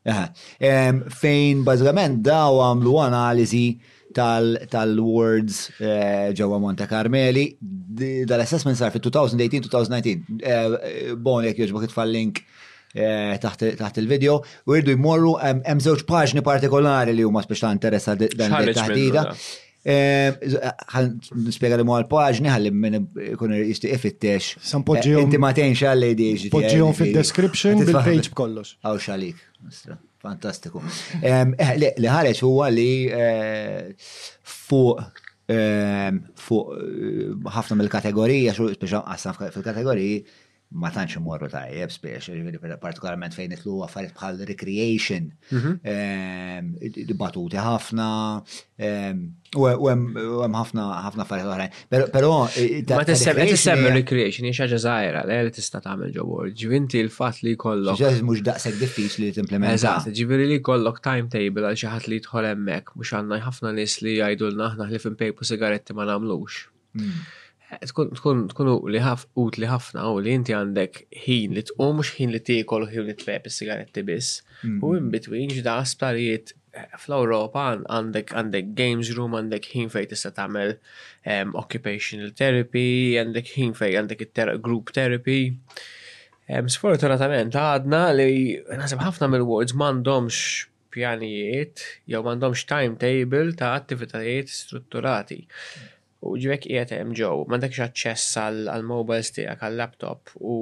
Ehm, 0.08 1.02
fejn 1.20 1.64
bażgament 1.68 2.22
daw 2.24 2.62
għamlu 2.64 2.94
analizi 3.04 3.66
tal-words 4.14 5.58
eh, 5.82 6.30
ġewwa 6.38 6.60
Monte 6.64 6.88
Carmeli, 6.88 7.44
dal-assessment 7.60 8.80
sar 8.80 8.94
fit-2018-2019. 8.96 10.24
Eh, 10.40 11.10
bon, 11.18 11.44
jek 11.44 11.60
jogħġbok 11.60 11.84
it-fallink 11.90 12.40
eh, 12.94 13.34
taħt 13.42 14.00
il-video, 14.00 14.38
u 14.70 14.80
irdu 14.80 14.96
jmorru 14.96 15.34
hemm 15.44 15.82
żewġ 15.84 16.06
paġni 16.08 16.44
partikolari 16.46 17.12
li 17.20 17.26
huma 17.28 17.44
speċta 17.44 17.74
interessa 17.76 18.16
dan 18.24 18.58
il-taħdida. 18.62 19.28
Eh, 19.84 20.30
nispiega 21.44 21.76
li 21.76 21.84
għal 21.84 22.06
paġni 22.08 22.48
għalli 22.48 22.70
minn 22.72 23.04
kun 23.36 23.52
jisti 23.58 23.90
ifittex. 23.92 24.54
San 24.64 24.80
poġġijom. 24.86 25.18
Eh, 25.20 25.24
inti 25.28 25.36
ma 25.42 25.50
tenx 25.56 25.80
għalli 25.84 26.08
di 26.16 26.28
ġi. 26.46 26.62
fil-description 27.00 27.74
bil-page 27.84 28.28
b'kollox. 28.32 28.68
Għaw 28.82 28.96
xalik. 29.08 29.38
Fantastiku. 30.24 30.78
Eh, 31.20 31.44
li 31.76 32.08
ħareċ 32.08 32.38
huwa 32.46 32.66
li 32.72 32.88
fuq 34.42 34.98
fuq 35.44 36.66
ħafna 37.52 37.74
mill-kategorija, 37.76 38.50
xo 38.56 38.64
speċa 38.78 39.30
fil 39.52 39.64
kategorija 39.68 40.16
ma 40.72 40.90
tantx 40.94 41.18
morru 41.22 41.46
tajjeb 41.52 41.92
spiex, 41.92 42.28
partikolarment 42.82 43.34
fejn 43.36 43.52
itlu 43.56 43.76
affarijiet 43.86 44.16
bħal 44.16 44.40
recreation, 44.48 45.28
mhm. 45.52 45.74
ehm, 45.84 47.12
batuti 47.20 47.60
ħafna, 47.62 48.06
ehm, 48.88 49.20
u 49.56 49.68
hemm 49.68 50.18
ħafna 50.58 50.86
ħafna 51.06 51.22
affarijiet 51.22 51.50
oħrajn. 51.50 51.76
Però 52.16 52.32
ma 52.90 53.44
issemmi 53.44 53.92
recreation 54.00 54.48
hija 54.50 54.64
xaġa 54.64 54.80
żgħira 54.86 55.22
li 55.44 55.54
tista' 55.54 55.82
tagħmel 55.86 56.10
ġewwa. 56.16 56.48
Ġivinti 56.62 57.02
l-fatt 57.04 57.44
li 57.46 57.54
jkollok. 57.54 58.00
Ġaż 58.00 58.24
mhux 58.26 58.42
daqshekk 58.48 58.80
diffiċli 58.82 59.28
li 59.28 59.36
timplementa. 59.38 59.76
Eżatt, 59.78 60.10
ġifieri 60.18 60.50
li 60.52 60.58
jkollok 60.62 60.98
timetable 61.06 61.68
għal 61.70 61.78
xi 61.78 61.92
ħadd 61.94 62.10
li 62.10 62.18
jidħol 62.20 62.50
hemmhekk 62.50 62.98
mhux 62.98 63.14
għandna 63.20 63.40
ħafna 63.46 63.74
nies 63.78 63.96
li 64.02 64.18
jgħidulna 64.18 64.72
aħna 64.72 64.90
ħlif 64.90 65.08
impejpu 65.14 65.50
sigaretti 65.52 65.94
ma 65.94 66.08
nagħmlux. 66.10 66.60
Hmm 66.98 67.24
tkun 67.82 68.44
li 68.44 69.00
ut 69.34 69.56
li 69.58 69.66
ħafna 69.70 70.04
u 70.12 70.18
li 70.22 70.34
inti 70.34 70.54
għandek 70.54 71.00
ħin 71.24 71.54
li 71.56 71.62
tqum 71.66 71.98
mux 72.00 72.12
ħin 72.18 72.34
li 72.34 72.40
tiekol 72.46 72.84
u 72.86 72.90
ħin 72.92 73.08
li 73.08 73.16
tlep 73.18 73.48
is-sigaretti 73.50 74.04
biss. 74.06 74.42
Mm. 74.64 74.78
U 74.84 74.92
in 74.98 75.08
between 75.10 75.52
ġda 75.56 75.76
asparijiet 75.82 76.54
eh, 76.74 76.86
fl-Europa 77.02 77.66
għandek 77.90 78.34
għandek 78.38 78.72
games 78.78 79.10
room, 79.16 79.36
għandek 79.38 79.70
ħin 79.72 79.90
fej 79.92 80.08
tista' 80.12 80.32
tagħmel 80.42 80.74
ehm, 80.76 81.54
occupational 81.60 82.32
therapy, 82.38 82.86
għandek 83.20 83.52
ħin 83.56 83.74
fej 83.78 83.98
għandek 84.02 84.30
group 84.64 84.92
therapy. 84.94 85.40
Ehm, 86.50 86.68
sfortunatament 86.72 87.56
għadna 87.56 88.04
li 88.20 88.34
naħseb 88.68 89.02
ħafna 89.08 89.30
mill-words 89.32 89.74
m'għandhomx 89.78 90.70
pjanijiet 90.94 91.80
jew 92.06 92.20
m'għandhomx 92.22 92.68
timetable 92.70 93.56
ta' 93.58 93.74
attivitajiet 93.80 94.52
strutturati. 94.52 95.40
Mm 95.44 95.90
u 96.26 96.34
ġivek 96.40 96.64
jgħet 96.72 96.92
hemm 96.96 97.14
ġew, 97.18 97.46
m'għandekx 97.50 97.84
aċċess 97.86 98.36
għal 98.44 98.84
mobiles 98.88 99.30
tiegħek 99.36 99.64
għall-laptop 99.68 100.32
u 100.40 100.56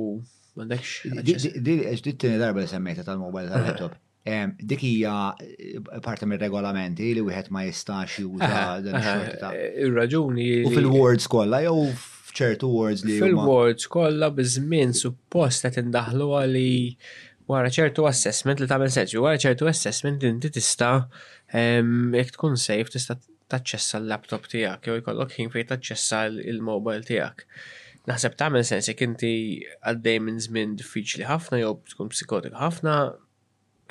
m'għandekx. 0.57 1.61
Di 1.63 2.17
darba 2.37 2.63
li 2.65 2.71
semmejta 2.71 3.05
tal-mobile 3.07 3.53
tal-laptop. 3.55 3.97
Dik 4.23 4.85
hija 4.87 5.13
eh, 5.43 5.79
parti 6.05 6.27
mir-regolamenti 6.31 7.09
li 7.17 7.23
wieħed 7.27 7.49
ma 7.51 7.65
jistax 7.67 8.21
juża 8.21 8.61
dan 8.85 9.01
xorta 9.03 9.51
eh, 9.57 9.81
Ir-raġuni. 9.83 10.51
U 10.69 10.71
fil-words 10.71 11.27
kollha 11.33 11.63
jew 11.65 11.89
f'ċertu 12.31 12.71
words 12.71 13.03
li. 13.07 13.17
Fil-words 13.19 13.91
kollha 13.91 14.29
biżmien 14.37 14.95
suppost 14.95 15.67
qed 15.67 15.81
indaħlu 15.83 16.31
li 16.55 16.69
wara 17.51 17.73
ċertu 17.75 18.07
assessment 18.07 18.63
li 18.63 18.71
tagħmel 18.71 18.95
seġġu, 18.95 19.25
wara 19.27 19.43
ċertu 19.43 19.67
assessment 19.69 20.23
inti 20.29 20.53
tista' 20.55 20.95
jekk 21.53 22.33
tkun 22.37 22.55
safe 22.61 22.95
tista' 22.95 23.19
taċċessa 23.53 23.99
l-laptop 24.01 24.47
tijak, 24.53 24.87
jow 24.89 24.97
jkollok 25.01 25.35
ħin 25.37 25.51
fej 25.53 25.67
taċċessa 25.73 26.21
l-mobile 26.55 27.05
tijak. 27.07 27.43
Naħseb 28.09 28.35
tagħmel 28.41 28.65
sens 28.67 28.89
jekk 28.91 29.05
inti 29.11 29.33
għaddej 29.91 30.21
minn 30.25 30.41
zmin 30.43 30.73
diffiċli 30.81 31.29
ħafna 31.29 31.61
jow 31.61 31.77
tkun 31.93 32.11
psikotik 32.15 32.57
ħafna, 32.59 32.95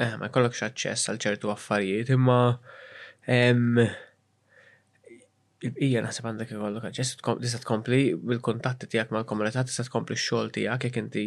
eh, 0.04 0.16
ma 0.20 0.32
jkollok 0.32 0.58
xaċċess 0.60 1.12
għal 1.14 1.22
ċertu 1.26 1.54
għaffarijiet, 1.54 2.12
imma 2.18 2.40
il-bqija 5.62 6.02
naħseb 6.08 6.28
għandek 6.32 6.56
jkollok 6.58 6.90
għaċċess, 6.90 7.22
tisat 7.46 7.68
kompli 7.70 8.02
bil-kuntatti 8.18 8.90
tiegħek 8.96 9.16
mal-komunità, 9.20 9.64
tista' 9.70 9.86
tkompli 9.88 10.18
x 10.20 10.26
xol 10.28 10.52
tijak, 10.58 10.90
jekk 10.90 11.06
inti 11.06 11.26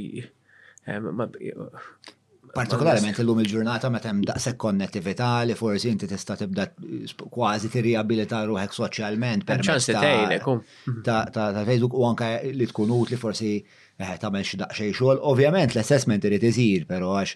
Partikolarment 2.55 3.19
illum 3.19 3.41
il-ġurnata 3.43 3.89
meta 3.91 4.11
hemm 4.13 4.21
daqshekk 4.29 4.59
konnettività 4.65 5.27
li 5.49 5.57
forsi 5.59 5.91
inti 5.91 6.07
tista' 6.11 6.37
tibda 6.39 6.67
kważi 7.35 7.71
tirriabilita 7.73 8.43
ruħek 8.51 8.77
soċjalment 8.77 9.47
permezz 9.49 9.89
um. 10.53 10.61
ta' 11.07 11.49
Facebook 11.61 11.97
u 11.99 12.05
anke 12.13 12.29
li 12.55 12.69
tkun 12.71 12.93
utli 12.99 13.19
forsi 13.25 13.51
eh, 13.59 14.13
tagħmel 14.23 14.45
xi 14.47 14.61
daqsxejn 14.61 14.93
xogħol. 15.01 15.23
Ovvjament 15.33 15.75
l-assessment 15.75 16.27
irid 16.31 16.47
iżir 16.53 16.85
però 16.95 17.11
għax. 17.19 17.35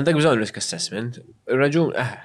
Għandek 0.00 0.18
bżonn 0.22 0.42
risk 0.42 0.58
assessment. 0.62 1.20
Raġun 1.62 1.92
eh, 1.94 2.16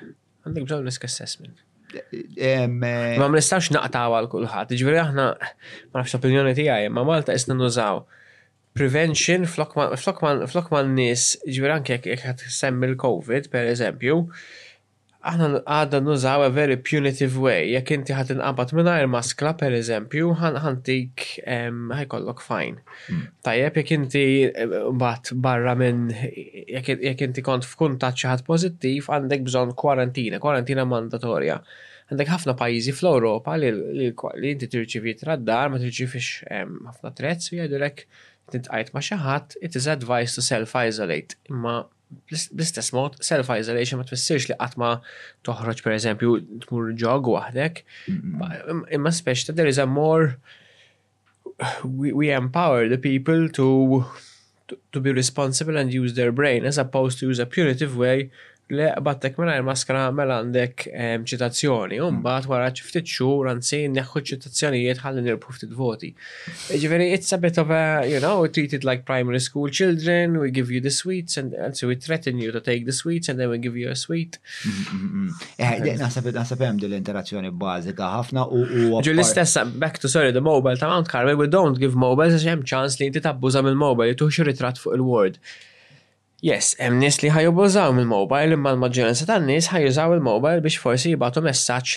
għandek 0.47 0.65
bżonn 0.69 0.89
risk 0.89 1.05
assessment. 1.11 1.61
Eh, 1.91 2.15
eh, 2.39 2.65
ma 2.71 3.29
nistax 3.37 3.69
naqtaw 3.75 4.17
għal 4.17 4.31
kulħadd, 4.33 4.73
ġifieri 4.81 5.03
aħna 5.03 5.27
ma 5.37 6.01
nafx 6.01 6.17
opinjoni 6.17 6.57
tiegħi, 6.57 6.89
ma 6.95 7.05
Malta 7.11 7.37
isna 7.37 7.53
nużaw 7.59 8.01
prevention 8.77 9.45
flokman 9.49 10.91
nis 10.95 11.25
ġbir 11.55 11.73
anke 11.75 11.97
jek 11.99 12.23
għat 12.27 12.43
semmi 12.55 12.87
l-Covid, 12.93 13.49
per 13.51 13.67
eżempju, 13.69 14.21
aħna 15.31 15.49
għadda 15.69 15.97
nużaw 16.01 16.45
a 16.47 16.49
very 16.49 16.77
punitive 16.81 17.37
way, 17.43 17.67
jek 17.75 17.91
inti 17.93 18.15
ħat 18.17 18.31
inqabat 18.37 18.71
minnajr 18.77 19.09
maskla, 19.11 19.51
per 19.59 19.75
eżempju, 19.77 20.31
ħantik 20.63 21.27
ħajkollok 21.43 22.41
fajn. 22.47 22.79
Hmm. 23.09 23.27
Tajjeb, 23.45 23.77
jek 23.83 23.91
inti 23.99 24.23
bat 25.03 25.33
barra 25.43 25.75
minn, 25.77 26.07
jek 26.15 27.27
inti 27.27 27.43
kont 27.45 27.67
f'kuntat 27.69 28.17
xaħat 28.23 28.47
pozittiv, 28.47 29.11
għandek 29.11 29.43
bżon 29.51 29.75
kwarantina, 29.77 30.39
kwarantina 30.41 30.87
mandatorja. 30.89 31.59
Għandek 32.11 32.27
ħafna 32.31 32.55
pajizi 32.59 32.91
fl-Europa 32.91 33.53
li 33.59 34.09
inti 34.51 34.67
t 34.67 35.13
trad-dar, 35.21 35.69
ma 35.71 35.77
tirċivix 35.79 36.43
ħafna 36.87 37.13
trezz, 37.15 37.53
jgħidu 37.53 37.79
tintqajt 38.53 38.91
ma' 38.93 39.03
xi 39.07 39.17
ħadd, 39.23 39.57
it 39.67 39.75
is 39.79 39.87
advised 39.93 40.37
to 40.37 40.43
self-isolate. 40.45 41.37
Imma 41.51 41.73
bl-istess 42.31 42.91
mod, 42.95 43.15
self-isolation 43.23 43.99
ma 44.01 44.05
tfissirx 44.07 44.49
li 44.51 44.57
qatt 44.59 44.77
ma 44.81 44.91
toħroġ 45.47 45.83
pereżempju 45.85 46.33
tmur 46.65 46.91
ġog 47.01 47.29
waħdek. 47.37 47.83
Imma 48.99 49.15
speċi 49.15 49.55
there 49.61 49.71
is 49.73 49.79
a 49.81 49.87
more 49.87 50.35
we, 51.85 52.11
we 52.11 52.27
empower 52.41 52.89
the 52.91 52.99
people 53.01 53.47
to 53.59 54.03
to 54.95 55.01
be 55.03 55.11
responsible 55.11 55.75
and 55.79 55.93
use 55.93 56.13
their 56.15 56.31
brain 56.31 56.63
as 56.65 56.77
opposed 56.77 57.19
to 57.19 57.27
use 57.27 57.39
a 57.43 57.47
punitive 57.47 57.97
way 57.99 58.29
Le 58.73 58.93
battek 59.03 59.35
mela 59.35 59.57
maskara 59.67 60.05
mela 60.15 60.37
għandek 60.39 60.85
ehm, 60.95 61.23
ċitazzjoni, 61.27 61.97
un 61.99 62.13
hmm. 62.13 62.21
bat 62.23 62.45
wara 62.47 62.69
ċiftit 62.71 63.09
xur, 63.17 63.49
għansi 63.51 63.79
neħħu 63.97 64.21
ċitazzjonijiet 64.29 65.01
għallin 65.03 65.25
il-puftit 65.33 65.73
voti. 65.75 66.13
Ġiveri, 66.79 67.09
it's 67.17 67.33
a 67.35 67.39
bit 67.43 67.57
of 67.59 67.73
a, 67.75 67.81
you 68.07 68.21
know, 68.23 68.45
treat 68.47 68.71
it 68.77 68.85
like 68.87 69.03
primary 69.09 69.41
school 69.43 69.67
children, 69.67 70.37
we 70.39 70.53
give 70.55 70.71
you 70.71 70.79
the 70.85 70.93
sweets, 70.99 71.35
and, 71.41 71.57
so 71.75 71.89
we 71.91 71.97
threaten 71.97 72.39
you 72.39 72.53
to 72.55 72.61
take 72.63 72.85
the 72.87 72.95
sweets, 73.01 73.27
and 73.27 73.37
then 73.41 73.49
we 73.51 73.57
give 73.59 73.75
you 73.75 73.89
a 73.91 73.95
sweet. 74.05 74.37
Hmm, 74.63 75.33
hmm, 75.35 75.41
eh, 75.59 75.91
nasab 75.99 76.63
hemm 76.63 76.79
l-interazzjoni 76.87 77.51
bazika 77.51 78.07
ħafna 78.21 78.45
u. 78.55 78.61
Ġu 79.03 79.17
l-istess, 79.17 79.59
back 79.83 79.99
to 79.99 80.07
sorry, 80.07 80.31
the 80.31 80.43
mobile 80.47 80.79
ta' 80.79 80.87
Mount 80.93 81.11
Carmel, 81.11 81.35
we 81.35 81.51
don't 81.57 81.75
give 81.81 81.99
mobiles, 82.07 82.37
għax 82.39 82.47
hemm 82.53 82.63
ċans 82.71 83.01
li 83.03 83.11
inti 83.11 83.23
tabbuza 83.27 83.65
mill-mobile, 83.67 84.15
tuħxu 84.15 84.47
ritrat 84.47 84.79
fuq 84.79 84.95
il-word. 84.95 85.41
Yes, 86.41 86.71
hemm 86.81 86.97
nies 86.97 87.19
li 87.21 87.29
ħajużaw 87.29 87.91
mill-mobile 87.93 88.55
imma 88.57 88.71
l-maġġoranza 88.73 89.27
tan-nies 89.29 89.67
ħajużaw 89.69 90.15
il-mobile 90.17 90.63
biex 90.65 90.79
forsi 90.81 91.11
jibgħatu 91.11 91.43
messaġġ 91.45 91.91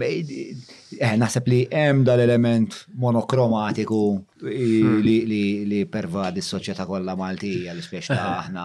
Eh, 0.98 1.12
naħseb 1.14 1.46
li 1.46 1.58
hemm 1.70 2.02
dal-element 2.02 2.74
monokromatiku 2.98 3.98
hmm. 4.42 4.96
li 5.06 5.82
pervadi 5.90 6.42
s 6.42 6.50
soċieta 6.50 6.86
kollha 6.88 7.12
Maltija 7.18 7.74
li 7.76 7.82
spiex 7.84 8.08
aħna 8.16 8.64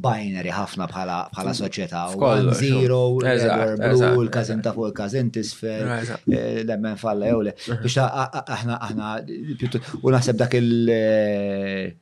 binary 0.00 0.54
ħafna 0.56 0.86
bħala 0.88 1.18
one 1.36 2.54
Zero, 2.56 3.00
blue, 3.18 4.12
il 4.24 4.30
kazin 4.32 4.62
ta' 4.64 4.72
fuq 4.72 5.02
il 5.18 5.28
tisfer, 5.32 5.92
eh, 6.32 6.62
l-emmen 6.64 6.96
falla 6.96 7.28
jew 7.28 7.42
le. 7.44 7.52
Biex 7.82 7.98
aħna 8.06 8.78
aħna 8.86 9.10
u 10.00 10.14
naħseb 10.16 10.38
dak 10.40 10.56
il- 10.62 10.94
eh, 10.94 11.92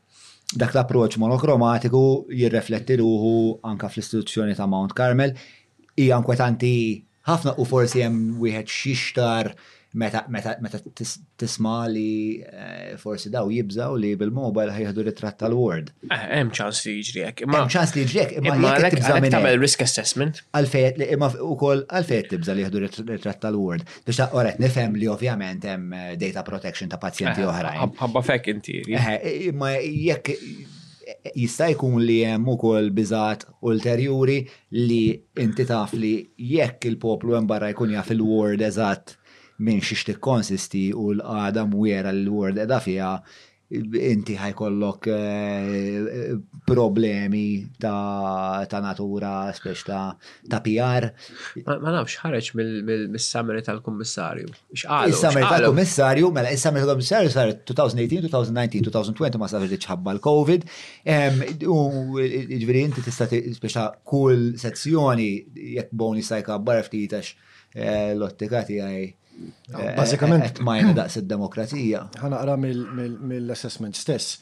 dak 0.54 0.70
l-approċ 0.76 1.18
monokromatiku 1.18 2.04
jirrefletti 2.30 3.00
ruħu 3.02 3.34
anka 3.72 3.90
fl-istituzzjoni 3.90 4.54
ta' 4.54 4.70
Mount 4.70 4.94
Carmel 4.94 5.34
hija 5.98 6.20
inkwetanti 6.22 6.76
ħafna 7.28 7.54
u 7.60 7.64
forsi 7.68 8.02
hemm 8.04 8.36
wieħed 8.42 8.68
xixtar 8.70 9.54
meta 9.94 10.24
meta 10.34 10.52
meta 10.58 10.78
tismali 11.38 12.40
eh, 12.48 12.96
forsi 12.98 13.30
daw 13.30 13.46
jibżaw 13.54 13.94
li 13.94 14.10
bil-mobile 14.18 14.72
ħajħdu 14.74 15.04
ritratt 15.06 15.38
tal-word. 15.44 15.92
Hemm 16.10 16.50
eh, 16.50 16.56
ċans 16.58 16.80
li 16.88 16.96
jiġri 16.98 17.22
hekk. 17.28 17.44
Hemm 17.46 17.70
ċans 17.76 17.94
li 17.94 18.02
jiġri 18.02 18.22
hekk, 18.24 18.36
imma 18.42 18.72
jekk 18.82 18.98
tibża 18.98 19.20
tagħmel 19.36 19.62
risk 19.62 19.86
assessment. 19.86 20.42
Għalfejn 20.58 21.06
imma 21.06 21.30
wkoll 21.54 21.84
għalfejn 21.86 22.28
tibża 22.34 22.58
li 22.58 22.66
jieħdu 22.66 22.84
ritratt 22.88 23.40
tal-word. 23.46 23.86
Biex 24.02 24.20
ta' 24.24 24.28
qoret 24.34 24.58
nifhem 24.64 24.98
li 24.98 25.10
ovvjament 25.14 25.68
hemm 25.70 25.96
eh, 26.02 26.12
data 26.20 26.42
protection 26.46 26.90
ta' 26.92 26.98
pazjenti 27.02 27.46
oħrajn. 27.46 27.94
Ħabba 28.02 28.26
fek 28.34 28.56
inti. 28.56 28.80
Imma 28.98 29.76
jekk 29.78 30.34
jista' 31.36 31.68
jkun 31.74 32.02
li 32.08 32.16
hemm 32.26 32.48
ukoll 32.54 32.88
biżgħat 32.98 33.46
ulterjuri 33.70 34.36
li 34.88 35.00
inti 35.44 35.66
taf 35.70 35.94
li 36.02 36.14
jekk 36.54 36.88
il-poplu 36.92 37.36
hemm 37.36 37.50
barra 37.52 37.70
jkun 37.72 37.92
jaf 37.96 38.10
il-word 38.16 38.64
eżatt 38.70 39.16
minn 39.66 39.82
xi 39.88 39.98
tikkonsisti 40.08 40.84
u 41.04 41.10
l 41.16 41.24
qadam 41.36 41.72
mwera 41.76 42.12
l-word 42.14 42.62
edha 42.66 42.80
fija 42.88 43.12
inti 43.74 44.34
ħajkollok 44.38 45.06
eh, 45.12 46.30
problemi 46.68 47.42
ta' 47.80 48.80
natura, 48.84 49.50
spiex 49.56 49.82
ta' 49.88 50.60
PR. 50.64 51.08
Ma 51.66 51.94
nafx 51.94 52.18
ħareċ 52.22 52.52
mill-summary 52.58 53.64
tal-kommissarju. 53.66 54.50
is 54.74 54.84
summary 55.18 55.46
tal-kommissarju, 55.48 56.30
mela 56.36 56.52
is 56.54 56.62
summary 56.64 56.84
tal-kommissarju 56.84 57.32
sar 57.34 57.52
2018, 57.72 58.22
2019, 58.28 58.84
2020 58.90 59.42
ma 59.42 59.50
sar 59.50 59.64
li 59.64 59.80
l-Covid. 60.18 60.66
U 61.66 61.80
ġviri 62.18 62.84
inti 62.90 63.02
tista' 63.04 63.28
spiex 63.30 63.74
ta' 63.78 63.88
kull 64.04 64.54
sezzjoni 64.62 65.32
jekk 65.78 65.92
boni 65.92 66.22
sajka 66.24 66.60
barf 66.62 66.92
titax 66.92 67.34
eh, 67.74 68.12
l-ottikati 68.14 68.80
għaj 68.84 69.12
Eh, 69.68 69.74
ah, 69.76 69.82
eh, 69.82 69.94
Bazzikament. 69.96 70.44
Et 70.60 70.94
daqs 70.98 71.16
id-demokratija. 71.20 72.00
Ħanaqra 72.20 72.54
mill-assessment 72.60 73.96
stess. 73.98 74.38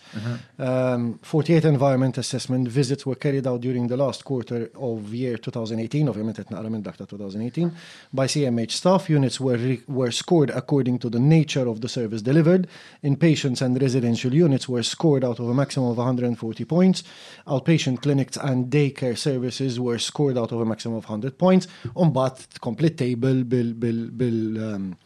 48 0.61 0.61
mhm. 0.61 1.19
um, 1.21 1.67
Environment 1.73 2.19
Assessment 2.23 2.69
visits 2.77 3.07
were 3.09 3.19
carried 3.25 3.47
out 3.47 3.61
during 3.67 3.89
the 3.89 3.97
last 3.97 4.25
quarter 4.29 4.69
of 4.91 5.15
year 5.23 5.39
2018, 5.39 6.09
ovvjament 6.13 6.41
qed 6.43 6.53
minn 6.71 6.83
dak 6.85 6.99
2018, 7.01 7.71
by 8.13 8.27
CMH 8.27 8.73
staff 8.81 9.09
units 9.11 9.41
were, 9.41 9.77
were 9.89 10.11
scored 10.13 10.51
according 10.63 10.99
to 10.99 11.09
the 11.11 11.21
nature 11.21 11.67
of 11.69 11.81
the 11.81 11.89
service 11.89 12.21
delivered. 12.23 12.69
Inpatients 13.03 13.63
and 13.63 13.81
residential 13.81 14.35
units 14.35 14.69
were 14.69 14.83
scored 14.83 15.25
out 15.25 15.39
of 15.41 15.49
a 15.49 15.55
maximum 15.55 15.91
of 15.91 15.99
140 15.99 16.65
points. 16.65 17.05
Outpatient 17.47 18.03
clinics 18.03 18.37
and 18.37 18.69
daycare 18.71 19.17
services 19.17 19.79
were 19.81 19.99
scored 19.99 20.37
out 20.37 20.53
of 20.53 20.61
a 20.61 20.65
maximum 20.65 20.97
of 20.99 21.05
100 21.09 21.39
points. 21.39 21.69
Umbat, 21.97 22.61
complete 22.61 22.99
table 22.99 23.45
bil, 23.45 23.73
bil, 23.75 24.09
bil 24.11 24.59
um, 24.65 24.82
Um, 24.83 24.97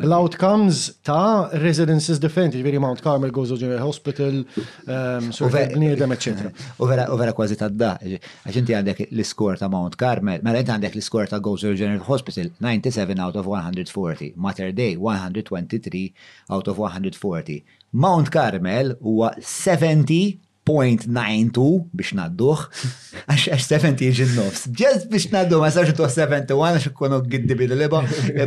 L-outcomes 0.00 0.78
ta' 1.04 1.50
residences 1.60 2.16
defend, 2.24 2.54
ġviri 2.56 2.78
Mount 2.80 3.02
Carmel, 3.04 3.30
Gozo 3.36 3.58
General 3.60 3.82
Hospital, 3.84 4.38
bniedem, 5.74 6.14
etc. 6.16 6.46
U 6.80 6.88
vera 6.88 7.34
kważi 7.36 7.58
ta' 7.60 7.68
da, 7.68 7.90
għax 8.00 8.58
inti 8.62 8.76
għandek 8.78 9.02
l-iskor 9.10 9.60
ta' 9.60 9.68
Mount 9.72 9.98
Carmel, 10.00 10.40
mela 10.46 10.62
inti 10.64 10.72
għandek 10.72 10.96
l-iskor 10.96 11.28
ta' 11.28 11.42
Gozo 11.44 11.74
General 11.76 12.00
Hospital, 12.08 12.48
97 12.64 13.20
out 13.26 13.36
of 13.42 13.50
140, 13.52 14.32
Mater 14.36 14.72
Day 14.72 14.96
123 14.96 16.14
out 16.48 16.72
of 16.72 16.80
140. 16.80 17.60
Mount 17.92 18.32
Carmel 18.38 18.96
huwa 19.04 19.34
70 19.38 20.38
0.92 20.68 21.66
biex 21.96 22.12
nadduħ, 22.18 22.62
għax 23.28 23.66
70 23.72 24.16
ġin 24.18 24.34
nofs. 24.36 24.64
Ġez 24.78 25.06
biex 25.10 25.30
nadduħ, 25.32 25.60
ma 25.62 25.70
sarx 25.72 25.96
tuħ 25.98 26.12
71 26.24 26.66
għax 26.76 26.90
ikkonu 26.92 27.20
giddi 27.32 27.56
bil-liba, 27.62 28.02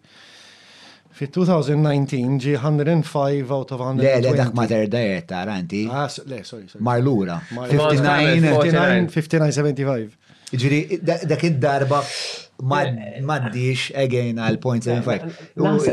Fi 1.13 1.27
2019 1.35 2.39
ġi 2.43 2.53
105 2.61 3.49
out 3.57 3.71
of 3.75 3.81
100. 3.83 4.01
Le, 4.05 4.13
le, 4.23 4.31
dak 4.39 4.53
ma 4.55 4.65
terdajet, 4.71 5.27
taranti. 5.31 5.85
Ah, 5.91 6.07
le, 6.31 6.43
sorry, 6.47 6.69
sorry. 6.71 6.85
Marlura. 6.87 7.41
59-75. 7.51 10.07
Ġiri, 10.51 10.79
dak 11.31 11.43
id-darba 11.47 12.01
maddix 12.67 13.89
again 13.99 14.39
għal 14.43 14.59
0.75. 14.63 15.23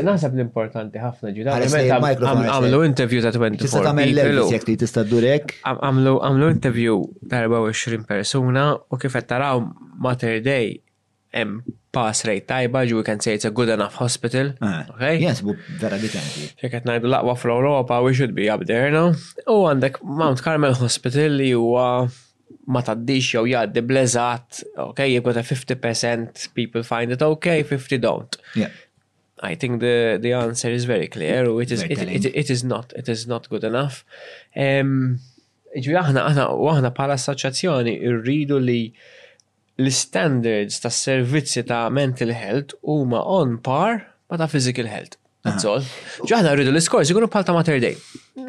Nasab 0.06 0.32
l-importanti 0.38 0.98
ħafna 1.02 1.32
ġuda. 1.34 1.50
Għamlu 1.66 2.80
interview 2.86 3.18
ta' 3.24 3.32
24. 3.34 3.60
Tista' 3.66 3.82
tagħmel 3.90 4.10
l-elvis 4.14 4.64
li 4.70 4.78
tista' 4.82 5.02
durek. 5.06 5.46
Għamlu 5.62 6.46
interview 6.54 6.94
ta' 7.30 7.38
24 7.50 8.04
persuna 8.10 8.62
u 8.78 8.94
kif 9.02 9.12
qed 9.18 9.26
taraw 9.34 9.56
Mater 9.98 10.38
hemm 11.38 11.56
pass 11.96 12.20
rate 12.28 12.44
tajba, 12.50 12.82
ġu 12.90 13.02
can 13.06 13.20
say 13.24 13.34
it's 13.38 13.48
a 13.48 13.50
good 13.58 13.70
enough 13.74 13.98
hospital. 14.02 14.50
Ah, 14.68 14.84
okay? 14.94 15.14
Yes, 15.24 15.40
bu 15.46 15.54
vera 15.80 15.96
bitenti. 16.02 16.48
Ċeket 16.62 16.86
najdu 16.88 17.10
laqwa 17.10 17.34
fl-Europa, 17.40 18.00
we 18.04 18.12
should 18.18 18.34
be 18.36 18.48
up 18.54 18.64
there, 18.68 18.90
no? 18.94 19.12
U 19.48 19.62
għandek 19.70 20.00
Mount 20.04 20.42
Carmel 20.44 20.76
Hospital 20.82 21.38
li 21.40 21.50
huwa 21.54 21.86
ma 22.74 22.82
taddix 22.84 23.30
jew 23.34 23.46
jgħaddi 23.48 23.82
blezat, 23.88 24.60
okay, 24.84 25.08
you've 25.14 25.24
got 25.24 25.40
a 25.40 25.46
50% 25.54 26.44
people 26.58 26.84
find 26.84 27.14
it 27.16 27.24
okay, 27.24 27.62
50 27.64 27.98
don't. 28.04 28.36
Yeah. 28.56 28.74
I 29.40 29.54
think 29.54 29.80
the 29.80 30.18
the 30.22 30.32
answer 30.36 30.70
is 30.76 30.84
very 30.90 31.06
clear. 31.14 31.44
It 31.62 31.70
is 31.74 31.82
it, 31.84 31.92
it, 32.14 32.24
it 32.40 32.48
is 32.50 32.64
not 32.70 32.92
it 33.00 33.08
is 33.12 33.26
not 33.32 33.44
good 33.52 33.64
enough. 33.68 34.02
Um, 34.64 35.20
Ġu 35.78 35.94
aħna 36.00 36.24
aħna 36.32 36.46
aħna 36.72 36.90
pala 36.96 37.14
assoċjazzjoni 37.20 37.94
irridu 38.08 38.58
li 38.58 38.80
l-standards 39.78 40.80
ta' 40.82 40.90
servizzi 40.90 41.62
ta' 41.62 41.88
mental 41.90 42.30
health 42.34 42.74
huma 42.82 43.20
on 43.22 43.58
par 43.62 44.00
ma 44.30 44.36
ta' 44.36 44.46
physical 44.48 44.86
health. 44.90 45.16
that's 45.46 45.64
all. 45.64 45.84
Ġaħna 46.28 46.52
rridu 46.58 46.72
l-iskors, 46.74 47.08
jikunu 47.10 47.28
bħal 47.30 47.44
ta' 47.46 47.54
Mater 47.56 47.78
Day. 47.82 47.94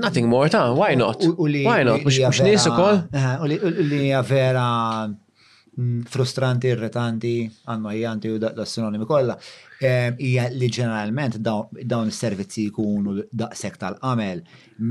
Nothing 0.02 0.26
more 0.32 0.50
ta' 0.52 0.66
why 0.76 0.96
not? 1.00 1.22
Why 1.40 1.84
not? 1.88 2.02
Mux 2.08 2.42
nisu 2.46 2.74
kol? 2.76 2.98
U 3.46 3.88
li 3.94 4.10
vera 4.28 4.66
mm, 5.06 6.02
frustranti, 6.12 6.74
irritanti, 6.74 7.36
jgħanti 7.70 8.34
u 8.34 8.42
da' 8.42 8.66
sinonimi 8.68 9.08
kolla 9.10 9.38
hija 9.80 10.48
li 10.52 10.68
ġeneralment 10.76 11.38
dawn 11.40 12.10
is-servizzi 12.12 12.66
jkunu 12.68 13.22
daqshekk 13.42 13.78
tal-qamel 13.80 14.42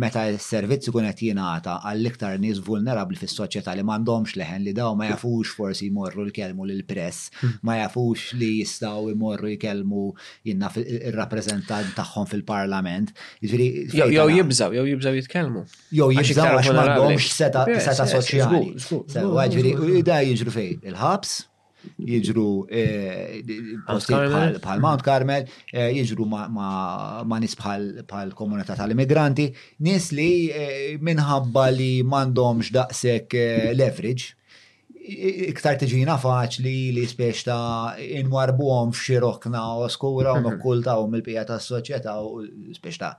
meta 0.01 0.23
s 0.33 0.47
servizzi 0.49 0.93
kunet 0.95 1.17
qed 1.19 1.29
jingħata 1.35 1.75
għall-iktar 1.91 2.39
nies 2.41 2.61
vulnerabbli 2.65 3.21
fis-soċjetà 3.21 3.75
li 3.77 3.85
m'għandhomx 3.85 4.37
leħen 4.41 4.65
li 4.65 4.73
daw 4.77 4.95
ma 4.97 5.05
hm. 5.05 5.13
jafux 5.13 5.53
forsi 5.59 5.91
jmorru 5.91 6.25
l-kelmu 6.29 6.67
lil 6.71 6.81
press, 6.89 7.29
hm. 7.43 7.59
ma 7.69 7.77
jafux 7.83 8.31
li 8.41 8.51
jistgħu 8.63 9.13
jmorru 9.13 9.53
jkellmu 9.59 10.07
jinna 10.49 10.71
ir-rappreżentant 10.81 11.93
tagħhom 11.99 12.25
fil-Parlament. 12.33 13.13
Jiġifieri 13.45 14.15
jew 14.17 14.31
jibżaw, 14.39 14.73
jew 14.77 14.87
jibżaw 14.95 15.21
jitkellmu. 15.21 15.67
Jew 16.01 16.09
jibżaw 16.17 16.57
għax 16.63 16.73
m'għandhomx 16.73 17.31
seta' 17.37 18.11
soċjali. 18.17 19.31
Ġifieri 19.53 20.01
da 20.09 20.23
jiġru 20.25 20.55
fejn 20.57 20.89
il-ħabs, 20.93 21.37
jiġru 21.99 22.49
eh, 22.71 23.41
bħal 23.87 24.81
Mount 24.83 25.05
Carmel, 25.07 25.47
eh, 25.73 25.91
jiġru 25.99 26.27
ma' 26.29 27.39
nis 27.41 27.55
bħal 27.59 28.33
komunità 28.39 28.77
tal-immigranti, 28.79 29.49
nis 29.87 30.11
li 30.15 30.31
eh, 30.53 30.97
minħabba 31.03 31.69
li 31.77 31.91
mandomx 32.03 32.73
daqsek 32.75 33.39
leverage 33.79 34.35
iktar 35.09 35.79
tiġina 35.81 36.19
faċli 36.21 36.93
li 36.93 37.05
spiex 37.09 37.47
ta' 37.49 37.95
inwarbu 38.21 38.67
għom 38.81 38.91
f'xirokna 38.93 39.63
u 39.81 39.87
skura 39.89 40.35
u 40.37 40.55
u 40.69 41.07
mil-pijata 41.09 41.57
s 41.57 41.71
soċieta 41.73 42.19
u 42.21 42.43
spiex 42.77 43.01
ta' 43.01 43.15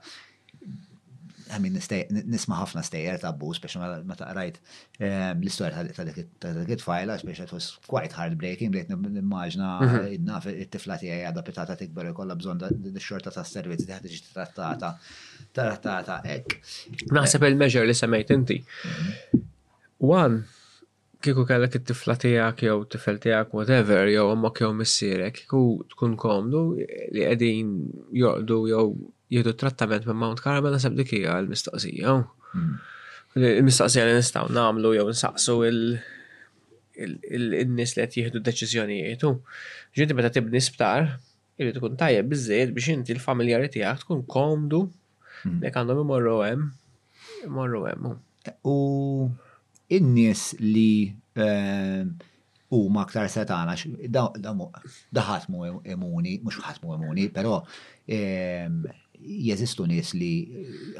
għamin 1.50 1.78
nisma 2.30 2.58
ħafna 2.60 2.82
stejjer 2.86 3.18
ta' 3.22 3.32
bus 3.38 3.60
biex 3.62 3.78
ma 4.08 4.16
rajt 4.36 4.58
ehm, 5.02 5.40
l-istorja 5.42 5.82
ta' 5.96 6.06
dik 6.08 6.20
it-tfajla 6.76 7.16
biex 7.26 7.46
tħoss 7.50 7.70
quite 7.90 8.16
heartbreaking 8.18 8.74
li 8.74 8.84
nimmaġna 8.90 9.72
mhm. 9.86 10.06
eh, 10.10 10.18
naf 10.26 10.48
it-tifla 10.52 10.98
tiegħi 11.02 11.24
għadha 11.30 11.44
pitata 11.48 11.76
tikber 11.80 12.12
ikollha 12.12 12.38
bżonn 12.40 12.64
x-xorta 12.92 13.34
ta' 13.38 13.46
servizz 13.50 13.88
li 13.88 13.94
ħadiġi 13.96 14.22
trattata 14.30 14.92
trattata 15.56 16.20
hekk. 16.28 16.58
Naħseb 17.16 17.44
il-measure 17.48 17.88
li 17.88 17.94
semmejt 17.96 18.30
inti. 18.36 18.56
Mhm. 18.86 19.42
One, 20.06 20.44
kiku 21.24 21.42
kellek 21.48 21.74
it-tifla 21.80 22.14
tijak 22.22 22.62
jew 22.64 22.76
tifel 22.92 23.18
tijak 23.20 23.50
whatever 23.56 24.06
jew 24.08 24.28
ommak 24.32 24.62
jew 24.62 24.70
missierek 24.78 25.42
kiku 25.42 25.64
tkun 25.92 26.14
komdu 26.16 26.62
li 26.78 27.24
qegħdin 27.26 27.74
joqdu 28.22 28.62
jew 28.70 28.84
jieħdu 29.30 29.52
trattament 29.60 30.06
minn 30.08 30.18
Mount 30.20 30.42
Carmel 30.42 30.74
għasab 30.76 30.96
dik 30.98 31.14
l-mistoqsija. 31.22 32.14
Il-mistoqsija 33.38 34.04
hmm. 34.06 34.12
li 34.12 34.22
nistgħu 34.22 34.54
nagħmlu 34.58 34.92
jew 34.98 35.08
nsaqsu 35.14 35.56
il-nies 36.98 37.96
li 37.96 38.06
qed 38.06 38.16
jieħdu 38.20 38.42
deċiżjonijiet. 38.48 39.26
Ġinti 39.98 40.16
meta 40.18 40.32
tibni 40.34 40.62
sptar, 40.62 41.12
irid 41.60 41.78
tkun 41.78 41.96
tajja 42.00 42.24
bizzejt 42.26 42.74
biex 42.76 42.92
inti 42.96 43.14
l-familjari 43.14 43.70
tiegħek 43.74 44.04
tkun 44.06 44.24
komdu 44.30 44.82
li 44.88 45.46
hmm. 45.46 45.68
għandhom 45.70 46.02
imorru 46.04 46.36
hemm 46.44 46.68
imorru 47.46 47.84
hemm. 47.88 48.18
U 48.66 48.74
in-nies 49.90 50.42
li 50.62 51.10
ehm, 51.38 52.10
u 52.76 52.80
ma 52.94 53.02
ktar 53.08 53.26
setana, 53.32 53.74
daħat 54.08 55.48
mu 55.50 55.64
emuni, 55.82 56.36
mux 56.44 56.58
ħat 56.62 56.82
mu 56.84 56.94
emuni, 56.94 57.26
pero 57.34 57.62
ehm, 58.08 58.84
jeżistu 59.26 59.86
nies 59.88 60.12
li 60.16 60.28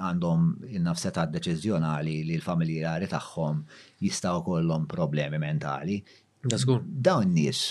għandhom 0.00 0.50
innafset 0.68 0.86
nafsetat 1.16 1.32
deċiżjonali 1.34 2.18
li 2.26 2.36
l-familjari 2.38 3.08
tagħhom 3.10 3.62
jistaw 4.04 4.42
kollhom 4.46 4.86
problemi 4.90 5.38
mentali. 5.40 6.00
Dawn 6.44 7.32
nies 7.34 7.62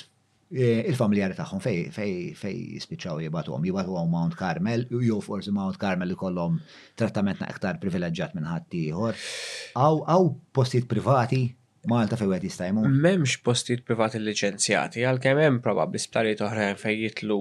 e, 0.52 0.86
il-familjari 0.90 1.38
tagħhom 1.38 1.62
fej 1.64 1.84
fej 1.96 2.16
fej 2.42 2.60
jispiċċaw 2.80 3.22
jibatu 3.28 3.56
għom 3.58 4.10
Mount 4.14 4.36
Carmel, 4.40 4.88
jew 4.90 5.20
forsi 5.22 5.54
Mount 5.54 5.80
Carmel 5.82 6.16
ikollhom 6.16 6.60
trattamentna 6.96 7.50
iktar 7.54 7.80
privileġġjat 7.84 8.36
minn 8.40 8.50
ħadd 8.50 8.78
ieħor. 8.88 9.22
Aw 9.76 10.04
aw 10.16 10.30
postijiet 10.54 10.90
privati 10.90 11.46
Malta 11.90 12.18
fej 12.20 12.28
għed 12.36 12.44
jistajmu? 12.44 12.82
Memx 13.04 13.38
postijiet 13.42 13.86
privati 13.88 14.20
licenzjati, 14.20 15.06
għal-kem 15.08 15.40
hemm 15.40 15.62
probabli 15.64 16.02
sptarijiet 16.04 16.42
oħrajn 16.44 16.82
fej 16.82 17.00
jitlu 17.06 17.40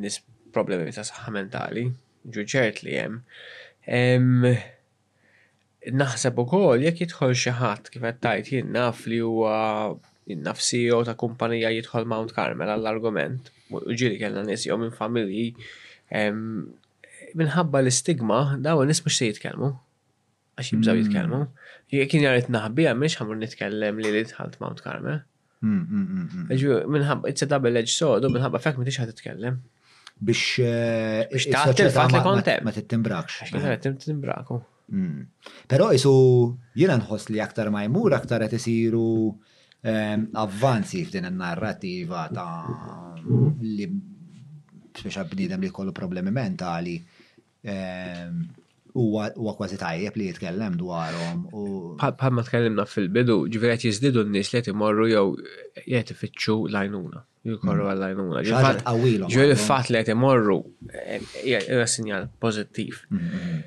nis 0.00 0.18
problemi 0.54 0.90
ta' 0.94 1.04
saħħa 1.06 1.30
mentali 1.36 1.84
ġuġert 2.32 2.82
li 2.82 2.94
jem. 2.96 3.18
Naħseb 6.00 6.38
u 6.40 6.44
kol, 6.48 6.80
jek 6.82 7.02
jitħol 7.04 7.34
xaħat 7.36 7.90
kif 7.92 8.04
għattajt 8.08 8.48
tajt 8.50 8.70
naf 8.72 9.02
li 9.10 9.18
huwa 9.20 9.58
naf 10.44 10.62
CEO 10.64 11.02
ta' 11.04 11.16
kumpanija 11.20 11.72
jitħol 11.74 12.06
Mount 12.08 12.32
Carmel 12.36 12.70
għall-argument, 12.72 13.50
u 13.68 13.82
kellna 13.96 14.44
nies 14.46 14.64
jew 14.64 14.78
minn 14.80 14.94
familji 14.96 15.50
minħabba 17.34 17.82
l-istigma 17.82 18.38
daw 18.64 18.84
nis 18.88 19.02
mux 19.04 19.18
se 19.18 19.28
jitkelmu. 19.28 19.72
Għax 20.54 20.68
jibżaw 20.72 20.94
hmm. 20.94 21.04
jitkelmu. 21.04 21.42
Jek 21.94 22.10
kien 22.14 22.24
jarit 22.24 22.48
naħbija 22.50 22.94
mhix 22.96 23.18
għamur 23.20 23.38
nitkellem 23.44 23.98
li 24.00 24.12
li 24.16 24.24
tħalt 24.30 24.56
Mount 24.64 24.80
Carmel. 24.86 25.20
Hmm, 25.64 25.84
hmm, 25.88 26.84
minħabba 26.92 27.30
it's 27.32 27.44
a 27.44 27.48
double 27.48 27.74
edged 27.80 27.92
sword 27.96 28.26
minħabba 28.32 28.60
fekk 28.62 28.78
m'intix 28.80 29.00
ħad 29.04 29.12
titkellem 29.18 29.58
biex 30.18 30.58
eh, 30.58 31.28
Ma 32.62 32.70
tittimbrakx. 32.70 33.50
Timtimbraku. 33.80 34.62
Mm. 34.92 35.22
Pero 35.66 35.88
jisu 35.92 36.12
jiena 36.76 36.96
nħoss 37.00 37.30
li 37.32 37.40
aktar 37.40 37.70
ma 37.72 37.84
jmur 37.86 38.12
aktar 38.12 38.44
għet 38.44 38.58
isiru 38.58 39.04
ehm, 39.80 40.26
avvanzi 40.36 41.00
f'din 41.06 41.24
in-narrattiva 41.30 42.26
ta' 42.28 43.14
li 43.64 43.86
speċa 44.92 45.24
bniedem 45.24 45.64
li 45.64 45.72
kollu 45.72 45.92
problemi 45.96 46.30
mentali 46.30 46.98
ehm, 47.64 48.36
huwa 48.94 49.54
kważi 49.58 49.76
tajjeb 49.78 50.16
li 50.18 50.26
jitkellem 50.30 50.76
dwarhom. 50.78 51.40
Bħalma 51.98 52.44
tkellimna 52.46 52.84
fil-bidu, 52.86 53.40
ġifieri 53.50 53.74
qed 53.80 53.88
jiżdiedu 53.90 54.22
n-nies 54.22 54.52
li 54.52 54.60
qed 54.62 54.70
imorru 54.70 55.08
jew 55.10 55.24
qed 55.86 56.12
ifittxu 56.14 56.56
lajnuna. 56.74 57.24
Jukorru 57.44 57.82
mm. 57.82 57.90
għal-lajnuna. 57.90 58.44
Ġifieri 59.20 59.50
il 59.50 59.58
fat 59.60 59.90
li 59.92 59.98
qed 60.00 60.14
imorru 60.14 60.60
eh, 60.94 61.26
hija 61.42 61.84
sinjal 61.92 62.28
pożittiv. 62.40 63.02
Mm, 63.10 63.58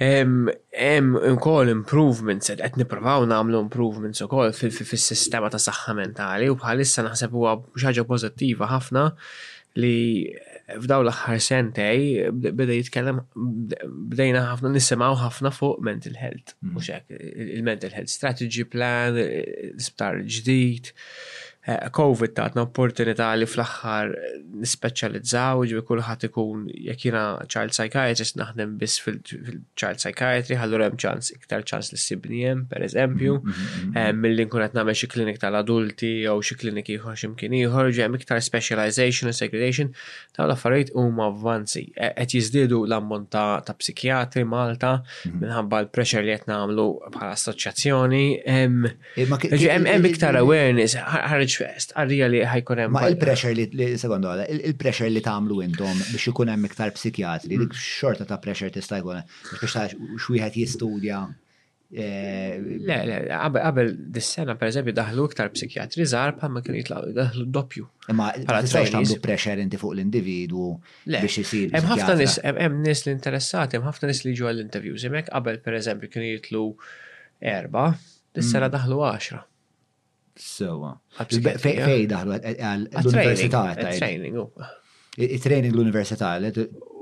mm, 0.00 0.50
em 0.86 1.10
ukoll 1.34 1.74
improvements 1.74 2.54
qed 2.54 2.78
nippruvaw 2.80 3.26
nagħmlu 3.28 3.64
improvements 3.66 4.22
ukoll 4.28 4.54
fis-sistema 4.56 5.50
ta' 5.52 5.60
saħħa 5.66 5.98
mentali 5.98 6.48
u 6.52 6.56
bħalissa 6.62 7.02
naħseb 7.10 7.34
huwa 7.36 7.58
xi 7.74 7.90
ħaġa 7.90 8.06
pożittiva 8.08 8.70
ħafna 8.70 9.08
li 9.82 9.94
f'daw 10.66 11.04
l-axħar 11.06 11.38
sentej 11.44 12.06
beda 12.58 12.74
jitkellem 12.76 13.20
bdejna 14.10 14.40
ħafna 14.48 14.72
nisimgħu 14.74 15.10
ħafna 15.20 15.52
fuq 15.54 15.82
mental 15.88 16.16
health. 16.18 16.56
Mm. 16.58 16.72
Mhux 16.74 17.52
il-mental 17.56 17.94
health 17.96 18.12
strategy 18.14 18.66
plan, 18.72 19.18
l-isptar 19.22 20.18
ġdid. 20.26 20.90
Eh, 21.68 21.90
COVID 21.90 22.30
tatna 22.36 22.60
opportunità 22.66 23.32
li 23.34 23.42
fl-axħar 23.44 24.10
nispeċalizzaw 24.62 25.64
ġbi 25.66 25.80
kullħat 25.88 26.28
ikun 26.28 26.60
jekk 26.70 27.00
jiena 27.08 27.22
child 27.50 27.72
psychiatrist 27.74 28.36
naħdem 28.38 28.76
biss 28.78 29.00
fil-child 29.02 29.98
psychiatry 29.98 30.58
ħallur 30.60 30.84
hemm 30.84 31.00
ċans 31.02 31.32
iktar 31.34 31.64
ċans 31.66 31.90
li 31.90 31.98
sibni 31.98 32.44
hemm 32.46 32.68
pereżempju 32.70 33.32
mm-hmm, 33.34 33.50
mm-hmm, 33.50 33.94
mm-hmm. 33.96 33.96
eh, 33.98 34.14
milli 34.20 34.46
nkun 34.46 34.62
qed 34.62 34.76
nagħmel 34.78 34.96
xi 35.00 35.08
klinik 35.16 35.40
tal-adulti 35.42 36.12
jew 36.28 36.36
xi 36.46 36.58
klinik 36.60 36.92
ieħor 36.94 37.18
x'imkien 37.24 37.58
ieħor 37.58 37.90
ġi 37.96 38.04
hemm 38.06 38.20
iktar 38.20 38.38
specialization 38.46 39.32
u 39.32 39.34
segregation 39.40 39.90
dawn 40.38 40.54
l 40.54 40.80
u 40.86 41.04
huma 41.08 41.26
avvanzi 41.32 41.82
eh, 41.96 42.14
qed 42.22 42.36
jiżdiedu 42.38 42.78
l-ammont 42.86 43.26
ta' 43.34 43.74
psikjatri 43.80 44.46
Malta 44.46 45.00
minħabba 45.34 45.82
l-pressure 45.88 46.22
li 46.30 46.38
qed 46.38 46.46
nagħmlu 46.52 46.86
bħala 47.18 47.34
assoċjazzjoni 47.34 48.24
hemm 48.54 50.10
iktar 50.14 50.38
awareness 50.44 51.55
fest, 51.56 51.92
għarrija 51.96 52.26
li 52.30 52.40
ħajkun 52.46 52.82
hemm. 52.84 52.96
Ma 52.96 53.06
il-pressure 53.10 53.66
li 53.80 53.88
sekondu 54.00 54.30
għala, 54.32 54.44
il-pressure 54.72 55.08
li 55.12 55.22
tagħmlu 55.24 55.60
intom 55.64 56.04
biex 56.10 56.30
ikun 56.32 56.52
hemm 56.52 56.68
iktar 56.68 56.92
psikjatri, 56.96 57.56
dik 57.64 57.72
mm. 57.72 57.88
xorta 58.00 58.28
ta' 58.28 58.38
pressure 58.44 58.72
tista' 58.74 59.00
jkun 59.00 59.22
biex 59.56 59.76
ta' 59.76 59.88
xwieħed 59.90 60.60
jistudja. 60.62 61.24
Eh, 61.86 62.58
le, 62.82 62.94
le, 63.06 63.16
qabel 63.30 63.92
dis-sena 64.12 64.56
pereżempju 64.58 64.90
daħlu 64.96 65.28
iktar 65.30 65.52
psikjatri 65.54 66.02
żgħar 66.10 66.32
bħal 66.40 66.50
ma 66.56 66.62
kien 66.66 66.80
jitlaqgħu 66.80 67.12
daħlu 67.20 67.44
doppju. 67.56 67.84
Imma 68.10 68.32
tistax 68.42 68.90
tagħmlu 68.94 69.20
pressure 69.22 69.62
inti 69.62 69.78
fuq 69.80 69.94
l-individwu 69.94 70.64
biex 71.06 71.42
isir. 71.44 71.70
Hemm 71.76 71.92
ħafna 71.94 72.18
nies 72.20 72.40
hemm 72.42 72.80
nis 72.82 73.04
li 73.06 73.14
interessati, 73.14 73.78
hemm 73.78 73.86
ħafna 73.86 74.10
nies 74.10 74.24
li 74.26 74.34
ġew 74.36 74.50
għall-interviews, 74.50 75.06
hemmhekk 75.06 75.32
qabel 75.36 75.60
pereżempju 75.68 76.10
kienu 76.16 76.32
jitlu 76.34 76.66
erba' 77.54 77.92
dis-sena 78.36 78.66
mm. 78.66 78.74
daħlu 78.80 79.04
10. 79.06 79.46
Sewa. 80.36 80.90
Fej 81.16 81.78
eh? 81.80 82.02
daħlu, 82.10 82.36
l-università. 82.36 83.62
Training, 83.98 84.36
il 85.16 85.40
training 85.40 85.72
l-università. 85.72 86.34
il 86.36 86.52
oh. 86.52 86.92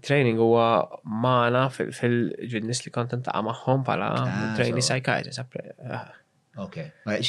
Training 0.00 0.38
huwa 0.40 0.88
maħna 1.04 1.66
fil-ġinnis 1.76 2.78
li 2.86 2.90
kontent 2.94 3.26
ta' 3.28 3.42
maħħom 3.44 3.82
pala 3.84 4.06
ah, 4.16 4.44
training 4.56 4.80
psychiatrist. 4.80 5.58
Eh. 5.60 5.98
Ok. 6.64 6.78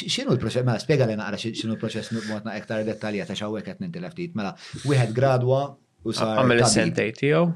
Xinu 0.00 0.32
l-proċess, 0.32 0.64
mela 0.64 0.80
spiega 0.82 1.06
li 1.06 1.16
naqra 1.20 1.36
xinu 1.38 1.74
l-proċess 1.74 2.14
mod 2.32 2.48
ektar 2.56 2.82
dettalja 2.88 3.28
ta' 3.28 3.36
xawwek 3.38 3.68
qed 3.68 3.84
nintilef 3.84 4.16
ftit. 4.16 4.32
Mela, 4.38 4.54
għed 4.82 5.12
gradwa 5.14 5.60
u 6.06 6.14
sa' 6.16 6.32
għamil 6.40 6.64
s 6.64 6.72
sentej 6.78 7.12
tijaw, 7.20 7.50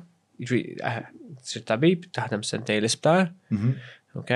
ġri 0.44 0.62
eh, 0.78 1.00
tabib, 1.64 2.04
taħdem 2.14 2.44
sentej 2.46 2.82
l-isptar, 2.82 3.32
mhm. 3.56 3.74
Ok, 4.18 4.30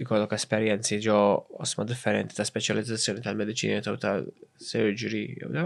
ikollok 0.00 0.32
esperienzi 0.32 0.96
ġo 1.04 1.16
osma 1.60 1.84
differenti 1.84 2.36
ta' 2.36 2.46
specializzazzjoni 2.48 3.20
tal-medicina 3.26 3.82
ta' 3.84 3.92
ta' 4.00 4.12
surgery 4.56 5.26
jew 5.36 5.50
da. 5.52 5.64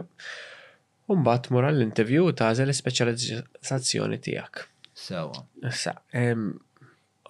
Un 1.14 1.22
bat 1.26 1.46
mura 1.54 1.70
l-intervju 1.70 2.26
ta' 2.40 2.50
zel 2.58 2.74
specializzazzjoni 2.74 4.18
tijak. 4.24 4.64
Sewa. 4.98 5.44
Issa, 5.70 5.94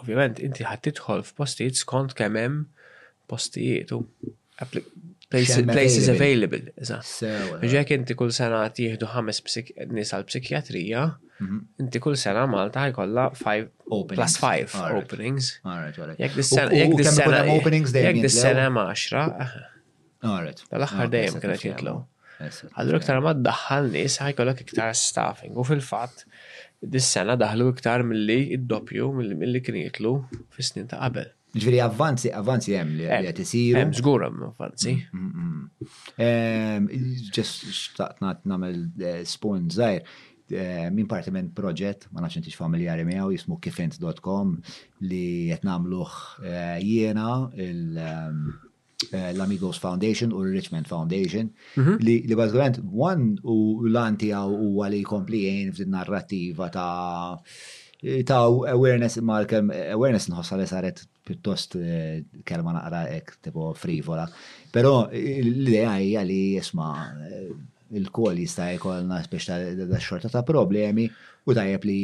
ovvijament, 0.01 0.41
inti 0.47 0.65
ħattit 0.65 0.97
tidħol 1.03 1.27
f'postijiet 1.35 1.77
skont 1.83 2.17
kemem 2.17 2.63
hemm 2.65 2.67
postijiet 3.29 3.93
u 3.93 4.01
Places 5.31 6.09
available, 6.09 6.63
uh, 6.73 7.65
Ġek 7.69 7.91
inti 7.93 8.15
kull 8.17 8.31
sena 8.33 8.63
jieħdu 8.73 9.09
ħames 9.13 9.41
nies 9.91 10.13
għal-psikjatrija, 10.17 11.03
mhm. 11.43 11.59
inti 11.85 12.01
kull 12.01 12.17
sena 12.17 12.47
Malta 12.49 12.87
ħajkolla 12.87 13.27
5 13.37 13.99
plus 14.15 14.39
5 14.41 14.79
openings. 15.01 15.51
Jek 16.17 16.33
dis-sena 16.39 16.81
jek 16.81 16.97
dis-sena 18.23 18.71
ma' 18.73 18.89
10. 18.97 20.65
Tal-aħħar 20.73 21.13
dejjem 21.19 21.41
kienet 21.45 21.67
jitlu. 21.71 21.99
Għallura 22.73 23.03
iktar 23.03 23.21
ma 23.29 23.37
daħħal 23.51 23.93
nies 23.99 24.17
ħajkollok 24.25 24.65
iktar 24.65 24.97
staffing 24.97 25.61
u 25.61 25.69
fil-fatt 25.69 26.25
dis-sena 26.87 27.37
daħlu 27.45 27.69
iktar 27.77 28.01
milli 28.09 28.47
id-doppju 28.57 29.13
milli 29.45 29.61
kien 29.61 29.83
jitlu 29.85 30.23
fis-snin 30.57 30.89
ta' 30.89 31.03
qabel. 31.05 31.35
Ġviri, 31.57 31.79
avvanzi, 31.81 32.29
avanzi 32.37 32.75
jem 32.75 32.91
li 32.99 33.07
għet 33.09 33.39
jisiru. 33.41 33.79
Jem, 33.81 33.93
zgur 33.97 34.25
avanzi. 34.27 34.49
avvanzi. 34.53 34.93
Mm, 35.17 35.29
mm, 35.29 35.55
mm, 35.55 36.19
ehm, 36.27 36.89
xtaqnat 37.33 38.43
namel 38.51 38.83
eh, 39.01 39.23
spun 39.25 39.71
zaħir, 39.73 40.03
ehm, 40.53 40.95
minn 40.99 41.09
parti 41.09 41.33
minn 41.33 41.49
proġett, 41.57 42.05
ma 42.13 42.21
nafx 42.21 42.45
tix 42.45 42.59
familjari 42.59 43.07
miħaw, 43.09 43.33
jismu 43.33 43.57
kifent.com 43.65 44.53
li 45.09 45.49
qed 45.49 45.65
namluħ 45.65 46.21
eh, 46.45 46.77
jena 46.85 47.41
ehm, 47.49 48.45
eh, 49.09 49.33
l-Amigos 49.33 49.79
Foundation 49.81 50.33
u 50.37 50.45
l-Richmond 50.45 50.87
Foundation 50.91 51.49
mhm. 51.81 51.97
li 52.05 52.21
bażgurant 52.37 52.83
one 52.93 53.39
u 53.49 53.87
l-anti 53.89 54.35
għaw 54.37 54.53
u 54.53 54.73
għali 54.85 55.01
kompli 55.09 55.47
fdin 55.73 55.95
narrattiva 55.97 56.69
ta' 56.75 57.39
ta' 58.27 58.43
awareness 58.75 59.17
mal-kem 59.27 59.71
awareness 59.75 60.29
nħossa 60.31 60.55
li 60.61 60.67
saret 60.71 61.01
piuttost 61.29 61.77
eh, 61.77 62.25
kelma 62.49 62.73
naqra 62.77 63.03
ek 63.13 63.35
tipo 63.45 63.73
frivola. 63.77 64.25
Però 64.73 64.95
l-idea 65.13 65.97
hija 66.01 66.23
li 66.25 66.41
jisma 66.57 66.89
eh, 67.29 67.49
il-kol 67.99 68.39
jista' 68.45 68.71
jkollna 68.77 69.21
speċi 69.25 69.87
da 69.89 70.01
xorta 70.01 70.31
ta' 70.33 70.43
problemi 70.49 71.07
u 71.49 71.55
tajjeb 71.57 71.85
li 71.89 71.99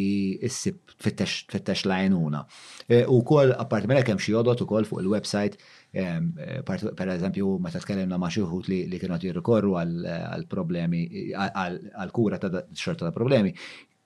issib 0.49 0.93
fittex 1.05 1.83
lajnuna. 1.91 2.43
Eh, 2.89 3.03
u 3.13 3.21
kol, 3.29 3.53
apparti 3.57 3.91
minn 3.91 4.05
kemm 4.09 4.21
xi 4.21 4.33
jodot 4.33 4.61
ukoll 4.65 4.87
fuq 4.89 5.03
il-website, 5.05 5.59
ehm, 5.93 6.31
per 6.65 7.13
eżempju, 7.19 7.57
meta 7.65 7.81
tkellimna 7.85 8.19
ma' 8.21 8.33
xi 8.33 8.45
wħud 8.45 8.71
li 8.73 9.01
kienu 9.03 9.21
jirrikorru 9.25 9.75
għal 9.81 10.47
problemi, 10.49 11.05
għal 11.37 12.15
kura 12.17 12.41
ta' 12.41 12.53
xorta 12.73 13.09
ta' 13.11 13.17
problemi, 13.17 13.53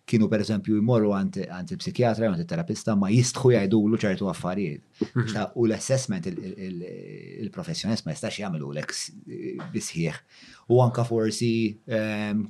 kienu 0.08 0.26
per 0.30 0.40
eżempju 0.42 0.78
jmorru 0.80 1.12
għanti 1.14 1.44
il-psikjatra, 1.74 2.30
għant 2.32 2.48
terapista 2.48 2.94
ma 2.98 3.10
jistħu 3.12 3.50
jgħidulu 3.54 3.98
ċertu 4.00 4.28
affarijiet. 4.30 4.82
Mhm. 5.04 5.44
U 5.60 5.66
l-assessment 5.68 6.28
il-professjonist 6.30 8.06
ma 8.08 8.14
jistax 8.16 8.40
jgħamlu 8.40 8.72
l 8.74 8.82
ex 8.84 9.08
bisħieħ. 9.74 10.20
U 10.72 10.80
anka 10.84 11.04
forsi, 11.08 11.50
ehm, 11.86 12.42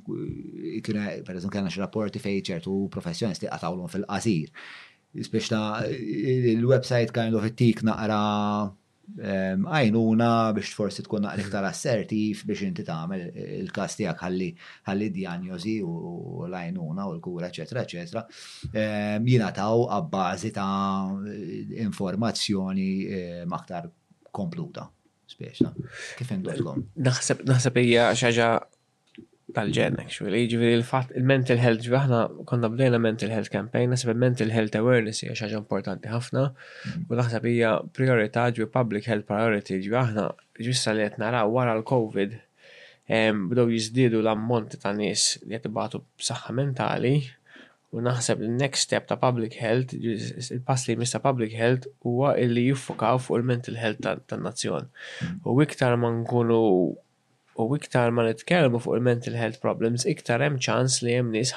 per 0.83 1.39
eżempju 1.41 1.65
x 1.65 1.79
rapporti 1.83 2.23
fej 2.23 2.41
ċertu 2.53 2.79
professjonisti 2.95 3.49
għatawlu 3.51 3.89
fil-qasir. 3.93 4.51
Ispeċta 5.19 5.63
l 5.87 6.49
il-website 6.55 7.13
kind 7.15 7.33
of 7.35 7.45
it-tik 7.49 7.83
naqra 7.87 8.23
Ehm, 9.17 9.63
għajnuna 9.67 10.27
biex 10.55 10.73
forsi 10.77 11.03
tkun 11.05 11.23
naqliktar 11.25 11.65
assertiv 11.67 12.35
assertif 12.35 12.43
biex 12.49 12.63
inti 12.67 12.85
tagħmel 12.87 13.23
il-kas 13.61 13.97
tiegħek 13.99 14.23
ħalli 14.25 14.49
ħalli 14.89 15.07
diagnosi 15.15 15.73
u 15.83 15.93
l-għajnuna 16.47 17.07
u 17.09 17.13
l-kura 17.17 17.49
eċetera 17.49 17.83
eċetera. 17.87 18.23
Ehm, 18.73 19.27
jina 19.31 19.49
taw 19.61 19.87
għabbażi 19.97 20.51
ta' 20.55 21.09
informazzjoni 21.89 22.89
maktar 23.55 23.87
ehm, 23.87 23.95
kompluta. 24.41 24.87
Spiex, 25.29 25.63
kif 26.17 26.29
indolkom? 26.33 26.87
Naħseb 27.05 27.77
hija 27.83 28.09
xaġa 28.17 28.53
tal-ġen, 29.55 29.95
actually, 30.03 30.29
Ġivri 30.29 30.41
jiġifieri 30.43 30.77
il-fat, 30.79 31.11
il-mental 31.17 31.59
health, 31.63 31.85
ġivri 31.85 31.99
ħna 32.05 32.19
konna 32.51 32.69
bdejna 32.73 32.99
mental 33.01 33.31
health 33.33 33.51
campaign, 33.53 33.93
nasib 33.93 34.11
mental 34.21 34.51
health 34.53 34.77
awareness 34.79 35.23
hija 35.23 35.35
xaġa 35.39 35.61
importanti 35.61 36.11
ħafna, 36.11 36.43
u 37.09 37.17
naħseb 37.17 37.47
hija 37.49 37.71
priorità 37.97 38.47
ġivri 38.51 38.69
public 38.75 39.07
health 39.09 39.25
priority, 39.31 39.79
ġivri 39.85 40.03
ħna 40.11 40.27
ġissa 40.67 40.93
li 40.97 41.07
naraw 41.23 41.49
wara 41.57 41.75
l-Covid, 41.79 42.37
bdow 43.49 43.71
jizdidu 43.73 44.21
l-ammonti 44.21 44.77
ta' 44.83 44.91
nis 44.93 45.35
li 45.47 45.57
jtibatu 45.57 46.03
b'saħħa 46.21 46.55
mentali, 46.59 47.15
u 47.89 48.03
naħseb 48.05 48.43
il-next 48.45 48.85
step 48.85 49.07
ta' 49.09 49.17
public 49.17 49.55
health, 49.57 49.95
il-pass 49.97 50.85
li 50.91 50.95
mista 51.01 51.17
public 51.25 51.55
health, 51.57 51.87
huwa 52.05 52.35
illi 52.37 52.67
jiffokaw 52.67 53.17
fuq 53.17 53.41
il-mental 53.41 53.79
health 53.81 54.05
tan-nazzjon. 54.29 54.91
U 55.49 55.57
iktar 55.65 55.95
ma 55.97 56.11
nkunu 56.19 56.59
u 57.63 57.75
iktar 57.77 58.11
ma 58.15 58.23
nitkellmu 58.27 58.79
fuq 58.83 58.95
il-mental 58.97 59.35
health 59.39 59.59
problems, 59.63 60.05
iktar 60.09 60.43
hemm 60.43 60.59
ċans 60.65 60.99
li 61.05 61.15
hemm 61.17 61.31
nies 61.35 61.51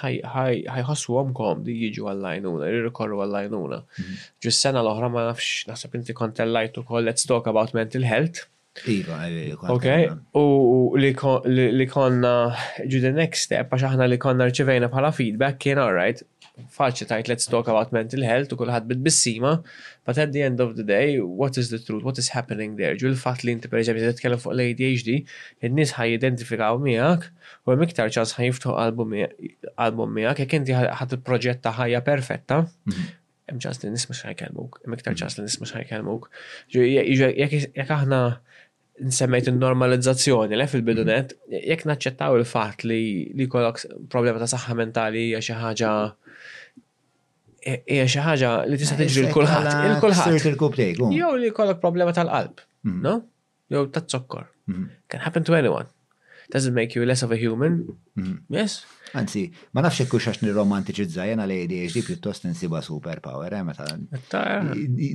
kom 1.40 1.62
di 1.66 1.76
jiġu 1.78 2.08
għall-għajnuna, 2.10 2.70
jirrikorru 2.72 3.20
għall-għajnuna. 3.22 3.78
Mhm. 4.00 4.16
Ġus 4.42 4.62
sena 4.64 4.82
l-oħra 4.82 5.10
ma 5.14 5.28
nafx 5.30 5.66
naħseb 5.68 5.94
inti 6.00 6.14
kont 6.14 6.34
tellajt 6.40 6.78
ukoll 6.82 7.04
let's 7.04 7.24
talk 7.26 7.46
about 7.46 7.74
mental 7.74 8.02
health. 8.02 8.46
Iva, 8.88 9.12
eh, 9.28 9.52
eh, 9.52 9.54
Ok, 9.68 9.86
u 10.34 10.96
li 10.96 11.12
konna 11.86 12.56
ġu 12.78 13.00
the 13.02 13.12
next 13.12 13.42
step, 13.44 13.70
għax 13.70 13.90
aħna 13.90 14.08
li 14.08 14.16
konna 14.18 14.46
rċivejna 14.48 14.88
bħala 14.90 15.12
feedback 15.14 15.58
kien 15.58 15.78
alright, 15.78 16.22
faċi 16.72 17.06
tajt 17.08 17.28
let's 17.30 17.46
talk 17.48 17.68
about 17.72 17.92
mental 17.96 18.24
health 18.28 18.52
u 18.52 18.58
kullħat 18.60 18.84
bit-bissima, 18.90 19.52
but 20.06 20.18
at 20.20 20.32
the 20.34 20.42
end 20.44 20.60
of 20.60 20.74
the 20.76 20.84
day, 20.84 21.16
what 21.20 21.56
is 21.60 21.70
the 21.72 21.78
truth, 21.80 22.04
what 22.04 22.18
is 22.20 22.28
happening 22.34 22.76
there? 22.76 22.96
Ġu 22.98 23.08
l-fat 23.12 23.40
li 23.46 23.54
inti 23.56 23.70
perġem 23.72 23.96
jizet 23.96 24.20
kellem 24.20 24.42
fuq 24.42 24.52
l-ADHD, 24.58 25.14
n-nis 25.70 25.94
ħaj 25.96 26.14
identifikaw 26.18 26.76
miegħek 26.84 27.26
u 27.26 27.72
hemm 27.72 27.86
iktar 27.88 28.12
ċans 28.12 28.36
ħaj 28.36 28.50
jiftu 28.50 28.74
album 28.84 29.16
miegħek 30.18 30.44
jekk 30.44 30.60
inti 30.60 30.76
ħat 30.76 31.16
il 31.16 31.22
proġetta 31.30 31.74
ħajja 31.80 32.02
perfetta, 32.10 32.60
mhm. 32.92 33.08
hemm 33.52 33.64
ċans 33.66 33.84
li 33.86 33.94
nisma' 33.96 34.18
x'ħajkellmuk, 34.20 34.82
hemm 34.84 35.00
iktar 35.00 35.16
mhm. 35.16 35.20
ċans 35.24 35.40
li 35.40 35.48
nisma' 35.48 35.72
x'ħajkellmuk. 35.72 36.28
Jekk 36.76 37.96
aħna 37.96 38.22
nsemmejt 39.02 39.48
il-normalizzazzjoni 39.48 40.60
le 40.60 40.66
fil-bidunet, 40.68 41.32
mhm. 41.48 41.66
jekk 41.72 41.88
naċċettaw 41.94 42.36
il-fat 42.42 42.84
li 42.86 43.02
li 43.40 43.48
kollok 43.50 43.86
problema 44.12 44.42
ta' 44.44 44.52
saħħa 44.52 44.78
mentali 44.84 45.30
hija 45.30 45.40
xi 45.40 45.56
ħaġa 45.64 45.94
hija 47.64 48.08
xi 48.10 48.22
ħaġa 48.22 48.50
li 48.66 48.78
tista' 48.80 48.96
tiġri 48.98 49.22
eh, 49.24 49.30
l-kulħadd. 49.30 49.72
Eh, 49.72 49.88
il-kulħadd. 49.94 51.08
Jew 51.14 51.32
li 51.38 51.50
jkollok 51.52 51.82
problema 51.82 52.14
tal-qalb, 52.16 52.62
mm-hmm. 52.82 53.02
no? 53.06 53.16
Jew 53.72 53.86
tat-zokkor. 53.94 54.48
Mm-hmm. 54.66 55.02
Can 55.10 55.20
happen 55.26 55.44
to 55.48 55.56
anyone. 55.58 55.86
Doesn't 56.52 56.74
make 56.74 56.94
you 56.94 57.06
less 57.06 57.22
of 57.22 57.30
a 57.32 57.36
human. 57.38 57.78
Mm-hmm. 58.16 58.52
Yes. 58.52 58.74
Anzi, 59.16 59.44
ma 59.76 59.82
nafx 59.84 60.02
hekk 60.02 60.10
kux 60.14 60.26
għax 60.28 60.40
nirromantiċizza 60.44 61.24
jena 61.28 61.44
li 61.48 61.58
ADHD 61.64 62.00
pjuttost 62.04 62.46
insiba 62.48 62.80
superpower, 62.84 63.54
eh, 63.54 63.64
meta. 63.64 63.86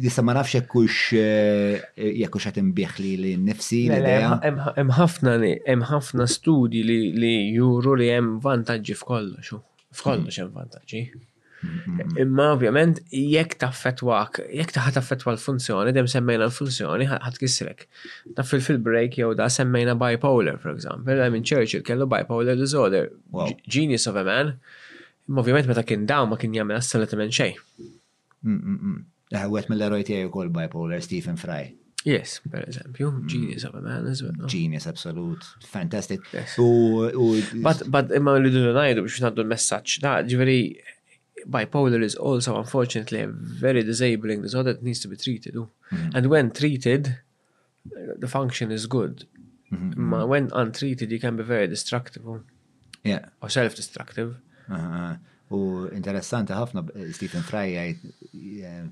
Issa 0.08 0.24
ma 0.26 0.36
nafx 0.38 0.60
hekk 0.62 0.72
kux 0.72 0.98
eh, 1.20 1.86
jekk 2.00 2.38
kux 2.38 2.48
qed 2.48 2.62
imbieħli 2.64 3.16
li 3.26 3.36
nnifsi 3.42 3.84
Hemm 3.92 4.94
ħafna 4.98 5.38
hemm 5.44 5.86
ħafna 5.92 6.30
studji 6.32 6.86
li 7.20 7.34
juru 7.58 7.98
li 8.02 8.12
hemm 8.16 8.40
vantaġġi 8.46 8.98
f'kollox. 9.04 9.60
F'kollox 9.98 10.42
hemm 10.44 10.56
vantaġġi. 10.58 11.06
Mm-hmm. 11.68 12.18
Imma 12.22 12.48
ovvjament 12.56 13.00
jekk 13.12 13.54
taffetwak, 13.62 14.40
jekk 14.54 14.72
taħat 14.76 14.98
taffetwa 15.00 15.34
l-funzjoni, 15.36 15.94
dem 15.96 16.08
semmejna 16.12 16.48
l-funzjoni 16.50 17.08
ħat 17.12 17.40
kisrek. 17.42 17.86
Naf 18.38 18.54
fil-break 18.54 19.20
jew 19.22 19.34
da 19.40 19.48
semmejna 19.52 19.96
bipolar, 20.00 20.60
for 20.62 20.74
example. 20.74 21.18
I 21.24 21.30
mean 21.34 21.44
Churchill 21.48 21.84
kellu 21.88 22.08
bipolar 22.12 22.58
disorder, 22.60 23.10
genius 23.68 24.08
of 24.10 24.16
a 24.20 24.24
man. 24.28 24.54
Imma 25.28 25.44
ovvjament 25.44 25.68
meta 25.72 25.84
kien 25.88 26.06
daw 26.08 26.28
ma 26.32 26.40
kien 26.40 26.56
jagħmel 26.56 26.78
assolutament 26.80 27.36
xej. 27.36 27.56
Għet 28.46 29.34
eh, 29.34 29.74
mill-eroj 29.74 30.08
tiegħi 30.08 30.32
kol 30.32 30.54
bipolar 30.56 31.04
Stephen 31.04 31.40
Fry. 31.42 31.74
Yes, 32.08 32.38
per 32.48 32.62
eżempju, 32.64 33.10
mm. 33.12 33.24
genius 33.28 33.66
of 33.68 33.74
a 33.76 33.82
man 33.84 34.06
as 34.08 34.22
well. 34.24 34.36
Genius, 34.48 34.86
absolut, 34.88 35.42
fantastic. 35.68 36.22
but, 37.90 38.14
imma 38.16 38.36
li 38.40 38.52
dunajdu 38.54 39.04
biex 39.04 39.18
naddu 39.26 39.44
l-messagġ, 39.44 39.96
da, 40.06 40.14
ġveri, 40.24 40.60
bipolar 41.46 42.02
is 42.02 42.16
also 42.16 42.58
unfortunately 42.58 43.20
a 43.22 43.28
very 43.28 43.84
disabling 43.84 44.42
disorder 44.42 44.74
that 44.74 44.82
needs 44.84 45.00
to 45.02 45.08
be 45.08 45.16
treated. 45.18 45.54
Mm 45.56 45.70
-hmm. 45.90 46.16
And 46.16 46.28
when 46.34 46.52
treated, 46.62 47.18
the 48.24 48.28
function 48.38 48.68
is 48.78 48.84
good. 48.98 49.16
Mm 49.74 49.80
-hmm. 49.94 50.26
When 50.32 50.44
untreated, 50.62 51.08
you 51.14 51.20
can 51.26 51.36
be 51.42 51.46
very 51.56 51.68
destructive. 51.76 52.24
Yeah. 53.12 53.24
Or 53.42 53.50
self-destructive. 53.60 54.30
Uh, 54.76 55.14
u 55.58 55.60
interessanti 56.00 56.52
ħafna 56.62 56.80
eh, 57.00 57.10
Stephen 57.18 57.42
Fry 57.50 57.68
jgħid 57.82 58.88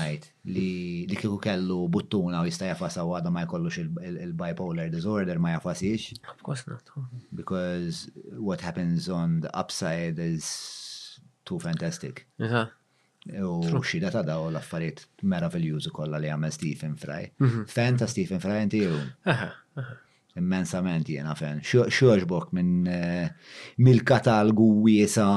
eh, 0.00 0.16
li 0.54 0.72
li 1.10 1.16
kieku 1.20 1.38
kellu 1.46 1.78
buttuna 1.94 2.38
u 2.42 2.44
jista' 2.50 2.68
jafas 2.72 2.94
għadha 2.96 3.30
ma 3.34 3.42
jkollux 3.46 3.76
il-bipolar 4.24 4.86
disorder 4.96 5.36
ma 5.38 5.54
jafas 5.56 5.80
Of 6.34 6.40
course 6.46 6.62
not. 6.70 6.84
Because 7.40 7.94
what 8.48 8.60
happens 8.68 9.00
on 9.20 9.28
the 9.44 9.50
upside 9.60 10.18
is 10.34 10.44
too 11.44 11.58
fantastic. 11.60 12.24
U 13.74 13.82
xida 13.82 14.10
ta' 14.12 14.22
daw 14.26 14.50
l-affarijiet 14.52 15.04
meravigliużi 15.28 15.92
kollha 15.96 16.18
li 16.20 16.28
għamel 16.32 16.52
Stephen 16.52 16.96
Fry. 17.00 17.30
Mhm. 17.40 17.64
Fan 17.72 17.96
ta' 18.00 18.08
Stephen 18.08 18.40
Fry 18.42 18.58
inti 18.64 18.82
ju. 18.84 18.96
Immensament 20.36 21.08
jena 21.08 21.34
fan. 21.38 21.60
Xoġbok 21.64 22.52
minn 22.56 22.86
eh, 22.90 23.28
mil 23.78 24.02
katalgu 24.04 24.68
wiesa 24.84 25.28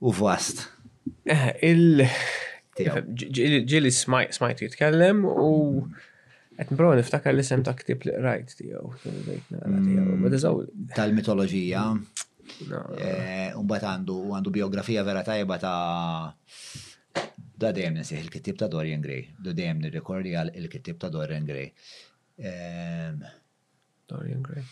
u 0.00 0.12
vast. 0.20 0.66
Ġili 2.78 3.92
eh, 3.92 3.96
smajt 3.96 4.62
jitkellem 4.64 5.24
u 5.28 5.52
għet 6.58 6.72
nbro 6.74 6.92
niftakar 6.98 7.36
l-isem 7.36 7.60
ta' 7.66 7.76
ktib 7.80 8.08
li 8.08 8.14
rajt 8.24 8.56
tijaw. 8.58 8.88
Mm, 9.68 10.32
Tal-mitologija. 10.96 11.84
Eh, 12.98 13.52
Unbat 13.58 13.84
għandu 13.86 14.18
għandu 14.36 14.52
biografija 14.54 15.04
vera 15.06 15.22
tajba 15.26 15.58
ta' 15.62 16.34
da 17.58 17.70
dem 17.74 17.98
nsih 17.98 18.20
il-kittib 18.22 18.58
ta' 18.60 18.68
Dorian 18.70 19.02
Gray, 19.02 19.24
da 19.44 19.52
dem 19.56 19.80
nirrekordi 19.82 20.34
għal 20.38 20.52
il-kittib 20.62 20.98
ta' 21.02 21.10
Dorian 21.10 21.46
Gray. 21.48 21.72
Dorian 24.08 24.44
Gray. 24.46 24.62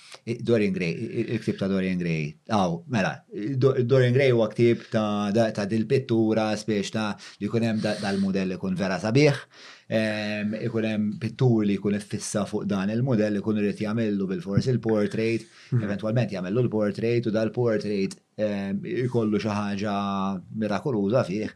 Dorian 0.48 0.72
Gray, 0.72 0.92
il 1.20 1.40
kittib 1.42 1.58
ta' 1.60 1.66
Dorian 1.68 1.98
Gray. 2.00 2.30
Aw, 2.56 2.76
mela, 2.88 3.10
Dorian 3.58 4.14
Gray 4.16 4.30
u 4.32 4.40
għaktib 4.46 4.86
ta' 4.94 5.66
dil-pittura, 5.68 6.50
spiex 6.56 6.94
ta' 6.94 7.10
li 7.42 7.50
kunem 7.52 7.74
hemm 7.76 8.00
dal-modell 8.06 8.54
kun 8.62 8.78
vera 8.78 9.00
sabiħ, 9.02 9.42
ikun 9.90 10.84
hemm 10.88 11.10
pittur 11.22 11.64
li 11.64 11.76
jkun 11.78 11.96
fissa 12.04 12.44
fuq 12.44 12.64
dan 12.70 12.90
il-modell 12.90 13.38
ikun 13.38 13.58
irid 13.58 13.78
jamellu 13.84 14.26
bil-fors 14.26 14.66
il-portrait, 14.72 15.44
mhm. 15.72 15.82
eventwalment 15.82 16.30
jamellu 16.32 16.60
l-portrait 16.64 17.22
u 17.26 17.30
dal-portrait 17.30 18.16
ikollu 19.06 19.38
xi 19.40 19.48
ħaġa 19.48 19.94
mirakoluża 20.62 21.22
fih 21.30 21.46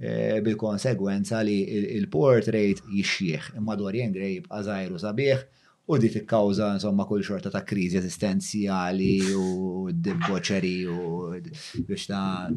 e, 0.00 0.40
bil-konsegwenza 0.48 1.42
li 1.46 1.58
il-portrait 1.98 2.80
jixxieħ 2.88 3.52
imma 3.60 3.76
dwar 3.82 3.92
Gray 3.94 4.38
jibqa' 4.40 4.64
żgħir 4.68 4.98
sabiħ 5.06 5.44
U 5.86 5.98
dik 6.00 6.14
ikkawża 6.22 6.70
insomma 6.78 7.04
kull 7.04 7.22
xorta 7.26 7.50
ta' 7.52 7.60
kriżi 7.68 7.98
esistenziali 7.98 9.18
u 9.36 9.48
dibboċeri 10.06 10.78
u 10.88 11.08
biex 11.84 12.06
ta' 12.08 12.48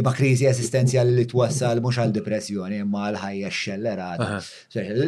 iba 0.00 0.12
kriżi 0.18 0.44
esistenziali 0.50 1.14
li 1.16 1.24
twassal 1.32 1.80
mhux 1.80 2.02
għal 2.02 2.12
depressjoni 2.18 2.82
imma 2.84 3.06
għal 3.06 3.18
ħajja 3.22 3.52
xellerata. 3.62 4.28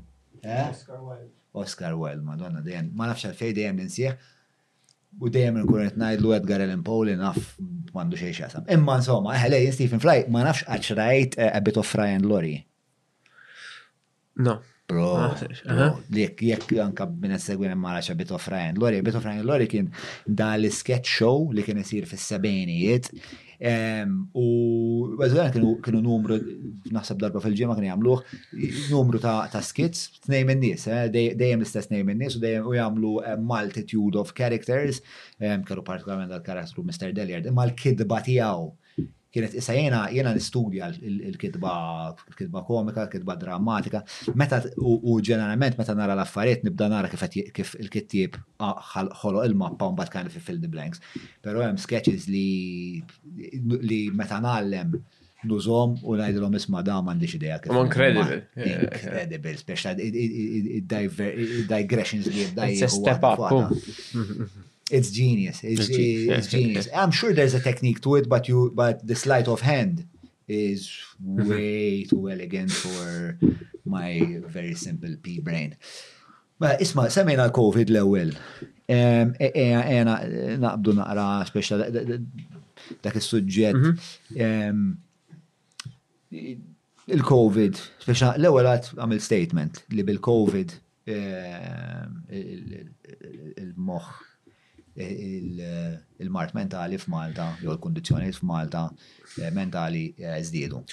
Oscar 1.59 1.93
Wilde, 1.99 2.23
Madonna 2.25 2.63
dejjem 2.65 2.87
ma 2.97 3.11
nafx 3.11 3.35
fej 3.37 3.51
dejjem 3.53 3.83
ninsieħ 3.83 4.31
U 5.21 5.29
dejjem 5.29 5.57
nkun 5.61 5.83
qed 5.83 5.97
ngħidlu 5.99 6.33
Edgar 6.37 6.63
Allan 6.65 6.81
Poe 6.85 7.13
naf 7.19 7.37
m'għandu 7.61 8.17
xejn 8.19 8.35
xasam. 8.37 8.65
Imma 8.75 8.95
insomma, 9.01 9.35
eħle 9.37 9.59
eh, 9.59 9.67
jien 9.67 9.75
Stephen 9.77 10.01
Fry 10.01 10.23
ma 10.33 10.41
nafx 10.47 10.65
għax 10.73 10.93
rajt 10.97 11.37
eh, 11.39 11.51
a 11.53 11.61
bit 11.63 11.77
of 11.81 11.87
Fry 11.89 12.15
and 12.17 12.27
Laurie. 12.29 12.63
No. 14.47 14.57
Bro, 14.89 15.05
ah, 15.15 15.37
eh, 15.39 15.83
jekk 16.17 16.41
jekk 16.49 16.73
anka 16.83 17.05
minn 17.07 17.37
segwin 17.39 17.71
ma 17.79 17.93
nafx 17.95 18.11
a 18.13 18.17
bit 18.19 18.33
of 18.35 18.41
Fry 18.43 18.65
and 18.71 18.81
a 18.81 18.99
bit 19.05 19.15
of 19.15 19.23
Fry 19.23 19.37
and 19.39 19.67
kien 19.71 19.91
da 20.27 20.51
l-sketch 20.59 21.07
show 21.21 21.47
li 21.55 21.63
kien 21.63 21.79
isir 21.83 22.03
fis 22.09 22.25
sebenijiet 22.33 23.13
U 24.33 24.47
kienu 25.19 26.01
numru, 26.01 26.37
naħseb 26.97 27.19
darba 27.23 27.41
fil-ġimma 27.43 27.75
kien 27.75 27.87
jamluħ, 27.89 28.33
numru 28.91 29.19
ta' 29.25 29.61
skits, 29.61 30.19
tnejn 30.27 30.55
n 30.55 30.59
nies, 30.65 30.87
eh, 30.87 31.07
dejjem 31.13 31.61
l-istess 31.61 31.91
nejm 31.91 32.09
n 32.15 32.23
nies 32.23 32.37
u 32.39 32.43
dejjem 32.45 32.67
u 32.67 32.73
jagħmlu 32.77 33.13
eh, 33.27 33.37
multitude 33.53 34.17
of 34.21 34.33
characters, 34.33 35.01
kellu 35.41 35.83
partikolarment 35.83 36.31
dal-karattru 36.33 36.83
Mr. 36.89 37.13
Deliard, 37.13 37.45
imma 37.53 37.65
l-kidba 37.69 38.23
tiegħu 38.29 38.71
kienet 39.33 39.55
issa 39.57 39.73
jena 39.73 39.99
jena 40.13 40.31
nistudja 40.35 40.89
il-kitba 41.09 41.71
kitba 42.37 42.61
komika, 42.67 43.07
kitba 43.13 43.33
drammatika, 43.43 44.03
meta 44.39 44.59
u 44.85 45.17
ġeneralment 45.25 45.79
meta 45.79 45.95
nara 45.97 46.13
l-affarijiet 46.17 46.61
nibda 46.67 46.89
nara 46.93 47.09
kif 47.09 47.73
il 47.81 47.89
kittib 47.95 48.37
ħolo 48.61 49.41
il-mappa 49.47 49.89
un 49.89 49.97
kind 50.13 50.29
of 50.29 50.37
fill 50.49 50.61
the 50.65 50.69
blanks. 50.75 51.01
pero 51.41 51.63
hemm 51.65 51.81
sketches 51.81 52.27
li 52.27 53.01
li 53.89 53.99
meta 54.21 54.37
nallem 54.45 54.97
nużom 55.49 55.95
u 56.07 56.13
najdilom 56.15 56.53
isma 56.55 56.81
da 56.87 57.01
mandi 57.03 57.27
xideja. 57.27 57.57
Incredible. 57.79 58.37
Incredible, 58.67 59.55
special 59.63 59.97
digressions 61.73 62.29
li 62.29 62.45
jibda. 62.45 62.69
It's 62.69 62.85
a 62.89 62.93
step 62.99 63.23
up. 63.23 64.61
it's 64.93 65.09
genius. 65.11 65.57
It's, 65.63 65.89
it's 65.89 66.47
genius. 66.47 66.87
I'm 66.95 67.11
sure 67.19 67.33
there's 67.33 67.53
a 67.55 67.59
technique 67.69 68.01
to 68.01 68.15
it, 68.17 68.25
but 68.29 68.47
you 68.47 68.71
but 68.81 68.95
the 69.09 69.15
sleight 69.23 69.47
of 69.47 69.59
hand 69.61 70.05
is 70.47 70.79
way 71.21 72.03
too 72.05 72.23
elegant 72.33 72.71
for 72.71 73.37
my 73.85 74.11
very 74.55 74.75
simple 74.75 75.13
pea 75.23 75.39
brain. 75.47 75.71
But 76.59 76.79
isma, 76.85 77.03
semmejna 77.15 77.45
l-Covid 77.49 77.89
l-ewel. 77.93 78.31
Ena 78.87 80.19
naqbdu 80.63 80.93
naqra 80.99 81.25
speċa 81.49 81.77
dak 83.03 83.17
il-sujġet. 83.17 84.37
Il-Covid, 87.17 87.81
speċa 88.05 88.35
l-ewel 88.39 88.69
għat 88.73 88.93
għamil 88.99 89.25
statement 89.25 89.81
li 89.97 90.05
bil-Covid 90.07 90.77
il-moħ 92.35 94.13
il-mart 94.97 96.53
mentali 96.53 96.97
f'Malta, 96.97 97.57
jew 97.59 97.71
il-kondizjoni 97.71 98.31
f'Malta 98.31 98.89
eh, 99.41 99.49
mentali 99.51 100.13
zdiedu. 100.41 100.83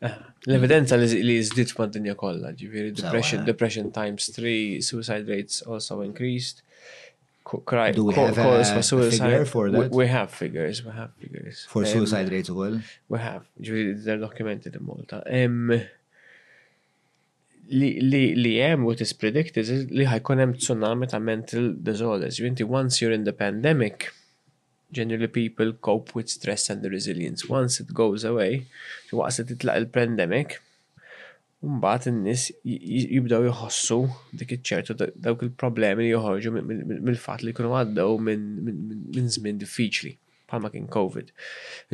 Eh, 0.00 0.06
eh, 0.06 0.16
l-evidenza 0.46 0.96
li 0.96 1.40
zdid 1.42 1.72
ma' 1.78 1.88
dinja 1.88 2.14
kollha, 2.14 2.52
ġifieri 2.52 2.92
depression, 3.00 3.44
depression 3.48 3.90
times 3.92 4.28
3, 4.36 4.80
suicide 4.82 5.26
rates 5.28 5.62
also 5.62 6.00
increased. 6.02 6.62
Cry, 7.46 7.92
Do 7.92 8.04
we 8.06 8.14
have 8.14 8.36
a 8.36 8.64
for 8.64 8.82
suicide? 8.82 9.46
for 9.46 9.70
that? 9.70 9.92
We, 9.92 10.08
have 10.08 10.32
figures, 10.32 10.84
we 10.84 10.90
have 10.90 11.12
figures. 11.14 11.64
For 11.70 11.84
um, 11.84 11.86
suicide 11.88 12.28
rates 12.32 12.50
well? 12.50 12.80
We 13.08 13.20
have, 13.20 13.46
they're 13.56 14.18
documented 14.18 14.74
in 14.74 14.84
Malta. 14.84 15.22
Um, 15.32 15.80
li 17.72 18.52
jem 18.58 18.84
what 18.86 19.00
is 19.00 19.12
predicted 19.12 19.66
li 19.90 20.04
ħajkun 20.06 20.42
hemm 20.42 20.54
tsunami 20.60 21.08
ta' 21.10 21.18
mental 21.18 21.72
disorders. 21.76 22.38
Jinti 22.38 22.64
once 22.64 23.00
you're 23.00 23.12
in 23.14 23.24
the 23.24 23.32
pandemic, 23.32 24.12
generally 24.92 25.26
people 25.26 25.72
cope 25.72 26.14
with 26.14 26.28
stress 26.28 26.70
and 26.70 26.82
the 26.82 26.90
resilience. 26.90 27.48
Once 27.48 27.80
it 27.80 27.92
goes 27.92 28.24
away, 28.24 28.66
waqsa 29.12 29.44
titlaq 29.46 29.82
il-pandemic, 29.84 30.60
Mbagħad 31.66 32.10
in-nies 32.10 32.42
jibdew 32.62 33.46
jħossu 33.48 33.96
dik 34.38 34.50
iċ-ċertu 34.58 34.94
dawk 35.24 35.40
il-problemi 35.46 36.04
li 36.04 36.10
joħorġu 36.12 36.52
mill-fatt 36.52 37.42
li 37.46 37.54
jkunu 37.54 37.72
għaddew 37.80 38.20
minn 38.22 39.30
żmien 39.32 39.56
diffiċli 39.64 40.12
palma 40.50 40.70
kien 40.70 40.86
COVID. 40.92 41.30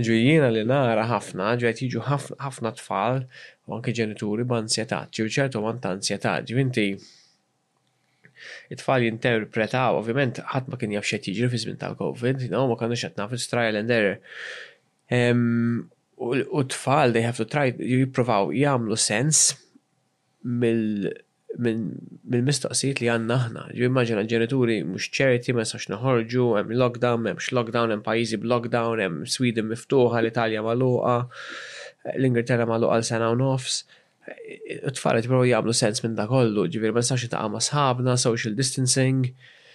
Ġu 0.04 0.16
jiena 0.18 0.50
li 0.52 0.62
nara 0.68 1.06
ħafna, 1.10 1.52
ġu 1.60 1.68
għet 1.70 1.82
jiġu 1.86 2.02
ħafna 2.42 2.72
tfal, 2.78 3.22
u 3.68 3.76
anke 3.78 3.94
ġenituri 3.96 4.44
b'ansjetà, 4.48 5.02
ġu 5.16 5.26
ċertu 5.36 5.62
għant 5.68 5.88
ansjetà, 5.92 6.34
ġu 6.50 6.58
inti 6.62 6.86
it-tfal 8.74 9.06
jinterpretaw, 9.06 9.98
ovvjament, 10.02 10.40
ħadd 10.52 10.68
ma 10.72 10.78
kien 10.80 10.94
jafxet 10.96 11.30
xed 11.30 11.48
fi 11.52 11.62
zmin 11.64 11.80
tal-COVID, 11.80 12.46
no, 12.52 12.64
ma 12.72 12.76
kanux 12.80 13.04
qed 13.06 13.18
naf 13.20 13.34
trial 13.52 13.78
and 13.80 13.94
error. 13.98 14.20
U 16.22 16.62
t-tfal 16.62 17.16
they 17.16 17.24
have 17.24 17.40
to 17.40 17.46
try 17.48 17.70
jippruvaw 17.72 18.52
jagħmlu 18.56 18.96
sens 19.00 19.46
mill 20.44 21.10
mill 21.58 22.44
mistoqsijiet 22.46 23.00
li 23.02 23.08
għanna 23.12 23.36
ħna. 23.46 23.64
Ġu 23.76 23.88
immaġina 23.88 24.22
ġenituri 24.30 24.76
mux 24.88 25.08
ċerti, 25.14 25.54
ma 25.56 25.64
sax 25.68 25.88
naħorġu, 25.92 26.46
hemm 26.58 26.76
lockdown, 26.80 27.28
hemm 27.28 27.48
lockdown, 27.58 27.92
hemm 27.94 28.04
pajjiżi 28.06 28.40
b'lockdown, 28.44 29.02
hemm 29.04 29.18
Sweden 29.34 29.68
miftuħa, 29.70 30.22
l-Italja 30.22 30.64
magħluqa, 30.64 31.16
l-Ingilterra 32.16 32.68
magħluqa 32.70 33.00
l 33.00 33.08
sena 33.10 33.32
u 33.34 33.40
nofs. 33.40 33.82
Tfal 34.98 35.18
jibru 35.24 35.42
jagħmlu 35.48 35.74
sens 35.76 36.04
minn 36.04 36.14
da 36.18 36.28
kollu, 36.30 36.68
ġifieri 36.70 36.94
ma 36.96 37.02
sax 37.04 37.28
ta' 37.32 37.44
sħabna, 37.66 38.14
social 38.28 38.54
distancing. 38.58 39.26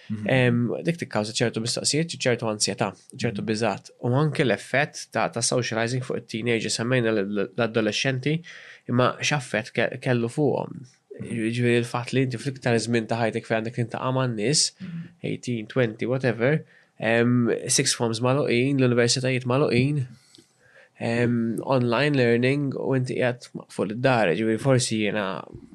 Mhm. 0.08 0.78
Dik 0.86 0.96
tikkawża 1.02 1.34
ċertu 1.36 1.60
mistoqsijiet, 1.60 2.14
ċertu 2.16 2.48
ansjetà, 2.48 2.94
ċertu 3.12 3.42
mhm. 3.42 3.48
biżat. 3.50 3.90
U 4.02 4.12
anke 4.16 4.42
l-effett 4.46 5.06
ta' 5.12 5.28
socializing 5.52 6.02
fuq 6.06 6.22
it-teenagers 6.24 6.80
semmejna 6.80 7.12
l-adolescenti 7.20 8.38
imma 8.88 9.12
xaffett 9.20 9.74
kellu 10.02 10.32
fuqhom 10.32 10.78
ġveri 11.26 11.78
l-fat 11.82 12.12
li 12.14 12.22
inti 12.26 12.38
fl-iktar 12.38 12.76
żmien 12.78 13.06
ta' 13.10 13.18
ħajtek 13.18 13.46
fejn 13.48 13.60
għandek 13.60 13.74
tintaqa' 13.78 14.12
ma' 14.14 14.28
nis, 14.30 14.66
18, 15.26 15.66
20, 15.72 16.06
whatever, 16.10 16.60
six 17.70 17.94
forms 17.94 18.20
maluqin, 18.22 18.78
l-universitajiet 18.78 19.46
maluqin, 19.50 20.04
online 21.62 22.14
learning 22.18 22.72
u 22.74 22.94
inti 22.98 23.18
għat 23.22 23.50
fuq 23.70 23.94
id-dar, 23.96 24.32
ġifieri 24.38 24.62
forsi 24.62 25.00
jena 25.04 25.24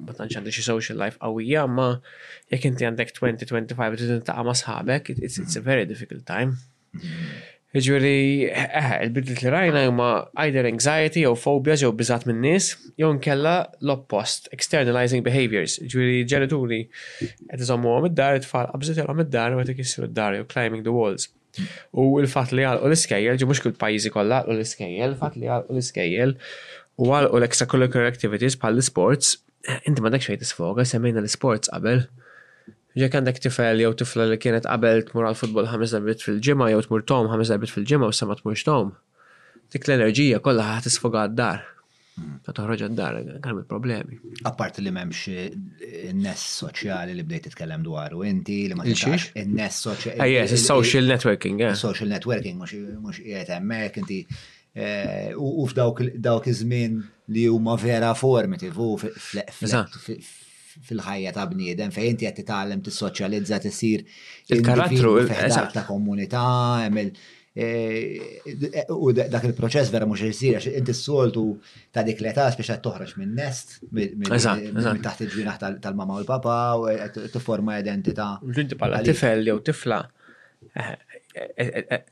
ma 0.04 0.14
tantx 0.18 0.40
għandi 0.40 0.54
xi 0.56 0.66
social 0.68 1.00
life 1.00 1.20
għawija, 1.24 1.68
ma 1.72 1.90
jek 2.52 2.70
inti 2.72 2.88
għandek 2.88 3.14
20, 3.20 3.48
25 3.52 4.00
trid 4.00 4.14
tintaqa' 4.20 4.46
ma' 4.48 4.60
sħabek, 4.64 5.16
it's 5.18 5.60
a 5.60 5.64
very 5.64 5.88
difficult 5.90 6.24
time. 6.30 6.56
Ġviri, 7.74 8.52
eh, 8.54 8.70
eh, 8.70 9.04
il 9.06 9.10
bidlet 9.16 9.42
li 9.42 9.50
rajna 9.50 9.82
juma 9.88 10.30
either 10.44 10.64
anxiety 10.70 11.22
jew 11.24 11.32
phobias 11.42 11.82
jew 11.82 11.90
bizat 11.98 12.28
minn 12.30 12.42
nis, 12.46 12.68
jew 13.02 13.10
nkella 13.16 13.54
l-oppost, 13.82 14.46
externalizing 14.54 15.24
behaviors. 15.26 15.80
Iġveri, 15.82 16.20
ġenituri, 16.30 16.84
għed 17.50 17.64
iżommu 17.66 17.90
għom 17.96 18.12
id-dar, 18.12 18.38
id 18.38 18.46
fall 18.46 18.70
għabżet 18.76 19.02
għom 19.08 19.24
id-dar, 19.26 19.58
għed 19.58 19.74
ikissru 19.74 20.06
id-dar, 20.06 20.38
jew 20.38 20.46
climbing 20.46 20.86
the 20.86 20.94
walls. 20.94 21.32
U 21.98 22.20
il-fat 22.22 22.54
li 22.54 22.62
għal 22.66 22.84
u 22.86 22.92
l-iskejjel, 22.92 23.42
ġu 23.42 23.50
mux 23.50 23.64
kull 23.66 23.74
pajizi 23.82 24.14
kolla 24.14 24.44
u 24.46 24.54
l-iskejjel, 24.54 25.18
fat 25.18 25.34
li 25.38 25.50
għal 25.50 25.66
u 25.66 25.74
l-iskejjel, 25.74 26.38
u 27.02 27.10
għal 27.10 27.32
u 27.32 27.42
l-extracurricular 27.42 28.06
activities 28.06 28.54
pal 28.56 28.78
sports 28.86 29.40
eh, 29.66 29.82
inti 29.90 30.02
ma 30.06 30.14
dakxajt 30.14 30.46
isfoga, 30.46 30.86
semmejna 30.86 31.26
l-sports 31.26 31.74
qabel. 31.74 32.06
Jek 32.94 33.16
għandek 33.18 33.40
tifel 33.42 33.82
jew 33.82 33.92
tifla 33.98 34.26
li 34.30 34.38
kienet 34.38 34.66
qabel 34.70 35.00
tmur 35.08 35.26
għal 35.26 35.38
futbol 35.40 35.66
ħames 35.72 35.94
darbit 35.96 36.22
fil-ġimgħa 36.22 36.68
jew 36.76 36.82
tmur 36.86 37.06
tom 37.10 37.30
ħames 37.32 37.50
darbit 37.50 37.72
fil-ġimgħa 37.74 38.10
u 38.12 38.14
sema 38.14 38.36
tmurx 38.38 38.66
tom. 38.68 38.92
Dik 39.74 39.88
l-enerġija 39.88 40.40
kollha 40.46 40.68
ħadd 40.76 40.86
tisfoga 40.92 41.24
għad-dar. 41.26 41.64
Ta' 42.14 42.22
hmm. 42.22 42.54
toħroġ 42.54 42.84
għad-dar 42.86 43.16
kemm 43.48 43.64
il-problemi. 43.64 44.20
Apparti 44.46 44.86
li 44.86 44.94
m'hemmx 44.94 45.34
in 45.34 45.64
eh, 45.82 46.12
ness 46.20 46.52
soċjali 46.62 47.18
li 47.18 47.26
bdejt 47.26 47.48
titkellem 47.50 47.82
dwaru 47.88 48.22
inti 48.30 48.60
li 48.70 48.78
ma 48.78 48.86
tixx 48.86 49.32
in-ness 49.42 49.88
soċjali. 49.88 50.22
Ejjes, 50.28 50.54
ah, 50.60 50.64
social 50.68 51.10
networking, 51.10 51.64
eh. 51.66 51.74
Social 51.82 52.14
networking 52.14 52.62
mhux 52.62 53.24
qiegħed 53.26 53.56
hemmhekk 53.58 54.04
inti 54.04 54.22
eh, 54.30 55.34
u 55.34 55.66
f'dawk 55.74 56.54
iż-żmien 56.54 57.02
li 57.34 57.50
huma 57.50 57.74
vera 57.82 58.14
formative 58.20 58.86
u 58.86 58.94
fil-ħajja 60.82 61.32
ta' 61.36 61.46
bniedem 61.52 61.92
fejn 61.94 62.14
inti 62.16 62.26
qed 62.28 62.38
titgħallem 62.42 62.82
tissoċjalizza 62.86 63.60
tisir 63.64 64.04
il-karattru 64.56 65.14
ta' 65.74 65.86
komunità, 65.88 66.44
e, 67.54 67.68
u 68.90 69.12
dak 69.14 69.44
il-proċess 69.46 69.92
vera 69.94 70.08
mhux 70.10 70.24
isir 70.26 70.56
għax 70.58 70.72
inti 70.80 70.96
s-soltu 70.96 71.44
ta' 71.94 72.02
dik 72.08 72.24
l-età 72.24 72.48
biex 72.50 72.66
qed 72.70 72.82
toħroġ 72.88 73.12
minn 73.22 73.36
nest 73.38 73.78
minn 73.94 74.26
taħt 75.06 75.28
il 75.28 75.34
ġwienaħ 75.36 75.62
tal-mama 75.84 76.18
u 76.18 76.24
l-papa 76.24 76.56
u 76.82 77.30
tifforma 77.36 77.78
identità. 77.82 78.36
Ġinti 78.42 78.80
bħala 78.80 79.04
tifel 79.06 79.46
jew 79.52 79.60
tifla 79.70 80.00
eh, 80.74 80.98
eh, 81.36 81.72
eh, 81.86 82.04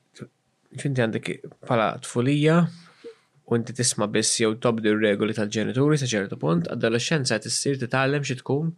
ġinti 0.77 1.05
għandek 1.07 1.33
bħala 1.65 1.91
tfulija 2.05 2.61
u 3.51 3.55
inti 3.59 3.73
tisma' 3.75 4.07
biss 4.13 4.39
jew 4.41 4.53
tobdi 4.63 4.91
r-regoli 4.93 5.33
tal-ġenituri 5.35 5.97
sa 5.99 6.07
ċertu 6.09 6.37
punt, 6.39 6.69
adolescenza 6.71 7.37
qed 7.39 7.49
issir 7.51 7.79
titgħallem 7.81 8.23
xi 8.23 8.37
tkun 8.39 8.69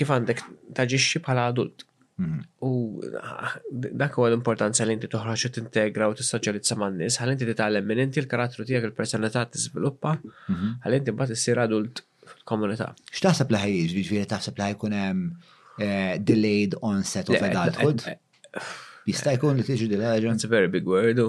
kif 0.00 0.10
għandek 0.16 0.40
taġixxi 0.76 1.20
bħala 1.22 1.44
adult. 1.52 1.84
Mhm. 2.18 2.40
U 2.66 2.70
ah, 3.20 3.54
dak 3.70 4.18
huwa 4.18 4.30
l-importanza 4.32 4.86
li 4.86 4.96
inti 4.96 5.10
toħroġ 5.12 5.46
u 5.48 5.52
tintegra 5.58 6.08
u 6.10 6.16
tissoċjalizza 6.18 6.76
man 6.80 6.98
nies, 6.98 7.20
ħalli 7.22 7.36
inti 7.38 7.48
titgħallem 7.52 7.86
minn 7.90 8.02
inti 8.06 8.22
l-karattru 8.22 8.66
tiegħek 8.68 8.90
il-personalità 8.90 9.46
tiżviluppa, 9.54 10.16
mhm. 10.50 10.74
ħalli 10.84 11.00
inti 11.02 11.14
mbagħad 11.14 11.38
issir 11.38 11.62
adult 11.62 12.02
fil-komunità. 12.32 12.90
X'taħseb 13.14 13.54
li 13.54 13.62
ħajjiġ, 13.68 13.94
jiġifieri 14.00 14.30
taħseb 14.34 14.58
li 14.58 14.66
ħajkun 14.72 14.98
hemm 15.00 15.50
eh, 15.78 16.18
delayed 16.18 16.78
onset 16.82 17.30
of 17.34 17.42
adulthood? 17.46 18.02
Eh, 18.10 18.18
eh, 18.18 18.76
Jista' 19.10 19.34
jkun 19.36 19.58
li 19.60 19.66
tiġi 19.66 19.84
delay. 19.90 20.22
It's 20.32 20.44
a 20.44 20.48
very 20.48 20.66
big 20.66 20.86
word. 20.88 21.20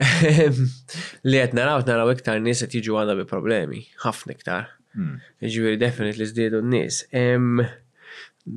Ehm, 0.00 0.68
li 1.28 1.40
għet 1.40 1.54
naraw, 1.56 1.84
naraw 1.88 2.10
iktar 2.14 2.40
nis 2.42 2.62
għet 2.64 2.78
jiġu 2.78 2.96
għanda 3.00 3.18
bi 3.20 3.26
problemi, 3.28 3.82
ħafna 4.04 4.36
iktar. 4.36 4.68
Hmm. 4.96 5.18
Ġiviri, 5.44 5.78
definitely 5.80 6.26
zdidu 6.26 6.62
n-nis. 6.64 7.02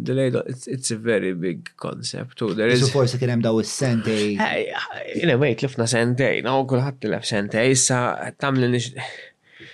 Delayed, 0.04 0.38
ehm, 0.40 0.64
it's, 0.74 0.94
a 0.96 0.98
very 0.98 1.34
big 1.36 1.74
concept. 1.78 2.40
There 2.56 2.72
is. 2.72 2.88
Forse 2.94 3.20
kien 3.22 3.34
hemm 3.36 3.44
daw 3.46 3.60
is-sentej. 3.62 4.24
Jiena 4.34 5.04
eh, 5.04 5.28
eh, 5.28 5.38
wejt 5.42 5.66
lifna 5.68 5.88
sentej, 5.92 6.42
no 6.46 6.62
kulħadd 6.70 7.02
tilef 7.04 7.28
sentej, 7.30 7.76
issa 7.76 8.02
tagħmel 8.40 8.80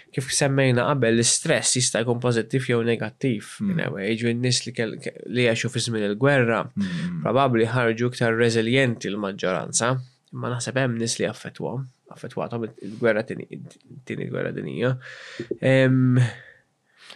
kif 0.10 0.26
semmejna 0.34 0.88
qabel 0.90 1.20
l-istress 1.20 1.76
jista' 1.78 2.00
jkun 2.02 2.18
pożittiv 2.24 2.64
jew 2.68 2.80
negattiv. 2.84 3.52
Hmm. 3.62 3.78
Ġu 4.18 4.32
n-nies 4.32 4.64
li 4.68 5.46
għaxu 5.46 5.70
fi 5.70 5.84
żmien 5.86 6.08
il-gwerra, 6.10 6.64
hmm. 6.74 7.20
probabbli 7.24 7.70
ħarġu 7.70 8.10
iktar 8.10 8.34
reżiljenti 8.40 9.12
l-maġġoranza 9.14 9.94
imma 10.34 10.52
naħseb 10.54 10.78
hemm 10.84 11.00
nies 11.00 11.16
li 11.20 11.28
affettwhom, 11.30 11.86
affettwatom 12.14 12.68
il-gwerra 12.70 13.24
tieni 13.26 14.28
gwerra 14.30 14.52
dinija. 14.54 14.94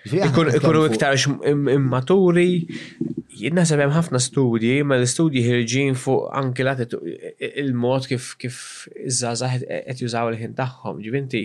Ikunu 0.03 0.85
iktar 0.90 1.18
immaturi, 1.77 2.48
naħseb 3.53 3.84
hemm 3.84 3.94
ħafna 3.94 4.22
studji, 4.23 4.80
ma 4.85 4.98
l-studji 4.99 5.44
ħirġin 5.45 5.99
fuq 5.99 6.31
anki 6.41 6.65
e-, 6.72 6.88
e-, 7.34 7.52
il-mod 7.65 8.10
kif 8.10 8.31
kif 8.41 8.57
iż-żgħażagħ 8.95 9.61
e-, 9.61 9.84
qed 9.91 10.03
jużaw 10.07 10.31
il-ħin 10.34 10.57
tagħhom. 10.57 11.03
Ġivinti, 11.06 11.44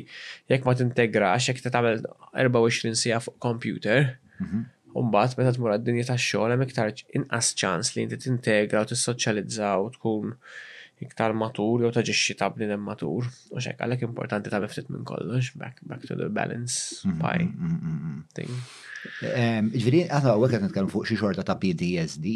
jekk 0.52 0.64
ma 0.68 0.76
tintegrax, 0.80 1.50
jekk 1.52 1.68
tagħmel 1.68 2.00
24 2.44 2.96
sija 3.04 3.20
fuq 3.24 3.36
computer, 3.44 4.14
mhm. 4.40 4.66
Umbat, 4.98 5.34
meta 5.36 5.50
t-mura 5.54 5.74
d 5.78 5.84
dinja 5.84 6.02
tax-xogħol 6.08 6.54
hemm 6.56 6.62
iktar 6.64 6.88
inqas 7.14 7.50
ċans 7.60 7.90
li 7.94 8.06
inti 8.06 8.16
t-integra 8.18 8.80
u 8.82 8.88
t-soċalizza 8.88 9.74
u 9.84 9.90
tkun 9.94 10.32
iktar 11.04 11.32
matur 11.36 11.82
jew 11.84 11.90
taġixxi 11.94 12.36
ta' 12.38 12.48
bniedem 12.54 12.82
matur. 12.82 13.26
U 13.52 13.60
xek 13.62 13.80
għalek 13.84 14.04
importanti 14.06 14.50
ta' 14.50 14.60
biftit 14.62 14.88
minn 14.92 15.04
kollox 15.08 15.52
back, 15.58 15.82
back 15.88 16.06
to 16.08 16.16
the 16.18 16.28
balance 16.28 17.02
mm-hmm, 17.06 17.18
pie 17.22 17.46
mm-hmm, 17.46 17.92
mm-hmm. 17.92 18.24
thing. 18.34 19.74
Ġviri, 19.78 20.02
aħna 20.12 20.34
għu 20.36 20.48
qed 20.52 20.62
nitkellmu 20.66 20.92
fuq 20.94 21.06
xi 21.10 21.18
xorta 21.20 21.44
ta' 21.46 21.58
PTSD. 21.62 22.34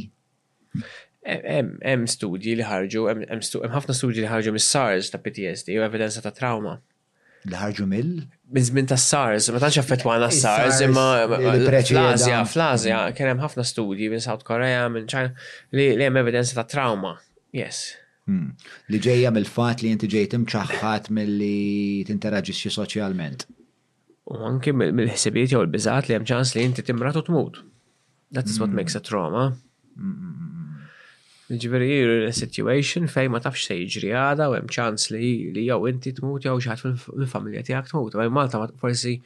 Em 1.23 2.07
studji 2.11 2.55
li 2.59 2.67
ħarġu, 2.67 3.07
em 3.11 3.75
ħafna 3.75 3.95
studji 3.99 4.23
li 4.25 4.31
ħarġu 4.31 4.55
mis-SARS 4.57 5.11
ta' 5.15 5.21
PTSD 5.23 5.79
u 5.81 5.87
evidenza 5.89 6.23
ta' 6.25 6.35
trauma 6.35 6.79
li 7.43 7.57
ħarġu 7.59 7.85
mill? 7.91 8.11
Minn 8.55 8.67
żmien 8.69 8.87
ta' 8.87 8.95
SARS, 9.03 9.49
ma 9.51 9.59
tantx 9.59 9.81
għana 10.07 10.29
eh, 10.29 10.35
SARS, 10.37 10.79
imma 10.87 11.07
fl-Azja, 11.27 12.37
fl-Azja 12.47 13.01
kien 13.19 13.33
hemm 13.33 13.43
ħafna 13.43 13.65
studji 13.67 14.07
minn 14.13 14.23
South 14.23 14.45
Korea, 14.47 14.85
minn 14.95 15.11
China 15.11 15.33
li 15.75 15.89
hemm 15.99 16.21
evidenza 16.23 16.55
ta' 16.61 16.69
trauma. 16.71 17.17
Yes. 17.53 17.83
Hmm. 18.29 18.53
Li 18.93 18.99
ġejja 19.03 19.31
mill-fat 19.35 19.81
li 19.83 19.91
inti 19.91 20.07
ġejt 20.13 20.37
imċaħħat 20.39 21.09
mill-li 21.11 22.07
tinteraġixxi 22.07 22.71
soċjalment. 22.77 23.49
U 24.31 24.39
anki 24.47 24.71
mill-ħsibiet 24.77 25.51
jew 25.55 25.63
l 25.65 25.71
biżat 25.73 26.07
li 26.07 26.15
hemm 26.15 26.29
ċans 26.31 26.55
li 26.55 26.63
inti 26.69 26.85
timrat 26.87 27.19
u 27.19 27.25
tmut. 27.27 27.59
That 28.33 28.47
is 28.49 28.61
what 28.61 28.71
hmm. 28.71 28.79
makes 28.79 28.95
a 28.95 29.03
trauma. 29.09 29.49
Hmm, 29.99 30.49
Ġifieri 31.53 32.31
situation 32.33 33.11
fejn 33.13 33.35
ma 33.35 33.41
tafx 33.45 33.67
se 33.69 33.75
jiġri 33.83 34.13
għada 34.17 34.47
u 34.49 34.55
hemm 34.57 34.71
ċans 34.73 35.11
li 35.13 35.33
li 35.53 35.67
jew 35.67 35.91
inti 35.91 36.15
tmut 36.17 36.47
jew 36.47 36.55
xi 36.63 36.71
ħadd 36.71 37.09
mill-familja 37.19 37.65
tiegħek 37.67 37.91
tmut. 37.91 38.15
Ma 38.23 38.29
Malta 38.39 38.63
forsi 38.81 39.17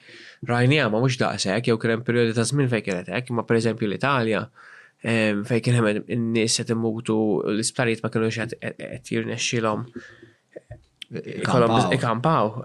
rajnija 0.50 0.88
ma 0.90 1.02
mhux 1.04 1.20
daqshekk 1.20 1.68
jew 1.70 1.76
kien 1.84 1.94
hemm 1.98 2.08
perjodi 2.08 2.34
ta' 2.40 2.48
żmien 2.48 2.72
fejn 2.72 2.86
kienet 2.88 3.12
hekk, 3.12 3.30
ma 3.36 3.44
pereżempju 3.46 3.90
l-Italja 3.92 4.46
fej 5.48 5.60
kien 5.64 5.76
hemm 5.78 6.00
in-nies 6.10 6.56
qed 6.60 6.70
immutu 6.74 7.14
l-isptarijiet 7.52 8.02
ma 8.02 8.10
kienux 8.12 8.38
qed 8.40 8.54
jirnexxilhom 9.12 9.84
ikampaw. 11.94 12.62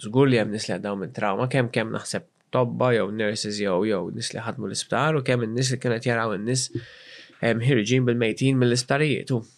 Żgur 0.00 0.30
li 0.32 0.38
hemm 0.40 0.54
nies 0.54 0.64
li 0.70 0.76
għaddew 0.78 0.96
minn 1.02 1.12
trauma 1.16 1.48
kemm 1.52 1.68
kemm 1.74 1.92
naħseb 1.96 2.24
tobba 2.54 2.90
jew 2.96 3.10
nurses 3.14 3.58
jew 3.62 3.76
jew 3.86 4.00
nies 4.16 4.32
li 4.32 4.42
ħadmu 4.46 4.70
l-isptar 4.70 5.18
u 5.20 5.24
kemm 5.26 5.44
in-nies 5.44 5.74
li 5.74 5.80
kien 5.82 5.92
qed 5.96 6.08
jaraw 6.08 6.32
in-nies 6.38 6.70
ħirġin 7.44 8.08
bil-mejtin 8.08 8.56
mill-isptarijiet. 8.60 9.32
Mhm. 9.32 9.56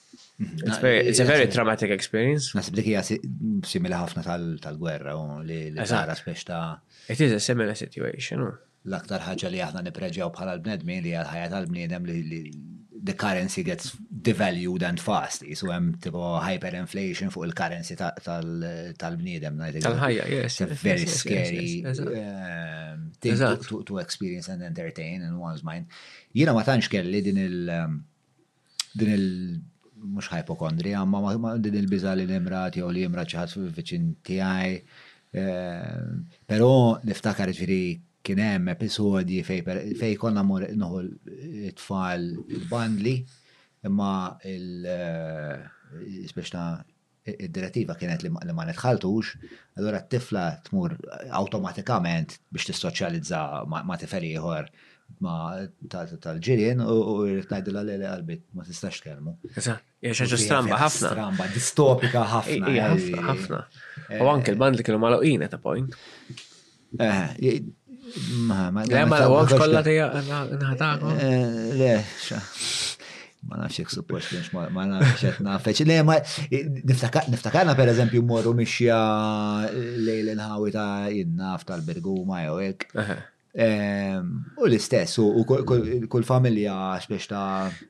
It's, 0.67 1.21
a 1.21 1.25
very 1.29 1.47
traumatic 1.47 1.91
experience. 1.95 2.51
Nasib 2.57 2.75
dik 2.81 2.87
hija 2.91 3.03
simili 3.69 3.95
ħafna 3.95 4.25
tal-gwerra 4.27 5.15
u 5.15 5.43
li 5.47 5.61
sara 5.87 6.17
ta' 6.19 6.63
It 7.09 7.21
is 7.21 7.31
a 7.31 7.39
similar 7.41 7.75
situation 7.77 8.51
l-aktar 8.89 9.23
ħaġa 9.23 9.51
li 9.55 9.61
aħna 9.63 9.83
nipreġaw 9.87 10.31
bħala 10.35 10.57
l-bnedmin 10.59 11.03
li 11.05 11.13
għal-ħajja 11.15 11.51
tal-bniedem 11.53 12.07
li 12.09 12.43
the 13.03 13.15
currency 13.19 13.63
gets 13.67 13.93
devalued 13.99 14.85
and 14.87 15.01
fast. 15.03 15.43
Isu 15.43 15.73
hemm 15.75 15.97
tipo 16.03 16.23
hyperinflation 16.39 17.33
fuq 17.35 17.49
il-currency 17.49 17.97
tal-bniedem. 17.99 19.59
Tal-ħajja, 19.83 20.27
yes. 20.31 20.59
It's 20.61 20.63
a 20.63 20.79
very 20.85 21.07
scary 21.11 21.83
thing 23.19 23.41
to 23.89 23.99
experience 23.99 24.49
and 24.55 24.63
entertain 24.63 25.23
in 25.27 25.35
one's 25.41 25.65
mind. 25.67 25.87
Jina 26.39 26.55
ma 26.55 26.63
tantx 26.67 26.91
kelli 26.95 27.23
din 27.27 27.43
il- 27.47 27.75
um, 27.83 28.01
din 28.95 29.13
il- 29.19 29.61
mux 30.05 30.27
għamma 30.35 31.37
ma 31.41 31.51
din 31.63 31.75
il-biza 31.79 32.15
li 32.19 32.25
l-imrat 32.27 32.75
jew 32.75 32.89
li 32.91 33.05
imrat 33.07 33.27
ċaħat 33.31 33.53
fil-vicin 33.55 34.09
tijaj. 34.27 34.81
Um, 35.35 36.25
Pero 36.47 36.99
niftakar 37.07 37.49
ġviri 37.55 38.01
kien 38.27 38.39
hemm 38.43 38.69
episodji 38.73 39.41
fej, 39.47 40.17
konna 40.21 40.43
mor 40.47 40.63
noħol 40.79 41.09
it-tfal 41.73 42.25
bandli 42.71 43.13
imma 43.87 44.11
il-speċna 44.49 46.63
eh, 46.77 46.81
id-direttiva 47.47 47.93
kienet 47.99 48.21
li 48.25 48.31
ma 48.35 48.65
netħaltux, 48.69 49.27
allora 49.79 49.99
t-tifla 50.05 50.45
tmur 50.69 50.91
automatikament 51.39 52.29
biex 52.55 52.63
t-soċjalizza 52.71 53.41
ma 53.71 53.95
tifel 53.99 54.25
ieħor 54.33 54.65
ma 55.23 55.35
tal-ġirien 55.93 56.79
u 56.83 56.95
jirtnajdu 57.29 57.69
l-għalli 57.75 58.07
għalbit 58.09 58.43
ma 58.57 58.63
tistax 58.65 58.95
kelmu. 59.05 59.33
Jaxħaġa 60.03 60.39
stramba 60.41 60.77
ħafna. 60.81 61.09
Stramba, 61.13 61.45
distopika 61.53 62.23
ħafna. 62.33 62.67
ħafna, 62.79 63.19
eh. 63.19 63.27
ħafna. 63.29 63.59
U 64.25 64.27
anke 64.33 64.49
l-band 64.57 64.75
li 64.81 64.85
kienu 64.89 65.01
mal-għina 65.03 65.47
ta' 65.53 65.61
point. 65.63 65.91
Eh, 66.97 67.59
Ma, 68.47 68.71
ma, 68.71 68.83
ma, 70.71 72.43
Ma 73.49 73.57
nafx 73.59 73.81
jek 73.81 73.89
suppost, 73.91 74.35
ma 74.71 74.83
nafx 74.87 75.19
jek 75.25 75.39
nafx. 75.43 75.81
Le, 75.91 75.97
ma, 76.07 76.15
niftakarna 77.33 77.75
per 77.75 77.91
eżempju 77.91 78.21
morru 78.23 78.53
mixja 78.55 78.99
lejl 80.07 80.31
il-ħawi 80.37 80.71
ta' 80.71 81.11
jinnaf 81.11 81.65
ma, 81.67 81.81
berguma 81.89 82.39
jew 82.45 82.69
U 84.63 84.69
l-istess, 84.71 85.19
u 85.21 85.43
kull 85.49 86.25
familja 86.29 86.77
xbiex 87.03 87.31
ta' 87.35 87.45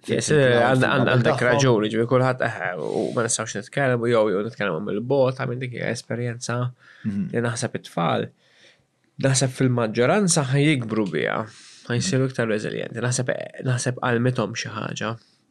eh, 0.09 0.57
għandek 0.89 1.47
raġuni, 1.51 1.91
ġivi 1.93 2.09
kullħat 2.15 2.47
u 2.89 3.03
ma 3.13 3.29
nistawx 3.29 3.59
nitkellem 3.61 4.09
u 4.09 4.09
jow 4.11 4.31
jow 4.33 4.47
nitkellem 4.49 4.81
għam 4.81 5.07
bot 5.13 5.37
għamil 5.45 5.61
dik 5.67 5.77
esperienza 5.93 6.63
li 6.65 7.13
mhm. 7.13 7.29
naħseb 7.53 7.77
it-tfal 7.83 8.33
naħseb 9.21 9.51
fil-maġġoranza 9.57 10.43
ħajjikbru 10.53 11.05
biha, 11.13 11.41
ħajsiru 11.89 12.31
iktar 12.31 12.49
reżiljenti, 12.49 13.01
naħseb 13.03 13.29
naħseb 13.69 13.99
għalmithom 14.09 14.55
xi 14.57 14.71
ħaġa, 14.73 15.11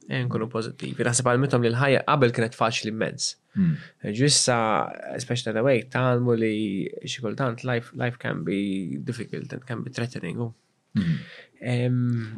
eh, 0.09 0.21
nkunu 0.25 0.47
pożittivi, 0.49 1.03
naħseb 1.05 1.25
għal 1.29 1.37
għalmithom 1.37 1.61
li 1.65 1.69
l-ħajja 1.73 2.01
qabel 2.09 2.31
kienet 2.35 2.57
faċli 2.57 2.91
immens. 2.93 3.35
Hmm. 3.55 3.75
Ġissa, 4.15 4.59
speċi 5.21 5.45
ta' 5.49 5.53
dawej, 5.59 5.85
talmu 5.93 6.35
li 6.41 6.87
xi 7.05 7.21
kultant 7.23 7.63
life, 7.67 7.93
can 8.19 8.43
be 8.47 8.97
difficult 8.97 9.53
and 9.53 9.65
can 9.65 9.83
be 9.85 9.91
threatening. 9.91 10.39
Oh. 10.41 10.55
Hmm. 10.91 11.19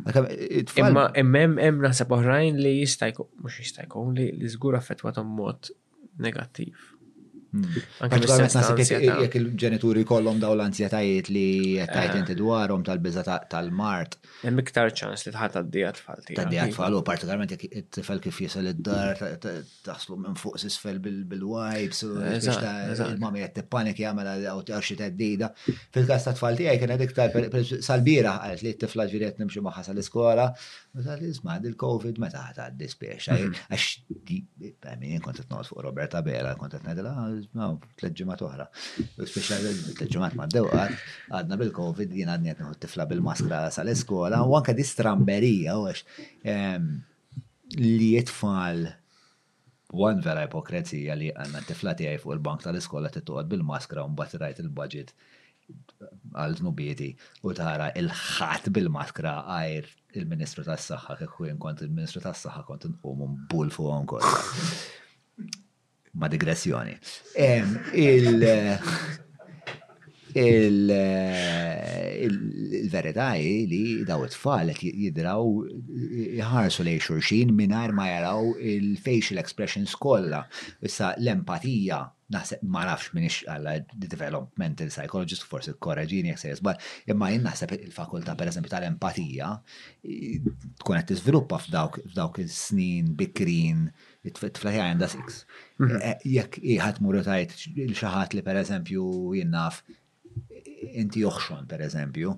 Imma 0.03 1.05
emmem 1.17 1.55
hemm 1.57 1.79
naħseb 1.85 2.11
oħrajn 2.13 2.59
li 2.59 2.75
jista' 2.81 3.07
mhux 3.15 3.61
jista' 3.63 3.85
jkun 3.87 4.11
li 4.19 4.27
żgur 4.51 4.75
affettwatom 4.77 5.29
mod 5.39 5.71
negattiv 6.21 6.75
Hmm. 7.53 7.69
Partikolarment 7.99 8.87
jekk 8.87 9.35
il-ġenituri 9.37 10.01
kollom 10.09 10.39
daw 10.41 10.55
l-anzjetajiet 10.55 11.27
li 11.29 11.43
jettajt 11.75 12.09
eh. 12.15 12.21
inti 12.23 12.35
dwarom 12.39 12.81
tal-biża 12.85 13.21
tal-mart. 13.51 14.15
Hemm 14.41 14.57
iktar 14.63 14.89
ċans 14.89 15.27
li 15.27 15.33
tħat 15.35 15.59
għaddija 15.61 15.91
tfal 15.99 16.23
tiegħek. 16.25 16.39
Għaddija 16.41 16.65
tfal 16.71 16.97
u 16.97 17.03
partikolarment 17.05 17.53
jek 17.53 17.65
t 17.69 17.83
tifel 17.99 18.21
kif 18.25 18.39
jisal 18.47 18.71
id-dar 18.71 19.21
taslu 19.85 20.17
minn 20.23 20.37
fuq 20.39 20.57
s'isfel 20.63 20.97
bil-wipes 21.05 22.01
u 22.07 22.11
eh, 22.25 22.39
il-mami 23.11 23.45
qed 23.45 23.53
tippanik 23.59 24.01
jagħmel 24.01 24.31
għaw 24.33 24.81
xi 24.83 24.97
għaddida 24.97 25.51
Fil-każ 25.93 26.25
ta' 26.25 26.33
tfal 26.37 26.57
tiegħi 26.57 26.81
kienet 26.81 27.05
iktar 27.05 27.37
salbira 27.85 28.33
qalet 28.41 28.65
li 28.65 28.73
t-tifla 28.79 29.05
ġiri 29.13 29.29
qed 29.29 29.43
nimxi 29.43 29.61
magħha 29.65 29.85
sal-iskola. 29.91 30.49
Meta 30.97 31.15
isma' 31.25 31.59
il-COVID 31.69 32.17
meta 32.21 32.41
ħadd 32.49 32.65
għaddi 32.67 32.89
spiex. 32.91 33.31
Għax 33.69 33.87
hmm. 34.17 35.05
min 35.05 35.21
kont 35.21 35.37
qed 35.45 35.63
fuq 35.69 35.85
Roberta 35.85 36.25
Bela 36.25 36.57
kont 36.57 36.79
qed 36.81 37.42
tleġġimat 37.51 38.41
uħra. 38.45 38.67
Speċjal 39.17 39.67
tleġġimat 39.99 40.35
ma' 40.37 40.47
d-dewa, 40.47 40.85
għadna 41.39 41.57
bil-Covid 41.61 42.13
jien 42.15 42.31
għadni 42.33 42.51
għetni 42.53 42.69
tifla 42.83 43.05
bil-maskra 43.09 43.63
sal-eskola, 43.73 44.43
u 44.47 44.55
anka 44.57 44.73
di 44.77 44.85
stramberija, 44.85 45.75
u 45.81 45.87
għax 45.89 46.05
ehm, 46.53 46.87
li 47.81 48.11
jitfall 48.13 48.87
wan 49.93 50.23
vera 50.25 50.47
ipokrezija 50.47 51.17
li 51.19 51.29
għanna 51.33 51.63
tifla 51.69 51.95
tijaj 51.99 52.19
fuq 52.23 52.37
il-bank 52.37 52.65
tal-iskola 52.65 53.11
tittuqad 53.13 53.49
bil-maskra 53.51 54.05
un 54.07 54.15
bat 54.17 54.33
rajt 54.41 54.63
il-budget 54.63 55.13
għal 56.35 56.57
nubieti 56.65 57.13
u 57.47 57.53
tara 57.55 57.91
il-ħat 57.97 58.67
bil-maskra 58.75 59.37
għajr 59.57 59.91
il-Ministru 60.19 60.65
tas 60.67 60.83
saħħa 60.91 61.15
kekku 61.23 61.47
kont 61.61 61.85
il-Ministru 61.85 62.21
tas 62.21 62.43
saħħa 62.45 62.65
kont 62.67 62.89
n-umum 62.89 63.37
bull 63.49 63.71
fuq 63.73 64.17
ma 66.19 66.27
digressjoni. 66.27 66.97
Il-verità 70.33 73.29
il, 73.35 73.67
li 73.69 74.03
daw 74.09 74.19
it-tfal 74.25 74.67
qed 74.77 74.93
jidraw 75.05 75.45
jħarsu 76.39 76.81
lej 76.85 76.99
xurxin 77.05 77.49
mingħajr 77.57 77.91
ma 77.95 78.05
jaraw 78.11 78.43
il-facial 78.57 79.41
expressions 79.41 79.93
kollha. 80.01 80.41
Issa 80.81 81.07
l-empatija 81.19 81.99
naħseb 82.33 82.59
ma 82.73 82.81
nafx 82.89 83.07
minix 83.13 83.35
għalla 83.53 83.73
developmental 84.07 84.89
psychologist 84.93 85.43
forsi 85.49 85.71
korraġini 85.77 86.29
jek 86.33 86.39
sejjes, 86.41 86.61
imma 87.13 87.27
jien 87.33 87.43
naħseb 87.45 87.69
il-fakulta 87.77 88.31
per 88.37 88.47
eżempju 88.53 88.71
tal-empatija 88.73 89.47
tkun 90.01 90.95
qed 91.01 91.09
tiżviluppa 91.13 91.55
f'dawk 91.65 92.35
is-snin 92.45 93.05
bikrin 93.19 93.79
it-tflaħi 94.29 94.81
għanda 94.83 95.09
six. 95.13 95.39
Mhm. 95.85 95.99
Eh, 96.11 96.13
jekk 96.35 96.59
iħat 96.77 97.01
muru 97.07 97.23
tajt 97.27 97.55
l-xaħat 97.75 98.37
li 98.39 98.45
per 98.47 98.61
eżempju 98.63 99.05
jinnaf 99.41 99.81
inti 101.03 101.21
joħxon 101.23 101.67
per 101.69 101.83
eżempju, 101.85 102.31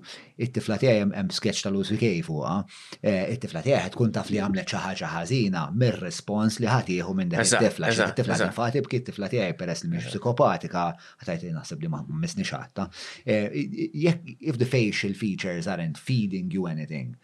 it-tifla 0.44 0.76
tiegħi 0.82 1.02
hemm 1.04 1.32
sketch 1.34 1.64
ta' 1.64 1.72
Lucy 1.74 1.98
Kay 2.00 2.20
fuqha, 2.26 2.56
eh, 3.00 3.32
it-tifla 3.34 3.62
tiegħi 3.64 3.92
tkun 3.94 4.12
taf 4.14 4.30
li 4.32 4.40
għamlet 4.42 4.70
xi 4.72 4.82
ħaġa 4.84 5.10
ħażina 5.14 5.64
mir-respons 5.80 6.60
li 6.62 6.70
jieħu 6.96 7.16
minn 7.18 7.32
dak 7.34 7.48
it-tifla. 7.48 7.92
It-tifla 7.96 8.38
tinfati 8.44 8.84
bki 8.86 9.00
t 9.02 9.10
tifla 9.10 9.30
tiegħi 9.32 9.56
peress 9.60 9.84
li 9.84 9.90
mhix 9.94 10.12
psikopatika, 10.12 10.86
ħatajt 11.22 11.48
naħseb 11.56 11.82
li 11.86 11.90
ma 11.92 12.04
misni 12.22 12.46
xatta. 12.46 12.88
Eh, 13.26 13.58
jekk 14.06 14.36
if 14.52 14.60
the 14.60 14.68
facial 14.76 15.14
features 15.16 15.66
aren't 15.70 15.98
feeding 15.98 16.50
you 16.54 16.66
anything, 16.70 17.14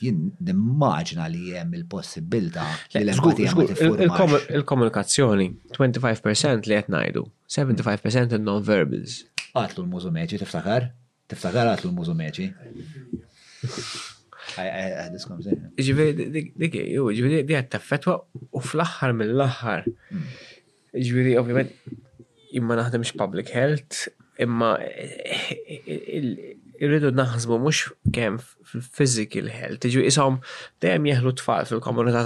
jien 0.00 0.30
nimmaġina 0.42 1.26
li 1.30 1.52
hemm 1.54 1.74
il-possibilità 1.76 2.64
li 2.96 3.02
l-empatija 3.04 3.52
ma 3.54 4.40
Il-komunikazzjoni 4.56 5.46
25% 5.76 6.64
li 6.66 6.78
qed 6.80 6.90
ngħidu, 6.90 7.22
75% 7.54 8.34
in 8.38 8.46
non-verbals. 8.48 9.20
Għatlu 9.56 9.82
l-mużu 9.84 10.12
meċi, 10.14 10.38
tiftakar? 10.42 10.88
Tiftakar 11.30 11.70
għatlu 11.72 11.90
l-mużu 11.90 12.14
meċi. 12.14 12.46
Ġiviri, 15.86 17.42
di 17.42 17.56
għatta 17.58 17.80
fetwa 17.82 18.14
u 18.30 18.62
fl-axħar 18.62 19.14
mill-axħar. 19.18 19.88
Mm. 19.90 20.36
Ġiviri, 20.96 21.34
ovvijament, 21.40 21.74
imma 22.58 22.78
naħdem 22.78 23.04
public 23.20 23.50
health, 23.54 24.08
imma 24.42 24.74
irridu 26.80 27.10
mux 27.12 27.82
kem 28.16 28.38
physical 28.94 29.50
health. 29.52 29.82
tfal 31.40 31.66
fil-komunità 31.66 32.22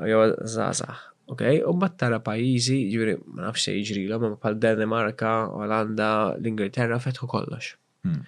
l 0.02 0.14
l 0.14 0.96
Ok, 1.26 1.40
u 1.66 1.72
bat 1.80 1.94
tara 1.98 2.18
pajizi, 2.24 2.76
ġivri, 2.92 3.14
ma 3.34 3.46
nafx 3.46 3.64
se 3.64 3.72
jġri 3.80 4.02
l 4.10 4.18
ma 4.20 4.34
pal 4.40 4.54
Danimarka, 4.60 5.30
Olanda, 5.56 6.08
l-Ingilterra, 6.36 6.98
fetħu 7.00 7.28
kollox. 7.32 7.70
Hmm. 8.04 8.20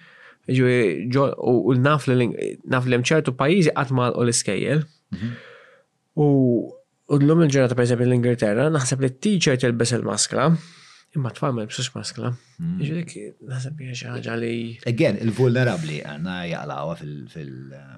Ġivri, 0.49 1.05
u 1.37 1.75
naf 1.77 2.07
li 2.09 2.97
mċertu 3.03 3.35
pajizi 3.37 3.69
għatmal 3.75 4.17
u 4.17 4.25
l-iskejjel. 4.25 4.81
U 6.17 6.27
l-lum 7.19 7.45
il-ġurnata, 7.45 7.77
per 7.77 7.85
esempio, 7.85 8.07
l-Ingilterra, 8.09 8.67
naħseb 8.73 9.05
li 9.05 9.11
t-teacher 9.13 9.61
tilbes 9.61 9.93
il-maskla, 9.99 10.47
imma 11.15 11.31
t-tfal 11.35 11.53
ma 11.55 11.67
jibsux 11.69 11.93
maskla. 11.99 12.33
Hmm. 12.57 12.79
Ġivri, 12.81 13.27
naħseb 13.53 13.85
ħaġa 14.09 14.39
li. 14.41 14.53
Again, 14.89 15.21
il-vulnerabli 15.21 16.01
għanna 16.01 16.41
jgħalawa 16.49 16.97
fil- 16.99 17.25
eh, 17.37 17.97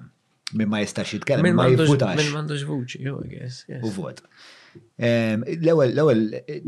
Min 0.50 0.66
ma 0.66 0.80
jistax 0.82 1.12
jitkellem, 1.14 1.54
ma 1.54 1.68
jifutax. 1.70 2.18
Min 2.18 2.32
mandux 2.34 2.64
vuċi, 2.66 2.98
jo, 3.06 3.20
I 3.22 3.28
guess. 3.30 3.60
U 3.86 3.92
vot. 3.94 4.18
Yes. 4.18 4.48
L-ewel, 4.96 6.40
eh, 6.46 6.62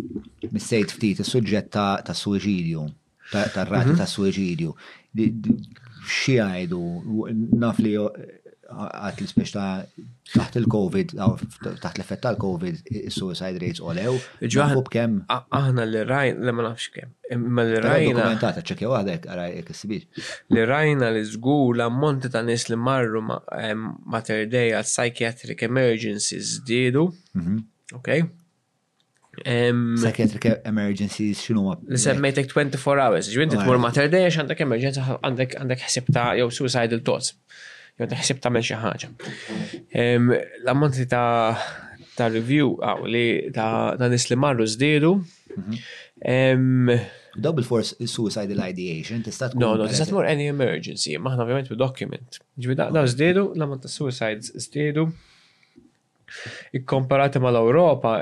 missejt 0.51 0.95
ftit 0.97 1.21
il-sujġet 1.23 1.71
ta' 1.75 2.17
suġidju, 2.23 2.85
ta' 3.33 3.67
rati 3.69 3.93
mhm. 3.93 4.01
ta' 4.01 4.11
suġidju, 4.15 4.75
Xie 6.03 6.41
għajdu, 6.43 6.79
naf 7.63 7.77
li 7.79 7.93
eh, 7.95 8.23
għat 8.75 9.21
l 9.23 9.27
ta' 9.53 9.67
taħt 10.33 10.57
il-Covid, 10.63 11.13
taħt 11.15 11.91
l-effett 11.99 12.23
tal-Covid, 12.25 12.81
suicide 13.15 13.61
rates 13.63 13.83
olew. 13.87 14.17
Ġuħan 14.43 14.83
kem. 14.91 15.19
Aħna 15.31 15.85
li 15.87 16.03
rajna, 16.09 16.43
li 16.49 16.55
ma 16.57 16.67
nafx 16.71 16.89
kem. 16.97 17.11
Imma 17.37 17.67
li 17.69 17.79
rajna. 17.85 18.15
Dokumentata, 18.19 18.63
ċekja 18.67 18.91
għadek, 18.97 19.29
għarajek 19.31 19.71
s-sibiex. 19.77 20.31
Li 20.57 20.65
rajna 20.73 21.13
li 21.15 21.23
zgur 21.37 21.77
l-ammonti 21.79 22.33
ta' 22.35 22.43
nis 22.49 22.65
li 22.73 22.81
marru 22.83 23.23
ma' 23.23 24.25
terdej 24.27 24.73
għal 24.81 24.89
psychiatric 24.89 25.63
emergencies 25.69 26.57
didu. 26.67 27.11
Mhm. 27.39 27.63
Ok? 27.95 28.09
Psychiatric 29.97 30.45
emergencies 30.67 31.41
xinu 31.41 31.63
ma. 31.67 31.77
Li 31.89 31.97
semmejtek 32.01 32.51
24 32.53 33.01
hours, 33.01 33.31
ġvinti 33.33 33.57
oh, 33.57 33.63
tmur 33.65 33.79
mater 33.81 34.11
day 34.13 34.27
għax 34.29 34.41
għandek 34.43 34.61
emerġenza 34.67 35.05
għandek 35.17 35.57
għandek 35.63 35.87
ħsibta 35.87 36.25
jow 36.41 36.51
suicidal 36.53 37.01
thoughts. 37.07 37.33
Jew 37.97 38.05
għandek 38.07 38.23
ħsibta 38.27 38.53
minn 38.53 38.67
xi 38.69 38.79
ħaġa. 38.83 39.11
Um, 40.05 40.35
L-ammonti 40.65 41.07
ta' 41.09 41.57
ta' 42.19 42.29
review 42.33 42.75
għaw 42.85 43.09
li 43.09 43.25
ta' 43.57 44.09
nis 44.13 44.27
li 44.31 44.37
marru 44.41 44.67
zdiedu. 44.69 45.15
Mhm. 45.57 46.99
Double 47.41 47.65
force 47.65 47.97
is 48.05 48.13
suicidal 48.13 48.59
ideation, 48.69 49.23
tista' 49.25 49.49
tkun. 49.49 49.63
No, 49.65 49.73
no, 49.81 49.87
tista' 49.89 50.05
tmur 50.11 50.27
any 50.29 50.45
emergency, 50.53 51.17
maħna 51.17 51.47
ovvjament 51.47 51.71
bi 51.73 51.81
document. 51.81 52.43
Ġvinti 52.61 52.93
da' 52.97 53.09
zdiedu, 53.15 53.47
l-ammont 53.57 53.87
ta' 53.89 53.93
suicides 53.97 54.53
zdiedu 54.69 55.09
ikkomparati 56.75 57.39
mal-Ewropa, 57.39 58.13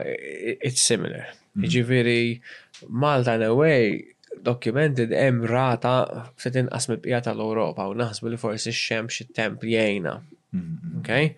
it's 0.61 0.81
similar. 0.91 1.27
Mm. 1.57 1.66
Ġifiri, 1.66 2.41
Malta 2.91 3.35
in 3.39 3.43
a 3.43 3.53
way, 3.55 4.03
documented 4.47 5.11
hemm 5.12 5.43
rata 5.51 5.93
se 6.39 6.53
tinqas 6.55 6.87
mill-bqija 6.89 7.19
tal-Ewropa 7.27 7.89
u 7.91 7.97
naħsbu 7.99 8.31
li 8.32 8.39
forsi 8.41 8.73
x-xemx 8.73 9.24
it-temp 9.27 9.65
jgħinha. 9.69 10.15
Mm-hmm. 10.57 11.01
Okay? 11.01 11.35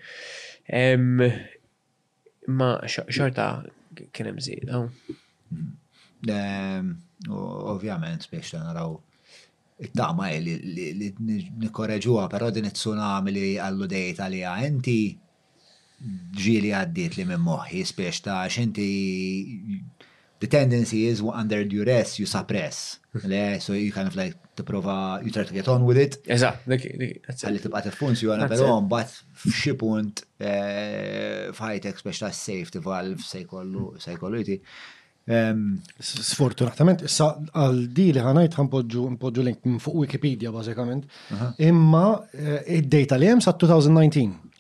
Ma 2.53 2.71
xorta 2.89 3.49
kien 4.15 4.29
hemm 4.31 4.45
żieda. 4.45 4.83
Mm. 5.53 6.93
Ovvjament 7.33 8.25
biex 8.31 8.53
naraw 8.59 8.95
it-tama 9.83 10.29
li 10.45 11.09
nikkoreġuha, 11.19 12.29
però 12.31 12.53
din 12.55 12.69
it-tsunami 12.69 13.35
li 13.35 13.49
għallu 13.59 13.89
dejta 13.91 14.29
li 14.31 14.45
inti 14.69 15.01
ġili 16.35 16.71
għaddit 16.75 17.19
li 17.21 17.27
minn 17.29 17.45
moħi, 17.45 17.85
spiex 17.87 18.23
ta' 18.27 18.43
xinti 18.51 18.89
the 20.43 20.49
tendency 20.51 21.05
is 21.07 21.21
under 21.23 21.63
duress 21.71 22.17
you 22.19 22.27
suppress. 22.27 22.99
Hmm. 23.13 23.29
Le, 23.31 23.43
so 23.61 23.75
you 23.77 23.93
kind 23.93 24.09
of 24.09 24.17
like 24.19 24.35
to 24.57 24.65
prova 24.67 25.21
you 25.23 25.31
try 25.31 25.45
to 25.47 25.55
get 25.55 25.69
on 25.69 25.85
with 25.87 26.01
it. 26.01 26.17
Eżat, 26.27 26.65
dik, 26.73 26.89
dik. 27.01 27.19
Għalli 27.35 27.63
tibqa 27.63 27.85
t-funzjona, 27.87 28.49
pero 28.51 28.73
but 28.91 29.13
f'xi 29.45 29.77
punt 29.81 30.25
fajtek 31.61 32.03
spiex 32.03 32.25
ta' 32.25 32.33
safety 32.35 32.83
valve 32.83 33.23
sejkollu, 33.29 33.93
hmm. 33.93 34.03
sejkollu 34.07 34.43
Sfortunatament, 36.03 37.05
issa 37.07 37.29
għal 37.55 37.77
di 37.95 38.09
li 38.11 38.19
ħanajt 38.25 38.57
ħanpoġġu 38.59 39.45
link 39.47 39.69
fuq 39.85 40.01
Wikipedia 40.01 40.51
bazzikament, 40.51 41.05
imma 41.63 42.03
eh, 42.35 42.81
id-data 42.81 43.21
li 43.23 43.29
jem 43.31 43.45
sa' 43.45 43.55
2019. 43.55 44.51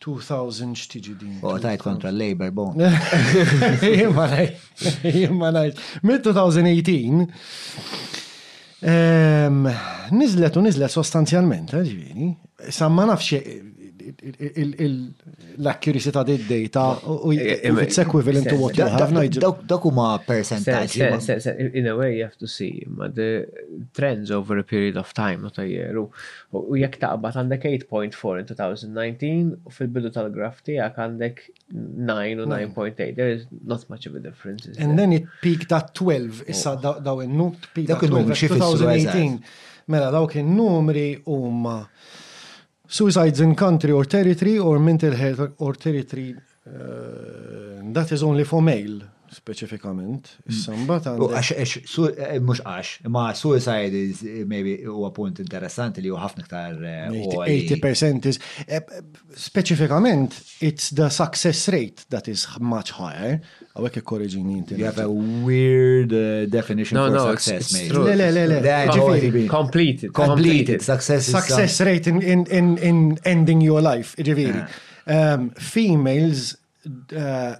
2000 0.06 0.74
xtiġi 0.78 1.12
din. 1.18 1.38
U 1.42 1.50
tajt 1.58 1.80
kontra 1.82 2.12
l-Labor 2.14 2.52
Bond. 2.54 2.82
Jimma 5.02 5.48
najt. 5.56 5.80
Mid-2018 6.06 7.24
nizlet 10.14 10.58
u 10.60 10.62
nizlet 10.62 10.92
sostanzjalment, 10.94 11.74
eh, 11.74 11.82
ġifieri. 11.88 12.28
Samma 12.72 13.08
nafx 13.10 13.32
l-accuracy 15.58 16.10
ta' 16.10 16.22
dit 16.22 16.42
data 16.46 16.84
u 17.26 17.32
eh, 17.32 17.58
eh, 17.62 17.82
it's 17.82 17.96
eh, 17.98 18.04
equivalent 18.06 18.46
to 18.48 18.54
what 18.56 18.76
you 18.76 18.86
have. 18.86 19.40
Dak 19.66 19.82
huma 19.84 20.18
percentage. 20.18 20.96
In 21.74 21.86
a 21.88 21.94
way 21.96 22.16
you 22.16 22.22
have 22.24 22.36
to 22.38 22.46
see 22.46 22.84
ma 22.86 23.08
the 23.08 23.30
trends 23.92 24.30
over 24.30 24.58
a 24.58 24.62
period 24.62 24.96
of 24.96 25.12
time 25.12 25.40
not 25.42 25.58
a 25.58 25.66
year. 25.74 25.92
U 26.56 26.78
jekk 26.82 26.98
taqbad 27.02 27.38
għandek 27.42 27.66
8.4 27.70 28.42
in 28.42 28.50
2019 28.50 29.52
u 29.70 29.74
fil-bidu 29.78 30.12
tal-graf 30.16 30.62
tiegħek 30.66 31.00
għandek 31.06 31.42
9 32.10 32.44
u 32.44 32.48
9.8. 32.52 33.14
There 33.20 33.34
is 33.38 33.44
not 33.72 33.88
much 33.94 34.06
of 34.10 34.14
a 34.14 34.20
difference. 34.28 34.70
And 34.78 34.98
then 34.98 35.12
it 35.16 35.26
peaked 35.42 35.72
at 35.76 35.94
12 35.98 36.46
issa 36.52 36.76
daw 36.82 37.20
in-nut 37.26 37.68
peak 37.74 37.90
2018. 37.92 39.40
Mela 39.90 40.08
dawk 40.10 40.34
in-numri 40.40 41.12
huma 41.26 41.80
um, 41.80 41.82
suicides 42.86 43.40
in 43.40 43.54
country 43.54 43.90
or 43.90 44.04
territory 44.04 44.58
or 44.58 44.78
mental 44.78 45.12
health 45.12 45.52
or 45.58 45.74
territory 45.74 46.34
uh, 46.66 47.80
that 47.92 48.12
is 48.12 48.22
only 48.22 48.44
for 48.44 48.62
male 48.62 49.00
specifikament. 49.32 50.36
Mm. 50.44 50.54
Samba 50.54 50.98
ta' 51.02 51.14
għax, 51.16 51.80
mux 52.44 52.60
għax, 52.62 52.90
eh, 53.04 53.08
ma 53.10 53.26
suicide 53.34 53.94
is 53.94 54.22
maybe 54.46 54.76
u 54.86 55.08
punt 55.14 55.38
interessanti 55.42 56.00
li 56.00 56.10
u 56.10 56.16
ħafna 56.18 56.44
ktar. 56.46 56.78
80% 57.10 58.28
eh, 58.28 58.28
is, 58.28 58.38
eh, 58.68 58.80
specifikament, 59.36 60.32
it's 60.60 60.90
the 60.90 61.08
success 61.10 61.68
rate 61.68 62.04
that 62.10 62.28
is 62.28 62.46
much 62.60 62.90
higher. 62.92 63.40
Għawek 63.74 64.00
ikkorreġini 64.02 64.56
inti. 64.60 64.74
You 64.78 64.86
have 64.86 64.98
a 65.02 65.08
weird 65.10 66.10
uh, 66.12 66.46
definition 66.48 66.96
no, 66.96 67.08
for 67.10 67.14
no, 67.14 67.36
success, 67.36 67.72
maybe. 67.74 67.98
Le, 67.98 68.30
le, 68.30 68.46
le, 68.46 68.60
le. 68.62 69.48
Completed. 69.48 70.12
Completed. 70.14 70.80
Success, 70.82 71.28
uh, 71.32 71.40
success 71.40 71.80
rate 71.82 72.06
in, 72.06 72.22
in, 72.22 72.44
in, 72.46 72.76
in 72.80 73.18
ending 73.24 73.60
your 73.60 73.82
life, 73.82 74.16
ġiviri. 74.16 74.64
Um, 75.06 75.50
females 75.60 76.56
uh, 77.14 77.56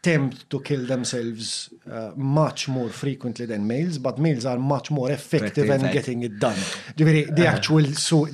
attempt 0.00 0.48
to 0.48 0.60
kill 0.60 0.86
themselves 0.86 1.68
uh, 1.92 2.12
much 2.16 2.68
more 2.68 2.88
frequently 2.88 3.44
than 3.44 3.66
males, 3.66 3.98
but 3.98 4.18
males 4.18 4.46
are 4.46 4.58
much 4.58 4.90
more 4.90 5.10
effective 5.10 5.68
in 5.68 5.82
getting 5.92 6.22
it 6.22 6.38
done. 6.38 6.56
the 6.96 7.04
uh-huh. 7.26 7.56
actual 7.56 7.84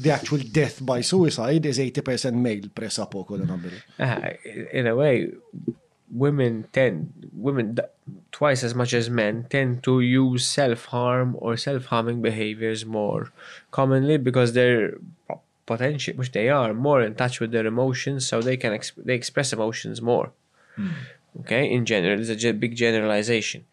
the 0.05 0.11
actual 0.19 0.39
death 0.39 0.77
by 0.87 1.01
suicide 1.01 1.67
is 1.67 1.79
80% 1.79 2.35
male 2.47 2.67
press 2.75 2.99
up 3.01 3.15
Uh, 3.17 4.29
in 4.79 4.87
a 4.87 4.95
way, 4.95 5.15
women 6.25 6.67
tend 6.73 6.99
women 7.47 7.67
twice 8.39 8.63
as 8.69 8.73
much 8.81 8.93
as 9.01 9.11
men 9.11 9.35
tend 9.55 9.83
to 9.83 9.95
use 10.01 10.47
self-harm 10.59 11.29
or 11.45 11.57
self-harming 11.57 12.23
behaviors 12.23 12.87
more 12.87 13.33
commonly 13.73 14.17
because 14.29 14.53
they're 14.53 14.91
potentially, 15.71 16.17
which 16.17 16.31
they 16.31 16.49
are 16.49 16.73
more 16.73 17.03
in 17.03 17.13
touch 17.21 17.41
with 17.41 17.51
their 17.51 17.67
emotions 17.67 18.21
so 18.31 18.37
they 18.41 18.57
can 18.63 18.71
exp 18.79 18.93
they 19.09 19.17
express 19.23 19.49
emotions 19.57 19.97
more 20.01 20.27
mm. 20.79 20.95
Okay, 21.41 21.71
in 21.73 21.85
general, 21.85 22.21
it's 22.21 22.45
a 22.45 22.53
big 22.53 22.75
generalization. 22.77 23.65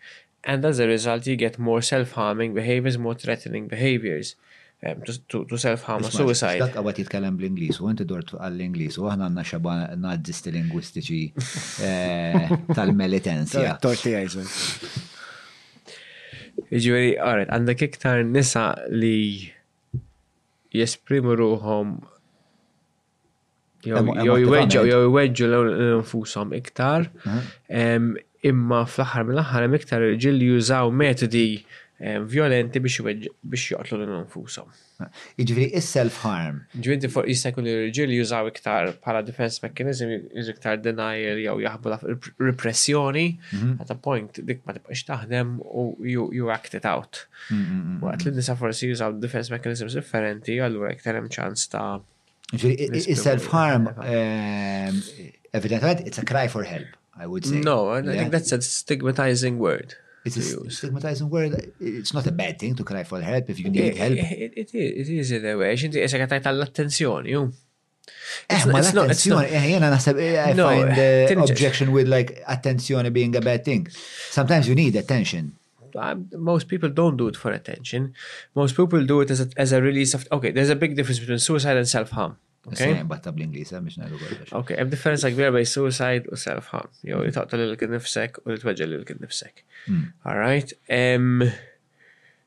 And 0.44 0.64
as 0.66 0.80
a 0.80 0.88
result, 0.88 1.26
you 1.28 1.36
get 1.36 1.58
more 1.58 1.82
self-harming 1.82 2.54
behaviors, 2.54 2.98
more 2.98 3.14
threatening 3.16 3.68
behaviors. 3.68 4.36
Um, 4.86 5.00
to, 5.04 5.18
to, 5.30 5.46
to 5.46 5.58
self-harm 5.64 6.04
or 6.04 6.12
suicide. 6.12 6.60
Dak 6.60 6.74
għawet 6.76 6.98
jitkellem 7.00 7.38
bl-Inglis, 7.40 7.78
u 7.80 7.88
inti 7.88 8.04
dort 8.04 8.34
għall-Inglis, 8.36 8.98
u 9.00 9.06
għahna 9.08 9.30
għanna 9.30 9.44
xaba 9.48 9.76
nazisti 10.02 10.52
lingwistiċi 10.58 11.20
eh, 11.88 12.50
tal-militenzja. 12.76 13.78
Torti 13.86 14.12
għajżu. 14.18 14.44
Iġveri, 16.68 17.16
għarret, 17.16 17.54
għandak 17.56 17.86
iktar 17.88 18.26
nisa 18.28 18.66
li 18.92 19.54
jesprimu 20.76 21.32
ruħom 21.40 21.96
Jow 23.84 24.38
jweġġu 24.40 25.48
l 25.50 25.62
infusom 26.00 26.56
iktar, 26.56 27.10
imma 28.44 28.86
fl-axar 28.90 29.24
mill-axar 29.28 29.76
iktar 29.80 30.04
ġil 30.24 30.42
jużaw 30.52 30.90
metodi 30.96 31.44
violenti 32.28 32.82
biex 32.84 33.68
joqtlu 33.68 34.00
l 34.00 34.16
infusom 34.24 34.72
Iġviri, 35.34 35.66
is-self-harm. 35.82 36.60
Ġviri, 36.80 37.10
for 37.12 37.26
jistakun 37.28 37.66
l-ġil 37.68 38.14
jużaw 38.16 38.48
iktar 38.48 38.92
para 39.04 39.20
defense 39.26 39.60
mechanism, 39.66 40.14
jużaw 40.32 40.54
iktar 40.56 40.78
denial, 40.80 41.42
jow 41.44 41.58
jaħbu 41.60 41.92
la 41.92 41.98
repressjoni, 42.48 43.26
mhm. 43.52 43.74
at 43.84 43.92
a 43.92 43.98
point 44.06 44.40
dik 44.48 44.62
ma 44.64 44.78
tibqax 44.78 45.04
taħdem 45.10 45.58
u 45.66 45.84
you 46.38 46.52
act 46.56 46.78
it 46.80 46.88
out. 46.88 47.26
Mm, 47.50 47.60
mm, 47.60 47.84
mm, 47.90 47.98
Waqt 48.06 48.30
li 48.30 48.36
nisa 48.38 48.56
forsi 48.56 48.94
jużaw 48.94 49.12
defense 49.26 49.52
mechanisms 49.52 49.98
differenti, 50.00 50.62
għallu 50.64 50.88
iktar 50.94 51.20
hemm 51.20 51.28
ċans 51.42 51.68
ta' 51.76 51.98
Ġiri, 52.54 53.18
self-harm, 53.18 53.88
um, 53.98 55.04
evidently, 55.54 56.06
it's 56.06 56.20
a 56.20 56.26
cry 56.26 56.48
for 56.48 56.64
help, 56.64 56.86
I 57.20 57.26
would 57.26 57.46
say. 57.46 57.60
No, 57.62 57.90
I, 57.90 58.02
yeah? 58.02 58.12
I 58.14 58.18
think 58.18 58.32
that's 58.32 58.52
a 58.52 58.62
stigmatizing 58.62 59.58
word. 59.58 59.96
It's 60.24 60.38
a 60.38 60.44
stigmatizing 60.70 61.30
word. 61.30 61.72
It's 61.80 62.14
not 62.14 62.28
a 62.28 62.32
bad 62.32 62.60
thing 62.60 62.76
to 62.76 62.84
cry 62.84 63.04
for 63.06 63.20
help 63.22 63.50
if 63.50 63.60
you 63.60 63.72
need 63.72 63.98
help. 63.98 64.14
It, 64.14 64.54
it, 64.54 64.54
it 64.56 64.76
is, 64.76 65.10
it 65.10 65.14
is 65.24 65.32
in 65.32 65.46
a 65.48 65.56
way. 65.58 65.74
Xinti, 65.76 66.00
jesek 66.06 66.28
għatajt 66.28 66.52
għall-attenzjoni, 66.52 67.34
ju. 67.34 67.42
Eh, 68.50 68.62
ma 68.70 68.82
I 68.84 68.94
no, 68.94 69.08
find 69.08 69.98
the 69.98 71.10
eh, 71.30 71.34
uh, 71.38 71.42
objection 71.44 71.94
with 71.94 72.08
like 72.10 72.44
attention 72.50 73.10
being 73.14 73.34
a 73.34 73.40
bad 73.40 73.64
thing. 73.64 73.88
Sometimes 74.30 74.68
you 74.68 74.76
need 74.76 74.96
attention. 74.98 75.54
I'm, 75.98 76.28
most 76.38 76.68
people 76.68 76.90
don't 76.90 77.16
do 77.16 77.28
it 77.30 77.38
for 77.38 77.52
attention. 77.52 78.14
Most 78.56 78.76
people 78.76 79.06
do 79.06 79.22
it 79.22 79.32
as 79.32 79.40
a, 79.40 79.48
as 79.56 79.72
a 79.72 79.82
release 79.82 80.14
of, 80.14 80.28
okay, 80.34 80.52
there's 80.52 80.70
a 80.70 80.76
big 80.76 80.98
difference 80.98 81.20
between 81.20 81.40
suicide 81.40 81.78
and 81.78 81.88
self-harm. 81.88 82.36
Okay. 82.64 83.04
Batta 83.04 83.34
bl-Inglisa 83.36 83.76
eh, 83.76 83.84
biex 83.84 83.98
najdu 84.00 84.18
kollox. 84.22 84.52
Okay, 84.62 84.78
hemm 84.80 84.92
differenza 84.92 85.28
kbira 85.34 85.50
bej 85.52 85.68
suicide 85.68 86.30
u 86.32 86.38
self-harm. 86.40 86.94
Jew 87.04 87.20
li 87.28 87.34
taqtol 87.36 87.60
lil 87.66 87.74
nifsek 87.92 88.40
u 88.46 88.54
li 88.54 88.62
tweġġel 88.62 88.94
lil 88.94 89.04
nifsek. 89.26 89.64
Hmm. 89.90 90.06
All 90.24 90.40
right. 90.40 90.72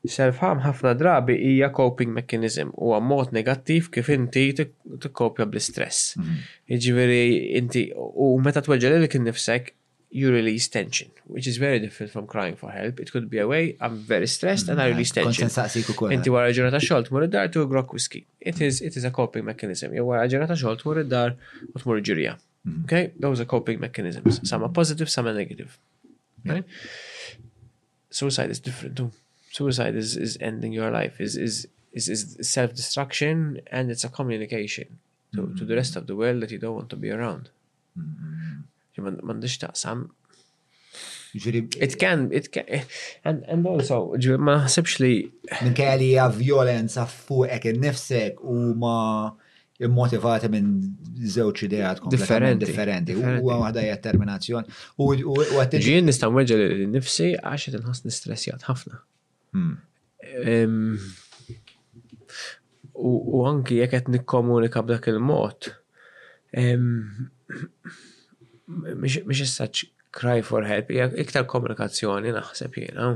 Self-harm 0.07 0.61
ħafna 0.63 0.95
drabi 0.97 1.35
hija 1.49 1.67
coping 1.75 2.15
mechanism 2.17 2.71
u 2.81 2.95
mod 3.11 3.33
negattiv 3.35 3.91
kif 3.93 4.09
inti 4.13 4.47
tikkopja 4.61 5.45
bl-istress. 5.51 6.15
Hmm. 6.17 6.41
Jiġifieri 6.73 7.23
inti 7.61 7.85
u 8.27 8.31
meta 8.41 8.65
tweġġel 8.65 8.97
lil 8.97 9.25
nifsek 9.29 9.73
you 10.09 10.31
release 10.31 10.67
tension, 10.67 11.09
which 11.27 11.47
is 11.47 11.57
very 11.57 11.79
different 11.79 12.11
from 12.11 12.27
crying 12.27 12.55
for 12.55 12.71
help. 12.71 12.99
It 12.99 13.11
could 13.11 13.29
be 13.29 13.39
a 13.39 13.47
way 13.47 13.75
I'm 13.81 13.97
very 13.97 14.27
stressed 14.27 14.69
and 14.69 14.79
I 14.81 14.85
mm-hmm. 14.85 14.93
release 14.93 15.11
tension. 15.11 15.47
Inti 16.15 16.31
wara 16.31 16.51
ġurnata 16.55 16.79
id-dar 17.25 17.49
tu 17.53 17.65
grok 17.67 17.93
whisky. 17.97 18.23
It 18.39 18.61
is 18.61 18.79
it 18.81 18.95
is 18.95 19.03
a 19.03 19.11
coping 19.11 19.45
mechanism. 19.49 19.93
Jew 19.97 20.05
wara 20.07 20.27
ġurnata 20.31 20.55
xogħol 20.61 20.79
tmur 20.81 21.01
id-dar 21.03 21.35
u 21.35 21.81
tmur 21.83 21.99
ġurija. 22.07 22.37
Mm-hmm. 22.37 22.85
Okay? 22.85 23.11
Those 23.19 23.39
are 23.41 23.45
coping 23.55 23.81
mechanisms. 23.81 24.37
Mm-hmm. 24.37 24.45
Some 24.53 24.63
are 24.63 24.69
positive, 24.69 25.09
some 25.09 25.27
are 25.27 25.33
negative. 25.33 25.77
Right? 26.45 26.63
Suicide 28.09 28.49
is 28.49 28.59
different 28.59 28.95
too. 28.95 29.11
Suicide 29.51 29.95
is, 29.95 30.15
is 30.15 30.37
ending 30.39 30.71
your 30.71 30.91
life, 30.91 31.19
is 31.19 31.35
is 31.35 31.67
is, 31.93 32.07
is 32.09 32.49
self-destruction 32.49 33.59
and 33.71 33.89
it's 33.89 34.03
a 34.03 34.09
communication 34.09 34.99
to, 35.33 35.53
to 35.57 35.65
the 35.65 35.75
rest 35.75 35.95
of 35.95 36.05
the 36.05 36.15
world 36.15 36.41
that 36.43 36.51
you 36.51 36.59
don't 36.59 36.75
want 36.75 36.89
to 36.91 36.95
be 36.95 37.09
around. 37.09 37.49
man 39.05 39.19
Mandiġ 39.23 39.65
sam. 39.73 40.07
It 41.33 41.99
can, 41.99 42.29
it 42.31 42.51
can, 42.51 42.63
and, 43.23 43.43
and 43.51 43.67
also, 43.69 43.97
ġibri, 44.17 44.39
ma 44.41 44.55
ħsibx 44.65 45.01
li. 45.03 45.09
Min 45.51 45.67
Minkaj 45.69 45.97
li 46.01 46.07
violenza 46.39 47.03
fuqek 47.11 47.67
il-nifsek 47.73 48.39
u 48.41 48.55
ma 48.81 48.93
immotivati 49.85 50.49
minn 50.49 50.71
zewċ 51.35 51.67
idejat 51.67 52.01
differenti. 52.09 52.65
Differenti. 52.71 53.17
U 53.43 53.51
għada 53.53 53.83
determinazzjon. 53.91 54.71
U 54.97 55.11
għattin. 55.11 55.83
Ġin 55.85 56.09
nistan 56.09 56.33
weġġa 56.33 56.57
l-nifsi 56.65 57.35
għax 57.41 57.73
tinħas 57.75 58.03
nistressjat 58.07 58.65
ħafna. 58.71 59.03
Hmm. 59.53 61.05
U 62.97 63.45
anki 63.45 63.83
jek 63.83 63.93
qed 63.99 64.09
nikkomunika 64.15 64.81
b'dak 64.81 65.11
il 65.11 65.21
mot 65.21 65.69
is 69.29 69.53
such 69.53 69.85
cry 70.11 70.41
for 70.41 70.63
help, 70.65 70.89
hija 70.89 71.11
iktar 71.23 71.45
komunikazzjoni 71.45 72.31
naħseb 72.35 72.77
jiena. 72.79 73.07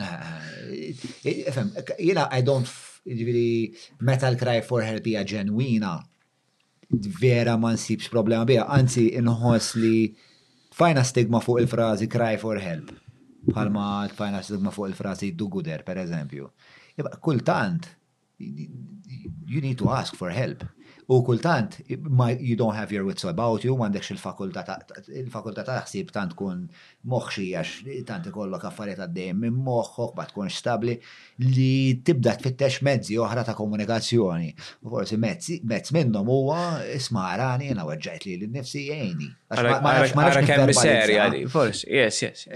Ah, 0.00 0.04
ah, 0.04 0.48
eh, 0.70 1.44
eh, 1.46 1.52
fem, 1.52 1.70
jiena 1.98 2.28
I 2.32 2.42
don't 2.42 2.68
ġifieri 3.02 3.74
metal 4.08 4.36
cry 4.38 4.60
for 4.64 4.82
help 4.82 5.04
hija 5.08 5.24
ġenwina 5.26 5.94
vera 7.20 7.56
ma 7.58 7.72
nsibx 7.74 8.10
problema 8.12 8.44
biha, 8.46 8.66
anzi 8.68 9.08
inħoss 9.20 9.74
li 9.80 10.12
fajna 10.76 11.02
stigma 11.08 11.40
fuq 11.42 11.62
il-frażi 11.64 12.08
cry 12.12 12.34
for 12.40 12.60
help. 12.62 12.92
Bħalma 13.48 13.88
fajna 14.16 14.42
stigma 14.46 14.70
fuq 14.70 14.90
il-frażi 14.92 15.32
do 15.34 15.48
gooder, 15.50 15.82
per 15.82 15.98
eżempju. 16.04 16.46
Iva, 17.00 17.14
kultant, 17.24 17.88
you 18.38 19.60
need 19.64 19.78
to 19.80 19.90
ask 19.90 20.14
for 20.14 20.30
help. 20.30 20.62
U 21.12 21.22
kultant, 21.22 21.80
you 22.48 22.56
don't 22.56 22.74
have 22.74 22.90
your 22.94 23.04
wits 23.06 23.24
about 23.28 23.60
you, 23.66 23.74
m'għandekx 23.76 24.12
il-fakulta 24.14 25.64
ta' 25.66 25.76
ħsieb 25.84 26.12
tant 26.14 26.32
kun 26.38 26.62
moħxi 27.12 27.44
għax 27.52 27.72
tant 28.08 28.30
ikollok 28.30 28.64
affarijiet 28.70 29.02
għaddejjem 29.04 29.42
minn 29.44 29.58
moħħok 29.66 30.14
ma 30.16 30.26
tkunx 30.30 30.60
stabli 30.62 30.94
li 31.50 31.68
tibda 32.06 32.32
tfittex 32.40 32.80
mezzi 32.88 33.18
oħra 33.26 33.44
ta' 33.44 33.54
komunikazzjoni. 33.58 34.48
U 34.88 34.92
forsi 34.94 35.18
mezz 35.20 35.92
minnhom 35.98 36.32
huwa 36.32 36.60
ismarani 36.96 37.68
jiena 37.70 37.84
weġġajt 37.90 38.26
li 38.30 38.38
l-nifsi 38.40 38.86
jgħini. 38.86 39.30
Għara 39.52 40.44
kemm 40.48 40.68
miserja 40.72 41.28
di, 41.34 41.44
forsi, 41.52 41.90
yes, 41.92 42.22
yes 42.24 42.46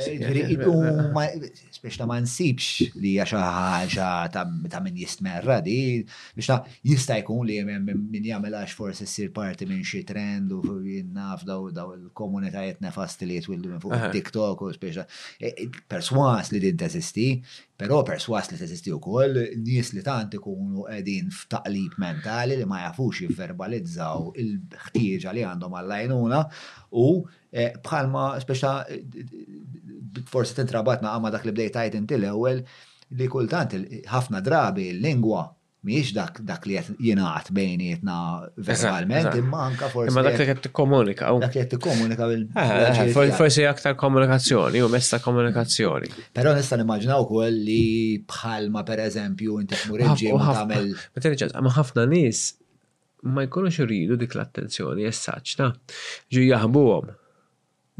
biex 1.87 1.97
ta' 1.99 2.07
ma 2.09 2.19
nsibx 2.21 2.99
li 2.99 3.13
hija 3.15 3.25
xi 3.27 3.39
ħaġa 3.39 4.09
ta' 4.35 4.81
min 4.85 4.97
jistmerra 4.99 5.59
di, 5.65 5.77
biex 6.35 6.49
ta' 6.51 6.65
jista' 6.87 7.17
jkun 7.23 7.47
li 7.47 7.61
min 7.65 8.19
jgħamil 8.19 8.57
għax 8.61 8.75
forsi 8.77 9.07
ssir 9.07 9.31
parti 9.35 9.67
minn 9.71 9.85
xi 9.87 10.03
trend 10.09 10.53
u 10.57 10.61
jinnaf 10.85 11.45
daw 11.47 11.71
daw 11.71 11.95
il-komunitajiet 11.97 12.83
nefast 12.85 13.23
li 13.27 13.39
jitwildu 13.39 13.71
minn 13.75 13.83
fuq 13.83 14.11
TikTok 14.13 14.67
u 14.69 14.73
speċa. 14.75 15.07
E, 15.39 15.53
e, 15.53 15.69
perswas 15.91 16.51
li 16.55 16.61
din 16.65 16.77
teżisti, 16.81 17.29
però 17.79 18.01
perswas 18.09 18.51
li 18.53 18.59
teżisti 18.61 18.95
wkoll 18.97 19.39
nies 19.63 19.93
li 19.95 20.03
tant 20.07 20.35
ikunu 20.39 20.87
qegħdin 20.89 21.33
f'taqlib 21.35 21.99
mentali 22.03 22.57
li 22.61 22.67
ma 22.69 22.85
jafux 22.87 23.23
jivverbalizzaw 23.27 24.31
il-ħtieġa 24.43 25.35
li 25.37 25.45
għandhom 25.47 25.77
għall 25.77 26.15
u 26.97 27.07
e, 27.53 27.67
bħalma 27.85 28.29
speċa 28.43 28.71
forsi 30.31 30.55
tintrabat 30.59 31.03
ma' 31.05 31.15
għamma 31.17 31.33
dak 31.37 31.45
li 31.49 31.69
għajt 31.71 31.99
inti 32.01 32.19
l-ewel, 32.21 32.63
li 33.17 33.31
kultant 33.31 33.75
ħafna 34.11 34.41
drabi 34.45 34.91
l-lingwa 34.95 35.45
miex 35.87 36.11
dak 36.17 36.41
dak 36.47 36.65
li 36.67 36.75
jenaqat 36.81 37.53
bejnietna 37.55 38.15
verbalment, 38.69 39.31
imma 39.39 39.61
anka 39.69 39.87
forsi. 39.93 40.11
Imma 40.11 40.25
dak 40.27 40.39
li 40.41 40.47
qed 40.49 40.63
tikkomunika. 40.67 41.29
Dak 41.43 41.55
li 41.55 41.61
jett 41.63 41.71
tikkomunika 41.77 42.27
bil. 42.33 42.41
Ah, 42.59 42.75
ah, 42.91 43.35
forsi 43.39 43.67
aktar 43.71 43.95
komunikazzjoni 44.01 44.83
u 44.83 44.89
mesta 44.91 45.21
komunikazzjoni. 45.23 46.11
Però 46.37 46.55
nista' 46.59 46.81
nimmaġinaw 46.81 47.23
ukoll 47.27 47.61
li 47.69 48.23
bħalma 48.27 48.83
pereżempju 48.89 49.61
inti 49.63 49.79
tmur 49.85 50.07
u 50.09 50.17
tagħmel. 50.27 50.91
Meta 51.17 51.35
riġgħet 51.37 51.55
ma 51.63 51.73
ħafna 51.79 52.09
nies 52.11 52.43
ma 53.31 53.47
jkunux 53.47 53.79
iridu 53.87 54.19
dik 54.25 54.35
l-attenzjoni 54.37 55.07
jessaċ, 55.07 55.55
ta' 55.59 55.71
ġu 56.35 56.45
jaħbuhom 56.51 57.15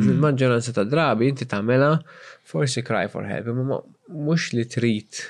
Il-maġġoranza 0.05 0.71
mm. 0.71 0.77
ta' 0.77 0.85
drabi 0.85 1.29
inti 1.31 1.47
tagħmela 1.49 1.89
forsi 2.51 2.83
cry 2.85 3.07
for 3.09 3.25
help, 3.25 3.47
imma 3.49 3.79
mhux 4.13 4.51
li 4.53 4.67
trid 4.69 5.23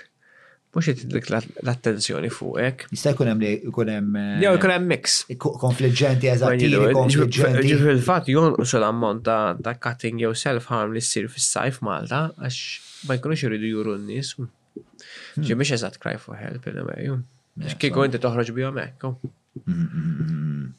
mux 0.77 0.91
jtidlik 0.91 1.31
l-attenzjoni 1.31 2.29
fuqek. 2.35 2.83
Jista' 2.93 3.15
jkun 3.15 3.31
hemm 3.31 3.41
li 3.47 3.53
jkun 3.71 3.89
hemm. 3.95 4.17
Eh, 4.21 4.33
jew 4.43 4.51
jkun 4.59 4.73
hemm 4.75 4.91
mix. 4.91 5.15
Konfliġġenti 5.41 6.29
eżattiri, 6.35 6.81
konfliġġenti. 6.99 7.63
Ġifri 7.71 7.95
l-fatt 7.95 8.29
jonqos 8.35 8.75
l-ammont 8.77 9.25
ta' 9.25 9.75
cutting 9.81 10.21
jew 10.21 10.35
self-harm 10.37 10.93
li 10.93 11.01
ssir 11.01 11.31
fis-sajf 11.33 11.79
Malta 11.87 12.25
għax 12.37 12.61
ma 13.09 13.17
jkunux 13.17 13.47
iridu 13.49 13.71
juru 13.73 13.95
n-nies. 14.03 14.35
Hmm. 14.37 15.47
Ġi 15.49 15.57
mhix 15.57 15.79
eżatt 15.79 15.97
cry 16.03 16.19
for 16.21 16.37
help 16.37 16.69
in 16.69 16.83
a 16.83 16.85
way. 16.91 17.09
Eh, 17.65 17.73
Kieku 17.81 18.05
inti 18.05 18.21
toħroġ 18.21 18.53
bihom 18.59 18.83
hekk. 18.83 19.07
Oh. 19.09 19.39
Hmm, 19.65 19.87
hmm, 19.87 20.75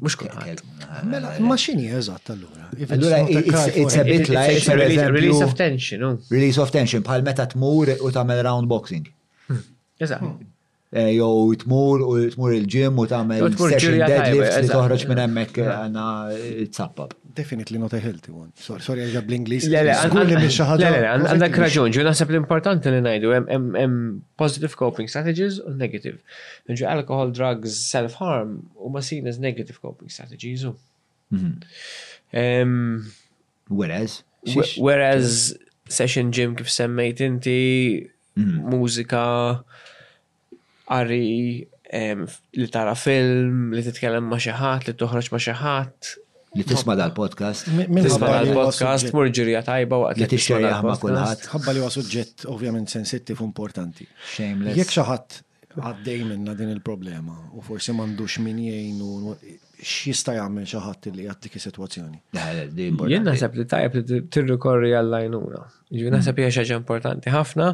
Mux 0.00 0.14
kullħat. 0.16 0.60
Mela, 0.64 1.00
eh, 1.00 1.06
mela 1.06 1.32
eh, 1.36 1.56
xini 1.62 1.88
jazat 1.90 2.30
allura. 2.32 2.68
Allura, 2.72 3.18
it's 3.22 3.96
a 3.96 4.04
bit 4.06 4.30
like, 4.30 4.62
for 4.64 4.78
example, 4.80 5.12
release 5.16 5.42
of 5.46 5.54
tension. 5.58 6.04
Release 6.30 6.60
of 6.64 6.72
tension, 6.76 7.04
bħal 7.04 7.24
meta 7.26 7.44
t-mur 7.52 7.92
u 8.00 8.12
tamel 8.14 8.40
round 8.46 8.70
boxing. 8.70 9.10
Hmm. 9.50 9.60
Eh, 10.00 11.12
jo, 11.18 11.28
t-mur 11.60 12.06
u 12.06 12.14
tmur 12.32 12.56
il-ġim 12.56 12.96
u 12.96 13.06
tamel 13.12 13.50
session 13.60 14.00
deadlifts 14.00 14.62
li 14.64 14.72
toħroġ 14.72 15.06
minn 15.12 15.24
emmek 15.28 15.60
għanna 15.68 16.06
tsappab. 16.72 17.19
Definitely 17.34 17.78
not 17.78 17.92
a 17.92 18.00
healthy 18.00 18.32
one. 18.32 18.50
Sorry, 18.58 18.80
sorry, 18.86 19.02
għagħab 19.06 19.28
l-Inglis. 19.30 19.66
Le, 19.70 19.80
le, 19.86 21.08
għandak 21.30 21.56
raġun, 21.62 21.92
ġu 21.94 22.02
naħseb 22.06 22.30
l-importanti 22.32 22.90
li 22.90 23.00
najdu, 23.04 23.32
hemm 23.78 23.98
positive 24.40 24.74
coping 24.78 25.10
strategies 25.12 25.60
u 25.62 25.72
negative. 25.78 26.18
Ġu 26.74 26.88
alcohol, 26.90 27.30
drugs, 27.36 27.76
self-harm 27.92 28.56
u 28.82 28.90
ma 28.94 29.02
seen 29.06 29.28
as 29.30 29.38
negative 29.42 29.78
coping 29.84 30.10
strategies. 30.10 30.64
Mhm. 31.30 33.04
Whereas? 33.78 34.18
Whereas 34.50 35.54
session 35.88 36.32
gym 36.34 36.56
kif 36.56 36.72
semmejt 36.72 37.22
inti, 37.28 38.08
mhm. 38.38 38.72
mużika, 38.72 39.24
qari, 40.90 41.22
li 42.62 42.72
tara 42.78 42.96
film, 42.98 43.70
li 43.76 43.86
titkellem 43.86 44.26
ma 44.32 44.40
xaħat, 44.46 44.90
li 44.90 44.96
toħroċ 45.04 45.30
ma 45.34 45.42
xaħat, 45.46 46.10
li 46.56 46.64
tisma 46.66 46.94
dal-podcast. 46.98 47.68
Tisma 47.70 48.30
dal-podcast, 48.32 49.12
murġirja 49.14 49.60
tajba 49.66 50.00
waqt 50.08 50.22
li 50.22 50.28
tixxerja 50.32 50.80
ma' 50.82 50.96
kulħadd. 51.00 51.46
Ħabba 51.52 51.74
li 51.76 51.82
huwa 51.84 51.90
suġġett 51.94 52.48
ovvjament 52.50 52.90
sensittiv 52.90 53.42
importanti. 53.46 54.06
Shameless. 54.34 54.78
Jekk 54.80 54.96
xi 54.96 55.04
ħadd 55.06 55.40
għaddej 55.80 56.22
minna 56.26 56.56
din 56.58 56.72
il-problema 56.74 57.36
u 57.54 57.62
forsi 57.62 57.94
m'għandux 57.94 58.40
min 58.42 58.58
jgħinu 58.66 59.36
x'jista' 59.80 60.34
jagħmel 60.40 60.66
xi 60.68 60.80
ħadd 60.82 61.10
li 61.14 61.28
għad 61.30 61.44
dik 61.46 61.58
is-sitwazzjoni. 61.60 62.22
Jien 62.34 63.28
naħseb 63.30 63.60
li 63.60 63.68
tajjeb 63.70 64.00
li 64.10 64.20
tirrikorri 64.32 64.90
għall-għajnuna. 64.98 65.60
Ġi 65.60 66.00
jiġifieri 66.00 66.16
naħseb 66.18 66.42
hija 66.42 66.50
xi 66.56 66.64
ħaġa 66.64 66.80
importanti 66.82 67.36
ħafna. 67.36 67.70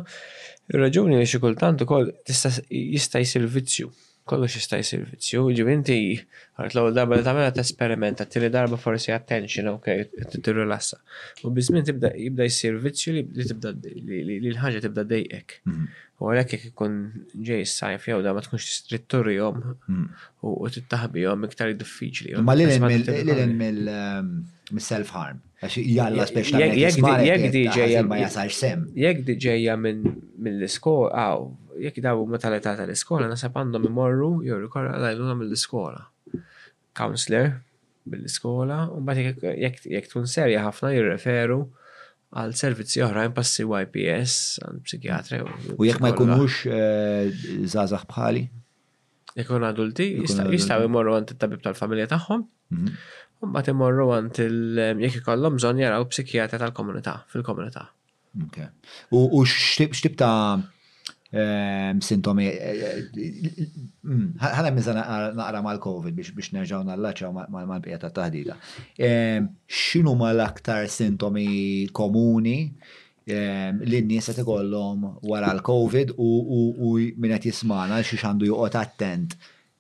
Ir-raġuni 0.66 1.16
li 1.16 1.24
xi 1.30 1.40
kultant 1.40 1.86
ukoll 1.88 2.12
tista' 2.28 2.52
jista' 2.68 3.24
jsir 3.24 3.48
vizzju 3.56 3.88
kollox 4.30 4.54
jista' 4.58 4.78
jsir 4.82 5.00
vizzju, 5.10 5.40
ġib 5.58 5.68
inti 5.70 5.96
ħart 6.58 6.72
l-ewwel 6.74 6.94
darba 6.96 7.12
li 7.20 7.24
tagħmilha 7.26 7.52
tesperimenta, 7.56 8.22
tieni 8.32 8.48
darba 8.50 8.76
forsi 8.82 9.10
attention, 9.14 9.66
ok, 9.74 9.86
tirrilassa. 10.46 10.96
U 11.46 11.48
biżmin 11.54 11.82
tibda 11.86 12.08
jibda 12.24 12.42
jsir 12.50 12.72
vizzju 12.82 13.10
li 13.20 13.44
tibda 13.52 13.68
li 13.70 14.36
l-ħaġa 14.50 14.78
tibda 14.86 15.02
dejqek. 15.12 15.48
Mhm. 15.70 15.84
U 16.18 16.20
għalhekk 16.32 16.50
jekk 16.56 16.66
ikun 16.72 16.92
ġej 17.48 17.62
sajf 17.76 18.02
jew 18.10 18.18
da 18.24 18.30
ma 18.34 18.40
tkunx 18.46 18.64
tritturihom 18.88 19.56
mhm. 19.76 20.04
u 20.42 20.44
tittaħbihom 20.76 21.40
iktar 21.50 21.68
diffiċli. 21.82 22.30
Ma 22.42 22.54
lil 22.58 22.70
mill-self 22.86 25.14
harm. 25.14 25.38
Jalla 25.64 26.26
spex 26.28 26.50
ta' 26.52 26.60
jek 26.60 27.46
diġeja 27.54 28.02
sem. 28.52 28.82
Jek 29.00 29.22
diġeja 29.24 29.76
minn 29.80 30.02
mill-iskola, 30.36 31.12
għaw, 31.22 31.46
jek 31.86 32.00
daw 32.04 32.20
ma 32.28 32.40
tal-età 32.42 32.74
tal-iskola, 32.76 33.30
nasab 33.30 33.56
għandhom 33.56 33.88
imorru, 33.88 34.28
jew 34.44 34.58
rikorra 34.60 34.98
għajluna 35.00 35.38
mill-iskola. 35.40 36.04
Counselor 36.96 37.54
mill-iskola, 38.12 38.82
u 38.92 39.00
mbagħad 39.00 39.46
jekk 39.64 40.10
tkun 40.12 40.28
serja 40.28 40.60
ħafna 40.68 40.92
jirreferu 40.92 41.62
għal 42.36 42.52
servizzi 42.58 43.00
oħrajn 43.06 43.32
passi 43.32 43.64
YPS 43.64 44.38
għal 44.66 44.84
psikjatra. 44.84 45.40
U 45.78 45.88
jekk 45.88 46.04
ma 46.04 46.12
jkunux 46.12 46.60
eh, 46.68 47.44
zazax 47.72 48.04
bħali? 48.12 48.44
Jekk 49.36 49.58
adulti, 49.72 50.12
jistaw 50.20 50.84
imorru 50.86 51.16
għand 51.16 51.32
tabib 51.40 51.64
tal-familja 51.64 52.12
tagħhom. 52.12 52.44
Mhm. 52.76 53.06
Umma 53.44 53.60
timorru 53.64 54.06
għant 54.14 54.38
il-jek 54.46 55.18
ikollhom 55.20 55.58
bżonn 55.58 55.80
jaraw 55.82 56.06
psikjatra 56.12 56.58
tal-komunità, 56.62 57.18
fil-komunità. 57.32 57.82
U 59.12 59.42
xtib 59.44 60.16
ta' 60.16 60.56
sintomi, 62.06 62.46
eh, 62.46 62.84
eh, 62.86 63.56
mm, 64.06 64.38
ħana 64.40 64.70
mizan 64.76 65.00
eh, 65.02 65.10
naqra 65.36 65.60
mal-Covid 65.64 66.16
biex 66.16 66.52
nerġaw 66.54 66.84
nallaċaw 66.86 67.50
mal-bija 67.66 67.98
ta' 68.00 68.10
taħdida. 68.20 68.56
Xinu 69.82 70.14
mal-aktar 70.16 70.88
sintomi 70.88 71.88
komuni 71.92 72.60
li 73.26 73.98
n-nies 74.02 74.30
qed 74.32 74.40
ikollhom 74.44 75.10
wara 75.28 75.52
l-Covid 75.58 76.14
u 76.16 76.94
minnet 77.18 77.42
qed 77.42 77.50
jismana 77.52 78.00
xiex 78.00 78.30
għandu 78.30 78.48
joqgħod 78.50 78.80
attent 78.80 79.36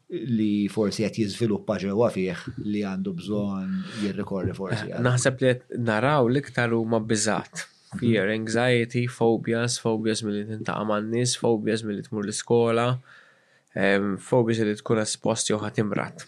li 0.08 0.68
forsi 0.70 1.02
qed 1.02 1.18
jiżviluppa 1.18 1.74
ġewwa 1.82 2.12
fih 2.14 2.42
li 2.62 2.84
għandu 2.86 3.14
bżonn 3.18 3.72
jirrikorri 4.04 4.54
forsi. 4.54 4.92
Naħseb 5.02 5.42
li 5.42 5.54
naraw 5.88 6.28
l-iktar 6.30 6.70
huma 6.76 7.00
bizzat. 7.02 7.66
Fear, 7.96 8.28
anxiety, 8.34 9.06
phobias, 9.08 9.78
phobias 9.80 10.20
mill 10.26 10.58
t 10.66 10.74
man-nies, 10.90 11.36
phobias 11.40 11.84
mill 11.86 12.02
tmur 12.04 12.26
l-iskola, 12.26 12.88
phobias 14.30 14.60
li 14.68 14.74
tkun 14.78 15.02
espost 15.02 15.48
jew 15.50 15.58
ħadd 15.62 15.82
imrat. 15.84 16.26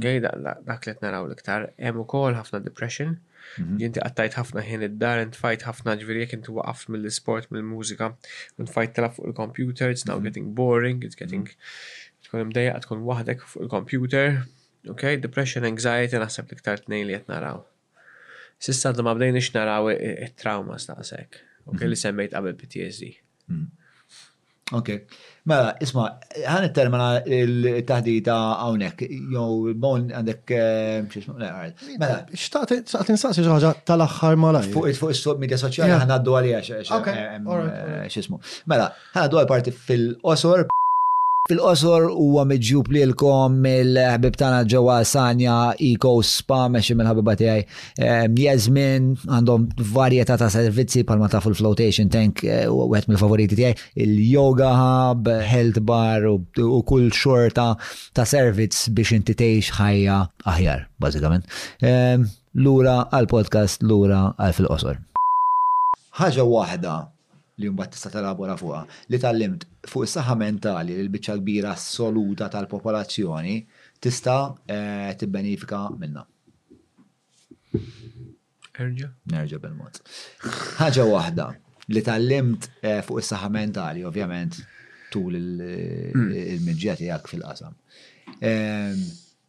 Gej 0.00 0.22
mhm. 0.22 0.66
dak 0.68 0.86
li 0.86 0.94
naraw 1.02 1.26
l-iktar, 1.26 1.70
hemm 1.82 2.04
ukoll 2.06 2.38
ħafna 2.38 2.62
depression. 2.64 3.16
Jinti 3.56 4.00
mhm. 4.00 4.04
għattajt 4.08 4.34
ħafna 4.40 4.62
ħin 4.66 4.82
id-dar, 4.88 5.20
intfajt 5.22 5.64
ħafna 5.68 5.94
ġviri 6.00 6.24
jek 6.26 6.32
inti 6.40 6.54
mill-sport, 6.90 7.46
mill-mużika, 7.54 8.10
intfajt 8.62 8.94
tala 8.96 9.10
fuq 9.14 9.30
il-computer, 9.30 9.90
it's 9.94 10.06
now 10.06 10.16
mhm. 10.16 10.26
getting 10.26 10.48
boring, 10.54 11.02
it's 11.04 11.14
getting 11.18 11.48
tkun 12.26 12.44
imdejja 12.46 12.74
tkun 12.84 13.04
waħdek 13.08 13.44
fuq 13.48 13.66
il-computer, 13.66 14.36
ok, 14.90 15.06
depression, 15.22 15.66
anxiety, 15.68 16.18
naħseb 16.22 16.52
liktar 16.56 16.82
tnejn 16.86 17.08
li 17.10 17.18
qed 17.18 17.30
naraw. 17.32 17.62
Sissa 18.62 18.92
ma 19.06 19.12
bdejniex 19.16 19.50
naraw 19.56 19.90
it-trauma 19.96 20.78
staqsek, 20.82 21.42
ok, 21.68 21.80
mhm. 21.80 21.90
li 21.92 22.02
semmejt 22.04 22.36
qabel 22.38 22.58
PTSD. 22.62 23.12
Mhm. 23.54 23.66
Ok, 24.74 24.88
mela, 25.46 25.76
isma, 25.78 26.08
ħan 26.42 26.64
termina 26.74 27.20
il 27.22 27.68
tahdita 27.86 28.34
għawnek, 28.64 29.04
jow, 29.30 29.70
bon 29.78 30.08
għandek, 30.10 30.52
eh, 30.56 31.20
mela. 32.00 32.16
Xtaqt 32.34 32.72
insaqsi 33.14 33.44
xaħġa 33.46 33.70
tal-axħar 33.86 34.34
mala. 34.42 34.64
Fuq 34.66 34.90
Fuq 34.98 35.12
il-sub 35.14 35.38
media 35.38 35.58
soċjali 35.62 35.94
għan 35.94 36.16
għaddu 36.16 36.34
għalija 36.40 38.08
xismu. 38.10 38.40
Eh, 38.42 38.66
mela, 38.74 38.88
għan 39.14 39.22
għaddu 39.28 39.38
għal 39.44 39.52
parti 39.54 39.70
fil-osor, 39.70 40.66
Fil-qosor 41.46 42.08
huwa 42.10 42.42
l 42.42 42.58
lilkom 42.90 43.54
mill-ħbib 43.62 44.34
tana 44.36 44.64
ġewwa 44.66 44.96
Sanja 45.06 45.74
Eco 45.78 46.16
Spa 46.26 46.64
meċi 46.74 46.94
mill 46.98 47.06
ħabib 47.10 47.30
għatijaj 47.30 48.34
Jazmin 48.34 49.06
għandhom 49.30 49.68
varjetà 49.94 50.36
ta' 50.42 50.50
servizzi 50.50 51.04
palma 51.06 51.28
ta' 51.30 51.38
fil-flotation 51.44 52.10
tank 52.10 52.42
eh, 52.42 52.66
u 52.66 52.88
għet 52.92 53.06
mill-favoriti 53.12 53.54
tiegħi 53.54 54.02
il-yoga 54.08 54.72
hub, 54.74 55.28
health 55.46 55.78
bar 55.86 56.26
u 56.32 56.80
kull 56.82 57.12
xorta 57.14 57.70
ta' 58.16 58.26
servizz 58.26 58.88
biex 58.90 59.14
inti 59.20 59.38
teħx 59.38 59.78
ħajja 59.78 60.18
aħjar 60.50 60.84
bażikament. 61.02 61.46
Lura 62.58 63.04
għal-podcast, 63.14 63.86
lura 63.86 64.32
għal 64.40 64.56
fil-qosor. 64.58 64.98
Ħaġa 66.22 66.44
waħda 66.48 66.98
li 67.60 67.70
mbagħad 67.72 67.94
tista' 67.94 68.12
telabora 68.12 68.56
fuqha. 68.60 68.82
Li 69.12 69.18
tallimt 69.22 69.64
fuq 69.88 70.06
is-saħħa 70.08 70.36
mentali 70.40 70.96
l-biċċa 71.00 71.36
kbira 71.40 71.72
assoluta 71.72 72.48
tal-popolazzjoni 72.52 73.56
tista' 74.02 74.38
eh, 74.68 75.12
tibbenifika 75.18 75.84
minna. 75.96 76.24
Erġa? 78.76 79.10
Nerġa' 79.32 79.60
bil-mod. 79.62 80.00
Ħaġa 80.82 81.06
waħda 81.08 81.48
li 81.96 82.02
tallimt 82.04 82.68
eh, 82.82 83.00
fuq 83.06 83.22
is-saħħa 83.24 83.50
mentali, 83.60 84.04
ovvjament, 84.08 84.60
tul 85.14 85.38
hmm. 85.38 86.32
il-mġġija 86.56 86.98
tiegħek 87.04 87.30
fil-qasam. 87.32 87.78
Ehm, 88.44 88.98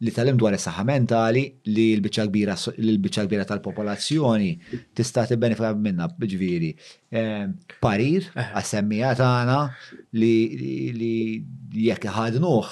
li 0.06 0.12
tal 0.14 0.28
dwar 0.38 0.54
is-saħħa 0.54 0.82
mentali 0.86 1.40
li 1.74 1.84
l-biċċa 1.96 2.26
kbira 2.28 2.54
l-biċċa 2.70 3.24
kbira 3.26 3.46
tal-popolazzjoni 3.50 4.50
tista' 4.96 5.24
tibbenefika 5.28 5.72
minna 5.74 6.06
ġifieri. 6.22 6.70
Ehm, 7.18 7.56
parir 7.82 8.28
eh. 8.38 8.48
għas-semmija 8.60 9.12
tagħna 9.18 9.58
li 10.20 11.40
jekk 11.88 12.14
ħadnuh 12.14 12.70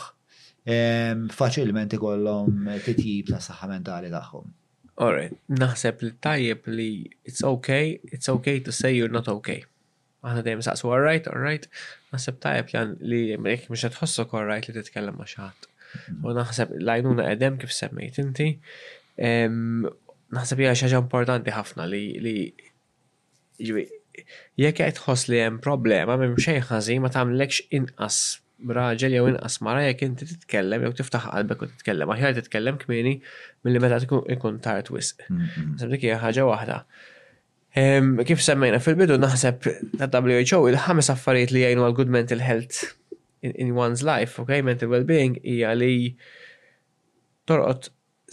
ehm, 0.71 1.27
faċilment 1.41 1.99
ikollhom 1.99 2.71
titjib 2.87 3.33
ta' 3.35 3.43
saħħa 3.49 3.73
mentali 3.75 4.13
tagħhom. 4.15 4.53
Alright, 5.03 5.35
naħseb 5.61 6.07
li 6.07 6.15
tajjeb 6.25 6.69
li 6.73 6.91
it's 7.27 7.43
okay, 7.45 7.99
it's 8.15 8.31
okay 8.33 8.61
to 8.65 8.73
say 8.73 8.95
you're 8.95 9.13
not 9.13 9.27
okay. 9.29 9.65
Aħna 10.27 10.41
dejjem 10.47 10.63
saqsu 10.65 10.89
alright, 10.95 11.27
alright, 11.31 11.67
naħseb 12.15 12.39
tajjeb 12.43 13.01
li 13.03 13.21
jekk 13.35 13.67
mhux 13.67 13.91
tħossok 13.99 14.39
alright 14.45 14.71
li 14.71 14.79
titkellem 14.79 15.19
ma' 15.21 15.27
xi 15.27 15.43
ħadd 15.43 15.75
U 16.25 16.33
naħseb 16.37 16.75
lajnuna 16.87 17.27
edem 17.33 17.57
kif 17.61 17.73
semmejt 17.75 18.21
inti. 18.23 18.51
Naħseb 19.17 20.63
hija 20.65 20.75
xaġa 20.83 21.01
importanti 21.05 21.55
ħafna 21.55 21.87
li 21.91 22.05
li 22.25 22.35
jekk 23.67 24.81
qed 24.81 24.99
tħoss 24.99 25.29
li 25.31 25.41
hemm 25.45 25.61
problema 25.65 26.17
m'hemm 26.19 26.39
xejn 26.41 26.65
ħażin 26.71 27.03
ma 27.05 27.11
tagħmlekx 27.15 27.69
inqas 27.79 28.21
raġel 28.77 29.13
jew 29.19 29.27
inqas 29.31 29.59
mara 29.67 29.85
jekk 29.87 30.07
inti 30.09 30.29
titkellem 30.31 30.87
jew 30.87 30.95
tiftaħ 31.01 31.29
qalbek 31.33 31.65
u 31.65 31.69
titkellem, 31.73 32.13
aħjar 32.15 32.37
titkellem 32.41 32.79
kmieni 32.81 33.17
milli 33.69 33.83
meta 33.85 34.01
ikun 34.05 34.61
tard 34.65 34.91
wisq. 34.97 35.29
Naħseb 35.31 35.93
dik 35.97 36.09
hija 36.11 36.21
ħaġa 36.25 36.49
waħda. 36.51 36.81
Kif 38.25 38.41
semmejna 38.41 38.79
fil-bidu 38.81 39.19
naħseb 39.21 39.67
ta' 40.01 40.09
WHO 40.15 40.63
il-ħames 40.71 41.13
affarijiet 41.13 41.51
li 41.53 41.67
jgħinu 41.67 41.85
għal 41.85 41.97
good 41.99 42.13
mental 42.17 42.41
health 42.45 42.85
in, 43.47 43.51
in 43.63 43.69
one's 43.85 44.03
life, 44.13 44.33
okay, 44.43 44.61
mental 44.71 44.89
well-being, 44.93 45.33
hija 45.51 45.73
li 45.83 45.93
torqot 47.49 47.89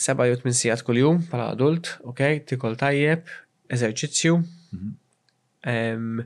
seba' 0.07 0.27
jew 0.29 0.37
sijat 0.41 0.59
sigħat 0.61 0.85
kuljum 0.87 1.21
pala 1.31 1.49
adult, 1.55 1.91
okay, 2.11 2.39
tikol 2.51 2.77
tajjeb, 2.83 3.29
eżerċizzju, 3.75 4.39
mhm. 4.77 6.25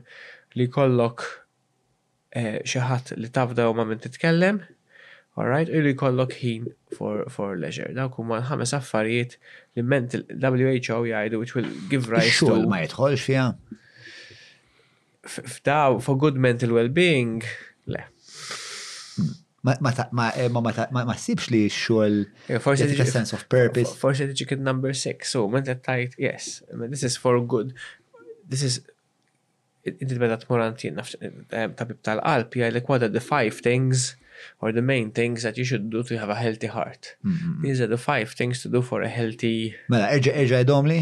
li 0.58 0.66
kollok 0.78 1.26
eh, 1.28 2.58
xaħat 2.72 3.14
li 3.22 3.30
tafda 3.38 3.68
u 3.72 3.78
ma 3.78 3.86
minn 3.92 4.04
titkellem, 4.06 4.64
Alright, 5.38 5.68
u 5.70 5.78
li 5.78 5.92
kollok 5.94 6.32
ħin 6.40 6.64
for, 6.98 7.20
for 7.30 7.52
leisure. 7.62 7.92
Dawk 7.94 8.16
huma 8.18 8.40
ħames 8.48 8.72
affarijiet 8.74 9.36
li 9.78 9.84
mental 9.86 10.24
who 10.26 10.72
jgħidu 10.80 11.38
which 11.38 11.54
will 11.54 11.68
give 11.92 12.10
rise 12.10 12.34
to. 12.40 12.56
ma 12.66 12.80
jitħolx 12.82 13.22
fija. 13.22 13.44
F'daw, 15.22 16.00
for 16.02 16.18
good 16.18 16.34
mental 16.34 16.74
well-being, 16.74 17.38
le. 17.86 18.02
Eh, 19.66 19.78
ma 21.02 21.14
sibx 21.18 21.48
li 21.50 21.64
xol 21.72 22.20
eh, 22.46 22.58
a 22.62 23.06
sense 23.10 23.34
of 23.34 23.42
purpose. 23.50 23.90
Forse 23.98 24.28
tiġi 24.30 24.46
kid 24.52 24.62
number 24.62 24.92
six, 24.94 25.32
so 25.34 25.48
meta 25.48 25.74
tajt, 25.74 26.14
yes, 26.18 26.62
this 26.92 27.02
is 27.02 27.16
for 27.16 27.40
good. 27.40 27.74
This 28.48 28.62
is 28.62 28.76
inti 29.84 30.18
beda 30.20 30.36
tmurantin 30.38 31.00
eh, 31.00 31.66
tabib 31.74 31.98
tal-qalb 32.04 32.54
like 32.72 32.88
what 32.88 33.02
are 33.02 33.08
the 33.08 33.20
five 33.20 33.58
things 33.58 34.16
or 34.60 34.70
the 34.70 34.82
main 34.82 35.10
things 35.10 35.42
that 35.42 35.56
you 35.58 35.64
should 35.64 35.90
do 35.90 36.02
to 36.04 36.18
have 36.18 36.28
a 36.28 36.36
healthy 36.36 36.68
heart. 36.68 37.16
Mm-hmm. 37.24 37.62
These 37.62 37.80
are 37.80 37.86
the 37.88 37.98
five 37.98 38.32
things 38.32 38.62
to 38.62 38.68
do 38.68 38.80
for 38.80 39.02
a 39.02 39.08
healthy... 39.08 39.74
Mela, 39.88 40.12
erġa 40.14 40.36
erġa 40.44 40.62
domli? 40.70 41.00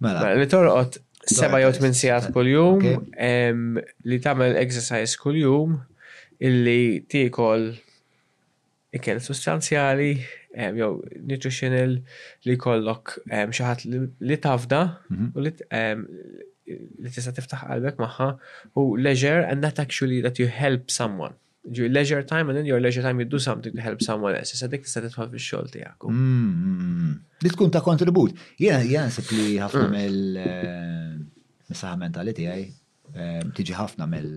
Mela, 0.00 0.22
Mela, 0.24 0.36
li 0.40 0.48
torqot 0.48 0.96
seba 1.26 1.60
jew 1.64 1.72
tmin 1.76 1.96
kol 2.04 2.34
kuljum, 2.38 3.80
li 4.08 4.22
tamel 4.24 4.56
exercise 4.62 5.16
kol 5.20 5.34
kuljum, 5.34 5.82
illi 6.42 7.04
tiekol 7.10 7.68
ikel 8.94 9.20
sostanzjali 9.22 10.14
jew 10.78 10.92
nutritional 11.30 11.96
li 12.46 12.56
kollok 12.62 13.16
xi 13.26 13.64
ħadd 13.66 13.94
li 14.22 14.36
tafda 14.42 14.82
mhm. 15.10 15.30
u 15.34 15.44
li 15.44 17.10
tista' 17.12 17.34
tiftaħ 17.36 17.64
qalbek 17.68 17.98
maħħa 18.00 18.28
u 18.82 18.86
leisure 19.04 19.42
and 19.48 19.66
that 19.66 19.80
actually 19.82 20.22
that 20.24 20.38
you 20.40 20.46
help 20.48 20.90
someone. 20.90 21.34
Your 21.66 21.88
leisure 21.88 22.22
time 22.22 22.48
and 22.50 22.58
then 22.58 22.66
your 22.68 22.78
leisure 22.78 23.00
time 23.02 23.18
you 23.20 23.24
do 23.26 23.38
something 23.38 23.72
to 23.74 23.80
help 23.80 24.02
someone 24.04 24.36
else. 24.38 24.52
Issa 24.54 24.68
dik 24.72 24.84
tista' 24.84 25.02
tidħol 25.04 25.30
fix-xogħol 25.32 25.70
tiegħek. 25.74 26.06
Mm, 26.06 26.48
mm, 26.48 26.82
mm. 26.86 27.14
Li 27.44 27.52
tkun 27.54 27.72
ta' 27.76 27.80
kontribut. 27.84 28.36
Jiena 28.60 28.80
jiena 28.84 29.12
sib 29.12 29.30
li 29.36 29.46
ħafna 29.60 29.86
mill-saħ 29.94 31.90
eh, 31.90 32.02
mentali 32.04 32.36
tiegħi 32.40 32.66
eh, 32.66 33.40
tiġi 33.58 33.78
ħafna 33.80 34.08
mel 34.16 34.32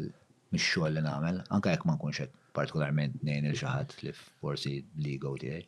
mix-xogħol 0.56 0.94
li 0.98 1.04
nagħmel, 1.06 1.40
anke 1.58 1.72
jekk 1.74 1.88
ma 1.90 1.96
nkunx 1.98 2.24
hekk 2.24 2.36
partikolarment 2.58 3.24
nejn 3.28 3.50
il 3.52 3.58
xaħat 3.58 3.98
li 4.06 4.14
forsi 4.18 4.74
l-ego 5.00 5.34
tiegħi. 5.42 5.64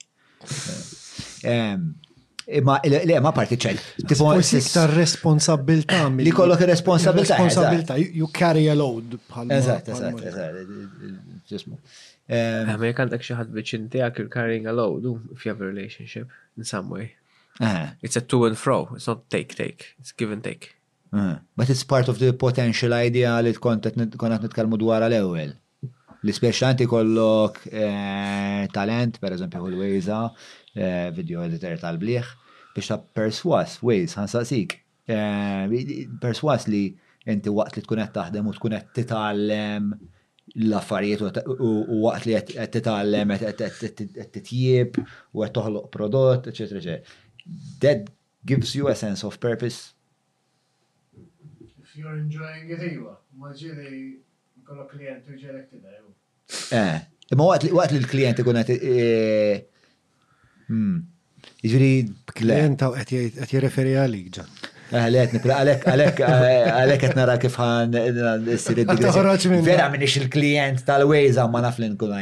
Eh, 1.52 1.76
imma 2.60 2.78
le 2.90 3.20
ma 3.22 3.34
parti 3.36 3.58
ċel. 3.62 3.82
Forsi 4.14 4.62
iktar 4.62 4.94
responsabilta 4.96 6.00
li 6.16 6.32
kollok 6.34 6.64
responsabilta. 6.72 7.38
Responsabilta, 7.38 7.98
you 8.00 8.28
carry 8.34 8.66
a 8.72 8.76
load 8.78 9.20
bħal. 9.28 9.54
Eżatt, 9.60 9.92
eżatt, 9.96 10.26
eżatt. 10.32 11.94
Għamek 12.30 13.04
għandek 13.04 13.24
xaħat 13.26 13.54
biċin 13.56 13.88
tijak 13.94 14.20
you're 14.24 14.30
carrying 14.34 14.68
a 14.70 14.74
load 14.78 15.10
if 15.36 15.46
you 15.46 15.52
have 15.54 15.62
a 15.66 15.70
relationship 15.70 16.30
in 16.58 16.64
some 16.66 16.90
way. 16.90 17.12
It's 18.02 18.16
a 18.16 18.22
to 18.22 18.46
and 18.48 18.58
fro, 18.58 18.88
it's 18.96 19.08
not 19.12 19.30
take, 19.30 19.54
take, 19.56 19.94
it's 20.00 20.14
give 20.14 20.32
and 20.32 20.42
take. 20.44 20.76
Eh. 21.14 21.38
But 21.56 21.70
it's 21.70 21.84
part 21.84 22.08
of 22.08 22.20
the 22.20 22.34
potential 22.34 22.94
idea 22.94 23.42
li 23.42 23.54
tkun 23.54 23.82
qed 23.82 23.96
nitkellmu 24.00 24.78
dwar 24.78 25.02
l-ewwel. 25.08 25.56
L-ispjeċanti 26.24 26.86
kollok 26.92 27.62
eh, 27.72 28.68
talent, 28.76 29.18
per 29.24 29.34
eżempju, 29.38 29.70
l-Wejza, 29.72 30.20
eh, 30.76 31.08
video 31.16 31.46
editor 31.48 31.80
tal-bliħ, 31.80 32.32
biex 32.76 32.92
ta' 32.92 32.98
perswas, 33.16 33.78
Wejz, 33.88 34.18
ħansaqsik. 34.20 34.78
Perswas 35.10 36.68
li 36.70 36.82
inti 37.32 37.54
waqt 37.56 37.80
li 37.80 37.86
tkun 37.86 38.02
qed 38.04 38.14
taħdem 38.20 38.50
u 38.52 38.58
tkun 38.58 38.76
qed 38.78 38.96
titgħallem 39.00 39.88
l-affarijiet 40.68 41.42
u 41.56 41.72
waqt 42.04 42.28
li 42.30 42.36
qed 42.52 42.68
titgħallem 42.76 43.34
qed 43.48 44.30
titjieb 44.36 45.00
u 45.00 45.42
qed 45.46 45.56
toħloq 45.58 45.90
prodott, 45.96 46.52
eċetera, 46.52 46.84
eċetera. 46.84 47.70
That 47.82 48.12
gives 48.46 48.76
you 48.78 48.92
a 48.92 48.96
sense 49.00 49.26
of 49.26 49.40
purpose 49.42 49.96
you're 52.00 52.18
enjoying 52.26 52.66
it 52.74 52.84
iwa. 52.96 53.14
Ma 53.42 53.52
ġiri 53.60 54.00
kolla 54.68 54.86
klient 54.92 55.28
u 55.34 55.38
ġerek 55.42 55.68
tida 55.74 55.94
jew. 55.98 56.08
Eh, 56.74 56.98
imma 57.34 57.48
waqt 57.52 57.68
li 57.68 57.74
li 57.76 58.02
l-klient 58.04 58.42
ikun 58.44 58.60
għet. 58.62 58.74
Eh, 58.78 59.86
hmm. 60.70 60.98
Ġiri 61.66 61.92
klient. 62.38 62.82
Klient 62.82 63.40
għet 63.44 63.56
jireferi 63.56 63.98
għalik 64.02 64.30
ġan. 64.40 64.52
Eh, 64.90 64.96
li 64.96 65.00
Għalek, 65.04 65.34
nipra, 65.36 65.56
għalek, 65.62 65.84
għalek, 65.92 66.20
eh, 66.26 66.68
għalek 66.80 67.04
għet 67.10 67.18
nara 67.20 67.36
kif 67.38 67.58
għan 67.62 67.96
eh, 68.00 68.24
s-sir 68.58 68.80
id-digressjoni. 68.82 69.60
Vera 69.68 69.86
minn 69.94 70.06
ix 70.08 70.16
il-klient 70.24 70.82
tal 70.88 71.06
wejza 71.12 71.46
ma 71.52 71.62
naf 71.68 71.78
l-inkun 71.78 72.16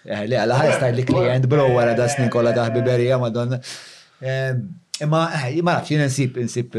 Eh, 0.00 0.22
li 0.24 0.32
għal-ħajsta 0.32 0.86
li 0.96 1.02
klient 1.04 1.44
bro 1.46 1.66
għara 1.76 1.92
da 1.98 2.06
snin 2.08 2.30
kolla 2.32 2.54
taħbi 2.56 2.80
berija 2.86 3.18
madonna. 3.20 3.58
Imma, 5.00 5.28
ma 5.62 5.72
nafx, 5.78 5.88
jina 5.88 6.06
nsib, 6.08 6.36
nsib, 6.44 6.74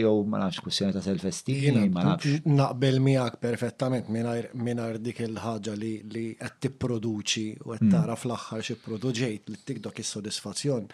jow, 0.00 0.14
ma 0.26 0.40
nafx, 0.42 0.58
kussjoni 0.64 0.92
ta' 0.94 1.02
self-esteem, 1.04 1.76
ma 1.94 2.02
nafx. 2.08 2.40
Naqbel 2.50 2.96
miegħek 3.04 3.36
perfettament 3.46 4.08
minar 4.10 4.98
dik 4.98 5.20
il-ħagġa 5.28 5.74
li 5.78 5.92
għed 6.02 6.16
qed 6.40 6.56
tipproduċi 6.66 7.46
u 7.62 7.70
qed 7.76 7.92
tara 7.92 8.16
fl-aħħar 8.18 8.64
xie 8.64 8.76
produġejt 8.82 9.52
li 9.54 9.60
tikdok 9.70 10.00
is-sodisfazzjon. 10.02 10.88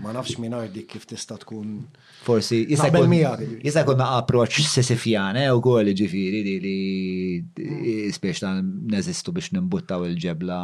Ma 0.00 0.14
nafx 0.16 0.38
minar 0.40 0.70
dik 0.72 0.88
kif 0.94 1.04
tista' 1.10 1.36
tkun. 1.42 1.74
Forsi, 2.24 2.62
jista' 2.72 2.88
jkun 2.94 3.60
jista' 3.60 3.84
jkun 3.84 4.00
ma' 4.00 4.08
approċċ 4.22 4.70
sisifjane 4.78 5.44
u 5.52 5.60
kol 5.66 5.92
ġifiri 6.00 6.40
li 6.48 6.56
li 6.64 7.94
spiex 8.16 8.40
ta' 8.46 8.54
neżistu 8.64 9.36
biex 9.36 9.52
nimbuttaw 9.58 10.08
il-ġebla. 10.08 10.58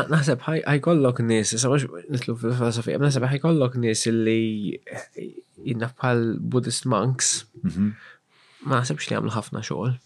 Naħseb 0.00 0.44
ħajkollok 0.48 1.24
nies, 1.30 1.54
issa 1.54 1.70
nitlu 1.70 2.34
fil-filosofija, 2.42 2.98
naħseb 3.06 3.30
kollok 3.46 3.78
nis 3.84 4.07
illi 4.10 4.42
jinnna 5.64 5.90
bħal 5.98 6.24
Buddhist 6.54 6.88
monks, 6.92 7.32
mhm. 7.64 7.92
ma 8.66 8.80
nasibx 8.82 9.08
li 9.12 9.18
għamlu 9.18 9.34
ħafna 9.36 9.64
xogħol. 9.70 9.96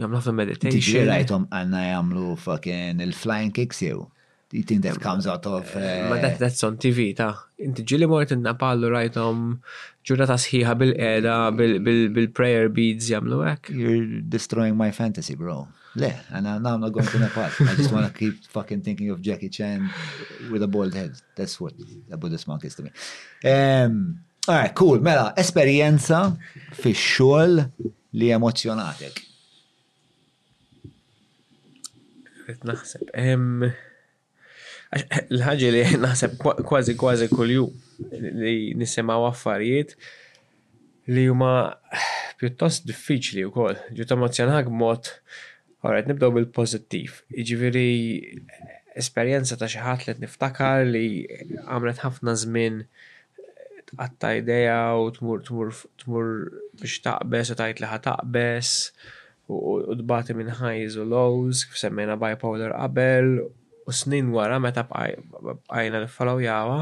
Għamlu 0.00 0.16
ħafna 0.20 0.34
meditation. 0.38 0.78
Tixi 0.78 1.02
rajtom 1.08 1.48
għanna 1.58 1.84
jamlu 1.88 2.34
fucking 2.44 3.04
il-flying 3.04 3.52
kicks 3.56 3.82
jew. 3.84 4.06
Do 4.50 4.58
you 4.58 4.64
think 4.66 4.82
that 4.82 4.98
comes 4.98 5.28
out 5.30 5.44
of... 5.46 5.68
Eh, 5.78 5.80
eh, 6.00 6.06
ma 6.10 6.16
that, 6.22 6.40
that's 6.40 6.64
on 6.66 6.78
TV, 6.82 7.10
ta. 7.14 7.28
Inti 7.62 7.84
ġili 7.86 8.08
mort 8.10 8.32
inna 8.34 8.56
pallu 8.58 8.88
rajtom 8.90 9.44
ġurnata 10.08 10.38
sħiħa 10.42 10.72
bil-qeda, 10.80 11.34
bil-prayer 11.58 12.72
beads 12.74 13.10
jamlu 13.12 13.44
għek. 13.46 13.70
You're 13.76 14.24
destroying 14.34 14.74
my 14.80 14.90
fantasy, 14.96 15.36
bro. 15.38 15.66
Le, 15.96 16.08
and 16.32 16.42
now 16.44 16.74
I'm 16.74 16.80
not 16.80 16.90
going 16.92 17.04
to 17.04 17.18
Nepal. 17.18 17.48
I 17.68 17.74
just 17.74 17.90
want 17.92 18.06
to 18.06 18.12
keep 18.16 18.44
fucking 18.46 18.82
thinking 18.82 19.10
of 19.10 19.20
Jackie 19.20 19.48
Chan 19.48 19.90
with 20.52 20.62
a 20.62 20.68
bald 20.68 20.94
head. 20.94 21.20
That's 21.34 21.60
what 21.60 21.72
a 22.12 22.16
Buddhist 22.16 22.46
monk 22.46 22.64
is 22.64 22.76
to 22.76 22.82
me. 22.84 22.90
Um, 23.50 24.20
all 24.46 24.54
right, 24.54 24.72
cool. 24.72 25.00
Mela, 25.02 25.34
esperienza 25.36 26.38
fi 26.78 26.92
xol 26.94 27.56
li 28.14 28.30
emozjonatek. 28.30 29.20
Naħseb, 32.66 33.10
l-ħagġi 35.26 35.74
li 35.74 35.82
naħseb 36.06 36.38
kważi 36.66 36.96
kważi 36.98 37.28
kull-ju 37.30 37.66
li 38.40 38.56
nisema 38.78 39.18
affarijiet 39.28 39.92
li 41.14 41.26
huma 41.30 41.52
pjuttost 42.40 42.86
diffiċli 42.88 43.42
u 43.46 43.50
wkoll, 43.52 43.78
ġu 43.94 44.06
emozjonak 44.16 44.66
mod 44.70 45.10
Alright, 45.80 46.04
nibdaw 46.04 46.28
bil-pozittiv. 46.36 47.22
Iġviri, 47.32 48.36
esperienza 49.00 49.56
ta' 49.56 49.68
xaħat 49.72 50.04
li 50.10 50.14
niftakar 50.26 50.82
li 50.84 51.04
għamlet 51.56 52.02
ħafna 52.04 52.34
żmien 52.42 52.76
tqatta 53.88 54.34
ideja 54.42 54.74
u 55.00 55.06
tmur 55.16 55.40
tmur 55.48 55.70
tmur 56.02 56.28
biex 56.82 56.98
taqbes 57.06 57.54
u 57.54 57.56
tajt 57.62 57.80
liħa 57.80 57.94
ħataqbes 57.96 58.74
u 59.56 59.96
dbati 60.02 60.36
minn 60.42 60.52
highs 60.60 61.00
u 61.00 61.08
lows 61.08 61.64
kif 61.70 61.80
semmejna 61.80 62.18
bipolar 62.20 62.76
qabel 62.76 63.32
u 63.40 63.96
snin 64.02 64.28
wara 64.36 64.60
meta 64.60 64.84
bqajna 64.92 66.04
nifollow 66.04 66.44
jawa 66.44 66.76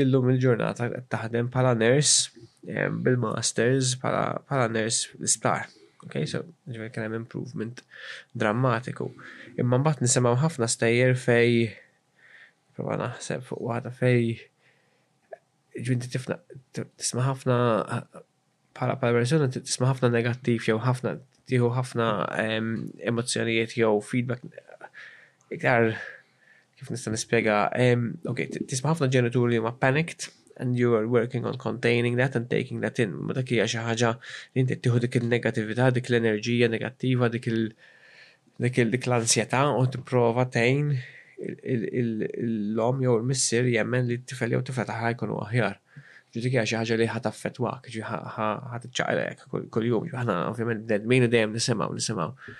dillum 0.00 0.32
il-ġurnata 0.32 0.88
taħdem 1.12 1.52
bħala 1.52 1.76
nurse 1.84 2.32
bil-masters 2.72 3.94
bħala 4.00 4.70
nurse 4.72 5.12
l-isptar. 5.20 5.68
Okay, 6.06 6.26
so 6.26 6.40
ġiver 6.66 6.90
kena 6.92 7.06
hemm 7.06 7.18
improvement 7.22 7.78
drammatiku. 8.38 9.10
Imma 9.62 9.78
mbagħad 9.80 10.02
nisimgħu 10.06 10.40
ħafna 10.42 10.68
stejjer 10.72 11.14
fej 11.22 11.52
prova 12.74 12.96
naħseb 13.04 13.44
fuq 13.46 13.62
waħda 13.70 13.92
fej 14.00 14.32
ġwinti 15.86 16.10
tifna 16.12 16.38
tisma' 16.78 17.26
ħafna 17.28 17.58
bħala 18.10 18.96
pala 18.98 19.12
persuna 19.20 19.48
tisma' 19.54 19.92
ħafna 19.92 20.10
negattiv 20.16 20.66
jew 20.68 20.80
ħafna 20.82 21.14
tieħu 21.52 21.70
ħafna 21.78 22.08
ehm, 22.40 22.72
emozzjonijiet 23.12 23.76
jew 23.78 23.94
feedback 24.02 24.42
iktar 25.54 25.92
kif 26.78 26.90
nista' 26.96 27.12
nispjega. 27.14 27.60
Ehm, 27.78 28.14
ok, 28.26 28.48
tisma' 28.66 28.90
ħafna 28.96 29.06
ġenituri 29.12 29.54
li 29.54 29.62
huma 29.62 29.74
panicked 29.78 30.32
and 30.56 30.78
you 30.78 30.94
are 30.94 31.08
working 31.08 31.44
on 31.44 31.56
containing 31.56 32.16
that 32.16 32.34
and 32.36 32.48
taking 32.50 32.80
that 32.80 32.98
in. 33.00 33.10
Ma 33.26 33.34
dak 33.38 33.50
hija 33.52 33.66
xi 33.72 33.80
ħaġa 33.86 34.10
li 34.12 34.62
inti 34.64 34.76
tieħu 34.84 35.00
dik 35.04 35.18
il-negatività, 35.20 35.88
dik 35.96 36.10
l-enerġija 36.12 36.68
negattiva, 36.72 37.30
dik 37.34 37.48
il- 37.52 37.72
dik 38.66 38.80
dik 38.94 39.08
l-ansjetà 39.08 39.62
u 39.80 39.86
tipprova 39.94 40.44
tgħin 40.54 40.92
l-om 41.66 43.02
jew 43.02 43.14
il 43.18 43.26
missier 43.28 43.66
jemmen 43.66 44.06
li 44.06 44.20
t-tifel 44.22 44.54
jew 44.56 44.62
tifetaħ 44.68 45.08
jkunu 45.14 45.40
aħjar. 45.48 45.76
Ġudik 46.32 46.54
hija 46.56 46.66
xi 46.68 46.78
ħaġa 46.80 46.96
li 47.00 47.08
ħad 47.12 47.28
affettwak, 47.28 47.90
ġi 47.92 48.04
ħad 48.08 48.88
iċċaqlek 48.88 49.68
kuljum, 49.74 50.06
aħna 50.16 50.36
ovvjament 50.52 50.86
bnedmin 50.88 51.26
u 51.26 51.32
dejjem 51.32 51.58
nisimgħu 51.58 51.98
nisimgħu. 51.98 52.58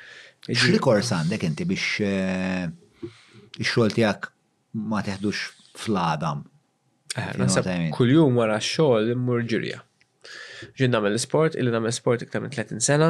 X'rikors 0.56 1.14
għandek 1.20 1.46
inti 1.52 1.68
biex 1.70 2.02
eh, 2.04 2.66
ix-xogħol 3.62 3.96
tiegħek 4.00 4.28
ma 4.90 5.04
teħdux 5.06 5.40
fl 5.86 5.96
adam 6.02 6.42
Eh, 7.16 7.32
Nasab 7.36 7.66
kull-jum 7.94 8.36
wara 8.40 8.56
xogħol 8.64 9.10
immur 9.14 9.42
ġirja. 9.52 9.80
Ġin 10.78 10.94
nagħmel 10.94 11.18
sport, 11.20 11.58
illi 11.60 11.72
nagħmel 11.74 11.92
sport 11.96 12.22
iktar 12.24 12.40
minn 12.44 12.54
30 12.54 12.80
sena, 12.86 13.08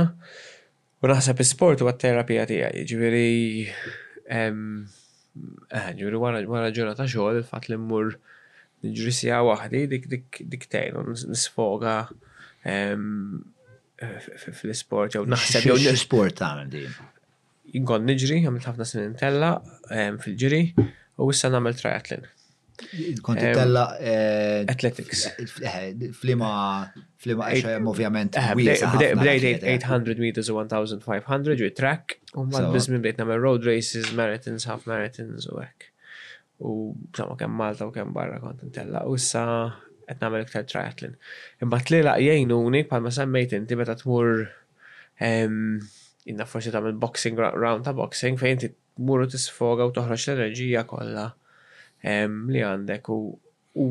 u 1.03 1.11
naħseb 1.11 1.43
sport 1.47 1.85
u 1.85 1.91
għat 1.91 2.01
terapija 2.03 2.47
tiegħi, 2.51 2.83
ġiviri. 2.91 3.37
Eh, 4.27 4.59
ġiviri 6.01 6.19
wara 6.21 6.73
ġurnata 6.75 7.05
ta' 7.05 7.09
xogħol 7.13 7.39
il 7.43 7.47
fat 7.47 7.71
li 7.71 7.79
mmur 7.79 8.11
niġri 8.83 9.13
wahdi 9.13 9.47
waħdi 9.53 9.85
dik 9.95 10.09
dik 10.17 10.41
dik 10.57 10.65
tgħinu 10.73 11.05
nisfoga 11.31 11.95
fl-isport 14.51 15.15
jew 15.15 15.23
naħseb 15.31 15.69
Jow 15.71 15.79
l-isport 15.79 16.41
tagħmel 16.43 16.73
din. 16.75 16.93
Jingon 17.77 18.05
niġri, 18.11 18.43
għamilt 18.51 18.67
ħafna 18.69 18.89
snin 18.91 19.15
tella 19.23 19.55
fil-ġiri 19.91 20.63
u 21.23 21.31
issa 21.31 21.53
nagħmel 21.55 21.79
triathlon. 21.81 22.33
Konti 23.23 23.47
tella. 23.55 23.85
Eh, 24.01 24.65
athletics. 24.69 25.27
Eh, 25.61 26.11
flima, 26.15 26.51
flima, 27.21 27.49
ovvjament. 27.89 28.37
Bdejt 28.57 29.65
800 29.65 30.19
meters 30.19 30.49
u 30.49 30.55
1500 30.61 31.67
u 31.67 31.71
track. 31.75 32.13
U 32.35 32.45
mal 32.45 32.71
bizmin 32.73 33.01
bdejt 33.05 33.19
namel 33.23 33.41
road 33.41 33.65
races, 33.67 34.13
marathons, 34.17 34.67
half 34.69 34.87
marathons 34.91 35.49
u 35.53 35.61
ek. 35.63 35.89
U 36.59 36.75
sama 37.17 37.37
kem 37.39 37.51
Malta 37.57 37.87
u 37.87 37.93
kem 37.95 38.13
barra 38.15 38.41
konti 38.43 38.71
tella. 38.75 39.05
U 39.09 39.17
issa 39.19 39.47
qed 40.09 40.21
nagħmel 40.21 40.45
iktar 40.45 40.67
triathlon. 40.69 41.15
Imma 41.63 41.79
tlilaq 41.81 42.21
jgħinuni 42.27 42.85
bħalma 42.91 43.13
semmejt 43.15 43.55
inti 43.57 43.77
meta 43.79 43.95
t-mur 43.97 44.43
inna 45.23 46.47
forsi 46.47 46.73
tagħmel 46.75 46.99
boxing 47.03 47.39
round 47.39 47.87
ta' 47.87 47.95
boxing 47.97 48.39
fejn 48.41 48.57
inti 48.59 48.73
tmur 48.99 49.23
u 49.25 49.29
tisfoga 49.35 49.87
u 49.89 49.95
toħroġ 49.97 50.27
l-enerġija 50.27 50.83
kolla 50.91 51.31
li 52.03 52.63
għandek 52.65 53.09
u 53.13 53.23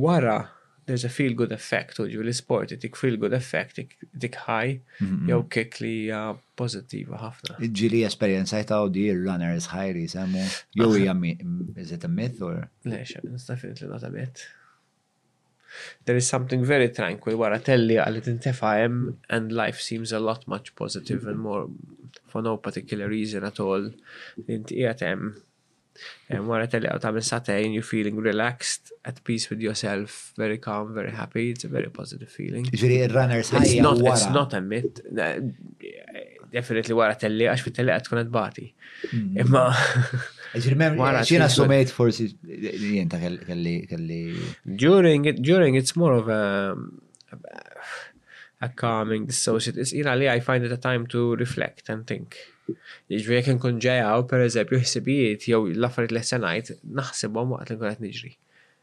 wara 0.04 0.42
there's 0.86 1.06
a 1.08 1.12
feel 1.14 1.34
good 1.38 1.52
effect 1.56 2.00
u 2.02 2.08
ġu 2.10 2.24
l-sport 2.26 2.72
it 2.76 2.84
feel 3.00 3.18
good 3.18 3.34
effect 3.34 3.78
dik 3.80 4.36
high 4.48 4.80
mm-hmm. 5.00 5.28
jew 5.30 5.44
kick 5.50 5.80
li 5.80 6.12
uh, 6.12 6.34
pozittiva 6.60 7.18
ħafna. 7.22 7.56
Ġili 7.74 8.04
jta 8.04 8.82
u 8.84 8.90
di 8.90 9.08
is 9.10 9.70
high 9.72 9.94
li 9.96 10.08
samu, 10.08 10.44
jew 10.76 10.92
jammi, 11.06 11.38
is 11.78 11.92
it 11.92 12.04
a 12.04 12.08
myth 12.08 12.42
or? 12.42 12.68
Le, 12.84 13.04
stafin 13.38 13.74
li 13.80 13.88
a 13.92 14.10
bit. 14.10 14.44
There 16.04 16.18
is 16.18 16.28
something 16.28 16.66
very 16.66 16.90
tranquil 16.90 17.38
wara 17.40 17.60
telli 17.60 17.96
għalli 17.98 18.22
tintefa 18.22 18.74
hemm 18.82 19.16
and 19.30 19.54
life 19.54 19.80
seems 19.82 20.12
a 20.12 20.20
lot 20.20 20.46
much 20.48 20.76
positive 20.76 21.26
and 21.26 21.40
more 21.40 21.68
for 22.28 22.42
no 22.44 22.58
particular 22.58 23.08
reason 23.08 23.46
at 23.46 23.60
all. 23.60 23.90
Inti 24.48 24.84
Eat 24.84 25.00
hemm 25.02 25.34
And 26.30 26.48
when 26.48 26.62
I 26.62 26.66
tell 26.68 26.82
you 26.82 26.90
I'm 26.90 27.14
minn 27.14 27.24
satajn, 27.28 27.74
you're 27.74 27.84
feeling 27.84 28.16
relaxed, 28.18 28.94
at 29.06 29.22
peace 29.24 29.50
with 29.50 29.60
yourself, 29.60 30.34
very 30.38 30.58
calm, 30.58 30.94
very 30.94 31.12
happy, 31.12 31.52
it's 31.52 31.64
a 31.64 31.68
very 31.68 31.90
positive 32.00 32.30
feeling. 32.38 32.66
Ġiri, 32.72 32.98
runners 33.14 33.52
ħajja. 33.52 33.94
It's 34.08 34.26
not 34.38 34.56
a 34.56 34.62
myth. 34.62 35.02
Definitely 36.52 36.96
wara 37.00 37.18
telli, 37.22 37.48
għax 37.52 37.66
fit 37.68 37.76
telli 37.80 37.92
għat 37.94 38.08
kunet 38.12 38.32
bati. 38.34 38.70
Hmm. 39.10 39.42
Imma. 39.44 39.66
Ġina 41.32 41.48
summejt 41.52 41.92
forsi 41.96 42.30
jenta 42.48 43.20
kelli. 43.20 43.84
During 44.74 45.76
it's 45.78 45.96
more 45.96 46.16
of 46.18 46.28
a, 46.32 46.78
a 48.62 48.70
calming, 48.84 49.28
dissociative. 49.30 49.86
It's 49.86 49.94
ira 49.94 50.16
I 50.36 50.40
find 50.40 50.66
it 50.66 50.72
a 50.72 50.78
time 50.78 51.08
to 51.16 51.36
reflect 51.36 51.88
and 51.90 52.06
think. 52.08 52.36
Ġviri 53.12 53.40
jek 53.40 53.50
nkun 53.58 53.80
ġejaw, 53.86 54.24
per 54.30 54.44
eżempju, 54.46 54.80
ħsibijiet 54.84 55.48
jew 55.52 55.62
l-affarijiet 55.76 56.14
li 56.16 56.24
senajt, 56.30 56.72
naħsibhom 57.00 57.54
waqt 57.56 57.74
li 57.74 57.78
nkun 57.80 58.06
niġri. 58.08 58.32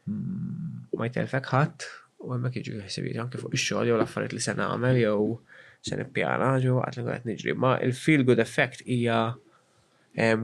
Mm. 0.09 0.93
ma 0.97 1.05
jtelfek 1.07 1.47
ħadd 1.53 1.83
u 2.27 2.31
hemmhekk 2.33 2.57
jiġu 2.63 2.79
ħsibijiet 2.87 3.21
anke 3.23 3.41
fuq 3.41 3.53
ix-xogħol 3.59 3.91
jew 3.91 3.97
l-affarijiet 3.99 4.33
li 4.37 4.41
se 4.45 4.55
nagħmel 4.57 4.97
jew 5.03 5.27
se 5.87 5.99
nippjana 5.99 6.49
ġew 6.63 6.77
waqt 6.79 6.99
li 6.99 7.05
nkun 7.05 7.29
niġri. 7.31 7.55
Ma 7.63 7.75
il-feel 7.85 8.25
good 8.31 8.41
effect 8.43 8.83
hija 8.87 9.19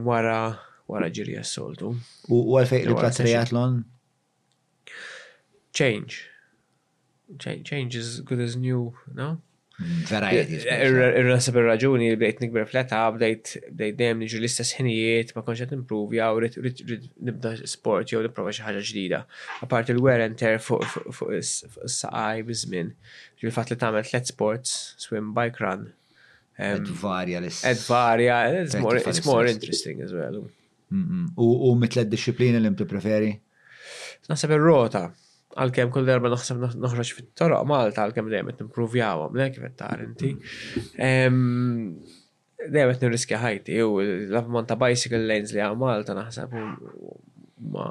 wara 0.06 0.38
wara 0.88 1.10
ġiri 1.10 1.38
assoltu. 1.40 1.94
U 2.30 2.42
għalfejn 2.60 2.88
li 2.90 3.02
triathlon? 3.20 3.82
Change. 5.76 6.22
Change 7.42 7.98
is 7.98 8.20
good 8.24 8.40
as 8.40 8.54
new, 8.56 8.92
no? 9.12 9.34
Varieties. 9.78 10.62
Eh, 10.72 10.86
ir-nasib 10.88 11.58
raġuni 11.60 12.06
li 12.08 12.16
bdejt 12.16 12.38
nikber 12.40 12.64
fleta, 12.68 13.02
bdejt 13.12 13.58
dejjem 13.76 14.22
niġu 14.22 14.38
l-istess 14.40 14.70
ħinijiet, 14.78 15.34
ma 15.36 15.42
konċet 15.44 15.74
improvja 15.76 16.30
u 16.32 16.38
rrid 16.40 16.56
nibda 17.28 17.50
sport 17.68 18.08
jew 18.14 18.22
nipprova 18.24 18.54
xi 18.56 18.64
ħaġa 18.64 18.80
ġdida. 18.88 19.20
Apart 19.66 19.92
il-wear 19.92 20.24
and 20.24 20.38
tear 20.40 20.62
fuq 20.64 21.20
is-saqaj 21.36 22.46
biżmien. 22.48 22.94
Il-fatt 23.44 23.74
li 23.74 23.76
tagħmel 23.82 24.08
tliet 24.08 24.32
sports, 24.32 24.72
swim, 25.04 25.34
bike 25.36 25.60
run. 25.66 25.84
Ed 26.56 26.88
varja 27.02 27.42
l-istess. 27.42 27.84
varja, 27.92 28.40
it's 28.62 29.26
more 29.28 29.44
interesting 29.52 30.00
as 30.00 30.16
well. 30.16 30.46
U 31.36 31.76
mitlet 31.76 32.08
disciplina 32.08 32.62
li 32.64 32.72
mti 32.72 32.88
preferi? 32.88 33.34
Nasab 34.32 34.56
ir-rota 34.56 35.04
għal-kem 35.62 35.90
kull 35.92 36.06
darba 36.08 36.30
naħseb 36.32 36.60
noħroġ 36.80 37.12
fit-toroq 37.16 37.68
Malta 37.70 38.04
għal-kem 38.04 38.28
dejjem 38.32 38.52
qed 38.52 39.00
għam, 39.06 39.40
lek 39.40 39.54
kif 39.56 39.68
tar 39.78 40.02
inti. 40.04 40.30
Ehm, 41.00 41.96
dejjem 42.60 42.92
n 42.92 43.02
nirriskja 43.04 43.40
ħajti 43.42 43.78
u 43.84 43.90
l-ammont 44.28 44.68
ta' 44.70 44.78
bicycle 44.80 45.22
lanes 45.24 45.54
li 45.56 45.64
għal 45.64 45.78
Malta 45.80 46.16
naħseb 46.18 46.54
ma. 47.72 47.86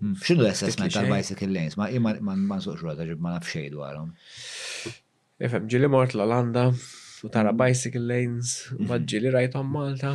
Hmm. 0.00 0.14
l-assessment 0.32 0.94
tal-bicycle 0.94 1.50
lanes? 1.52 1.76
Ma 1.80 1.90
imma 1.92 2.14
ma 2.24 2.56
nsuqx 2.60 2.80
rota 2.84 3.04
ġib 3.08 3.20
ma 3.20 3.34
nafxej 3.36 3.70
dwarom. 3.74 4.14
dwarhom. 5.40 5.68
ġili 5.68 5.90
mort 5.92 6.14
l-Olanda 6.16 6.70
u 6.72 7.28
tara 7.28 7.50
hmm. 7.52 7.60
bicycle 7.60 8.06
lanes, 8.08 8.54
ma 8.80 8.96
ġieli 9.02 9.34
rajtom 9.34 9.66
Malta. 9.68 10.14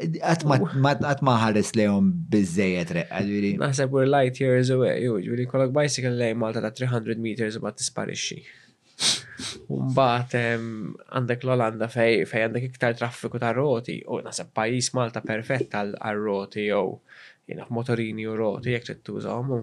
Għat 0.00 1.22
li 1.22 1.62
lejom 1.78 2.08
bizzejet 2.32 2.90
re. 2.96 3.04
Naħseb 3.60 3.92
we're 3.94 4.10
light 4.10 4.40
years 4.42 4.70
away, 4.74 5.04
ju, 5.04 5.12
ġviri, 5.22 5.44
kollok 5.46 5.70
bicycle 5.76 6.10
lej 6.18 6.34
Malta 6.34 6.62
ta' 6.64 6.72
300 6.80 7.14
meters 7.26 7.58
u 7.58 7.62
bat 7.62 7.78
tisparixxi. 7.78 8.40
Umbat 9.74 10.34
għandek 10.38 11.44
l-Olanda 11.46 11.86
fej 11.90 12.24
għandek 12.26 12.66
iktar 12.72 12.96
traffiku 12.98 13.38
ta' 13.42 13.52
roti, 13.56 14.00
u 14.10 14.18
naħseb 14.26 14.50
pajis 14.54 14.90
Malta 14.98 15.22
perfett 15.26 15.76
għal 15.78 16.22
roti, 16.26 16.66
u 16.78 16.96
jenaf 17.50 17.70
motorini 17.76 18.26
u 18.30 18.34
roti, 18.38 18.72
jek 18.74 18.88
trid 18.90 19.04
tużahom. 19.06 19.62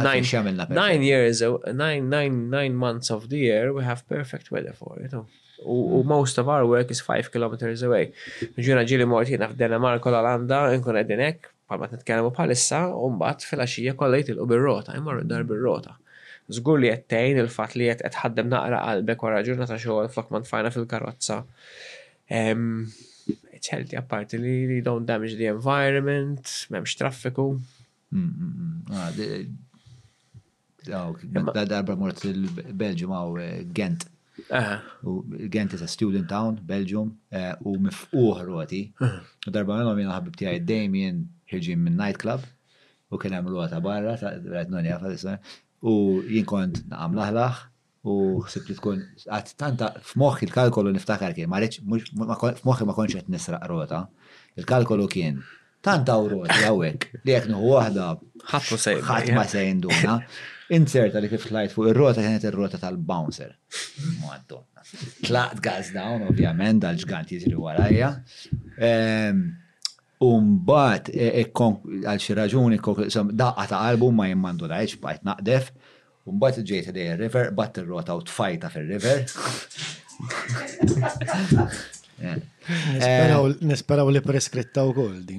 Nine 0.00 1.04
years, 1.10 1.44
nine, 1.74 2.08
nine, 2.08 2.42
nine 2.58 2.72
months 2.86 3.10
of 3.10 3.28
the 3.28 3.42
year, 3.44 3.74
we 3.76 3.84
have 3.84 4.06
perfect 4.08 4.50
weather 4.50 4.72
for 4.72 4.96
it. 5.02 5.12
You 5.12 5.26
know? 5.26 5.44
U 5.64 6.00
mm. 6.00 6.06
most 6.06 6.38
of 6.38 6.48
our 6.48 6.66
work 6.66 6.90
is 6.90 7.00
5 7.00 7.30
km 7.34 7.62
away. 7.86 8.12
Ġuna 8.62 8.84
ġili 8.86 9.06
mort 9.06 9.28
jina 9.28 9.48
u 9.48 9.52
l-Olanda, 9.58 10.76
nkun 10.78 10.96
edin 10.96 11.22
palma 11.68 11.88
t-tkellmu 11.90 12.30
palissa, 12.32 12.86
un 12.94 13.18
bat 13.18 13.42
fil-axija 13.44 13.94
kollajt 13.96 14.28
il-qu 14.32 14.46
bil-rota, 14.48 14.94
imorru 14.96 15.24
dar 15.24 15.42
bil-rota. 15.44 15.96
Zgur 16.48 16.78
li 16.80 16.88
jettejn 16.88 17.38
il-fat 17.42 17.74
li 17.76 17.84
jett 17.90 18.02
etħaddem 18.08 18.46
naqra 18.48 18.78
qalbek 18.80 19.20
wara 19.22 19.42
ġurnata 19.44 19.76
xogħol 19.78 20.08
flok 20.08 20.30
man 20.32 20.42
tfajna 20.46 20.70
fil-karozza. 20.72 21.42
It's 23.52 23.66
healthy 23.68 23.96
apparti 24.00 24.38
li 24.40 24.54
li 24.70 24.78
don't 24.80 25.04
damage 25.06 25.36
the 25.36 25.48
environment, 25.52 26.48
memx 26.72 26.94
traffiku. 26.96 27.50
Mm, 28.12 28.30
mm, 28.32 28.82
ah, 28.94 29.10
darba 31.68 31.94
mort 32.00 32.24
il-Belġu 32.24 33.06
maw 33.12 33.24
Gent. 33.76 34.08
U 35.02 35.24
għent 35.28 35.74
is 35.74 35.82
a 35.82 35.86
student 35.88 36.28
town, 36.30 36.58
Belgium, 36.62 37.12
eh, 37.30 37.54
u 37.66 37.76
mifquħ 37.84 38.44
roti. 38.46 38.82
U 39.46 39.50
darba 39.54 39.78
għanom 39.80 39.98
jena 40.02 40.14
ħabib 40.16 40.36
tijaj 40.38 40.60
Damien 40.68 41.24
ħirġin 41.50 41.80
minn 41.82 41.96
nightclub 41.98 42.44
u 43.10 43.16
kien 43.20 43.32
hemm 43.36 43.48
rota 43.52 43.80
barra, 43.84 44.14
rajt 44.20 44.68
noni 44.72 44.90
għafa 44.94 45.38
u 45.88 45.92
jien 46.28 46.44
kont 46.48 46.84
naqam 46.90 47.16
laħlaħ 47.18 47.62
u 48.08 48.16
xsibt 48.46 48.70
li 48.70 48.76
tkun 48.78 49.00
għat 49.32 49.54
tanta 49.60 49.88
f'moħħi 50.10 50.46
il-kalkolu 50.48 50.92
niftakar 50.94 51.34
kien, 51.36 51.48
marriċ, 51.52 51.80
f'moħħi 51.86 52.86
ma 52.88 52.94
konċet 52.98 53.30
nisraq 53.32 53.66
rota. 53.72 54.04
Il-kalkolu 54.58 55.08
kien 55.10 55.40
tanta 55.84 56.18
u 56.20 56.28
rota 56.34 56.60
għawek 56.68 57.10
li 57.24 57.34
jek 57.34 57.50
nuħu 57.52 57.74
waħda 57.78 58.10
ħatma 58.52 59.46
sejn 59.50 59.84
duna. 59.86 60.20
Inserta 60.68 61.18
li 61.22 61.30
kif 61.32 61.46
tlajt 61.48 61.72
fuq 61.72 61.86
ir-rota 61.88 62.20
kienet 62.20 62.44
ir-rota 62.44 62.76
tal-bouncer. 62.82 63.54
Madonna. 64.20 64.82
Tlaqt 65.24 65.62
gas 65.64 65.90
dawn, 65.94 66.26
ovvjament, 66.28 66.82
dal-ġgant 66.84 67.32
jiżri 67.32 67.54
warajja. 67.56 68.10
Ehm, 68.78 69.46
Umbat, 70.18 71.08
e, 71.14 71.26
e, 71.40 71.42
għal 71.52 72.18
xi 72.24 72.34
raġuni, 72.34 72.80
daqqa 72.82 73.66
ta' 73.70 73.82
album 73.86 74.16
ma 74.18 74.24
jimmandu 74.26 74.66
dajċ, 74.66 74.98
bajt 75.04 75.22
naqdef. 75.24 75.70
Umbat 76.26 76.58
ġejt 76.66 76.88
id-river, 76.92 77.52
bat 77.54 77.78
ir-rota 77.78 78.18
u 78.18 78.24
tfajta 78.26 78.68
fil-river. 78.68 79.22
Eh. 82.18 82.34
Eh. 82.98 83.32
Nisperaw 83.62 84.08
li 84.10 84.20
preskritta 84.22 84.82
u 84.84 84.90
kol 84.96 85.20
din. 85.26 85.38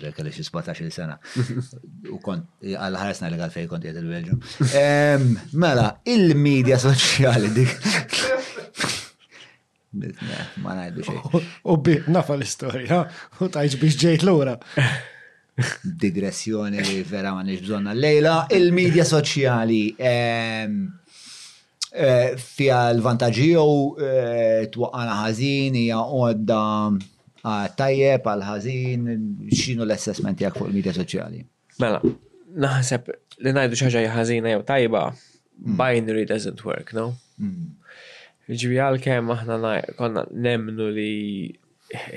Lekali 0.00 0.32
xie 0.32 0.44
17 0.44 0.88
sena. 0.94 1.18
U 2.08 2.18
kont, 2.24 2.46
eh, 2.64 2.72
għal-ħaresna 2.80 3.28
li 3.28 3.36
għal-fej 3.40 3.68
kont 3.68 3.84
jgħet 3.84 4.00
il-Belġum. 4.00 5.32
Mela, 5.60 5.88
il-medja 6.08 6.80
soċjali 6.80 7.52
dik. 7.58 7.88
Ma 10.64 10.78
najdu 10.78 11.04
xej. 11.04 11.46
U 11.68 11.76
bi, 11.76 11.98
nafa 12.08 12.36
l-istoria, 12.38 13.02
u 13.40 13.50
tajġ 13.52 13.76
biex 13.82 14.00
ġejt 14.06 14.24
l-ura. 14.26 14.56
Digressjoni 15.84 16.80
li 16.80 17.02
vera 17.04 17.34
ma 17.36 17.42
nix 17.44 17.60
bżonna 17.66 17.92
l-lejla, 17.92 18.46
il-medja 18.56 19.04
soċjali. 19.04 19.82
Eh, 21.92 22.38
fija 22.40 22.86
l-vantagġi 22.96 23.50
jew 23.50 23.64
eh, 24.00 24.62
twaqqana 24.72 25.16
ħażin 25.26 25.74
hija 25.76 25.98
għodda 26.00 26.60
eh, 26.94 27.66
tajjeb 27.76 28.28
għal 28.32 28.44
ħażin 28.48 29.02
x'inhu 29.52 29.84
l-assessment 29.84 30.40
jgħak 30.40 30.56
fuq 30.56 30.70
il-medja 30.70 30.94
soċjali. 30.96 31.42
Mela, 31.84 32.00
naħseb 32.64 33.10
li 33.44 33.52
ngħidu 33.52 33.76
xi 33.80 33.88
ħaġa 33.90 34.12
ħażina 34.14 34.54
jew 34.54 34.62
tajba 34.70 35.02
mm. 35.10 35.76
binary 35.82 36.24
doesn't 36.32 36.64
work, 36.64 36.94
no? 36.96 37.10
Mm. 37.36 37.76
Ġivi 38.48 38.80
għal-kem 38.86 39.28
aħna 39.36 39.60
konna 40.00 40.24
nemnu 40.48 40.88
li 40.96 41.12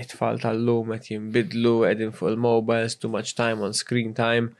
it 0.06 0.16
fall 0.16 0.40
tal-lum 0.40 0.95
għet 0.95 1.12
jinbidlu 1.18 1.76
għedin 1.92 2.16
fuq 2.16 2.32
il-mobiles, 2.32 2.95
too 2.95 3.12
much 3.12 3.36
time 3.36 3.60
on 3.68 3.76
screen 3.76 4.16
time. 4.16 4.54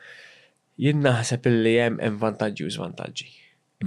Jien 0.76 1.00
naħseb 1.08 1.48
illi 1.54 1.78
hemm 1.86 2.04
hemm 2.04 2.20
vantaġġi 2.28 2.68
u 2.68 2.76
żvantaġġi. 2.80 3.34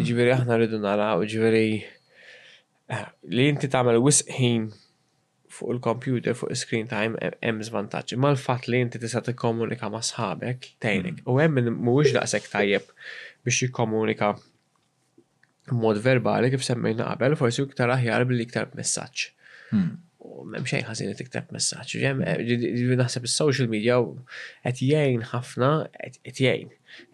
Ġiviri 0.07 0.31
aħna 0.37 0.57
rridu 0.59 0.79
naraw, 0.79 1.25
ġiviri 1.27 1.63
eh, 1.83 3.05
li 3.35 3.49
inti 3.51 3.67
tagħmel 3.71 3.99
wisqin 4.05 4.69
fuq 5.59 5.73
il-computer, 5.75 6.37
fuq 6.39 6.53
il-screen 6.55 6.87
time, 6.91 7.19
hemm 7.43 7.63
żvantaġġi, 7.67 8.19
Ma 8.23 8.31
l-fatt 8.31 8.69
li 8.71 8.83
inti 8.85 9.01
tista' 9.03 9.23
tikkomunika 9.27 9.89
ma' 9.91 10.05
sħabek 10.07 10.69
tgħinek. 10.85 11.23
Mm. 11.23 11.27
U 11.33 11.39
hemm 11.43 11.71
mhuwiex 11.73 12.15
daqshekk 12.15 12.53
tajjeb 12.53 12.93
biex 13.49 13.63
jikkomunika 13.65 14.33
mod 15.75 15.99
verbali 16.05 16.53
kif 16.53 16.63
semmejna 16.65 17.09
qabel, 17.11 17.35
forsi 17.37 17.65
iktar 17.65 17.91
aħjar 17.97 18.29
billi 18.31 18.47
iktar 18.47 18.71
messaġġ. 18.79 19.25
Hmm. 19.73 19.89
M'hemm 20.49 20.65
xejn 20.69 20.87
ħażin 20.87 21.11
tikteb 21.19 21.51
messaġġ. 21.53 21.99
Eh, 21.99 22.87
naħseb 23.03 23.27
is-social 23.29 23.69
media 23.73 23.99
qed 24.63 24.81
jgħin 24.93 25.25
ħafna 25.35 25.73
qed 26.07 26.39
jgħin 26.39 26.73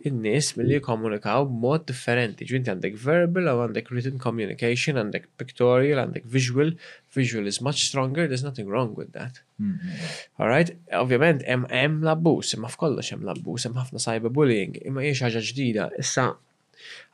in-nies 0.09 0.53
milli 0.59 0.77
jikkomunikaw 0.79 1.47
b'mod 1.49 1.85
differenti. 1.89 2.47
Ġinti 2.51 2.73
għandek 2.73 2.97
verbal, 3.03 3.49
għaw 3.51 3.63
għandek 3.67 3.91
written 3.95 4.23
communication, 4.23 4.99
għandek 5.01 5.29
pictorial, 5.41 6.01
għandek 6.07 6.29
visual. 6.37 6.73
Visual 7.17 7.51
is 7.51 7.61
much 7.65 7.83
stronger, 7.89 8.27
there's 8.29 8.45
nothing 8.47 8.71
wrong 8.71 8.95
with 8.99 9.13
that. 9.17 9.43
Mm 9.61 9.75
-hmm. 9.75 10.07
Alright? 10.39 10.75
Ovvjament, 10.93 11.43
hemm 11.73 12.03
labbus, 12.03 12.55
imma 12.55 12.69
f'kollox 12.69 13.11
hemm 13.13 13.25
labbus, 13.29 13.43
abbuż 13.45 13.65
hemm 13.69 13.75
ħafna 13.75 13.99
cyberbullying, 14.09 14.81
imma 14.87 15.03
hija 15.03 15.27
ħaġa 15.29 15.43
ġdida. 15.53 15.91
Issa 15.99 16.35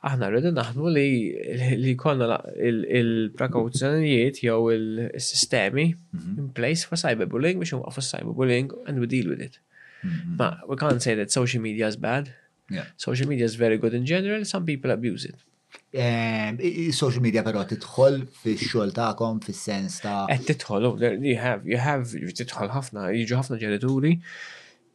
aħna 0.03 0.29
rridu 0.29 0.51
naħdmu 0.51 0.89
li 0.91 1.07
li 1.81 1.93
jkollna 1.93 2.39
il 2.99 3.09
prakawzjonijiet 3.37 4.43
jew 4.43 4.71
il-sistemi 4.75 5.87
mm-hmm. 5.93 6.39
in 6.39 6.49
place 6.49 6.85
for 6.87 6.97
cyberbullying 6.97 7.59
biex 7.59 7.71
nwaqfu 7.77 8.01
cyberbullying 8.01 8.73
and 8.87 8.99
we 8.99 9.07
deal 9.07 9.29
with 9.29 9.39
it. 9.47 9.59
Mm-hmm. 10.03 10.35
Ma, 10.39 10.57
we 10.67 10.75
can't 10.75 11.01
say 11.05 11.13
that 11.15 11.31
social 11.31 11.61
media 11.61 11.87
is 11.87 11.95
bad. 11.95 12.33
Yeah. 12.77 12.85
Social 13.07 13.27
media 13.27 13.45
is 13.51 13.55
very 13.55 13.77
good 13.77 13.93
in 13.93 14.03
general, 14.05 14.41
some 14.53 14.63
people 14.65 14.91
abuse 14.91 15.23
it. 15.31 15.35
Um, 16.05 16.51
social 17.03 17.21
media 17.25 17.43
però 17.47 17.61
titħol 17.67 18.15
fi 18.41 18.53
xogħol 18.59 18.89
tagħkom 18.95 19.37
fis-sens 19.45 19.97
ta' 20.03 20.21
qed 20.31 20.39
eh, 20.41 20.45
titħol 20.51 20.87
oh, 20.87 20.95
you 21.31 21.35
have 21.39 21.67
you 21.67 21.79
have 21.83 22.07
titħol 22.39 22.71
ħafna 22.71 23.05
jiġu 23.17 23.37
ħafna 23.39 23.57
ġenituri 23.59 24.11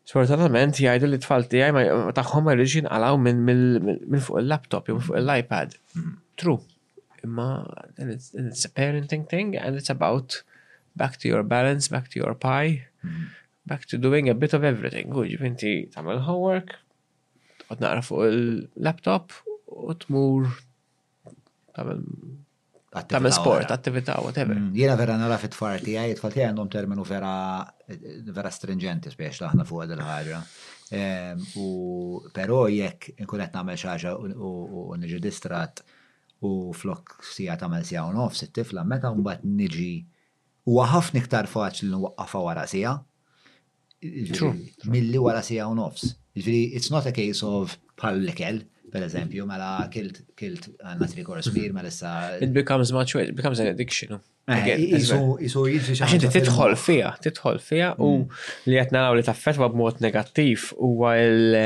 sfortunatament 0.09 0.81
jgħidu 0.81 1.11
li 1.13 1.21
tfal 1.25 1.47
tiegħi 1.53 1.77
ma 1.77 2.13
tagħhom 2.17 2.49
ma 2.49 2.57
jridx 2.57 2.79
jinqalgħu 2.81 3.21
minn 3.25 4.25
fuq 4.29 4.41
il-laptop 4.43 4.91
jew 4.93 4.99
fuq 5.09 5.21
l-iPad. 5.21 5.77
Hmm. 5.97 6.15
True. 6.41 6.59
Imma 7.25 7.49
it's 8.17 8.69
a 8.69 8.73
parenting 8.81 9.29
thing 9.33 9.57
and 9.57 9.77
it's 9.81 9.91
about 9.93 10.43
back 10.97 11.19
to 11.21 11.29
your 11.29 11.43
balance, 11.45 11.89
back 11.93 12.09
to 12.13 12.21
your 12.23 12.35
pie, 12.49 12.87
hmm. 13.05 13.33
back 13.69 13.85
to 13.93 13.99
doing 14.09 14.31
a 14.33 14.35
bit 14.35 14.55
of 14.57 14.65
everything. 14.65 15.13
Good, 15.13 15.37
inti 15.45 15.77
tagħmel 15.93 16.25
homework, 16.29 16.79
għad 17.71 17.81
naqra 17.83 18.03
fuq 18.07 18.27
il-laptop 18.31 19.35
u 19.67 19.95
tmur 20.01 20.51
tamel 23.07 23.33
sport, 23.35 23.69
attività, 23.75 24.15
whatever. 24.25 24.57
Mm, 24.57 24.71
Jena 24.77 24.95
vera 24.97 25.19
nara 25.21 25.37
fit 25.41 25.53
farti 25.57 25.99
għaj, 25.99 26.15
t 26.17 26.23
falti 26.23 26.45
għandhom 26.47 26.71
terminu 26.73 27.05
vera 27.05 27.33
vera 28.39 28.51
stringenti 28.55 29.13
spiex 29.13 29.43
taħna 29.43 29.67
fuq 29.69 29.85
il-ħagġa. 29.89 30.39
Ehm, 30.97 31.43
u 31.59 32.21
pero 32.35 32.63
jekk 32.71 33.19
nkunet 33.25 33.57
namel 33.59 33.77
xaġa 33.83 34.15
u 34.23 34.89
nġi 34.97 35.19
distrat 35.23 35.83
u 36.47 36.51
flok 36.77 37.19
sija 37.27 37.57
tamel 37.59 37.85
sija 37.85 38.05
u 38.07 38.15
nofs 38.15 38.47
it-tifla, 38.47 38.85
meta 38.87 39.11
bat 39.19 39.43
nġi 39.45 39.91
u 40.71 40.79
ħafna 40.95 41.21
iktar 41.25 41.51
faċli 41.51 41.91
nwaqqafa 41.93 42.45
wara 42.47 42.65
sija. 42.71 42.97
Jiġifieri 44.05 44.89
Mill-li 44.93 45.19
wara 45.19 45.43
sija 45.43 45.67
u 45.69 45.75
nofs. 45.75 46.07
Ġifiri, 46.37 46.73
it's 46.77 46.91
not 46.91 47.07
a 47.07 47.13
case 47.17 47.43
of 47.43 47.77
pal-lekel, 47.97 48.59
per 48.93 49.05
eżempju, 49.07 49.47
mela 49.49 49.71
kilt, 49.93 50.19
kilt 50.39 50.67
għanna 50.85 51.09
trikor 51.09 51.41
spir, 51.45 51.71
mela 51.77 51.89
issa. 51.91 52.11
It 52.45 52.53
becomes 52.57 52.93
much, 52.95 53.15
it 53.19 53.35
becomes 53.37 53.61
an 53.65 53.71
addiction. 53.73 54.19
Eh, 54.47 54.75
iso, 55.01 55.19
iso, 55.43 55.65
iso. 55.75 55.97
Għaxin 55.97 56.27
titħol 56.37 56.77
fija, 56.81 57.15
titħol 57.25 57.57
fija 57.69 57.95
u 58.05 58.11
mm. 58.19 58.45
li 58.69 58.77
għetna 58.83 59.05
għaw 59.07 59.17
li 59.19 59.25
taffetwa 59.27 59.71
b'mod 59.73 60.03
negattiv 60.05 60.69
u 60.77 60.93
għal 61.09 61.59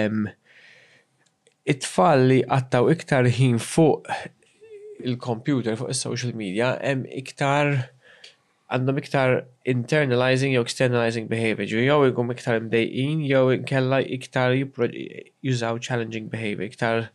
it-tfal 1.75 2.25
li 2.31 2.39
għattaw 2.47 2.93
iktar 2.95 3.27
ħin 3.41 3.59
fuq 3.61 4.07
il-computer, 5.03 5.75
fuq 5.77 5.91
il-social 5.93 6.33
media, 6.39 6.77
iktar 7.21 7.75
għandhom 8.71 8.99
iktar 9.03 9.31
internalizing 9.71 10.55
jew 10.55 10.63
externalizing 10.65 11.29
behavior, 11.31 11.67
ġu 11.69 11.81
jow 11.83 12.05
ikum 12.09 12.31
iktar 12.35 12.61
mdejqin 12.63 13.25
jew 13.27 13.57
kella 13.67 14.03
iktar 14.19 14.55
jużaw 14.57 15.81
challenging 15.83 16.29
behavior, 16.33 16.69
iktar 16.71 17.09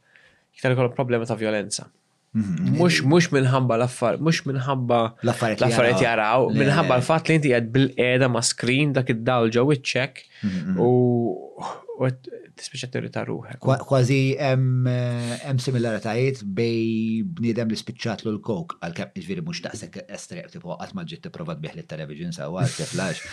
iktar 0.58 0.76
kolom 0.76 0.94
problema 0.98 1.28
ta' 1.28 1.38
violenza. 1.40 1.88
Mux 2.36 2.98
mhm. 3.00 3.10
mux 3.14 3.30
minħabba 3.32 3.78
l-affar, 3.80 4.18
mux 4.20 4.42
minħabba 4.48 4.98
l-affariet 5.24 6.02
jaraw, 6.04 6.50
minħabba 6.52 6.98
l-fat 7.00 7.32
li 7.32 7.38
inti 7.40 7.54
għed 7.56 7.70
bil-eda 7.72 8.28
ma' 8.34 8.44
screen 8.44 8.92
dak 8.98 9.14
id-dawl 9.16 9.54
ġew 9.56 9.70
iċċek 9.78 10.24
mhm, 10.44 10.76
mhm. 10.76 10.80
u 10.92 11.84
u 11.96 12.10
tispiċa 12.56 12.90
teorita 12.92 13.24
ruħek. 13.28 13.60
Kważi 13.88 14.18
eh, 14.34 14.54
hemm 14.54 15.60
similaritajiet 15.64 16.42
bej 16.58 17.24
bniedem 17.38 17.72
li 17.72 17.78
spiċċat 17.80 18.26
l 18.30 18.40
kok 18.46 18.78
għal-kem 18.84 19.14
iġviri 19.22 19.44
mux 19.46 19.62
taqsek 19.64 20.02
estrem, 20.12 20.48
tipo 20.52 20.76
għat 20.76 20.96
maġġi 20.98 21.20
t-provat 21.26 21.62
biħli 21.64 21.86
t-television 21.88 22.36
sa' 22.36 22.50
għat 22.50 22.92
flash. 22.92 23.24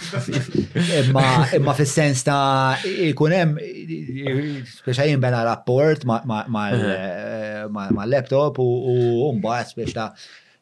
Imma 1.58 1.74
fil-sens 1.78 2.22
ta' 2.26 2.78
ikunem, 3.08 3.56
speċa 4.78 5.08
jimbena 5.10 5.42
rapport 5.48 6.06
eh, 6.06 7.66
ma' 7.72 8.08
laptop 8.08 8.62
u 8.62 9.28
mbaħt 9.38 9.86
ta 9.96 10.08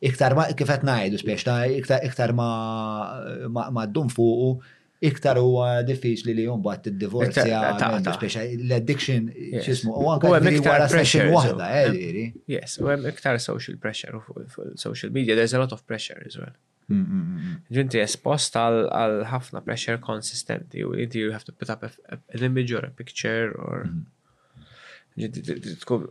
iktar 0.01 0.33
ma' 0.37 0.51
kifet 0.57 0.85
najdu 0.89 1.21
speċa 1.21 1.65
iktar 2.09 2.33
ma' 2.39 3.87
d-dum 3.87 4.13
fuqu 4.13 4.79
iktar 5.01 5.37
u 5.41 5.55
diffiċli 5.89 6.35
li 6.37 6.43
jumbat 6.45 6.83
t-divorzja 6.85 7.45
l-addiction 7.73 9.31
xismu 9.65 9.95
u 9.97 10.11
anka 10.13 10.29
wara 10.35 10.89
session 10.93 11.31
wahda, 11.33 11.71
eh, 11.71 11.87
jiġifieri. 11.89 12.25
Yes, 12.53 12.77
u 12.83 12.91
hemm 12.93 13.07
iktar 13.09 13.41
social 13.41 13.79
pressure 13.81 14.19
u 14.19 14.45
social 14.79 15.13
media, 15.17 15.35
there's 15.35 15.57
a 15.57 15.63
lot 15.63 15.73
of 15.77 15.87
pressure 15.89 16.21
as 16.27 16.37
well. 16.37 16.53
Mm, 16.91 17.03
mm, 17.03 17.27
mm, 17.31 17.59
ġinti 17.77 18.01
espost 18.03 18.57
għal 18.61 19.25
ħafna 19.31 19.63
pressure 19.65 20.01
konsistenti 20.05 20.85
u 20.85 20.93
inti 20.99 21.19
you 21.23 21.33
have 21.33 21.45
to 21.49 21.53
put 21.53 21.71
up 21.73 21.83
an 21.87 22.45
image 22.49 22.73
or 22.75 22.85
a 22.85 22.91
picture 22.91 23.53
or 23.57 23.87
mm-hmm. 23.87 24.11
tkun 25.85 26.05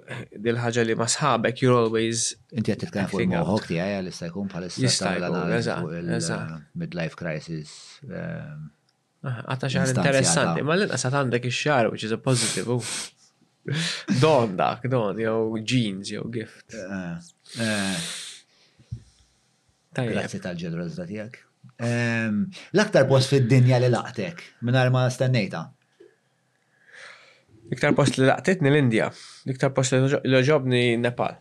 dil-ħagġa 0.45 0.87
li 0.87 0.95
masħabek, 0.97 1.61
you're 1.61 1.77
always. 1.77 2.33
Inti 2.55 2.73
għed 2.73 2.81
titkellem 2.87 3.11
fuq 3.13 3.23
il-moħok 3.27 3.69
tiegħi 3.69 3.93
għalissa 3.99 4.31
jkun 4.33 4.49
bħalissa 4.49 4.91
tal-analiżi 5.05 5.77
fuq 5.85 5.95
il-midlife 6.01 7.13
eh, 7.13 7.19
crisis. 7.21 7.71
Eh, 8.09 8.75
Għata 9.19 9.67
xar 9.67 9.89
interessanti, 9.91 10.61
ma 10.63 10.77
l 10.79 10.85
inqas 10.85 11.03
għandek 11.09 11.47
ix-xar, 11.49 11.89
which 11.91 12.05
is 12.07 12.13
a 12.15 12.17
positive. 12.23 12.79
Don 14.21 14.53
dak, 14.55 14.85
don, 14.89 15.19
jew 15.19 15.59
jeans, 15.67 16.07
jew 16.13 16.23
gift. 16.31 16.77
Grazie 19.99 20.39
tal-ġenerozza 20.39 21.07
tiegħek. 21.09 21.41
L-aktar 21.83 23.07
post 23.11 23.33
fid-dinja 23.35 23.81
li 23.83 23.91
laqtek, 23.91 24.45
minn 24.67 24.79
ma 24.95 25.03
stennejta. 25.11 25.65
Iktar 27.75 27.91
post 27.93 28.15
li 28.17 28.25
laqtitni 28.25 28.71
l-Indja, 28.71 29.11
iktar 29.51 29.75
post 29.75 29.93
li 29.93 30.41
ġobni 30.47 30.95
Nepal. 30.97 31.35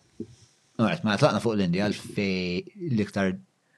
Għarret, 0.78 1.06
ma 1.06 1.14
tlaqna 1.18 1.38
fuq 1.40 1.54
l-Indja 1.56 1.86
l-fej 1.86 2.74
l-iktar 2.92 3.32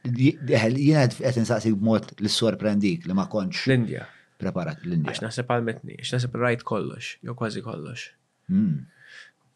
Jina 0.06 0.60
għed 0.64 1.18
n-saqsik 1.44 1.76
b 1.76 1.80
b'mod 1.82 2.12
l 2.24 2.30
sorprendik 2.32 3.04
li 3.04 3.14
ma 3.16 3.26
konċ. 3.30 3.64
L-Indja. 3.68 4.06
Preparat 4.40 4.80
l-Indja. 4.86 5.12
Għax 5.12 5.24
naħseb 5.26 5.50
għalmetni, 5.56 5.98
għax 6.00 6.14
naħseb 6.14 6.38
rajt 6.40 6.62
kollox, 6.70 7.10
jo 7.28 7.34
kważi 7.36 7.60
kollox. 7.66 8.06
Hmm. 8.48 8.78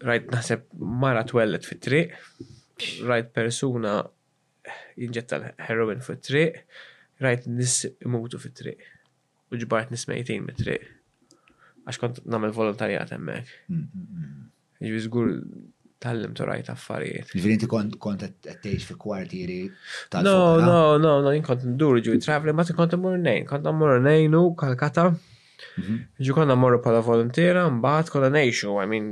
Rajt 0.04 0.28
naħseb 0.34 0.66
mara 1.00 1.22
twellet 1.24 1.64
fit-triq, 1.64 2.16
rajt 3.08 3.30
persuna 3.36 3.94
inġetta 5.06 5.38
l-heroin 5.40 6.04
fit-triq, 6.04 6.60
rajt 7.24 7.48
nis 7.48 7.78
imutu 8.04 8.40
fit-triq. 8.42 8.84
Uġbart 9.48 9.64
ġbart 9.64 9.94
nis 9.96 10.04
mejtin 10.10 10.44
mit-triq. 10.44 10.84
Għax 11.88 12.00
kont 12.04 12.20
namel 12.28 12.52
volontarijat 12.56 13.16
emmek. 13.16 13.48
Hmm, 13.70 13.88
hmm, 13.88 14.50
Ġivi 14.84 15.00
tal-lim 16.04 16.34
turajt 16.38 16.68
affarijiet. 16.72 17.30
Ġifieri 17.38 17.68
kont 17.70 17.96
kont 18.02 18.24
qed 18.44 18.66
fi 18.84 18.96
kwartieri 19.00 19.58
tal 20.12 20.26
No, 20.26 20.36
no, 20.60 20.78
no, 21.00 21.16
no, 21.24 21.32
jien 21.32 21.46
kont 21.46 21.64
ndur 21.68 22.02
ġu 22.04 22.18
travel, 22.22 22.52
ma 22.56 22.66
kont 22.76 22.94
immur 22.98 23.16
nejn, 23.22 23.46
kont 23.48 23.66
immur 23.70 24.02
nejn 24.04 24.36
u 24.38 24.44
Kalkata. 24.60 25.08
Mhm. 25.78 25.96
Ġu 26.26 26.36
konna 26.36 26.58
morru 26.58 26.82
pala 26.84 27.00
volontiera, 27.06 27.64
mbagħad 27.72 28.12
konna 28.12 28.30
ngħixu, 28.34 28.76
I 28.82 28.86
mean, 28.90 29.08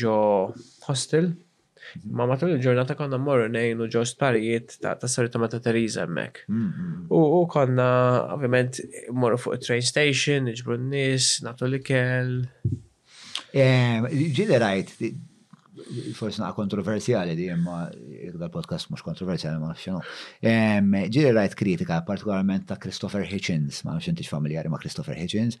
ġo 0.00 0.14
hostel. 0.86 1.30
Mhm. 1.90 2.14
Ma 2.14 2.26
ma 2.30 2.36
tal 2.38 2.50
ġurnata 2.62 2.94
konna 2.96 3.18
morru 3.18 3.48
nejn 3.52 3.82
u 3.84 3.88
ġo 3.90 4.04
sparijiet 4.06 4.78
ta' 4.80 4.94
ta' 5.02 5.08
sarita 5.10 5.38
ma' 5.42 5.48
ta' 5.50 5.58
Teresa 5.64 6.06
mek. 6.06 6.38
Mhm. 6.48 7.12
U 7.12 7.44
konna, 7.52 7.90
ovvijament, 8.34 8.80
morru 9.12 9.36
fuq 9.42 9.60
train 9.66 9.82
station, 9.82 10.46
iġbrun 10.54 10.88
nis 10.94 11.40
natu 11.44 11.64
eh, 11.64 11.68
li 11.74 11.80
kell. 11.82 12.32
Ġili 13.52 14.58
rajt, 14.62 14.90
forsi 16.12 16.40
naqa 16.40 16.54
kontroversjali 16.54 17.34
di 17.36 17.48
imma 17.52 17.78
ikda 18.28 18.48
podcast 18.52 18.90
mux 18.90 19.02
kontroversjali 19.04 19.60
ma 19.60 19.72
xinu. 19.76 20.00
Ehm, 20.44 20.92
Ġiri 21.12 21.32
rajt 21.34 21.54
kritika, 21.58 22.00
partikolarment 22.06 22.66
ta' 22.68 22.78
Christopher 22.80 23.24
Hitchens, 23.30 23.82
ma' 23.86 23.98
xinti 24.02 24.26
familjari 24.28 24.68
ma' 24.70 24.78
Christopher 24.80 25.14
Hitchens, 25.18 25.58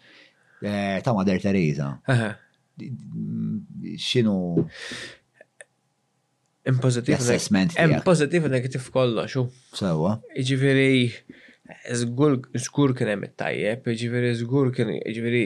eh, 0.62 1.00
ta' 1.04 1.12
Mother 1.16 1.40
Teresa. 1.40 1.92
Xinu. 4.10 4.36
Impositiv. 6.70 7.16
Assessment. 7.20 7.72
Impozitiv 7.82 8.44
u 8.44 8.48
negativ 8.52 8.88
kollox. 8.94 9.32
Sawa. 9.72 10.20
Sewa. 10.28 11.38
Zgur 11.90 12.94
kien 12.96 13.10
hemm 13.12 13.26
it-tajjeb, 13.28 13.84
ġifieri 13.96 14.30
żgur 14.40 14.70
kien 14.74 14.90
ġifieri. 14.98 15.42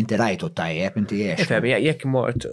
Inti 0.00 0.18
rajtu 0.20 0.48
t-tajjeb, 0.52 0.98
inti 1.00 1.18
jgħix. 1.22 1.48
Fem, 1.50 1.68
jekk 1.72 2.06
mort 2.10 2.46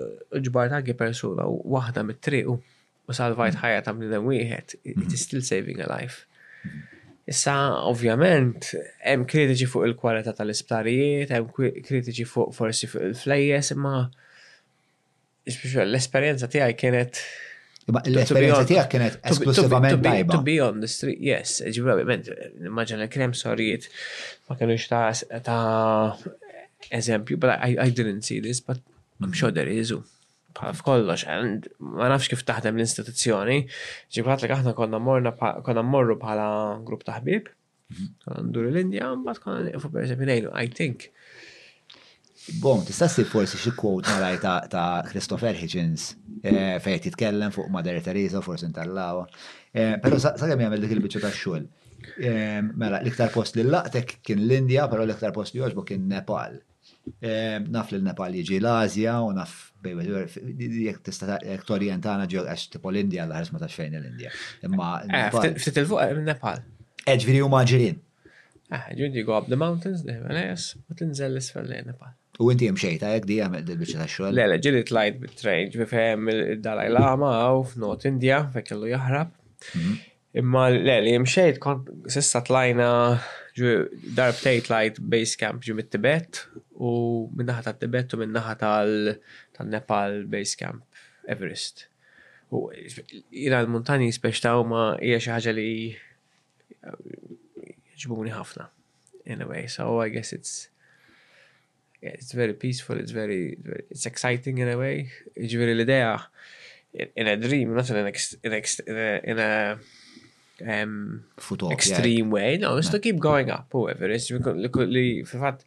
ġbar 0.45 0.72
tagħi 0.72 0.95
persuna 1.00 1.45
waħda 1.48 2.03
mit 2.08 2.22
triqu 2.25 2.56
u 2.56 3.16
salvajt 3.17 3.58
mm. 3.58 3.61
ħajja 3.66 3.83
ta' 3.88 3.93
minn 3.98 4.27
wieħed, 4.27 4.77
it 4.82 4.95
mm-hmm. 4.95 5.14
is 5.17 5.25
still 5.27 5.43
saving 5.48 5.82
a 5.85 5.90
life. 5.90 6.24
Mm-hmm. 6.64 6.88
Issa, 7.32 7.56
ovvjament, 7.91 8.72
hemm 9.06 9.27
kritiċi 9.30 9.69
fuq 9.69 9.85
il-kwalità 9.91 10.33
tal-isptarijiet, 10.38 11.33
hemm 11.35 11.53
kritiċi 11.56 12.25
fuq 12.30 12.56
forsi 12.58 12.90
fuq 12.91 13.09
il-flejjes, 13.11 13.75
imma 13.75 13.95
l-esperjenza 15.85 16.50
tiegħi 16.53 16.77
kienet 16.82 17.24
L-esperienza 17.89 18.61
tijak 18.69 18.89
kienet 18.93 19.15
esklusivament 19.25 19.97
tajba. 20.05 20.35
To 20.35 20.43
be 20.45 20.59
on 20.63 20.83
the 20.83 20.87
street, 20.87 21.17
yes, 21.19 21.55
ġivabiment, 21.73 22.27
l-krem 22.61 23.33
sorijiet, 23.33 23.87
ma 24.49 24.57
kienu 24.59 24.75
ta' 24.87 26.19
eżempju, 26.93 27.39
but 27.39 27.57
I, 27.57 27.75
I 27.87 27.89
didn't 27.89 28.21
see 28.21 28.39
this, 28.39 28.59
but 28.61 28.77
I'm 29.21 29.33
sure 29.33 29.49
there 29.51 29.67
is 29.67 29.91
kollox, 30.53 31.25
ma 31.97 32.11
nafx 32.13 32.29
kif 32.29 32.45
taħdem 32.45 32.77
l-istituzzjoni, 32.77 33.57
li 33.65 34.75
konna 34.77 35.81
morru 35.83 36.17
grupp 36.85 37.07
taħbib, 37.09 37.49
l 37.89 37.97
mhm. 37.97 39.25
konna 39.41 39.59
nifu 39.65 39.89
per 39.91 40.51
I 40.53 40.67
think 40.67 41.09
Bom, 42.59 42.79
tista' 42.83 43.05
ssib 43.07 43.27
forsi 43.29 43.59
xi 43.61 43.71
quote 43.77 44.09
malaj 44.09 44.39
ta' 44.73 45.03
Christopher 45.05 45.53
Hitchens 45.59 46.07
eh, 46.41 46.79
fejn 46.81 47.01
jitkellem 47.03 47.53
fuq 47.53 47.67
Mother 47.69 47.99
Teresa 48.03 48.41
forsi 48.41 48.65
ntallawha. 48.71 49.27
Eh, 49.69 49.97
però 50.01 50.17
sakemm 50.23 50.63
jagħmel 50.65 50.81
dik 50.81 50.95
il-biċċu 50.95 51.19
tax-xogħol. 51.27 51.67
Eh, 52.25 52.57
mela, 52.81 52.97
l-iktar 53.03 53.29
post 53.33 53.59
li 53.59 53.65
laqtek 53.67 54.15
kien 54.25 54.41
l-Indja, 54.47 54.87
però 54.89 55.05
l-iktar 55.05 55.35
post 55.35 55.53
li 55.53 55.61
jogħġbu 55.61 55.85
kien 55.91 56.07
Nepal. 56.15 56.57
Naf 57.69 57.91
li 57.93 57.99
l-Nepal 57.99 58.37
jiġi 58.39 58.57
l-Azja 58.63 59.19
u 59.27 59.31
naf 59.37 59.53
jek 59.85 60.99
tista' 61.05 61.37
jekk 61.45 61.67
torjentana 61.69 62.25
ġew 62.31 62.45
għax 62.47 62.71
tipo 62.77 62.89
l-Indja 62.91 63.27
l-ħares 63.29 63.53
ma 63.53 63.61
tax 63.61 63.77
fejn 63.83 63.99
l-Indja. 63.99 64.33
Imma. 64.65 64.87
Ftit 65.37 65.77
il-fuq 65.83 66.17
Nepal. 66.25 66.65
Eġviri 67.05 67.45
u 67.45 67.51
maġirin. 67.53 68.01
Ah, 68.73 68.85
ġundi 68.97 69.25
go 69.27 69.35
up 69.37 69.49
the 69.51 69.57
mountains, 69.59 70.01
there, 70.07 70.31
yes, 70.37 70.71
u 70.89 70.95
tinżel 70.97 71.37
l 71.37 71.69
Nepal. 71.85 72.17
U 72.41 72.49
inti 72.51 72.65
jimxejta, 72.65 73.11
jek 73.15 73.25
di 73.29 73.37
għamil 73.43 73.65
dil-bicċa 73.67 73.99
ta' 74.01 74.09
xoħal? 74.09 74.33
Lele, 74.35 74.55
le, 74.57 74.71
lajt 74.73 74.87
tlajt 74.89 75.17
bit-train, 75.21 75.69
ġifem 75.73 76.29
il-Dalaj 76.31 76.89
Lama 76.95 77.31
u 77.57 77.61
not 77.81 78.05
India, 78.09 78.41
fek 78.55 78.71
kellu 78.71 78.89
jahrab. 78.89 79.33
Mhm. 79.75 79.99
Imma 80.41 80.63
le, 80.73 80.95
li 81.05 81.13
jimxejt, 81.13 81.59
kont 81.61 81.89
sissa 82.09 82.41
darb 82.47 83.93
darbtej 84.17 84.61
lajt 84.71 85.01
base 85.13 85.35
camp 85.37 85.59
ġu 85.61 85.75
mit-Tibet 85.75 86.45
u 86.81 86.91
minnaħat 87.35 87.67
ta' 87.67 87.75
Tibet 87.83 88.15
u 88.15 88.19
minnaħat 88.23 88.61
tal-Nepal 88.63 90.21
base 90.31 90.55
camp 90.57 90.81
Everest. 91.29 91.89
U 92.49 92.69
jina 93.29 93.59
l-montani 93.61 94.07
u 94.09 94.63
ma 94.71 94.87
jie 95.03 95.19
xaħġa 95.21 95.51
li 95.53 95.93
ġbuni 98.01 98.31
ħafna. 98.33 98.65
Anyway, 99.27 99.67
so 99.67 99.99
I 100.01 100.09
guess 100.09 100.33
it's 100.33 100.70
yeah, 102.01 102.09
it's 102.13 102.31
very 102.31 102.53
peaceful. 102.53 102.97
It's 102.97 103.11
very, 103.11 103.57
it's 103.89 104.05
exciting 104.05 104.57
in 104.57 104.67
a 104.69 104.77
way. 104.77 105.09
It's 105.35 105.53
really 105.53 105.83
there 105.83 106.19
in 107.15 107.27
a 107.27 107.38
dream, 107.38 107.75
not 107.75 107.89
in 107.89 107.95
an 107.97 108.07
ex, 108.07 108.35
in, 108.43 108.53
ex, 108.53 108.80
in 108.80 108.95
a, 108.97 109.21
in 109.23 109.39
a 109.39 109.77
um, 110.67 111.23
Football, 111.38 111.71
extreme 111.71 112.27
yeah. 112.27 112.31
way. 112.33 112.57
No, 112.57 112.77
it's 112.77 112.88
no. 112.88 112.93
to 112.93 112.99
keep 112.99 113.19
going 113.19 113.49
up, 113.49 113.69
however. 113.71 114.05
Oh, 114.05 114.09
it's 114.11 114.30
look 114.30 114.75
li 114.88 115.23
fil-fatt 115.25 115.63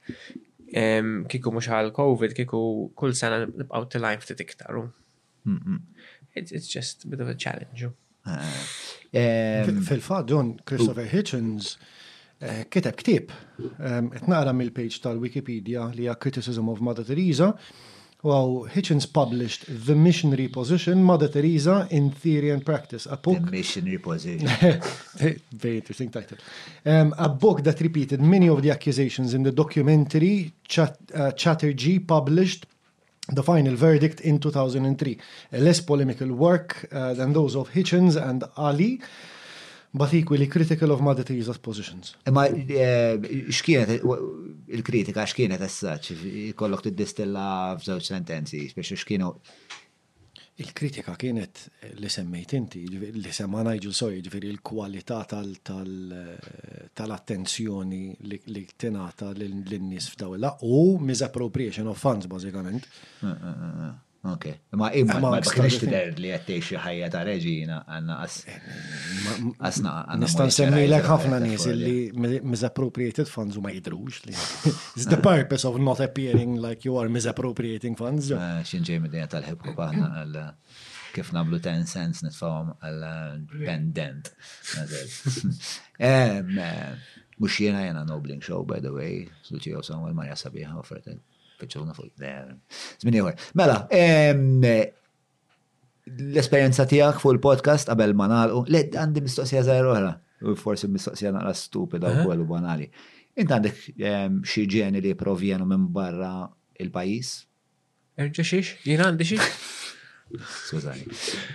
um, 0.78 1.22
kiku 1.30 1.50
mux 1.54 1.68
għal 1.70 1.90
COVID, 1.96 2.34
kiku 2.36 2.60
kull 2.98 3.14
sena 3.16 3.40
nibqaw 3.46 3.84
tilajn 3.92 4.22
ftit 4.22 4.40
iktar. 4.44 4.78
It's, 6.34 6.50
it's 6.52 6.66
just 6.68 7.04
a 7.04 7.08
bit 7.08 7.20
of 7.20 7.28
a 7.30 7.34
challenge. 7.34 7.86
Uh, 8.26 8.38
um, 9.14 9.82
fil-fatt, 9.88 10.26
John, 10.26 10.58
Christopher 10.64 11.04
oh. 11.08 11.10
Hitchens, 11.12 11.74
Eh, 12.42 12.64
kiteb 12.68 12.96
ktib, 12.98 13.30
etnaqra 13.78 14.52
mill-page 14.52 14.98
tal-Wikipedia 15.04 15.84
li 15.94 16.02
hija 16.02 16.16
Criticism 16.20 16.68
of 16.68 16.80
Mother 16.80 17.04
Teresa, 17.04 17.54
Wow, 18.24 18.66
Hitchens 18.74 19.04
published 19.04 19.66
The 19.86 19.94
Missionary 19.94 20.48
Position, 20.48 21.04
Mother 21.04 21.28
Teresa 21.28 21.86
in 21.90 22.10
Theory 22.10 22.48
and 22.52 22.64
Practice, 22.64 23.04
a 23.10 23.18
book. 23.18 23.36
The 23.38 23.50
Missionary 23.50 23.98
Position. 23.98 24.48
Very 25.52 25.76
interesting 25.76 26.08
title. 26.08 26.38
Um, 26.86 27.14
a 27.18 27.28
book 27.28 27.62
that 27.64 27.82
repeated 27.82 28.22
many 28.22 28.48
of 28.48 28.62
the 28.62 28.70
accusations 28.70 29.34
in 29.34 29.42
the 29.42 29.52
documentary 29.52 30.54
Chat 30.66 30.96
uh, 31.14 31.32
Chatterjee 31.32 31.98
published 31.98 32.64
the 33.28 33.42
final 33.42 33.76
verdict 33.76 34.22
in 34.22 34.38
2003. 34.38 35.18
A 35.52 35.58
less 35.58 35.82
polemical 35.82 36.32
work 36.32 36.88
uh, 36.92 37.12
than 37.12 37.34
those 37.34 37.54
of 37.54 37.72
Hitchens 37.72 38.16
and 38.16 38.42
Ali 38.56 39.02
but 39.96 40.12
equally 40.12 40.48
critical 40.48 40.90
of 40.90 41.00
mother 41.00 41.22
Teresa's 41.22 41.58
positions. 41.58 42.16
Ma 42.32 42.46
eh, 42.50 43.16
xkienet 43.48 44.02
il-kritika, 44.74 45.22
xkienet 45.30 45.60
as 45.62 45.78
kollok 46.58 46.82
t-distilla 46.88 47.76
f'żewġ 47.78 48.04
sentenzi, 48.16 48.58
biex 48.74 48.88
xkienu. 49.04 49.28
Il-kritika 50.62 51.12
kienet 51.18 51.54
li 51.98 52.08
semmejt 52.10 52.50
inti, 52.58 52.80
li 52.98 53.32
semma 53.34 53.62
iġu 53.76 53.92
soj, 53.94 54.16
ġviri 54.22 54.48
il-kualità 54.56 55.18
tal-attenzjoni 55.30 58.02
li 58.50 58.64
tenata 58.78 59.26
l 59.34 59.48
nies 59.82 60.10
f'dawla 60.12 60.48
u 60.66 60.68
misappropriation 61.02 61.86
of 61.90 61.98
funds, 62.02 62.26
bazzikament. 62.30 62.84
Eh, 63.22 63.30
eh, 63.32 63.94
Ok, 64.24 64.46
ma 64.80 64.88
imma 64.96 65.18
ma 65.20 65.30
bħiċ 65.36 65.74
tider 65.82 66.14
li 66.16 66.30
għattej 66.32 66.60
xi 66.64 66.78
ħajja 66.80 67.10
ta' 67.12 67.20
reġina 67.28 67.82
għanna 67.84 68.14
għas. 68.24 68.36
Għasna 69.58 69.90
eh, 69.90 69.98
għanna. 69.98 70.20
Nistan 70.22 70.52
semmilek 70.56 71.08
ħafna 71.10 71.40
nies 71.44 71.66
li 71.68 72.38
misappropriated 72.48 73.28
funds 73.28 73.58
u 73.60 73.64
ma 73.66 73.72
jidrux 73.74 74.22
li. 74.24 74.32
It's 74.96 75.04
the 75.10 75.18
purpose 75.20 75.68
of 75.68 75.76
not 75.76 76.00
appearing 76.00 76.56
like 76.62 76.88
you 76.88 76.96
are 77.00 77.12
misappropriating 77.12 77.98
funds. 78.00 78.30
Xinġej 78.64 79.02
mid-dinja 79.04 79.28
tal-hip 79.36 79.60
hop 79.68 79.84
aħna 79.90 80.08
għal 80.22 80.40
kif 81.14 81.28
nablu 81.36 81.60
10 81.62 81.84
cents 81.92 82.24
nitfawhom 82.24 82.72
għal 82.80 83.06
pendent. 83.60 84.32
Uh, 84.80 85.52
eh, 86.10 86.40
Mux 87.42 87.50
jena 87.60 87.80
jena 87.84 88.04
nobling 88.08 88.38
show 88.40 88.60
by 88.64 88.76
the 88.80 88.92
way, 88.94 89.24
suċi 89.44 89.72
jow 89.76 89.80
samwel 89.84 90.14
ma 90.16 90.28
jasabiħa 90.30 90.78
offretet. 90.80 91.20
Piċuna 91.60 91.94
fuq. 91.94 92.14
Zmini 93.02 93.20
għor. 93.22 93.36
Mela, 93.58 93.76
l-esperienza 96.14 96.86
tijak 96.90 97.20
fuq 97.22 97.36
il-podcast 97.36 97.90
qabel 97.92 98.14
ma 98.18 98.30
u 98.52 98.64
li 98.70 98.82
għandi 98.94 99.22
mistoqsija 99.26 99.62
zaħir 99.68 99.90
oħra, 99.92 100.12
u 100.50 100.56
forsi 100.60 100.90
mistoqsija 100.92 101.32
naqra 101.36 101.54
stupida 101.58 102.10
u 102.18 102.24
kollu 102.26 102.48
banali. 102.50 102.90
Inti 103.38 103.54
għandek 103.58 104.42
xi 104.50 104.66
ġeni 104.76 105.02
li 105.04 105.14
provjenu 105.18 105.66
minn 105.68 105.88
barra 105.94 106.34
il-pajis? 106.82 107.36
Erġa 108.18 108.44
xiex? 108.52 108.76
Jien 108.86 109.02
għandi 109.02 109.26
xiex? 109.32 109.54
Skużani. 110.42 111.02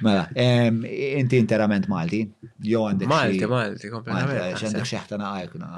Mela, 0.02 0.28
inti 1.18 1.38
interament 1.40 1.88
Malti, 1.92 2.20
jo 2.66 2.84
għandek. 2.88 3.10
Malti, 3.12 3.48
Malti, 3.50 3.90
kompletament. 3.92 4.60
Għandek 4.64 4.88
xeħta 4.90 5.20
naqajkuna. 5.20 5.70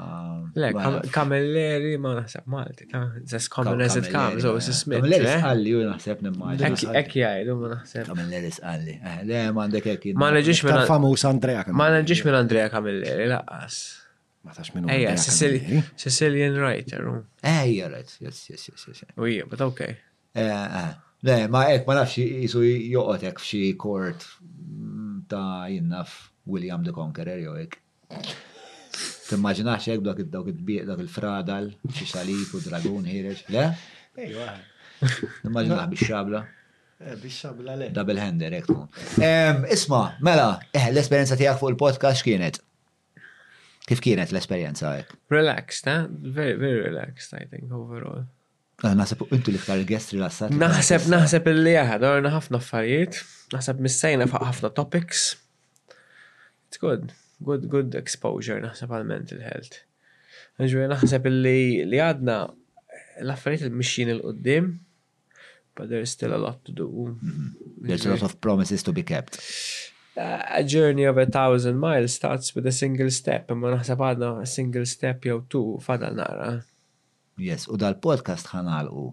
Le, 0.62 0.70
kamilleri 1.14 1.94
ma 2.02 2.14
naħseb 2.20 2.48
Malti, 2.52 2.86
ta' 2.90 3.02
zes 3.28 3.48
common 3.52 3.80
as 3.86 3.96
it 4.00 4.10
comes, 4.12 4.42
so 4.44 4.54
it's 4.58 4.70
smith. 4.84 5.00
Kamelleri 5.02 5.28
eh? 5.30 5.38
sqalli, 5.42 5.74
ju 5.74 5.84
naħseb 5.88 6.22
nimmalti. 6.26 6.88
Ekki 7.02 7.24
għajdu, 7.28 7.56
ma 7.60 7.70
naħseb. 7.76 8.06
Kamelleri 8.10 8.52
sqalli, 8.58 8.96
eh, 9.02 9.18
le, 9.28 9.42
ma 9.56 9.66
għandek 9.66 9.90
ekki. 9.96 10.14
Ma 10.24 10.30
neġiġ 10.36 10.62
minn. 10.68 10.84
Famus 10.90 11.26
Andrea 11.32 11.66
Kamilleri. 11.66 11.82
Ma 11.82 11.90
neġiġ 11.96 12.24
minn 12.28 12.40
Andrea 12.42 12.70
Kamilleri, 12.72 13.28
laqqas. 13.32 13.80
Ma 14.42 14.50
tax 14.56 14.72
minn. 14.76 14.88
Eja, 14.90 15.14
Sicilian 15.22 16.56
writer. 16.58 17.04
Um. 17.06 17.20
Eja, 17.46 17.86
eh, 17.86 17.92
right, 17.94 18.16
yes, 18.24 18.40
yes, 18.50 18.66
yes, 18.72 18.86
yes. 18.90 19.04
Ujja, 19.22 19.46
but 19.50 19.60
okay. 19.68 19.96
Eh, 20.34 20.48
eh. 20.50 20.90
Le, 21.22 21.46
ma 21.46 21.60
ek 21.70 21.84
ma 21.86 21.94
nafx 22.00 22.16
jisu 22.18 22.62
ek 23.28 23.36
f'xi 23.38 23.60
kort 23.78 24.24
mm, 24.42 25.20
ta' 25.30 25.68
jinnaf 25.70 26.14
William 26.50 26.82
the 26.82 26.90
Conqueror 26.96 27.38
jo 27.38 27.52
ek. 27.62 27.76
Timmaġinax 29.30 29.86
ek 29.94 30.02
dak 30.02 30.18
id-bieq 30.50 30.88
dak 30.88 30.98
il-fradal, 31.04 31.70
xi 31.94 32.08
salif 32.10 32.50
u 32.58 32.64
dragun 32.66 33.06
hirex, 33.08 33.44
le? 33.54 33.68
Ejwa. 34.18 34.48
Timmaġinax 35.46 35.86
bix-xabla. 35.94 36.42
Eh, 37.06 37.14
bix-xabla 37.22 37.78
le. 37.80 37.92
Double 37.94 38.18
hander 38.20 38.58
ek 38.58 38.66
tkun. 38.66 38.90
Isma, 39.78 40.02
mela, 40.26 40.50
eh, 40.74 40.90
l 40.90 40.98
esperienza 41.00 41.38
tijak 41.38 41.62
fuq 41.62 41.76
il-podcast 41.76 42.18
x'kienet? 42.24 42.58
Kif 43.86 44.02
kienet 44.02 44.34
l 44.34 44.42
esperienza 44.42 44.96
ek? 44.98 45.14
Relaxed, 45.30 45.86
ta? 45.86 46.00
Eh? 46.02 46.10
Very, 46.34 46.58
very 46.58 46.82
relaxed, 46.90 47.30
I 47.38 47.46
think, 47.46 47.70
overall. 47.70 48.24
Ah, 48.82 48.96
naħseb 48.98 49.28
intu 49.30 49.52
li 49.54 49.60
ktar 49.62 49.78
il-guest 49.78 50.10
rilassat. 50.10 50.54
Naħseb, 50.58 51.04
naħseb 51.12 51.46
il-li 51.52 51.72
jaħad, 51.76 52.02
għarna 52.08 52.30
ħafna 52.34 52.58
affarijiet, 52.58 53.18
naħseb 53.54 53.82
missajna 53.86 54.26
fuq 54.30 54.42
ħafna 54.48 54.70
topics. 54.74 55.20
It's 56.66 56.80
good, 56.82 57.12
good, 57.46 57.68
good 57.70 57.94
exposure 58.00 58.56
naħseb 58.64 58.90
għal 58.96 59.06
mental 59.06 59.44
health. 59.46 59.76
Ġveri 60.58 60.88
naħseb 60.90 61.28
il-li 61.30 61.84
li 61.92 62.00
għadna 62.02 62.40
l-affarijiet 63.22 63.68
il-mixin 63.68 64.10
il-qoddim, 64.16 64.72
but 65.78 65.86
there's 65.88 66.10
still 66.18 66.34
a 66.34 66.42
lot 66.42 66.58
to 66.66 66.72
do. 66.74 66.88
Mm-hmm. 66.90 67.86
There's 67.86 68.06
a 68.08 68.16
lot 68.18 68.26
of 68.26 68.40
promises 68.40 68.82
to 68.82 68.90
be 68.92 69.04
kept. 69.06 69.38
A 70.18 70.64
journey 70.66 71.04
of 71.06 71.16
a 71.22 71.26
thousand 71.26 71.78
miles 71.78 72.18
starts 72.18 72.50
with 72.56 72.66
a 72.66 72.72
single 72.74 73.14
step, 73.14 73.48
imma 73.54 73.76
naħseb 73.78 74.02
għadna 74.10 74.34
a 74.42 74.50
single 74.58 74.86
step 74.96 75.30
jew 75.30 75.38
two 75.54 75.68
fadal 75.86 76.18
nara. 76.18 76.56
Yes, 77.42 77.64
u 77.70 77.74
dal-podcast 77.80 78.46
ħanalqu 78.52 79.06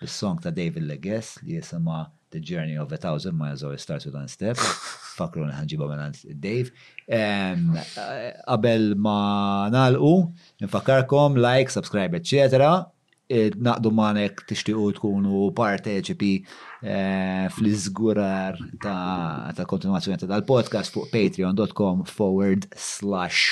bis-song 0.00 0.40
ta' 0.42 0.52
David 0.54 0.86
Legess 0.88 1.36
li 1.44 1.58
jisima 1.58 2.06
The 2.32 2.40
Journey 2.40 2.78
of 2.80 2.92
a 2.96 2.98
Thousand 3.00 3.36
Miles 3.36 3.60
or 3.66 3.74
Starts 3.80 4.06
with 4.08 4.16
One 4.16 4.30
Step. 4.32 4.56
Fakru 5.18 5.44
nħanġibu 5.48 5.88
minnant 5.90 6.20
Dave. 6.44 6.70
Eh, 7.04 8.30
qabel 8.46 8.92
ma 9.02 9.18
nalqu, 9.74 10.10
nfakarkom, 10.64 11.36
like, 11.44 11.72
subscribe, 11.74 12.14
etc. 12.20 12.70
Eh, 13.28 13.50
naqdu 13.60 13.90
manek 13.92 14.40
tixtiqu 14.48 14.86
tkunu 14.96 15.48
parteċipi 15.58 16.30
eh, 16.38 17.50
fl-izgurar 17.52 18.56
ta' 18.80 19.66
kontinuazzjoni 19.68 20.22
ta' 20.24 20.30
dal-podcast 20.32 20.94
fuq 20.96 21.10
patreon.com 21.12 22.06
forward 22.16 22.64
slash 22.72 23.48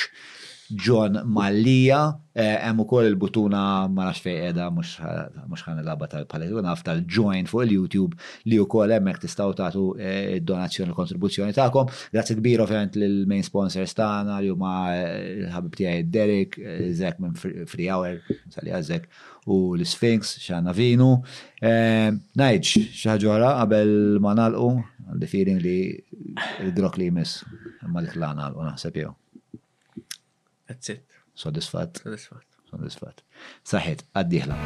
John 0.74 1.22
Mallia 1.28 2.08
eh, 2.32 2.56
hemm 2.60 2.80
ukoll 2.82 3.06
il-butuna 3.10 3.86
ma 3.92 4.06
nafx 4.08 4.22
fejn 4.24 4.40
qiegħda 4.42 4.64
mhux 4.74 5.62
ħan 5.68 5.80
il-laba 5.82 6.08
tal-palet 6.10 6.52
u 6.58 6.62
naf 6.64 6.82
tal-join 6.86 7.46
fuq 7.48 7.62
il-YouTube 7.66 8.18
li 8.50 8.58
wkoll 8.60 8.92
hemmhekk 8.96 9.22
tistgħu 9.22 9.54
tagħtu 9.60 9.84
eh, 10.00 10.24
id-donazzjoni 10.40 10.90
l-kontribuzzjoni 10.90 11.54
tagħkom. 11.56 11.92
Grazzi 12.16 12.36
kbir 12.40 12.64
ovvjament 12.66 12.98
lill-main 13.00 13.46
sponsors 13.46 13.94
tagħna 13.98 14.40
li 14.42 14.50
huma 14.52 14.74
eh, 14.96 15.14
l-ħabib 15.46 15.78
tiegħi 15.80 16.06
Derek, 16.18 16.58
Zek 16.98 17.22
minn 17.24 17.38
Free 17.38 17.86
Hour, 17.86 18.18
sali 18.54 18.74
għażek 18.76 19.08
u 19.46 19.60
l-Sphinx 19.78 20.36
x'għandna 20.42 20.74
vinu. 20.76 21.10
Ngħidx 21.62 22.84
xi 22.90 23.12
ħaġa 23.12 23.38
qabel 23.62 23.96
ma 24.24 24.34
nagħlqu 24.40 24.74
għandi 25.06 25.30
feeling 25.32 25.62
li 25.62 25.78
d 26.66 26.74
drok 26.76 26.98
li 27.00 27.12
jmiss 27.12 27.46
imma 27.86 28.02
dik 28.02 28.18
l-għana 28.18 28.50
għal 28.50 28.72
naħseb 28.74 29.00
jew. 29.04 29.14
That's 30.66 30.88
it. 30.92 31.04
Soddisfat. 31.40 31.98
Soddisfat. 32.02 32.42
Soddisfat. 32.70 33.22
Saħet, 33.72 34.02
għaddiħla. 34.22 34.56